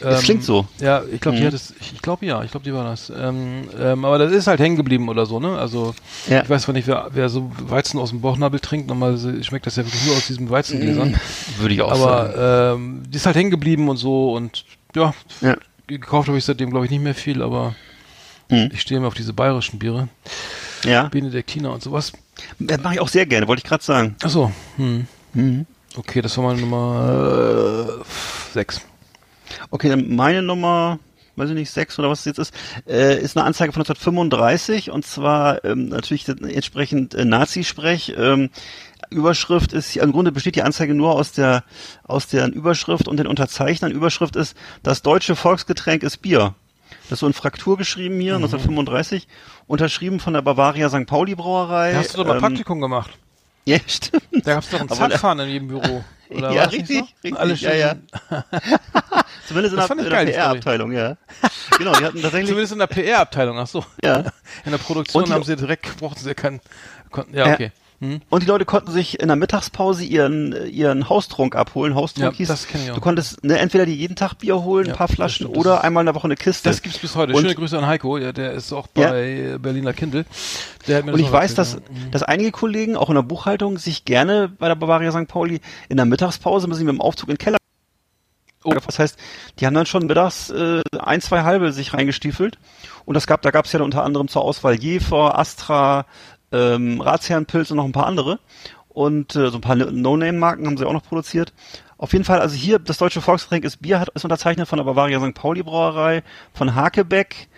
Das 0.00 0.18
Ähm, 0.20 0.24
klingt 0.24 0.44
so. 0.44 0.66
Ja, 0.80 1.02
ich 1.10 1.20
glaube, 1.20 1.36
die 1.38 1.42
Mhm. 1.42 1.48
hat 1.48 1.54
es, 1.54 1.74
ich, 1.80 2.00
glaube 2.02 2.26
ja, 2.26 2.42
ich 2.44 2.50
glaube, 2.50 2.64
die 2.64 2.72
war 2.74 2.84
das. 2.84 3.10
Ähm, 3.10 3.68
ähm, 3.78 4.04
aber 4.04 4.18
das 4.18 4.32
ist 4.32 4.46
halt 4.46 4.60
hängen 4.60 4.76
geblieben 4.76 5.08
oder 5.08 5.26
so, 5.26 5.40
ne? 5.40 5.58
Also 5.58 5.94
Ja. 6.28 6.42
ich 6.42 6.48
weiß 6.50 6.62
zwar 6.62 6.72
nicht, 6.74 6.86
wer, 6.86 7.08
wer 7.12 7.28
so 7.28 7.50
Weizen 7.60 7.98
aus 7.98 8.10
dem 8.10 8.20
Bauchnabel 8.20 8.60
trinkt, 8.60 8.88
normalerweise 8.88 9.42
schmeckt 9.44 9.66
das 9.66 9.76
ja 9.76 9.84
wirklich 9.84 10.04
nur 10.06 10.16
aus 10.16 10.26
diesem 10.26 10.48
Weizengläsern. 10.50 11.14
Würde 11.58 11.74
ich 11.74 11.82
auch 11.82 11.94
sagen. 11.94 12.32
aber 12.34 12.74
ähm, 12.74 13.02
die 13.08 13.16
ist 13.16 13.26
halt 13.26 13.36
hängen 13.36 13.50
geblieben 13.50 13.88
und 13.88 13.96
so 13.96 14.32
und 14.34 14.64
ja, 14.94 15.12
Ja. 15.40 15.56
gekauft 15.86 16.28
habe 16.28 16.38
ich 16.38 16.44
seitdem, 16.44 16.70
glaube 16.70 16.84
ich, 16.86 16.90
nicht 16.90 17.02
mehr 17.02 17.14
viel, 17.14 17.42
aber 17.42 17.74
Mhm. 18.50 18.70
ich 18.72 18.80
stehe 18.80 18.98
mir 19.00 19.06
auf 19.06 19.14
diese 19.14 19.32
bayerischen 19.32 19.78
Biere, 19.78 20.08
Ja, 20.84 21.08
Benediktiner 21.08 21.72
und 21.72 21.82
sowas. 21.82 22.12
das 22.58 22.80
mache 22.82 22.94
ich 22.94 23.00
auch 23.00 23.08
sehr 23.08 23.26
gerne, 23.26 23.46
wollte 23.48 23.60
ich 23.60 23.68
gerade 23.68 23.82
sagen. 23.84 24.16
Achso, 24.22 24.52
hm. 24.76 25.06
Mhm. 25.34 25.66
okay, 25.96 26.22
das 26.22 26.36
war 26.38 26.44
meine 26.44 26.60
Nummer 26.60 28.04
6. 28.54 28.80
Okay, 29.70 29.88
dann 29.88 30.14
meine 30.14 30.42
Nummer, 30.42 30.98
weiß 31.36 31.50
ich 31.50 31.54
nicht, 31.54 31.70
sechs 31.70 31.98
oder 31.98 32.10
was 32.10 32.20
es 32.20 32.24
jetzt 32.26 32.38
ist, 32.38 32.54
äh, 32.86 33.20
ist 33.20 33.36
eine 33.36 33.46
Anzeige 33.46 33.72
von 33.72 33.82
1935 33.82 34.90
und 34.90 35.04
zwar 35.06 35.64
ähm, 35.64 35.88
natürlich 35.88 36.28
entsprechend 36.28 37.14
äh, 37.14 37.24
Nazi-Sprech. 37.24 38.14
Ähm, 38.16 38.50
Überschrift 39.10 39.72
ist, 39.72 39.96
im 39.96 40.12
Grunde 40.12 40.32
besteht 40.32 40.56
die 40.56 40.62
Anzeige 40.62 40.94
nur 40.94 41.12
aus 41.12 41.32
der, 41.32 41.64
aus 42.04 42.26
der 42.26 42.52
Überschrift 42.52 43.08
und 43.08 43.16
den 43.16 43.26
Unterzeichnern. 43.26 43.90
Überschrift 43.90 44.36
ist, 44.36 44.56
das 44.82 45.02
deutsche 45.02 45.34
Volksgetränk 45.34 46.02
ist 46.02 46.18
Bier. 46.18 46.54
Das 47.04 47.12
ist 47.12 47.20
so 47.20 47.26
in 47.26 47.32
Fraktur 47.32 47.76
geschrieben 47.76 48.20
hier, 48.20 48.34
1935, 48.34 49.28
unterschrieben 49.66 50.20
von 50.20 50.34
der 50.34 50.42
Bavaria 50.42 50.88
St. 50.90 51.06
Pauli 51.06 51.34
Brauerei. 51.34 51.92
Da 51.92 51.98
hast 51.98 52.14
du 52.14 52.18
doch 52.18 52.26
mal 52.26 52.34
Ähm, 52.34 52.40
Praktikum 52.40 52.80
gemacht. 52.80 53.10
Ja, 53.68 53.78
stimmt. 53.86 54.22
Da 54.46 54.54
gab's 54.54 54.70
doch 54.70 54.80
einen 54.80 54.90
Aber 54.90 55.00
da- 55.08 55.10
Zapfhahn 55.10 55.38
in 55.40 55.48
jedem 55.48 55.68
Büro. 55.68 56.04
Oder 56.30 56.52
Ja, 56.52 56.64
richtig, 56.64 56.98
so? 56.98 57.04
richtig, 57.04 57.36
Alle 57.38 57.54
ja, 57.54 57.70
schön- 57.70 57.78
ja. 58.30 58.44
Zumindest 59.46 59.74
in 59.74 59.98
in 59.98 60.10
der. 60.10 60.24
PR-Abteilung, 60.26 60.92
ja. 60.92 61.16
Genau, 61.78 61.92
die 61.94 62.04
hatten 62.04 62.20
tatsächlich, 62.20 62.48
Zumindest 62.48 62.72
in 62.74 62.78
der 62.80 62.86
PR-Abteilung, 62.86 63.58
ach 63.58 63.66
so. 63.66 63.84
ja. 64.04 64.18
In 64.64 64.70
der 64.72 64.78
Produktion 64.78 65.30
haben 65.32 65.42
sie 65.44 65.56
direkt, 65.56 65.96
brauchten 65.98 66.20
sie 66.20 66.34
keinen, 66.34 66.60
konnten, 67.10 67.34
ja, 67.34 67.58
Ja. 67.58 67.68
Hm? 68.00 68.20
Und 68.30 68.42
die 68.44 68.46
Leute 68.46 68.64
konnten 68.64 68.92
sich 68.92 69.18
in 69.18 69.26
der 69.26 69.36
Mittagspause 69.36 70.04
ihren, 70.04 70.54
ihren 70.70 71.08
Haustrunk 71.08 71.56
abholen. 71.56 71.96
Haustrunk 71.96 72.32
Ja, 72.32 72.36
hieß, 72.36 72.46
das 72.46 72.68
kenn 72.68 72.80
ich 72.82 72.90
auch. 72.92 72.94
du 72.94 73.00
konntest 73.00 73.42
ne, 73.42 73.58
entweder 73.58 73.86
die 73.86 73.94
jeden 73.94 74.14
Tag 74.14 74.34
Bier 74.34 74.62
holen, 74.62 74.86
Ja, 74.86 74.92
ein 74.92 74.96
paar 74.96 75.08
Flaschen, 75.08 75.46
stimmt, 75.46 75.56
oder 75.56 75.82
einmal 75.82 76.02
in 76.02 76.06
der 76.06 76.14
Woche 76.14 76.26
eine 76.26 76.36
Kiste. 76.36 76.68
Das 76.68 76.80
gibt's 76.80 76.98
bis 76.98 77.16
heute. 77.16 77.32
Und- 77.32 77.40
Schöne 77.40 77.56
Grüße 77.56 77.76
an 77.76 77.86
Heiko, 77.86 78.16
ja, 78.16 78.32
der 78.32 78.52
ist 78.52 78.72
auch 78.72 78.86
bei 78.86 79.56
Berliner 79.60 79.92
Kindle. 79.94 80.24
Und 80.86 81.18
ich 81.18 81.30
weiß, 81.32 81.54
dass, 81.56 81.74
ja. 81.74 81.80
dass 82.12 82.22
einige 82.22 82.52
Kollegen, 82.52 82.96
auch 82.96 83.08
in 83.08 83.16
der 83.16 83.22
Buchhaltung, 83.22 83.78
sich 83.78 84.04
gerne 84.04 84.48
bei 84.48 84.68
der 84.68 84.76
Bavaria 84.76 85.10
St. 85.10 85.26
Pauli 85.26 85.60
in 85.88 85.96
der 85.96 86.06
Mittagspause 86.06 86.68
müssen 86.68 86.78
sie 86.78 86.84
mit 86.84 86.94
dem 86.94 87.00
Aufzug 87.00 87.28
in 87.28 87.34
den 87.34 87.38
Keller. 87.38 87.58
Oh. 88.64 88.74
Das 88.74 88.98
heißt, 88.98 89.18
die 89.58 89.66
haben 89.66 89.74
dann 89.74 89.86
schon 89.86 90.06
mittags 90.06 90.50
äh, 90.50 90.82
ein, 90.98 91.20
zwei 91.20 91.42
halbe 91.42 91.72
sich 91.72 91.94
reingestiefelt. 91.94 92.58
Und 93.04 93.14
das 93.14 93.26
gab, 93.26 93.42
da 93.42 93.50
gab 93.50 93.64
es 93.64 93.72
ja 93.72 93.80
unter 93.80 94.04
anderem 94.04 94.28
zur 94.28 94.42
Auswahl 94.42 94.74
Jefer, 94.74 95.38
Astra, 95.38 96.06
ähm, 96.52 97.00
Ratsherrenpilz 97.00 97.70
und 97.70 97.76
noch 97.76 97.84
ein 97.84 97.92
paar 97.92 98.06
andere. 98.06 98.38
Und 98.88 99.36
äh, 99.36 99.50
so 99.50 99.58
ein 99.58 99.60
paar 99.60 99.76
No-Name-Marken 99.76 100.66
haben 100.66 100.76
sie 100.76 100.84
auch 100.86 100.92
noch 100.92 101.04
produziert. 101.04 101.52
Auf 101.98 102.12
jeden 102.12 102.24
Fall, 102.24 102.40
also 102.40 102.54
hier, 102.56 102.78
das 102.78 102.98
deutsche 102.98 103.20
Volksgetränk 103.20 103.64
ist 103.64 103.78
Bier, 103.82 104.00
hat, 104.00 104.08
ist 104.10 104.24
unterzeichnet 104.24 104.68
von 104.68 104.78
der 104.78 104.84
Bavaria 104.84 105.20
St. 105.20 105.34
Pauli 105.34 105.62
Brauerei, 105.62 106.22
von 106.54 106.74
Hakebeck, 106.74 107.48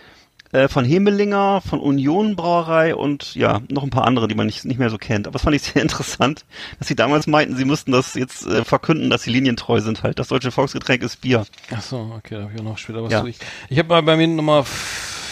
äh, 0.52 0.66
von 0.68 0.84
Hemelinger, 0.84 1.60
von 1.60 1.78
Union 1.78 2.36
Brauerei 2.36 2.94
und 2.94 3.34
ja, 3.34 3.60
noch 3.68 3.84
ein 3.84 3.90
paar 3.90 4.06
andere, 4.06 4.28
die 4.28 4.34
man 4.34 4.46
nicht, 4.46 4.64
nicht 4.64 4.78
mehr 4.78 4.90
so 4.90 4.98
kennt. 4.98 5.26
Aber 5.26 5.34
das 5.34 5.42
fand 5.42 5.56
ich 5.56 5.62
sehr 5.62 5.80
interessant, 5.82 6.44
dass 6.78 6.88
sie 6.88 6.96
damals 6.96 7.26
meinten, 7.26 7.56
sie 7.56 7.64
müssten 7.66 7.92
das 7.92 8.14
jetzt 8.14 8.46
äh, 8.46 8.64
verkünden, 8.64 9.10
dass 9.10 9.22
sie 9.22 9.30
linientreu 9.30 9.80
sind 9.80 10.02
halt. 10.02 10.18
Das 10.18 10.28
deutsche 10.28 10.50
Volksgetränk 10.50 11.02
ist 11.02 11.20
Bier. 11.20 11.46
Ach 11.74 11.82
so, 11.82 12.12
okay, 12.16 12.36
da 12.36 12.42
habe 12.42 12.52
ich 12.54 12.60
auch 12.60 12.64
noch 12.64 12.78
später 12.78 13.02
was 13.02 13.12
Ja. 13.12 13.20
zu. 13.20 13.28
Ich, 13.28 13.38
ich 13.68 13.78
habe 13.78 13.88
mal 13.90 14.02
bei 14.02 14.16
mir 14.16 14.26
Nummer 14.26 14.64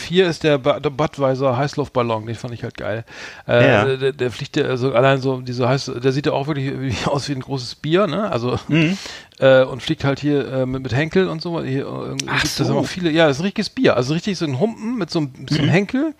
vier 0.09 0.27
ist 0.27 0.43
der, 0.43 0.59
Budweiser 0.59 1.57
Heißluftballon, 1.57 2.27
den 2.27 2.35
fand 2.35 2.55
ich 2.55 2.63
halt 2.65 2.77
geil. 2.77 3.05
Äh, 3.47 3.69
Ja. 3.69 3.85
der, 3.85 4.13
der, 4.13 4.31
fliegt 4.31 4.57
ja, 4.57 4.65
also 4.65 4.93
allein 4.93 5.21
so, 5.21 5.41
diese 5.41 5.69
heiß, 5.69 5.93
der 6.03 6.13
sieht 6.13 6.27
ja 6.27 6.33
auch 6.33 6.47
wirklich 6.47 6.73
aus 7.07 7.29
wie 7.29 7.33
ein 7.35 7.41
großes 7.41 7.75
Bier, 7.77 8.07
ne? 8.07 8.31
Also, 8.31 8.59
Mhm. 8.69 8.97
äh, 9.39 9.63
und 9.65 9.83
fliegt 9.83 10.05
halt 10.05 10.19
hier 10.21 10.51
äh, 10.51 10.67
mit, 10.67 10.83
mit 10.83 10.95
Henkel 10.95 11.29
und 11.29 11.43
so. 11.43 11.63
Hier, 11.63 11.87
äh, 11.87 12.17
Ach 12.27 12.43
gibt 12.43 12.59
das 12.61 12.67
so. 12.67 12.77
auch 12.79 12.87
viele, 12.87 13.11
ja, 13.11 13.27
das 13.27 13.37
ist 13.37 13.41
ein 13.41 13.45
richtiges 13.45 13.69
Bier, 13.71 13.97
also 13.97 14.15
richtig 14.15 14.39
so 14.39 14.45
ein 14.47 14.59
Humpen 14.59 14.97
mit 14.99 15.11
so 15.11 15.19
einem, 15.21 15.31
Mhm. 15.39 15.47
so 15.49 15.59
einem 15.59 15.69
Henkel. 15.69 16.15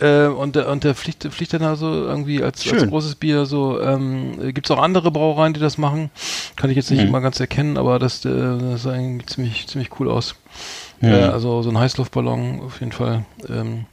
Äh, 0.00 0.26
und 0.26 0.54
der, 0.54 0.68
und 0.68 0.84
der 0.84 0.94
fliegt, 0.94 1.24
fliegt 1.32 1.52
dann 1.52 1.62
also 1.64 1.86
irgendwie 1.92 2.42
als, 2.42 2.70
als 2.70 2.86
großes 2.86 3.16
Bier 3.16 3.46
so. 3.46 3.80
Ähm, 3.80 4.52
Gibt 4.54 4.68
es 4.68 4.70
auch 4.70 4.80
andere 4.80 5.10
Brauereien, 5.10 5.54
die 5.54 5.60
das 5.60 5.76
machen? 5.76 6.10
Kann 6.56 6.70
ich 6.70 6.76
jetzt 6.76 6.90
nicht 6.90 7.02
Mhm. 7.02 7.08
immer 7.08 7.20
ganz 7.20 7.40
erkennen, 7.40 7.76
aber 7.76 7.98
das, 7.98 8.24
äh, 8.24 8.28
das 8.30 8.84
sah 8.84 8.92
eigentlich 8.92 9.26
ziemlich, 9.28 9.66
ziemlich 9.66 9.90
cool 9.98 10.08
aus. 10.10 10.36
Mhm. 11.00 11.08
Äh, 11.08 11.22
also 11.24 11.62
so 11.62 11.70
ein 11.70 11.78
Heißluftballon 11.78 12.60
auf 12.60 12.78
jeden 12.80 12.92
Fall. 12.92 13.24
Ähm, 13.48 13.86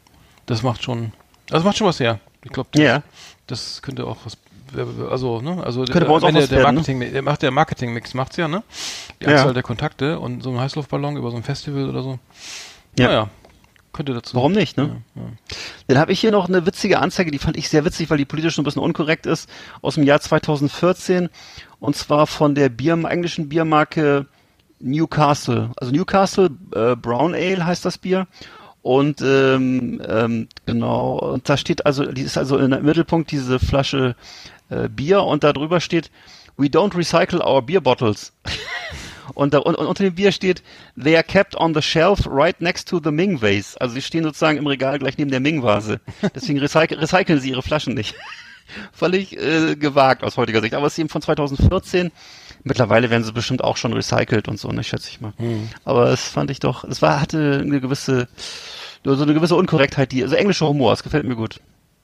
das 0.46 0.62
macht 0.62 0.84
schon, 0.84 1.12
also 1.52 1.66
macht 1.66 1.78
schon 1.78 1.88
was 1.88 2.00
her. 2.00 2.20
Ich 2.44 2.52
glaube, 2.52 2.70
das, 2.74 2.82
Ja. 2.84 3.02
das 3.48 3.82
könnte 3.82 4.06
auch 4.06 4.18
was, 4.26 4.38
also 5.10 5.42
ne, 5.42 5.64
also 5.64 5.86
Könnte 5.86 6.06
bei 6.06 6.14
uns 6.14 6.24
auch 6.24 6.32
der, 6.32 6.42
was 6.44 6.50
der 6.50 6.58
werden, 6.60 6.76
ne? 6.76 6.82
Marketing, 6.82 7.14
der 7.14 7.22
macht 7.24 7.42
der 7.42 7.50
Marketingmix 7.52 8.14
macht's 8.14 8.38
ja, 8.38 8.48
ne? 8.48 8.62
Die 9.22 9.26
Ja. 9.26 9.32
Anzahl 9.32 9.54
der 9.56 9.64
Kontakte 9.64 10.20
und 10.20 10.44
so 10.44 10.52
ein 10.52 10.60
Heißluftballon 10.60 11.18
über 11.18 11.32
so 11.32 11.38
ein 11.38 11.44
Festival 11.44 11.90
oder 11.90 12.04
so. 12.04 12.20
Ja. 13.00 13.08
Naja, 13.08 13.30
könnte 13.96 14.14
dazu. 14.14 14.36
Warum 14.36 14.52
nicht, 14.52 14.78
ne? 14.78 15.02
Ja, 15.16 15.22
ja. 15.22 15.28
Dann 15.88 15.98
habe 15.98 16.12
ich 16.12 16.20
hier 16.20 16.32
noch 16.32 16.48
eine 16.48 16.66
witzige 16.66 17.00
Anzeige, 17.00 17.32
die 17.32 17.40
fand 17.40 17.58
ich 17.58 17.70
sehr 17.70 17.86
witzig, 17.86 18.10
weil 18.10 18.18
die 18.18 18.26
politisch 18.26 18.58
ein 18.58 18.64
bisschen 18.64 18.82
unkorrekt 18.82 19.26
ist, 19.26 19.50
aus 19.82 19.96
dem 19.96 20.04
Jahr 20.04 20.20
2014. 20.20 21.30
Und 21.80 21.96
zwar 21.96 22.28
von 22.28 22.54
der 22.56 22.70
Bier, 22.70 22.94
englischen 22.94 23.50
Biermarke 23.50 24.28
Newcastle. 24.80 25.72
Also 25.78 25.92
Newcastle 25.92 26.50
äh, 26.74 26.96
Brown 26.96 27.34
Ale 27.34 27.66
heißt 27.66 27.86
das 27.86 27.98
Bier. 27.98 28.28
Und 28.82 29.22
ähm, 29.22 30.00
ähm, 30.08 30.48
genau, 30.68 31.18
und 31.18 31.50
da 31.50 31.58
steht 31.58 31.88
also, 31.88 32.06
die 32.06 32.22
ist 32.22 32.38
also 32.38 32.60
im 32.60 32.70
Mittelpunkt 32.70 33.32
diese 33.32 33.58
Flasche 33.58 34.16
äh, 34.70 34.90
Bier 34.90 35.24
und 35.24 35.44
da 35.44 35.54
drüber 35.54 35.80
steht, 35.80 36.12
We 36.58 36.68
don't 36.68 36.96
recycle 36.96 37.42
our 37.42 37.62
beer 37.62 37.82
bottles. 37.82 38.32
und, 39.34 39.54
da, 39.54 39.60
und, 39.60 39.76
und 39.76 39.88
unter 39.88 40.04
dem 40.04 40.16
Bier 40.16 40.32
steht, 40.32 40.64
They 41.02 41.16
are 41.16 41.24
kept 41.24 41.56
on 41.56 41.74
the 41.74 41.82
shelf 41.82 42.28
right 42.30 42.60
next 42.62 42.88
to 42.90 43.00
the 43.04 43.12
Ming 43.12 43.42
vase. 43.42 43.80
Also 43.80 43.96
sie 43.96 44.02
stehen 44.02 44.24
sozusagen 44.24 44.58
im 44.58 44.68
Regal 44.68 45.00
gleich 45.00 45.18
neben 45.18 45.32
der 45.32 45.40
Ming 45.40 45.64
Vase. 45.64 46.00
Deswegen 46.36 46.60
recyc 46.60 46.92
recyceln 46.92 47.40
sie 47.40 47.50
ihre 47.50 47.64
Flaschen 47.64 47.94
nicht. 47.94 48.16
Völlig 48.92 49.38
äh, 49.38 49.76
gewagt 49.76 50.24
aus 50.24 50.38
heutiger 50.38 50.62
Sicht. 50.62 50.74
Aber 50.74 50.88
es 50.88 50.94
ist 50.94 51.00
eben 51.00 51.10
von 51.10 51.22
2014. 51.22 52.12
Mittlerweile 52.64 53.10
werden 53.10 53.24
sie 53.24 53.32
bestimmt 53.32 53.64
auch 53.64 53.78
schon 53.78 53.94
recycelt 53.94 54.48
und 54.48 54.60
so, 54.60 54.70
ne, 54.70 54.84
schätze 54.84 55.10
ich 55.10 55.22
mal. 55.22 55.34
Mhm. 55.38 55.70
Aber 55.84 56.10
es 56.10 56.28
fand 56.28 56.50
ich 56.50 56.60
doch, 56.60 56.84
es 56.84 57.02
war, 57.02 57.22
hatte 57.22 57.60
eine 57.62 57.80
gewisse, 57.80 58.28
so 59.04 59.22
eine 59.22 59.36
gewisse 59.36 59.56
Unkorrektheit, 59.56 60.12
die, 60.12 60.24
also 60.24 60.36
englischer 60.36 60.68
Humor, 60.68 60.94
es 60.94 61.04
gefällt 61.04 61.26
mir 61.26 61.36
gut. 61.36 61.60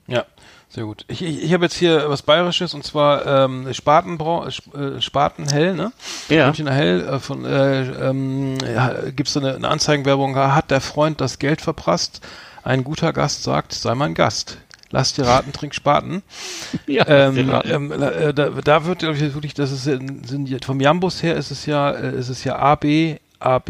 Ja, 0.07 0.25
sehr 0.73 0.85
gut. 0.85 1.03
Ich, 1.09 1.21
ich, 1.21 1.43
ich 1.43 1.53
habe 1.53 1.65
jetzt 1.65 1.75
hier 1.75 2.09
was 2.09 2.21
Bayerisches 2.21 2.73
und 2.73 2.83
zwar 2.85 3.25
ähm, 3.25 3.73
Spatenbrau, 3.73 4.45
Sp- 4.47 4.71
äh, 4.75 5.01
Spatenhell, 5.01 5.73
ne? 5.75 5.91
Ja. 6.29 6.45
Münchner 6.47 6.71
Hell, 6.73 7.01
äh, 7.07 7.19
von, 7.19 7.43
äh, 7.45 7.81
ähm, 8.09 8.57
ja, 8.61 8.93
gibt's 9.15 9.35
eine, 9.35 9.55
eine 9.55 9.67
Anzeigenwerbung, 9.67 10.35
hat 10.37 10.71
der 10.71 10.81
Freund 10.81 11.19
das 11.19 11.39
Geld 11.39 11.61
verprasst? 11.61 12.21
Ein 12.63 12.83
guter 12.83 13.11
Gast 13.11 13.43
sagt, 13.43 13.73
sei 13.73 13.95
mein 13.95 14.13
Gast. 14.13 14.57
Lass 14.93 15.13
dir 15.13 15.25
raten, 15.25 15.51
trink 15.53 15.73
Spaten. 15.73 16.21
Ja, 16.87 17.07
Ähm, 17.07 17.49
ähm, 17.65 17.91
äh, 17.91 18.33
da, 18.33 18.49
da 18.49 18.85
wird 18.85 18.99
glaub 18.99 19.15
ich, 19.15 19.21
wirklich, 19.33 19.53
das 19.53 19.71
ist 19.71 19.87
in- 19.87 20.23
sind 20.25 20.63
vom 20.65 20.79
Jambus 20.81 21.21
her 21.23 21.35
ist 21.35 21.51
es 21.51 21.65
ja, 21.65 21.91
äh, 21.91 22.15
ist 22.17 22.29
es 22.29 22.43
ja 22.43 22.57
AB, 22.59 23.17
AB, 23.39 23.69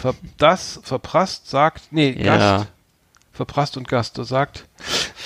ver, 0.00 0.14
das 0.38 0.80
verprasst 0.82 1.48
sagt, 1.50 1.88
nee, 1.92 2.16
Ja. 2.18 2.36
Gast, 2.58 2.66
verprasst 3.32 3.76
und 3.76 3.86
Gast, 3.88 4.18
das 4.18 4.28
sagt, 4.28 4.64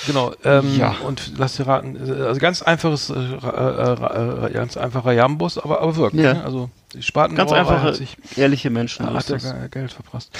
genau, 0.07 0.33
ähm, 0.43 0.77
Ja. 0.77 0.95
und 1.05 1.33
lass 1.37 1.55
dir 1.55 1.67
raten, 1.67 1.95
äh, 1.95 2.23
also 2.23 2.39
ganz 2.39 2.61
einfaches, 2.61 3.09
äh, 3.09 3.13
äh, 3.13 4.47
äh, 4.47 4.51
ganz 4.53 4.77
einfacher 4.77 5.11
Jambus, 5.11 5.57
aber, 5.57 5.81
aber 5.81 5.95
wirkt, 5.95 6.15
Ja. 6.15 6.33
ne? 6.33 6.43
also 6.43 6.69
die 6.93 7.01
Spaten 7.03 7.35
Ganz 7.35 7.51
hat 7.51 7.59
einfache, 7.59 7.93
sich, 7.93 8.17
ehrliche 8.35 8.69
Menschen. 8.69 9.05
hat 9.05 9.17
ist 9.17 9.29
er 9.29 9.37
das. 9.37 9.43
Ge- 9.43 9.69
Geld 9.69 9.91
verprasst. 9.91 10.31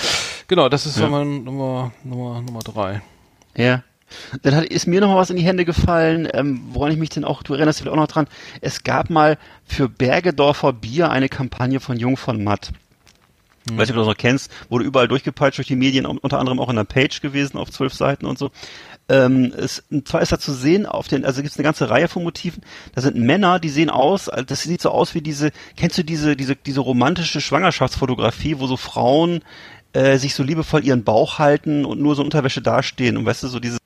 Genau, 0.48 0.70
das 0.70 0.86
ist 0.86 0.98
Ja. 1.00 1.06
Nummer, 1.08 1.24
Nummer, 1.26 1.92
Nummer, 2.42 2.60
drei. 2.60 3.02
Ja. 3.56 3.84
Dann 4.44 4.56
hat, 4.56 4.66
ist 4.66 4.86
mir 4.86 5.02
noch 5.02 5.08
mal 5.08 5.16
was 5.18 5.32
in 5.32 5.38
die 5.38 5.44
Hände 5.44 5.66
gefallen, 5.66 6.28
ähm, 6.34 6.62
woran 6.72 6.92
ich 6.92 7.00
mich 7.00 7.10
denn 7.10 7.24
auch, 7.26 7.42
du 7.42 7.56
erinnerst 7.56 7.80
dich 7.80 7.88
auch 7.90 7.96
noch 7.96 8.08
dran, 8.08 8.28
es 8.62 8.84
gab 8.84 9.10
mal 9.10 9.40
für 9.66 9.90
Bergedorfer 9.90 10.72
Bier 10.74 11.10
eine 11.10 11.30
Kampagne 11.30 11.80
von 11.80 11.98
Jung 11.98 12.16
von 12.16 12.44
Matt. 12.44 12.72
Hm. 13.70 13.78
Weißt 13.78 13.90
du, 13.90 13.94
ob 13.94 13.96
du 13.96 14.02
das 14.02 14.08
noch 14.10 14.18
kennst, 14.18 14.52
wurde 14.70 14.86
überall 14.86 15.08
durchgepeitscht 15.08 15.58
durch 15.58 15.68
die 15.68 15.76
Medien, 15.76 16.06
unter 16.06 16.38
anderem 16.38 16.60
auch 16.60 16.70
in 16.70 16.76
der 16.76 16.84
Page 16.84 17.22
gewesen, 17.22 17.58
auf 17.58 17.72
zwölf 17.72 17.94
Seiten 17.96 18.26
und 18.28 18.38
so. 18.38 18.52
Ähm, 19.10 19.52
es, 19.58 19.84
und 19.92 20.08
zwar 20.08 20.22
ist 20.22 20.32
da 20.32 20.40
zu 20.40 20.54
sehen, 20.54 20.86
auf 20.86 21.08
den, 21.10 21.26
also 21.26 21.42
gibt 21.42 21.52
es 21.52 21.58
eine 21.60 21.64
ganze 21.66 21.90
Reihe 21.90 22.08
von 22.08 22.24
Motiven. 22.24 22.64
Da 22.96 23.02
sind 23.02 23.18
Männer, 23.18 23.60
die 23.60 23.70
sehen 23.70 23.90
aus, 23.90 24.30
das 24.48 24.64
sieht 24.64 24.82
so 24.82 24.92
aus 24.92 25.14
wie 25.14 25.22
diese, 25.22 25.52
kennst 25.76 25.98
du 25.98 26.04
diese, 26.04 26.36
diese, 26.38 26.56
diese 26.56 26.80
romantische 26.80 27.42
Schwangerschaftsfotografie, 27.42 28.60
wo 28.60 28.68
so 28.68 28.78
Frauen 28.78 29.42
äh, 29.92 30.18
sich 30.18 30.36
so 30.36 30.44
liebevoll 30.44 30.86
ihren 30.86 31.04
Bauch 31.04 31.38
halten 31.38 31.84
und 31.86 32.00
nur 32.02 32.16
so 32.16 32.24
Unterwäsche 32.24 32.62
dastehen 32.62 33.18
und 33.18 33.26
weißt 33.26 33.44
du, 33.44 33.48
so 33.50 33.60
diese 33.60 33.78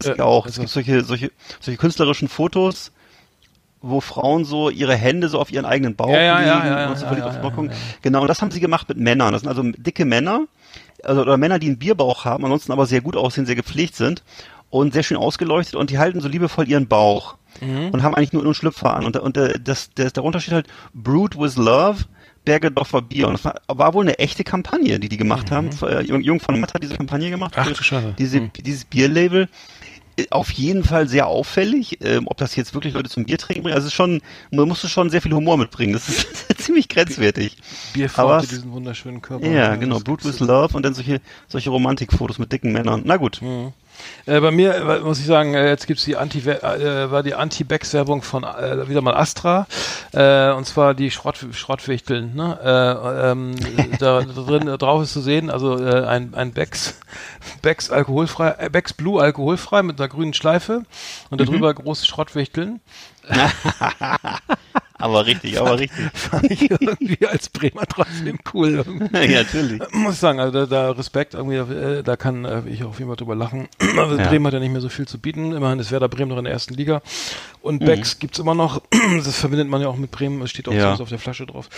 es 0.00 0.06
Ja, 0.06 0.24
auch, 0.24 0.46
es 0.46 0.52
also- 0.58 0.62
gibt 0.62 0.70
solche, 0.72 1.04
solche, 1.04 1.30
solche 1.60 1.78
künstlerischen 1.78 2.28
Fotos, 2.28 2.90
wo 3.82 4.00
Frauen 4.00 4.44
so 4.44 4.70
ihre 4.70 4.94
Hände 4.96 5.28
so 5.28 5.38
auf 5.38 5.50
ihren 5.52 5.64
eigenen 5.64 5.94
Bauch 5.94 6.10
Ja, 6.10 6.38
legen 6.38 6.48
ja, 6.48 6.66
ja, 6.82 6.88
und 6.90 6.98
so 6.98 7.06
verliebt 7.06 7.26
auf 7.26 7.34
den 7.34 7.42
Bauch 7.42 7.54
gucken. 7.54 7.70
Genau, 8.02 8.22
und 8.22 8.28
das 8.28 8.42
haben 8.42 8.50
sie 8.50 8.60
gemacht 8.60 8.88
mit 8.88 8.98
Männern. 8.98 9.32
Das 9.32 9.42
sind 9.42 9.48
also 9.48 9.62
dicke 9.62 10.04
Männer, 10.04 10.46
also 11.04 11.22
oder 11.22 11.36
Männer, 11.36 11.58
die 11.58 11.66
einen 11.68 11.78
Bierbauch 11.78 12.24
haben, 12.24 12.44
ansonsten 12.44 12.72
aber 12.72 12.86
sehr 12.86 13.00
gut 13.00 13.16
aussehen, 13.16 13.46
sehr 13.46 13.54
gepflegt 13.56 13.94
sind 13.96 14.22
und 14.70 14.92
sehr 14.92 15.02
schön 15.02 15.16
ausgeleuchtet 15.16 15.74
und 15.74 15.90
die 15.90 15.98
halten 15.98 16.20
so 16.20 16.28
liebevoll 16.28 16.68
ihren 16.68 16.86
Bauch 16.88 17.36
Mhm. 17.60 17.90
und 17.90 18.02
haben 18.04 18.14
eigentlich 18.14 18.32
nur, 18.32 18.44
einen 18.44 18.54
Schlüpfer 18.54 18.94
an. 18.94 19.04
Und, 19.04 19.16
und 19.16 19.36
äh, 19.36 19.58
das, 19.62 19.90
das, 19.96 20.12
darunter 20.12 20.38
steht 20.40 20.54
halt 20.54 20.66
Brewed 20.94 21.36
with 21.36 21.56
Love, 21.56 22.04
Bergedorfer 22.44 23.02
Bier. 23.02 23.26
Und 23.26 23.34
das 23.34 23.44
war, 23.44 23.56
war 23.66 23.92
wohl 23.92 24.04
eine 24.04 24.18
echte 24.20 24.44
Kampagne, 24.44 24.98
die 25.00 25.08
die 25.08 25.16
gemacht 25.16 25.50
haben. 25.50 25.68
Äh, 25.82 26.02
Jung, 26.02 26.22
Jung 26.22 26.40
von 26.40 26.58
Matt 26.60 26.74
hat 26.74 26.82
diese 26.82 26.94
Kampagne 26.96 27.28
gemacht. 27.28 27.56
Mhm. 27.56 27.62
Ach 27.66 27.72
du 27.72 27.82
Scheiße. 27.82 28.14
Diese, 28.16 28.40
Mhm. 28.40 28.50
Dieses 28.64 28.84
Bierlabel. 28.84 29.48
Auf 30.30 30.50
jeden 30.52 30.84
Fall 30.84 31.08
sehr 31.08 31.26
auffällig. 31.26 31.98
Ähm, 32.02 32.26
ob 32.28 32.36
das 32.36 32.54
jetzt 32.56 32.74
wirklich 32.74 32.94
Leute 32.94 33.08
zum 33.08 33.24
Bier 33.24 33.38
trinken 33.38 33.62
bringt, 33.62 33.74
also 33.74 33.88
schon, 33.90 34.20
man 34.50 34.68
musste 34.68 34.88
schon 34.88 35.08
sehr 35.10 35.22
viel 35.22 35.32
Humor 35.32 35.56
mitbringen. 35.56 35.92
Das 35.94 36.08
ist 36.08 36.26
ziemlich 36.58 36.88
grenzwertig. 36.88 37.56
Aber 37.56 37.92
Bierformte 37.94 38.44
es- 38.44 38.50
diesen 38.50 38.72
wunderschönen 38.72 39.22
Körper. 39.22 39.46
Ja, 39.46 39.76
genau. 39.76 39.94
das 39.94 40.04
Brewed 40.04 40.20
gibt's 40.22 40.40
with 40.40 40.46
Love 40.46 40.76
und 40.76 40.82
dann 40.84 40.94
solche, 40.94 41.20
solche 41.48 41.70
Romantikfotos 41.70 42.38
mit 42.38 42.52
dicken 42.52 42.72
Männern. 42.72 43.02
Na 43.04 43.16
gut. 43.16 43.40
Mhm. 43.40 43.72
Äh, 44.26 44.40
bei 44.40 44.50
mir 44.50 44.74
äh, 44.74 45.00
muss 45.00 45.18
ich 45.18 45.26
sagen, 45.26 45.54
äh, 45.54 45.68
jetzt 45.68 45.86
gibt's 45.86 46.04
die 46.04 46.16
Anti 46.16 46.40
äh, 46.40 47.10
war 47.10 47.22
die 47.22 47.34
Anti-Becks-Werbung 47.34 48.22
von 48.22 48.44
äh, 48.44 48.88
wieder 48.88 49.00
mal 49.00 49.14
Astra 49.14 49.66
äh, 50.12 50.50
und 50.50 50.66
zwar 50.66 50.94
die 50.94 51.10
Schrott 51.10 51.38
Schrottwichteln. 51.52 52.34
Ne? 52.34 52.58
Äh, 52.62 53.30
ähm, 53.30 53.54
da, 53.98 54.20
drin 54.22 54.68
äh, 54.68 54.78
drauf 54.78 55.02
ist 55.02 55.12
zu 55.12 55.20
sehen, 55.20 55.50
also 55.50 55.78
äh, 55.78 56.04
ein 56.06 56.34
ein 56.34 56.52
Becks 56.52 56.98
Becks 57.62 57.90
alkoholfrei, 57.90 58.56
äh, 58.58 58.70
Becks 58.70 58.92
Blue 58.92 59.20
alkoholfrei 59.20 59.82
mit 59.82 60.00
einer 60.00 60.08
grünen 60.08 60.34
Schleife 60.34 60.82
und 61.30 61.40
darüber 61.40 61.72
große 61.72 62.06
Schrottwichteln. 62.06 62.80
Aber 65.00 65.26
richtig, 65.26 65.58
aber 65.60 65.78
richtig. 65.78 66.04
Fand 66.14 66.50
ich 66.50 66.70
irgendwie 66.70 67.26
als 67.26 67.48
Bremer 67.48 67.86
trotzdem 67.86 68.38
cool. 68.54 68.84
ja, 69.12 69.42
natürlich. 69.42 69.80
Muss 69.92 70.14
ich 70.14 70.20
sagen, 70.20 70.40
also 70.40 70.52
da, 70.52 70.66
da 70.66 70.90
Respekt, 70.92 71.34
irgendwie, 71.34 71.56
äh, 71.56 72.02
da 72.02 72.16
kann 72.16 72.44
äh, 72.44 72.62
ich 72.68 72.84
auf 72.84 72.98
jeden 72.98 73.10
Fall 73.10 73.16
drüber 73.16 73.34
lachen. 73.34 73.68
Also 73.98 74.16
Ja. 74.16 74.28
Bremen 74.28 74.46
hat 74.46 74.54
ja 74.54 74.60
nicht 74.60 74.72
mehr 74.72 74.80
so 74.80 74.88
viel 74.88 75.06
zu 75.08 75.18
bieten. 75.18 75.52
Immerhin 75.52 75.78
ist 75.78 75.90
Werder 75.90 76.08
Bremen 76.08 76.30
noch 76.30 76.38
in 76.38 76.44
der 76.44 76.52
ersten 76.52 76.74
Liga. 76.74 76.96
Mhm. 76.96 77.00
Und 77.62 77.78
Becks 77.84 78.18
gibt's 78.18 78.38
immer 78.38 78.54
noch. 78.54 78.82
Das 79.24 79.38
verbindet 79.38 79.68
man 79.68 79.80
ja 79.82 79.88
auch 79.88 79.96
mit 79.96 80.10
Bremen. 80.10 80.40
Es 80.42 80.50
steht 80.50 80.68
auch 80.68 80.72
Ja. 80.72 80.94
auf 80.94 81.08
der 81.08 81.18
Flasche 81.18 81.46
drauf. 81.46 81.68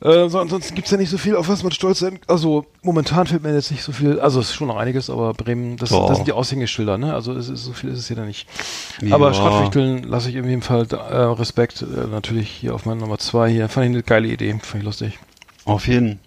Äh, 0.00 0.28
so, 0.28 0.38
ansonsten 0.38 0.74
gibt's 0.74 0.90
ja 0.90 0.98
nicht 0.98 1.08
so 1.08 1.16
viel, 1.16 1.36
auf 1.36 1.48
was 1.48 1.62
man 1.62 1.72
stolz 1.72 2.00
sein 2.00 2.18
Also 2.26 2.66
momentan 2.82 3.26
fällt 3.26 3.42
mir 3.42 3.54
jetzt 3.54 3.70
nicht 3.70 3.82
so 3.82 3.92
viel. 3.92 4.20
Also 4.20 4.40
es 4.40 4.50
ist 4.50 4.54
schon 4.54 4.68
noch 4.68 4.76
einiges, 4.76 5.08
aber 5.08 5.32
Bremen, 5.32 5.78
das, 5.78 5.88
das 5.88 6.16
sind 6.16 6.26
die 6.28 6.32
Aushängeschilder, 6.32 6.98
ne? 6.98 7.14
Also 7.14 7.32
es 7.32 7.48
ist, 7.48 7.64
so 7.64 7.72
viel 7.72 7.90
ist 7.90 8.00
es 8.00 8.06
hier 8.06 8.16
da 8.16 8.24
nicht. 8.26 8.46
Aber 9.10 9.28
Ja. 9.28 9.34
Schrottwichteln 9.34 10.02
lasse 10.04 10.28
ich 10.28 10.36
in 10.36 10.44
jedem 10.44 10.62
Fall 10.62 10.86
äh, 10.90 10.94
Respekt. 10.94 11.82
Äh, 11.82 12.08
natürlich 12.08 12.50
hier 12.50 12.74
auf 12.74 12.84
meiner 12.84 13.00
Nummer 13.00 13.18
zwei 13.18 13.50
hier. 13.50 13.68
Fand 13.68 13.86
ich 13.86 13.92
eine 13.92 14.02
geile 14.02 14.28
Idee. 14.28 14.52
Fand 14.62 14.82
ich 14.82 14.84
lustig. 14.84 15.18
Auf 15.64 15.86
jeden. 15.88 16.20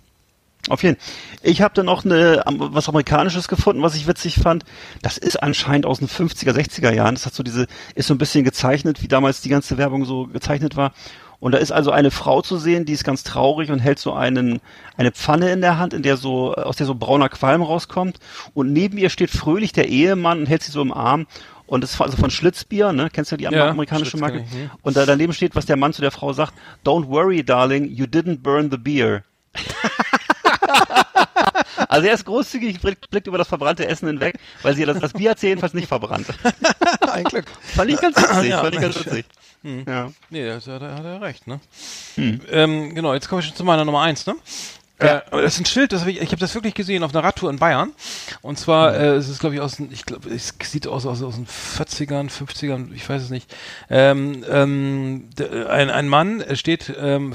Auf 0.68 0.84
jeden. 0.84 0.98
Ich 1.42 1.62
habe 1.62 1.74
dann 1.74 1.86
noch 1.86 2.04
eine, 2.04 2.44
was 2.46 2.90
Amerikanisches 2.90 3.48
gefunden, 3.48 3.82
was 3.82 3.96
ich 3.96 4.08
witzig 4.08 4.36
fand. 4.36 4.66
Das 5.02 5.18
ist 5.18 5.42
anscheinend 5.42 5.86
aus 5.86 6.00
den 6.00 6.10
50er, 6.10 6.52
60er 6.52 6.92
Jahren. 6.92 7.16
Das 7.16 7.26
hat 7.26 7.34
so 7.34 7.44
diese, 7.44 7.68
ist 7.96 8.08
so 8.08 8.14
ein 8.14 8.18
bisschen 8.18 8.44
gezeichnet, 8.44 9.02
wie 9.02 9.08
damals 9.08 9.42
die 9.42 9.50
ganze 9.50 9.78
Werbung 9.78 10.06
so 10.06 10.28
gezeichnet 10.28 10.76
war. 10.76 10.92
Und 11.40 11.54
da 11.54 11.58
ist 11.58 11.72
also 11.72 11.92
eine 11.92 12.12
Frau 12.12 12.42
zu 12.42 12.58
sehen, 12.58 12.86
die 12.86 12.94
ist 12.94 13.04
ganz 13.04 13.24
traurig 13.24 13.72
und 13.72 13.80
hält 13.80 14.00
so 14.00 14.14
einen, 14.14 14.60
eine 14.98 15.12
Pfanne 15.12 15.52
in 15.52 15.62
der 15.62 15.78
Hand, 15.78 15.94
in 15.94 16.04
der 16.04 16.18
so, 16.18 16.54
aus 16.54 16.76
der 16.76 16.86
so 16.86 16.96
brauner 16.96 17.30
Qualm 17.30 17.62
rauskommt. 17.62 18.20
Und 18.54 18.74
neben 18.74 18.98
ihr 18.98 19.10
steht 19.10 19.30
fröhlich 19.32 19.72
der 19.72 19.88
Ehemann 19.88 20.40
und 20.40 20.46
hält 20.48 20.64
sie 20.64 20.72
so 20.72 20.82
im 20.82 20.92
Arm. 20.92 21.28
Und 21.66 21.82
das 21.82 21.94
ist 21.94 22.02
also 22.02 22.18
von 22.18 22.32
Schlitzbier, 22.32 22.92
ne? 22.92 23.10
Kennst 23.14 23.32
du 23.32 23.38
die 23.38 23.44
Ja, 23.44 23.70
amerikanische 23.70 24.12
Schlitz 24.12 24.22
Marke? 24.22 24.40
ich, 24.40 24.52
hm. 24.52 24.72
Und 24.82 24.98
da 24.98 25.06
daneben 25.06 25.34
steht, 25.34 25.56
was 25.56 25.66
der 25.68 25.78
Mann 25.78 25.94
zu 25.94 26.02
der 26.02 26.12
Frau 26.12 26.34
sagt. 26.34 26.54
Don't 26.84 27.08
worry, 27.08 27.44
darling, 27.44 27.86
you 27.90 28.06
didn't 28.06 28.40
burn 28.40 28.70
the 28.72 28.78
beer. 28.78 29.24
Also 31.88 32.08
er 32.08 32.14
ist 32.14 32.26
großzügig, 32.26 32.82
blickt, 32.82 33.10
blickt 33.10 33.28
über 33.28 33.38
das 33.38 33.48
verbrannte 33.48 33.88
Essen 33.88 34.08
hinweg, 34.08 34.36
weil 34.62 34.76
sie 34.76 34.86
das, 34.86 35.00
das 35.00 35.14
Bier 35.14 35.32
hat 35.32 35.40
sie 35.40 35.48
jedenfalls 35.48 35.74
nicht 35.74 35.88
verbrannt. 35.88 36.28
Ein 37.12 37.24
Glück. 37.24 37.46
Fand 37.62 37.90
ich 37.90 38.00
ganz 38.00 38.16
witzig, 38.18 38.50
Ja, 38.50 38.62
fand 38.62 38.76
ich 38.76 38.82
ganz 38.82 39.06
Mensch. 39.06 39.26
Witzig. 39.64 39.88
Ja. 39.88 40.12
Nee, 40.30 40.46
da 40.48 40.56
hat 40.56 40.68
er, 40.68 40.96
hat 40.96 41.06
er 41.06 41.22
recht, 41.22 41.48
ne? 41.48 41.60
Hm. 42.16 42.42
Ähm, 42.52 42.96
genau, 42.96 43.14
jetzt 43.14 43.30
komme 43.30 43.42
ich 43.42 43.48
schon 43.48 43.56
zu 43.56 43.64
meiner 43.64 43.86
Nummer 43.86 44.02
eins, 44.02 44.26
ne? 44.26 44.36
Äh, 45.02 45.22
aber 45.32 45.44
das 45.44 45.54
ist 45.54 45.62
ein 45.62 45.66
Schild, 45.66 45.94
das 45.94 46.02
hab 46.02 46.10
ich, 46.10 46.20
ich 46.20 46.28
habe 46.32 46.42
das 46.42 46.54
wirklich 46.56 46.74
gesehen 46.74 47.04
auf 47.04 47.16
einer 47.16 47.24
Radtour 47.24 47.50
in 47.50 47.56
Bayern. 47.58 47.94
Und 48.42 48.60
zwar, 48.60 48.94
Hm. 48.94 49.00
äh, 49.02 49.08
es 49.12 49.30
ist, 49.30 49.40
glaube 49.40 49.56
ich, 49.56 49.62
aus 49.62 49.78
den, 49.78 49.90
ich 49.94 50.04
glaube, 50.06 50.30
es 50.30 50.54
sieht 50.62 50.88
aus, 50.88 51.06
aus, 51.06 51.24
aus 51.24 51.36
den 51.36 51.48
40ern, 51.48 52.30
50ern, 52.30 52.92
ich 52.94 53.08
weiß 53.08 53.22
es 53.22 53.30
nicht. 53.30 53.50
Ähm, 53.90 54.44
ähm, 54.50 55.30
ein, 55.70 55.90
ein 55.90 56.10
Mann 56.10 56.42
äh, 56.42 56.58
steht, 56.58 56.94
ähm, 57.00 57.32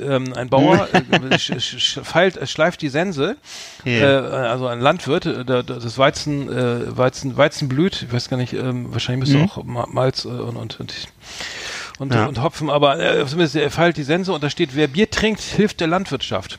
ähm, 0.00 0.32
ein 0.32 0.48
Bauer, 0.50 0.88
äh, 0.92 1.38
sch, 1.38 1.52
sch, 1.60 1.78
sch, 1.78 2.00
feilt, 2.02 2.36
äh, 2.36 2.48
schleift 2.48 2.82
die 2.82 2.88
Sense, 2.88 3.36
Ja. 3.84 3.92
äh, 3.92 4.48
also 4.48 4.66
ein 4.66 4.80
Landwirt, 4.80 5.26
äh, 5.26 5.44
da, 5.44 5.62
da, 5.62 5.74
das 5.74 5.96
Weizen, 5.96 6.48
äh, 6.50 6.96
Weizen, 6.96 7.36
Weizen 7.36 7.68
blüht, 7.68 8.02
ich 8.08 8.12
weiß 8.12 8.28
gar 8.28 8.38
nicht, 8.38 8.54
ähm, 8.54 8.92
wahrscheinlich 8.92 9.20
müsste 9.28 9.38
Mhm. 9.38 9.44
auch 9.50 9.62
Ma- 9.62 9.88
Malz 9.88 10.24
äh, 10.24 10.30
und, 10.30 10.56
und, 10.56 10.80
und 10.80 10.92
und, 11.98 12.12
Ja. 12.12 12.26
und 12.26 12.42
Hopfen, 12.42 12.70
aber 12.70 12.98
äh, 12.98 13.24
zumindest 13.26 13.56
er 13.56 13.70
feilt 13.70 13.96
die 13.96 14.02
Sense 14.02 14.32
und 14.32 14.42
da 14.42 14.50
steht, 14.50 14.74
wer 14.74 14.88
Bier 14.88 15.10
trinkt, 15.10 15.40
hilft 15.40 15.80
der 15.80 15.86
Landwirtschaft. 15.88 16.58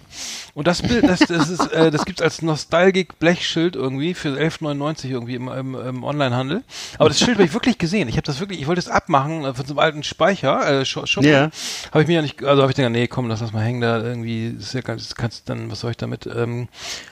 Und 0.54 0.68
das 0.68 0.82
Bild, 0.82 1.04
das, 1.06 1.20
das 1.20 1.50
ist, 1.50 1.72
äh, 1.74 1.92
das 1.92 2.06
gibt's 2.06 2.22
als 2.22 2.42
Nostalgic 2.42 3.20
Blechschild 3.20 3.76
irgendwie 3.76 4.14
für 4.14 4.30
11,99 4.30 5.10
irgendwie 5.10 5.36
im, 5.36 5.50
im, 5.50 5.76
im 5.76 6.04
Onlinehandel. 6.06 6.64
Aber 6.98 7.10
das 7.10 7.20
Schild 7.20 7.32
habe 7.32 7.44
ich 7.44 7.54
wirklich 7.54 7.78
gesehen. 7.78 8.08
Ich 8.08 8.16
habe 8.16 8.26
das 8.26 8.40
wirklich, 8.40 8.62
ich 8.62 8.68
wollte 8.68 8.80
es 8.80 8.88
abmachen 8.88 9.44
äh, 9.44 9.54
von 9.54 9.66
so 9.66 9.74
einem 9.74 9.80
alten 9.80 10.04
Speicher, 10.04 10.82
äh, 10.82 10.86
Schuppen. 10.86 11.24
Ja. 11.24 11.50
Habe 11.92 12.02
ich 12.04 12.08
mir 12.08 12.14
ja 12.16 12.22
nicht, 12.22 12.42
also 12.42 12.62
habe 12.62 12.72
ich 12.72 12.78
gedacht, 12.78 12.94
nee, 12.94 13.08
komm, 13.08 13.28
lass 13.28 13.42
das 13.42 13.52
mal 13.52 13.64
hängen 13.64 13.82
da 13.82 14.02
irgendwie. 14.02 14.54
Das 14.58 14.68
ist 14.68 14.74
ja 14.74 14.82
das 14.82 15.16
kannst 15.16 15.50
dann, 15.50 15.70
was 15.70 15.82
soll 15.82 15.92
ich 15.92 15.98
damit? 15.98 16.26
Ähm, 16.26 16.70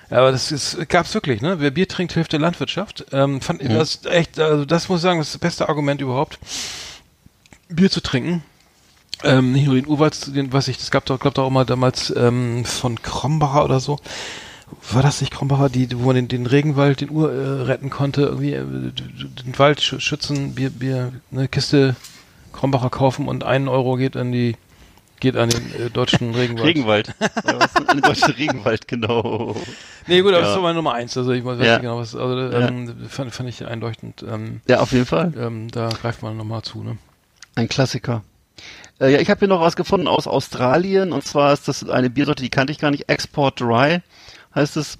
aber 0.09 0.31
das 0.31 0.53
ist, 0.53 0.87
gab's 0.87 1.13
wirklich, 1.13 1.41
ne? 1.41 1.59
Wer 1.59 1.71
Bier 1.71 1.87
trinkt, 1.89 2.13
hilft 2.13 2.31
der 2.31 2.39
Landwirtschaft. 2.39 3.05
Ähm, 3.11 3.41
fand 3.41 3.61
ich 3.61 3.67
das 3.67 4.05
echt, 4.05 4.39
also 4.39 4.63
das 4.63 4.87
muss 4.87 4.99
ich 4.99 5.03
sagen, 5.03 5.19
das 5.19 5.27
ist 5.27 5.33
das 5.35 5.41
beste 5.41 5.67
Argument 5.67 5.99
überhaupt, 5.99 6.39
Bier 7.69 7.89
zu 7.91 8.01
trinken. 8.01 8.43
Ähm, 9.23 9.53
nicht 9.53 9.65
nur 9.67 9.75
den 9.75 9.87
Urwald, 9.87 10.35
den, 10.35 10.51
was 10.51 10.67
ich, 10.67 10.77
das 10.77 10.91
gab 10.91 11.05
doch, 11.05 11.19
glaubt 11.19 11.39
auch 11.39 11.49
mal 11.49 11.65
damals 11.65 12.13
ähm, 12.15 12.65
von 12.65 13.01
Krombacher 13.01 13.63
oder 13.63 13.79
so. 13.79 13.99
War 14.91 15.01
das 15.03 15.21
nicht 15.21 15.31
Krombacher, 15.31 15.69
die, 15.69 15.87
wo 15.97 16.07
man 16.07 16.15
den, 16.15 16.27
den 16.27 16.45
Regenwald, 16.45 16.99
den 17.01 17.09
Ur 17.11 17.31
äh, 17.31 17.61
retten 17.63 17.89
konnte, 17.89 18.23
irgendwie 18.23 18.53
äh, 18.53 18.63
den 18.65 19.57
Wald 19.59 19.79
schü- 19.79 19.99
schützen, 19.99 20.55
Bier, 20.55 20.71
Bier, 20.71 21.13
eine 21.31 21.47
Kiste 21.47 21.95
Krombacher 22.51 22.89
kaufen 22.89 23.27
und 23.27 23.43
einen 23.43 23.67
Euro 23.67 23.95
geht 23.95 24.17
an 24.17 24.31
die, 24.31 24.55
geht 25.19 25.37
an 25.37 25.49
den 25.49 25.73
äh, 25.75 25.89
deutschen 25.89 26.31
Regenwald. 26.35 26.65
Regenwald. 26.67 27.15
Ja, 27.45 27.59
was 27.59 27.75
ist 27.75 27.89
ein 27.89 28.01
deutscher 28.01 28.37
Regenwald, 28.37 28.87
genau. 28.87 29.55
Nee, 30.07 30.21
gut, 30.21 30.31
aber 30.33 30.39
das 30.41 30.47
Ja. 30.47 30.49
ist 30.49 30.55
so 30.55 30.61
meine 30.63 30.75
Nummer 30.75 30.93
eins. 30.95 31.15
Also 31.15 31.31
ich 31.31 31.45
weiß 31.45 31.59
Ja. 31.59 31.73
nicht 31.73 31.81
genau, 31.81 31.99
was, 31.99 32.15
also 32.15 32.51
ähm, 32.51 32.93
fand, 33.07 33.33
fand 33.33 33.47
ich 33.47 33.65
einleuchtend. 33.65 34.25
Ähm, 34.27 34.59
Ja, 34.67 34.79
auf 34.81 34.91
jeden 34.91 35.05
Fall. 35.05 35.33
ähm, 35.37 35.69
da 35.71 35.87
greift 35.89 36.23
man 36.23 36.35
nochmal 36.35 36.63
zu, 36.63 36.83
ne? 36.83 36.97
Ein 37.55 37.69
Klassiker. 37.69 38.23
Äh, 38.99 39.13
ja, 39.13 39.19
ich 39.19 39.29
habe 39.29 39.39
hier 39.39 39.47
noch 39.47 39.61
was 39.61 39.75
gefunden 39.75 40.07
aus 40.07 40.27
Australien 40.27 41.11
und 41.11 41.25
zwar 41.25 41.53
ist 41.53 41.67
das 41.67 41.87
eine 41.87 42.09
Biersorte, 42.09 42.43
die 42.43 42.49
kannte 42.49 42.71
ich 42.71 42.79
gar 42.79 42.91
nicht. 42.91 43.09
Export 43.09 43.59
Dry 43.59 44.01
heißt 44.55 44.77
es. 44.77 44.97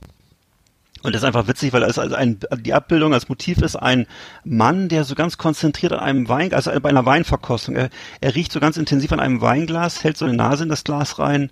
Und 1.01 1.13
das 1.13 1.21
ist 1.21 1.25
einfach 1.25 1.47
witzig, 1.47 1.73
weil 1.73 1.84
es 1.84 1.99
also 1.99 2.15
ein, 2.15 2.39
die 2.59 2.73
Abbildung 2.73 3.13
als 3.13 3.27
Motiv 3.27 3.57
ist 3.57 3.75
ein 3.75 4.07
Mann, 4.45 4.88
der 4.88 5.03
so 5.03 5.15
ganz 5.15 5.38
konzentriert 5.38 5.91
an 5.91 5.99
einem 5.99 6.30
Wein, 6.30 6.53
also 6.53 6.71
bei 6.80 6.89
einer 6.89 7.05
Weinverkostung. 7.05 7.75
Er, 7.75 7.89
er 8.21 8.35
riecht 8.35 8.53
so 8.53 8.61
ganz 8.61 8.77
intensiv 8.77 9.11
an 9.11 9.19
einem 9.19 9.41
Weinglas, 9.41 10.05
hält 10.05 10.17
so 10.17 10.23
eine 10.23 10.34
Nase 10.34 10.63
in 10.63 10.69
das 10.69 10.85
Glas 10.85 11.19
rein 11.19 11.51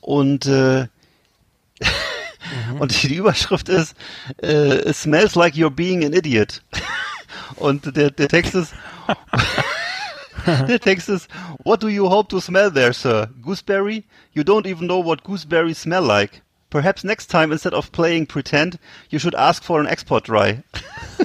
und 0.00 0.46
äh, 0.46 0.86
und 2.78 3.02
die, 3.02 3.08
die 3.08 3.16
Überschrift 3.16 3.68
ist 3.68 3.96
äh, 4.42 4.90
It 4.90 4.96
smells 4.96 5.34
like 5.34 5.54
you're 5.54 5.70
being 5.70 6.04
an 6.04 6.12
idiot. 6.12 6.62
Und 7.56 7.96
der, 7.96 8.10
der 8.10 8.28
Text 8.28 8.54
ist 8.54 8.74
Der 10.46 10.78
Text 10.78 11.08
ist 11.08 11.28
What 11.62 11.80
do 11.80 11.88
you 11.88 12.08
hope 12.08 12.28
to 12.30 12.40
smell 12.40 12.70
there, 12.70 12.92
sir? 12.92 13.28
Gooseberry? 13.42 14.04
You 14.32 14.44
don't 14.44 14.66
even 14.66 14.86
know 14.86 14.98
what 14.98 15.24
gooseberries 15.24 15.78
smell 15.78 16.02
like. 16.02 16.42
Perhaps 16.70 17.04
next 17.04 17.30
time 17.30 17.52
instead 17.52 17.72
of 17.72 17.92
playing 17.92 18.26
pretend, 18.26 18.78
you 19.08 19.18
should 19.18 19.34
ask 19.34 19.62
for 19.62 19.80
an 19.80 19.86
export 19.86 20.24
dry. 20.24 20.64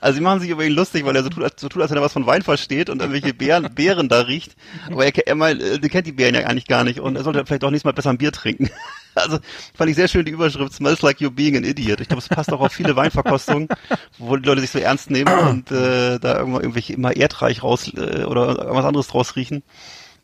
Also 0.00 0.16
sie 0.16 0.20
machen 0.22 0.40
sich 0.40 0.50
über 0.50 0.64
ihn 0.64 0.72
lustig, 0.72 1.04
weil 1.04 1.16
er 1.16 1.22
so 1.22 1.28
tut, 1.28 1.42
als- 1.44 1.60
so 1.60 1.68
tut, 1.68 1.82
als 1.82 1.90
wenn 1.90 1.98
er 1.98 2.02
was 2.02 2.12
von 2.12 2.26
Wein 2.26 2.42
versteht 2.42 2.90
und 2.90 3.00
irgendwelche 3.00 3.34
Beeren, 3.34 3.68
Beeren 3.74 4.08
da 4.08 4.20
riecht. 4.22 4.56
Aber 4.90 5.04
er, 5.04 5.26
er, 5.26 5.34
meint, 5.34 5.60
äh, 5.62 5.78
der 5.78 5.90
kennt 5.90 6.06
die 6.06 6.12
Beeren 6.12 6.34
ja 6.34 6.42
eigentlich 6.42 6.66
gar 6.66 6.84
nicht 6.84 7.00
und 7.00 7.16
er 7.16 7.24
sollte 7.24 7.44
vielleicht 7.46 7.64
auch 7.64 7.70
nächstes 7.70 7.84
Mal 7.86 7.92
besser 7.92 8.10
ein 8.10 8.18
Bier 8.18 8.32
trinken. 8.32 8.70
Also 9.14 9.38
fand 9.74 9.90
ich 9.90 9.96
sehr 9.96 10.06
schön 10.06 10.24
die 10.24 10.30
Überschrift 10.30 10.74
Smells 10.74 11.02
like 11.02 11.18
you're 11.18 11.30
being 11.30 11.56
an 11.56 11.64
idiot. 11.64 12.00
Ich 12.00 12.06
glaube, 12.06 12.20
es 12.22 12.28
passt 12.28 12.52
auch 12.52 12.60
auf 12.60 12.72
viele 12.72 12.94
Weinverkostungen, 12.94 13.66
wo 14.18 14.36
die 14.36 14.46
Leute 14.46 14.60
sich 14.60 14.70
so 14.70 14.78
ernst 14.78 15.10
nehmen 15.10 15.32
und 15.48 15.72
äh, 15.72 16.20
da 16.20 16.38
irgendwann 16.38 16.60
irgendwelche 16.62 16.92
immer 16.92 17.16
erdreich 17.16 17.64
raus 17.64 17.90
äh, 17.96 18.22
oder 18.24 18.56
irgendwas 18.58 18.84
anderes 18.84 19.08
draus 19.08 19.34
riechen. 19.34 19.64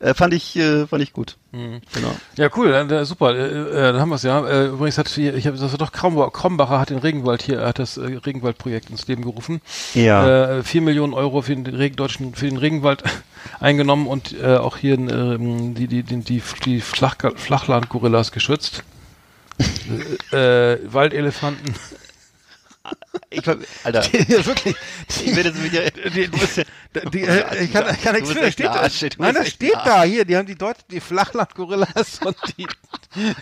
Äh, 0.01 0.15
fand 0.15 0.35
ich 0.35 0.57
äh, 0.57 0.87
fand 0.87 1.03
ich 1.03 1.13
gut. 1.13 1.37
Genau. 1.53 2.17
Ja, 2.37 2.49
cool, 2.57 2.73
dann, 2.73 2.91
äh, 2.91 3.05
super, 3.05 3.35
äh, 3.35 3.47
äh, 3.47 3.93
dann 3.93 4.01
haben 4.01 4.09
wir 4.09 4.17
es 4.17 4.25
ja. 4.25 4.45
Äh, 4.45 4.67
übrigens 4.67 4.99
hat 4.99 5.09
hier, 5.09 5.35
ich 5.35 5.47
habe 5.47 5.57
das 5.57 5.71
war 5.71 5.79
doch 5.79 5.93
Krombacher, 5.93 6.31
Krombacher 6.33 6.81
hat 6.81 6.91
den 6.91 6.99
Regenwald 6.99 7.43
hier, 7.43 7.61
er 7.61 7.69
hat 7.69 7.79
das 7.79 7.97
äh, 7.97 8.03
Regenwaldprojekt 8.03 8.91
ins 8.91 9.07
Leben 9.07 9.23
gerufen. 9.23 9.61
Ja. 9.95 10.59
Äh, 10.59 10.63
4 10.65 10.81
Millionen 10.81 11.15
Euro 11.15 11.43
für 11.43 11.55
den 11.55 11.67
Regen, 11.67 11.95
deutschen, 11.97 12.35
für 12.35 12.47
den 12.47 12.57
Regenwald 12.57 13.05
eingenommen 13.61 14.09
und 14.09 14.35
äh, 14.41 14.57
auch 14.57 14.77
hier 14.77 14.95
ähm, 14.95 15.75
die, 15.75 15.87
die, 15.87 16.03
die, 16.03 16.17
die, 16.23 16.43
die 16.65 16.81
Flach, 16.81 17.17
Flachland-Gorillas 17.37 18.33
geschützt. 18.33 18.83
äh, 20.33 20.73
äh, 20.73 20.79
Waldelefanten. 20.93 21.75
Ich, 23.31 23.49
Alter, 23.85 24.03
wirklich. 24.13 24.77
ich 25.09 25.37
werde 25.37 25.49
jetzt 25.51 25.63
wieder. 25.63 25.91
Die, 25.91 26.29
die, 26.29 27.11
die, 27.11 27.23
äh, 27.23 27.65
ich 27.65 27.73
kann, 27.73 27.85
ich 27.93 28.03
kann 28.03 28.15
nichts 28.15 28.31
für, 28.31 28.51
steht 28.53 28.67
da. 28.67 28.89
Nein, 29.19 29.35
das 29.35 29.49
steht 29.49 29.75
da. 29.85 30.03
Hier, 30.05 30.25
die 30.25 30.37
haben 30.37 30.47
die 30.47 30.55
Deutschen, 30.55 30.85
die 30.91 31.01
Flachland-Gorillas 31.01 32.21
und 32.25 32.37
die, 32.57 32.67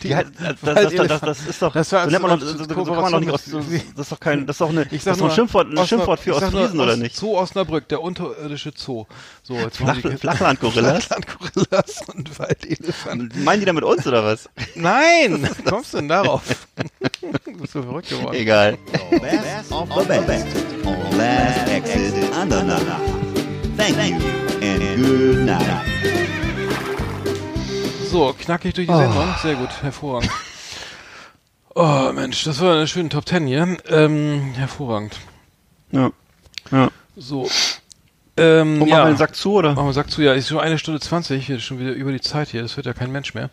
die 0.03 0.09
Ja, 0.09 0.23
das, 0.25 0.57
das, 0.61 0.95
das, 0.95 1.21
das, 1.21 1.47
ist 1.47 1.63
doch, 1.63 1.73
Das 1.73 1.93
war 1.93 2.05
so 2.05 2.11
nennt 2.11 2.23
man 2.23 2.41
doch, 2.41 2.47
so, 2.47 2.57
so 2.57 2.67
kann 2.67 3.03
man 3.03 3.13
doch 3.13 3.21
nicht 3.21 3.31
aus, 3.31 3.45
das 3.45 3.67
ist 3.71 4.13
doch 4.13 4.21
kein, 4.21 4.47
das 4.47 4.55
ist 4.55 4.61
doch 4.61 4.71
eine, 4.71 4.83
Ich 4.85 4.89
das 4.89 4.99
ist 4.99 5.07
doch 5.07 5.13
ein 5.15 5.19
nur, 5.19 5.31
Schimpfwort, 5.31 5.69
ein 5.69 5.87
Schimpfwort 5.87 6.21
für 6.21 6.31
nur 6.31 6.43
Ostfriesen 6.43 6.81
oder 6.81 6.97
nicht? 6.97 7.17
Zoo 7.17 7.37
Osnabrück, 7.37 7.89
der 7.89 8.01
unterirdische 8.01 8.73
Zoo. 8.75 9.07
So, 9.43 9.55
jetzt 9.55 9.77
Flach, 9.77 10.01
die- 10.01 10.17
Flachland-Gorillas? 10.17 11.05
Flachland-Gorillas 11.07 12.09
und 12.15 12.39
Waldelefanten. 12.39 13.45
Meinen 13.45 13.61
die 13.61 13.67
da 13.67 13.73
mit 13.73 13.85
uns 13.85 14.07
oder 14.07 14.25
was? 14.25 14.49
Nein! 14.75 15.49
Wie 15.57 15.63
kommst 15.71 15.93
du 15.93 15.99
denn 15.99 16.09
darauf? 16.09 16.43
du 17.21 17.53
bist 17.59 17.73
so 17.73 17.83
verrückt 17.83 18.09
geworden. 18.09 18.35
Egal. 18.35 18.79
Best 19.63 19.73
of 19.73 20.09
the 20.09 20.21
best 20.27 20.57
on 20.85 21.17
Last 21.17 21.69
Exit 21.69 22.33
Andernach. 22.35 22.85
Thank 23.77 23.97
you 23.97 24.17
and 24.61 25.05
good 25.05 25.47
night. 25.47 25.87
So, 28.11 28.33
knackig 28.33 28.75
durch 28.75 28.89
die 28.89 28.93
Sendung. 28.93 29.35
Sehr 29.41 29.55
gut, 29.55 29.71
hervorragend. 29.83 30.33
Oh 31.77 32.11
Mensch, 32.13 32.43
das 32.43 32.61
war 32.61 32.75
eine 32.75 32.89
schöne 32.89 33.09
Top 33.09 33.25
Ten 33.25 33.47
hier. 33.47 33.77
Ähm, 33.89 34.53
hervorragend. 34.55 35.21
Ja. 35.93 36.11
Ja. 36.73 36.91
So. 37.17 37.49
Ähm, 38.37 38.83
Und 38.83 38.89
ja. 38.89 38.97
machen 38.97 39.07
wir 39.07 39.13
den 39.15 39.19
Sack 39.19 39.37
zu, 39.37 39.53
oder? 39.53 39.75
Machen 39.75 39.87
wir 39.87 39.93
Sack 39.93 40.11
zu, 40.11 40.23
ja, 40.23 40.33
ist 40.33 40.49
schon 40.49 40.59
eine 40.59 40.79
Stunde 40.79 40.99
zwanzig, 40.99 41.49
wir 41.49 41.57
sind 41.57 41.63
schon 41.63 41.79
wieder 41.79 41.93
über 41.93 42.11
die 42.11 42.21
Zeit 42.21 42.49
hier, 42.49 42.63
das 42.63 42.77
hört 42.77 42.87
ja 42.87 42.95
kein 42.95 43.13
Mensch 43.13 43.35
mehr. 43.35 43.51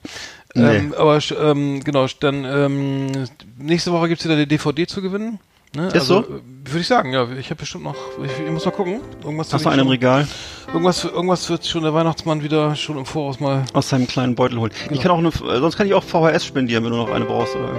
Nee. 0.55 0.77
Ähm, 0.77 0.95
aber 0.97 1.19
ähm, 1.39 1.83
genau, 1.83 2.07
dann 2.19 2.45
ähm, 2.45 3.27
nächste 3.59 3.91
Woche 3.91 4.07
gibt's 4.07 4.23
wieder 4.23 4.33
eine 4.35 4.47
DVD 4.47 4.87
zu 4.87 5.03
gewinnen. 5.03 5.39
Ne? 5.75 5.87
Ist 5.89 6.07
so? 6.07 6.25
Würde 6.27 6.79
ich 6.79 6.87
sagen, 6.87 7.13
ja. 7.13 7.27
Ich 7.31 7.49
habe 7.51 7.59
bestimmt 7.59 7.83
noch, 7.83 7.95
ich, 8.23 8.31
ich 8.43 8.51
muss 8.51 8.65
mal 8.65 8.71
gucken. 8.71 9.01
Irgendwas, 9.23 9.53
Hast 9.53 9.65
du 9.65 9.69
einen 9.69 9.81
im 9.81 9.87
Regal? 9.87 10.27
irgendwas, 10.67 11.03
irgendwas 11.03 11.49
wird 11.49 11.65
schon 11.65 11.83
der 11.83 11.93
Weihnachtsmann 11.93 12.43
wieder 12.43 12.75
schon 12.75 12.97
im 12.97 13.05
Voraus 13.05 13.39
mal. 13.39 13.65
Aus 13.73 13.89
seinem 13.89 14.07
kleinen 14.07 14.35
Beutel 14.35 14.59
holen. 14.59 14.71
Ich 14.89 14.99
kann 14.99 15.11
auch 15.11 15.19
eine, 15.19 15.29
äh, 15.29 15.59
sonst 15.59 15.77
kann 15.77 15.85
ich 15.87 15.93
auch 15.93 16.03
VHS 16.03 16.45
spendieren, 16.45 16.83
wenn 16.85 16.91
du 16.91 16.97
noch 16.97 17.11
eine 17.11 17.25
brauchst. 17.25 17.55
Oder? 17.55 17.69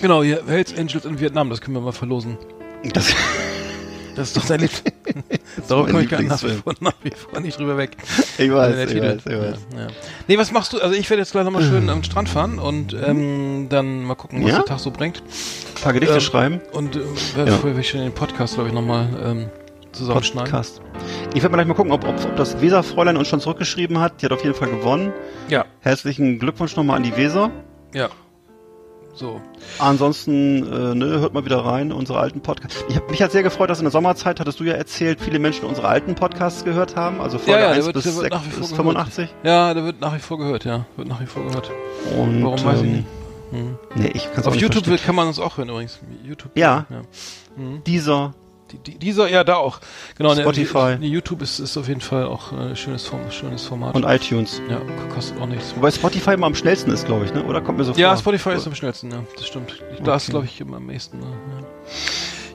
Genau, 0.00 0.22
hier 0.22 0.42
Hells 0.46 0.76
Angels 0.76 1.04
in 1.04 1.18
Vietnam, 1.20 1.48
das 1.48 1.60
können 1.60 1.76
wir 1.76 1.80
mal 1.80 1.92
verlosen. 1.92 2.36
Das, 2.92 3.14
Das 4.14 4.28
ist 4.28 4.36
doch 4.36 4.44
dein 4.46 4.60
Lieb. 4.60 4.70
Darüber 5.68 5.84
mein 5.92 5.92
komme 5.92 6.02
ich 6.04 6.10
gar 6.10 6.22
nach 6.22 6.42
wie, 6.42 6.48
vor, 6.50 6.74
nach 6.80 6.92
wie 7.02 7.10
vor 7.10 7.40
nicht 7.40 7.58
drüber 7.58 7.76
weg. 7.76 7.96
ich 8.00 8.36
Der 8.36 8.54
weiß, 8.54 8.90
ich 8.92 9.00
weiß, 9.02 9.16
ich 9.26 9.38
weiß. 9.38 9.58
Ja. 9.76 9.86
Nee, 10.28 10.38
was 10.38 10.52
machst 10.52 10.72
du? 10.72 10.80
Also 10.80 10.94
ich 10.94 11.08
werde 11.10 11.22
jetzt 11.22 11.32
gleich 11.32 11.44
nochmal 11.44 11.62
schön 11.62 11.88
am 11.90 12.02
Strand 12.02 12.28
fahren 12.28 12.58
und 12.58 12.94
ähm, 12.94 13.66
dann 13.68 14.04
mal 14.04 14.14
gucken, 14.14 14.42
was 14.42 14.50
Ja? 14.50 14.56
der 14.58 14.66
Tag 14.66 14.78
so 14.80 14.90
bringt. 14.90 15.18
Ein 15.22 15.82
paar 15.82 15.92
Gedichte 15.92 16.14
Ähm, 16.14 16.20
schreiben. 16.20 16.60
Und 16.72 16.96
äh, 16.96 17.00
Ja. 17.46 17.62
werde 17.64 17.80
ich 17.80 17.88
schon 17.90 18.00
den 18.00 18.12
Podcast, 18.12 18.54
glaube 18.54 18.68
ich, 18.68 18.74
nochmal 18.74 19.08
ähm, 19.24 19.46
zusammenschneiden. 19.92 20.50
Podcast. 20.50 20.80
Ich 21.34 21.42
werde 21.42 21.50
mal 21.50 21.56
gleich 21.58 21.66
mal 21.68 21.74
gucken, 21.74 21.92
ob, 21.92 22.06
ob, 22.06 22.24
ob 22.24 22.36
das 22.36 22.60
Weserfräulein 22.60 23.16
uns 23.16 23.28
schon 23.28 23.40
zurückgeschrieben 23.40 23.98
hat. 24.00 24.22
Die 24.22 24.26
hat 24.26 24.32
auf 24.32 24.42
jeden 24.44 24.54
Fall 24.54 24.68
gewonnen. 24.68 25.12
Ja, 25.48 25.64
Herzlichen 25.80 26.38
Glückwunsch 26.38 26.76
nochmal 26.76 26.96
an 26.96 27.02
die 27.02 27.16
Weser. 27.16 27.50
ja. 27.94 28.08
So. 29.14 29.40
Ansonsten, 29.78 30.66
äh, 30.72 30.94
ne, 30.94 31.04
hört 31.20 31.34
mal 31.34 31.44
wieder 31.44 31.64
rein, 31.64 31.92
unsere 31.92 32.18
alten 32.18 32.40
Podcasts. 32.40 32.82
Ich 32.88 32.96
hab, 32.96 33.10
mich 33.10 33.22
hat 33.22 33.30
sehr 33.30 33.42
gefreut, 33.42 33.68
dass 33.68 33.78
in 33.78 33.84
der 33.84 33.90
Sommerzeit, 33.92 34.40
hattest 34.40 34.58
du 34.58 34.64
ja 34.64 34.72
erzählt, 34.72 35.20
viele 35.20 35.38
Menschen 35.38 35.66
unsere 35.66 35.86
alten 35.88 36.14
Podcasts 36.14 36.64
gehört 36.64 36.96
haben, 36.96 37.20
also 37.20 37.36
Folge 37.38 37.52
Ja, 37.52 37.58
ja, 37.58 37.66
der 37.68 37.76
1 37.76 37.84
wird- 37.86 37.94
bis, 37.94 38.04
der 38.04 38.14
wird 38.14 38.22
6, 38.24 38.34
nach 38.34 38.44
wie 38.46 38.50
vor 38.50 38.60
bis 38.60 38.68
gehört. 38.70 38.76
85. 38.86 39.28
Ja, 39.44 39.74
der 39.74 39.84
wird 39.84 40.00
nach 40.00 40.14
wie 40.14 40.18
vor 40.18 40.38
gehört, 40.38 40.64
ja. 40.64 40.86
Wird 40.96 41.08
nach 41.08 41.20
wie 41.20 41.26
vor 41.26 41.44
gehört. 41.44 41.70
Und, 42.18 42.42
Warum 42.42 42.64
weiß 42.64 42.80
ich 42.80 42.86
ähm, 42.86 42.92
nicht. 42.92 43.04
Hm. 43.50 43.78
Nee, 43.96 44.10
ich 44.14 44.24
kann's 44.32 44.46
auch 44.46 44.48
Auf 44.48 44.54
nicht 44.54 44.62
YouTube 44.62 44.84
verstehen. 44.86 45.06
kann 45.06 45.14
man 45.14 45.28
uns 45.28 45.38
auch 45.38 45.58
hören 45.58 45.68
übrigens. 45.68 46.00
YouTube. 46.24 46.52
Ja. 46.56 46.86
ja. 46.88 47.02
Dieser, 47.86 48.32
Die, 48.72 48.78
die, 48.78 48.98
dieser, 48.98 49.28
ja, 49.30 49.44
da 49.44 49.56
auch. 49.56 49.80
Genau, 50.16 50.34
ne, 50.34 50.40
Spotify. 50.42 50.96
Die, 51.00 51.08
YouTube 51.08 51.42
ist, 51.42 51.58
ist 51.58 51.76
auf 51.76 51.88
jeden 51.88 52.00
Fall 52.00 52.24
auch 52.26 52.52
ein 52.52 52.74
schönes, 52.76 53.06
Form, 53.06 53.20
schönes 53.30 53.64
Format. 53.64 53.94
und 53.94 54.04
iTunes. 54.04 54.60
ja, 54.70 54.80
kostet 55.14 55.40
auch 55.40 55.46
nichts. 55.46 55.74
Wobei 55.76 55.90
Spotify 55.90 56.32
immer 56.32 56.46
am 56.46 56.54
schnellsten 56.54 56.90
ist, 56.90 57.06
glaube 57.06 57.24
ich, 57.26 57.34
ne? 57.34 57.44
Oder 57.44 57.60
kommt 57.60 57.78
mir 57.78 57.84
so 57.84 57.92
Ja, 57.92 58.10
vor? 58.10 58.18
Spotify 58.18 58.50
ist 58.56 58.66
am 58.66 58.74
schnellsten, 58.74 59.10
ja, 59.10 59.22
das 59.36 59.46
stimmt. 59.46 59.82
Ich, 59.92 60.02
Da 60.02 60.14
ist, 60.16 60.24
Okay. 60.24 60.30
glaube 60.32 60.46
ich, 60.46 60.60
immer 60.60 60.78
am 60.78 60.86
nächsten. 60.86 61.18
Ne? 61.18 61.26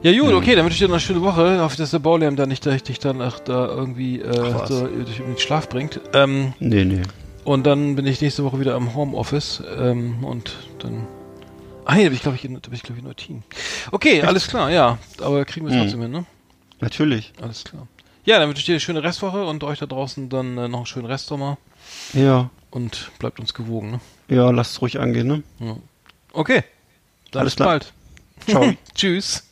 Ja. 0.04 0.12
ja, 0.12 0.20
gut, 0.22 0.34
okay, 0.34 0.56
dann 0.56 0.66
wünsche 0.66 0.74
ich 0.76 0.80
dir 0.80 0.88
noch 0.88 0.94
eine 0.96 1.00
schöne 1.02 1.22
Woche. 1.22 1.62
Hoffe, 1.62 1.78
dass 1.78 1.92
der 1.92 2.00
Baulärm 2.00 2.36
da 2.36 2.46
nicht 2.46 2.66
dich 2.66 3.00
dann 3.00 3.22
ach, 3.22 3.40
da 3.40 3.68
irgendwie 3.68 4.22
äh, 4.22 4.54
Ach, 4.56 4.68
so, 4.68 4.88
durch 4.88 5.18
den 5.18 5.38
Schlaf 5.38 5.70
bringt. 5.70 6.00
Ähm, 6.14 6.54
Nee, 6.60 6.86
nee. 6.86 7.02
und 7.44 7.66
dann 7.68 7.96
bin 7.96 8.06
ich 8.08 8.22
nächste 8.22 8.44
Woche 8.44 8.60
wieder 8.60 8.76
im 8.76 8.96
Homeoffice 8.96 9.62
ähm, 9.80 10.24
und 10.24 10.54
dann. 10.80 11.08
Ah 11.90 11.96
nee, 11.96 12.04
da 12.04 12.10
bin 12.10 12.16
ich, 12.18 12.22
glaube 12.22 12.36
ich, 12.36 12.44
in, 12.44 12.54
da 12.54 12.60
bin 12.60 12.74
ich, 12.74 12.84
glaube 12.84 13.00
ich, 13.00 13.30
in. 13.30 13.44
Okay, 13.92 14.22
alles 14.22 14.48
klar, 14.50 14.70
ja. 14.70 14.98
Aber 15.22 15.46
kriegen 15.46 15.66
wir 15.66 15.72
es 15.72 15.78
Mhm. 15.78 15.82
trotzdem 15.84 16.02
hin, 16.02 16.12
ne? 16.12 16.26
Natürlich. 16.82 17.32
Alles 17.42 17.64
klar. 17.64 17.88
Ja, 18.26 18.40
dann 18.40 18.50
wünsche 18.50 18.60
ich 18.60 18.66
dir 18.66 18.74
eine 18.74 18.82
schöne 18.82 19.04
Restwoche 19.04 19.46
und 19.46 19.64
euch 19.64 19.80
da 19.80 19.86
draußen 19.86 20.28
dann 20.28 20.58
äh, 20.58 20.68
noch 20.68 20.80
einen 20.80 20.86
schönen 20.86 21.06
Restsommer 21.06 21.58
Ja, 22.12 22.50
und 22.72 23.10
bleibt 23.20 23.40
uns 23.40 23.54
gewogen. 23.54 23.92
Ne? 23.92 24.00
ja, 24.28 24.52
lasst 24.52 24.72
es 24.74 24.82
ruhig 24.82 25.00
angehen, 25.00 25.28
ne? 25.60 25.80
Okay, 26.34 26.64
dann 27.32 27.40
Alles 27.42 27.54
bis 27.54 27.56
klar. 27.56 27.68
bald. 27.70 27.94
Ciao. 28.46 28.74
Tschüss. 28.94 29.47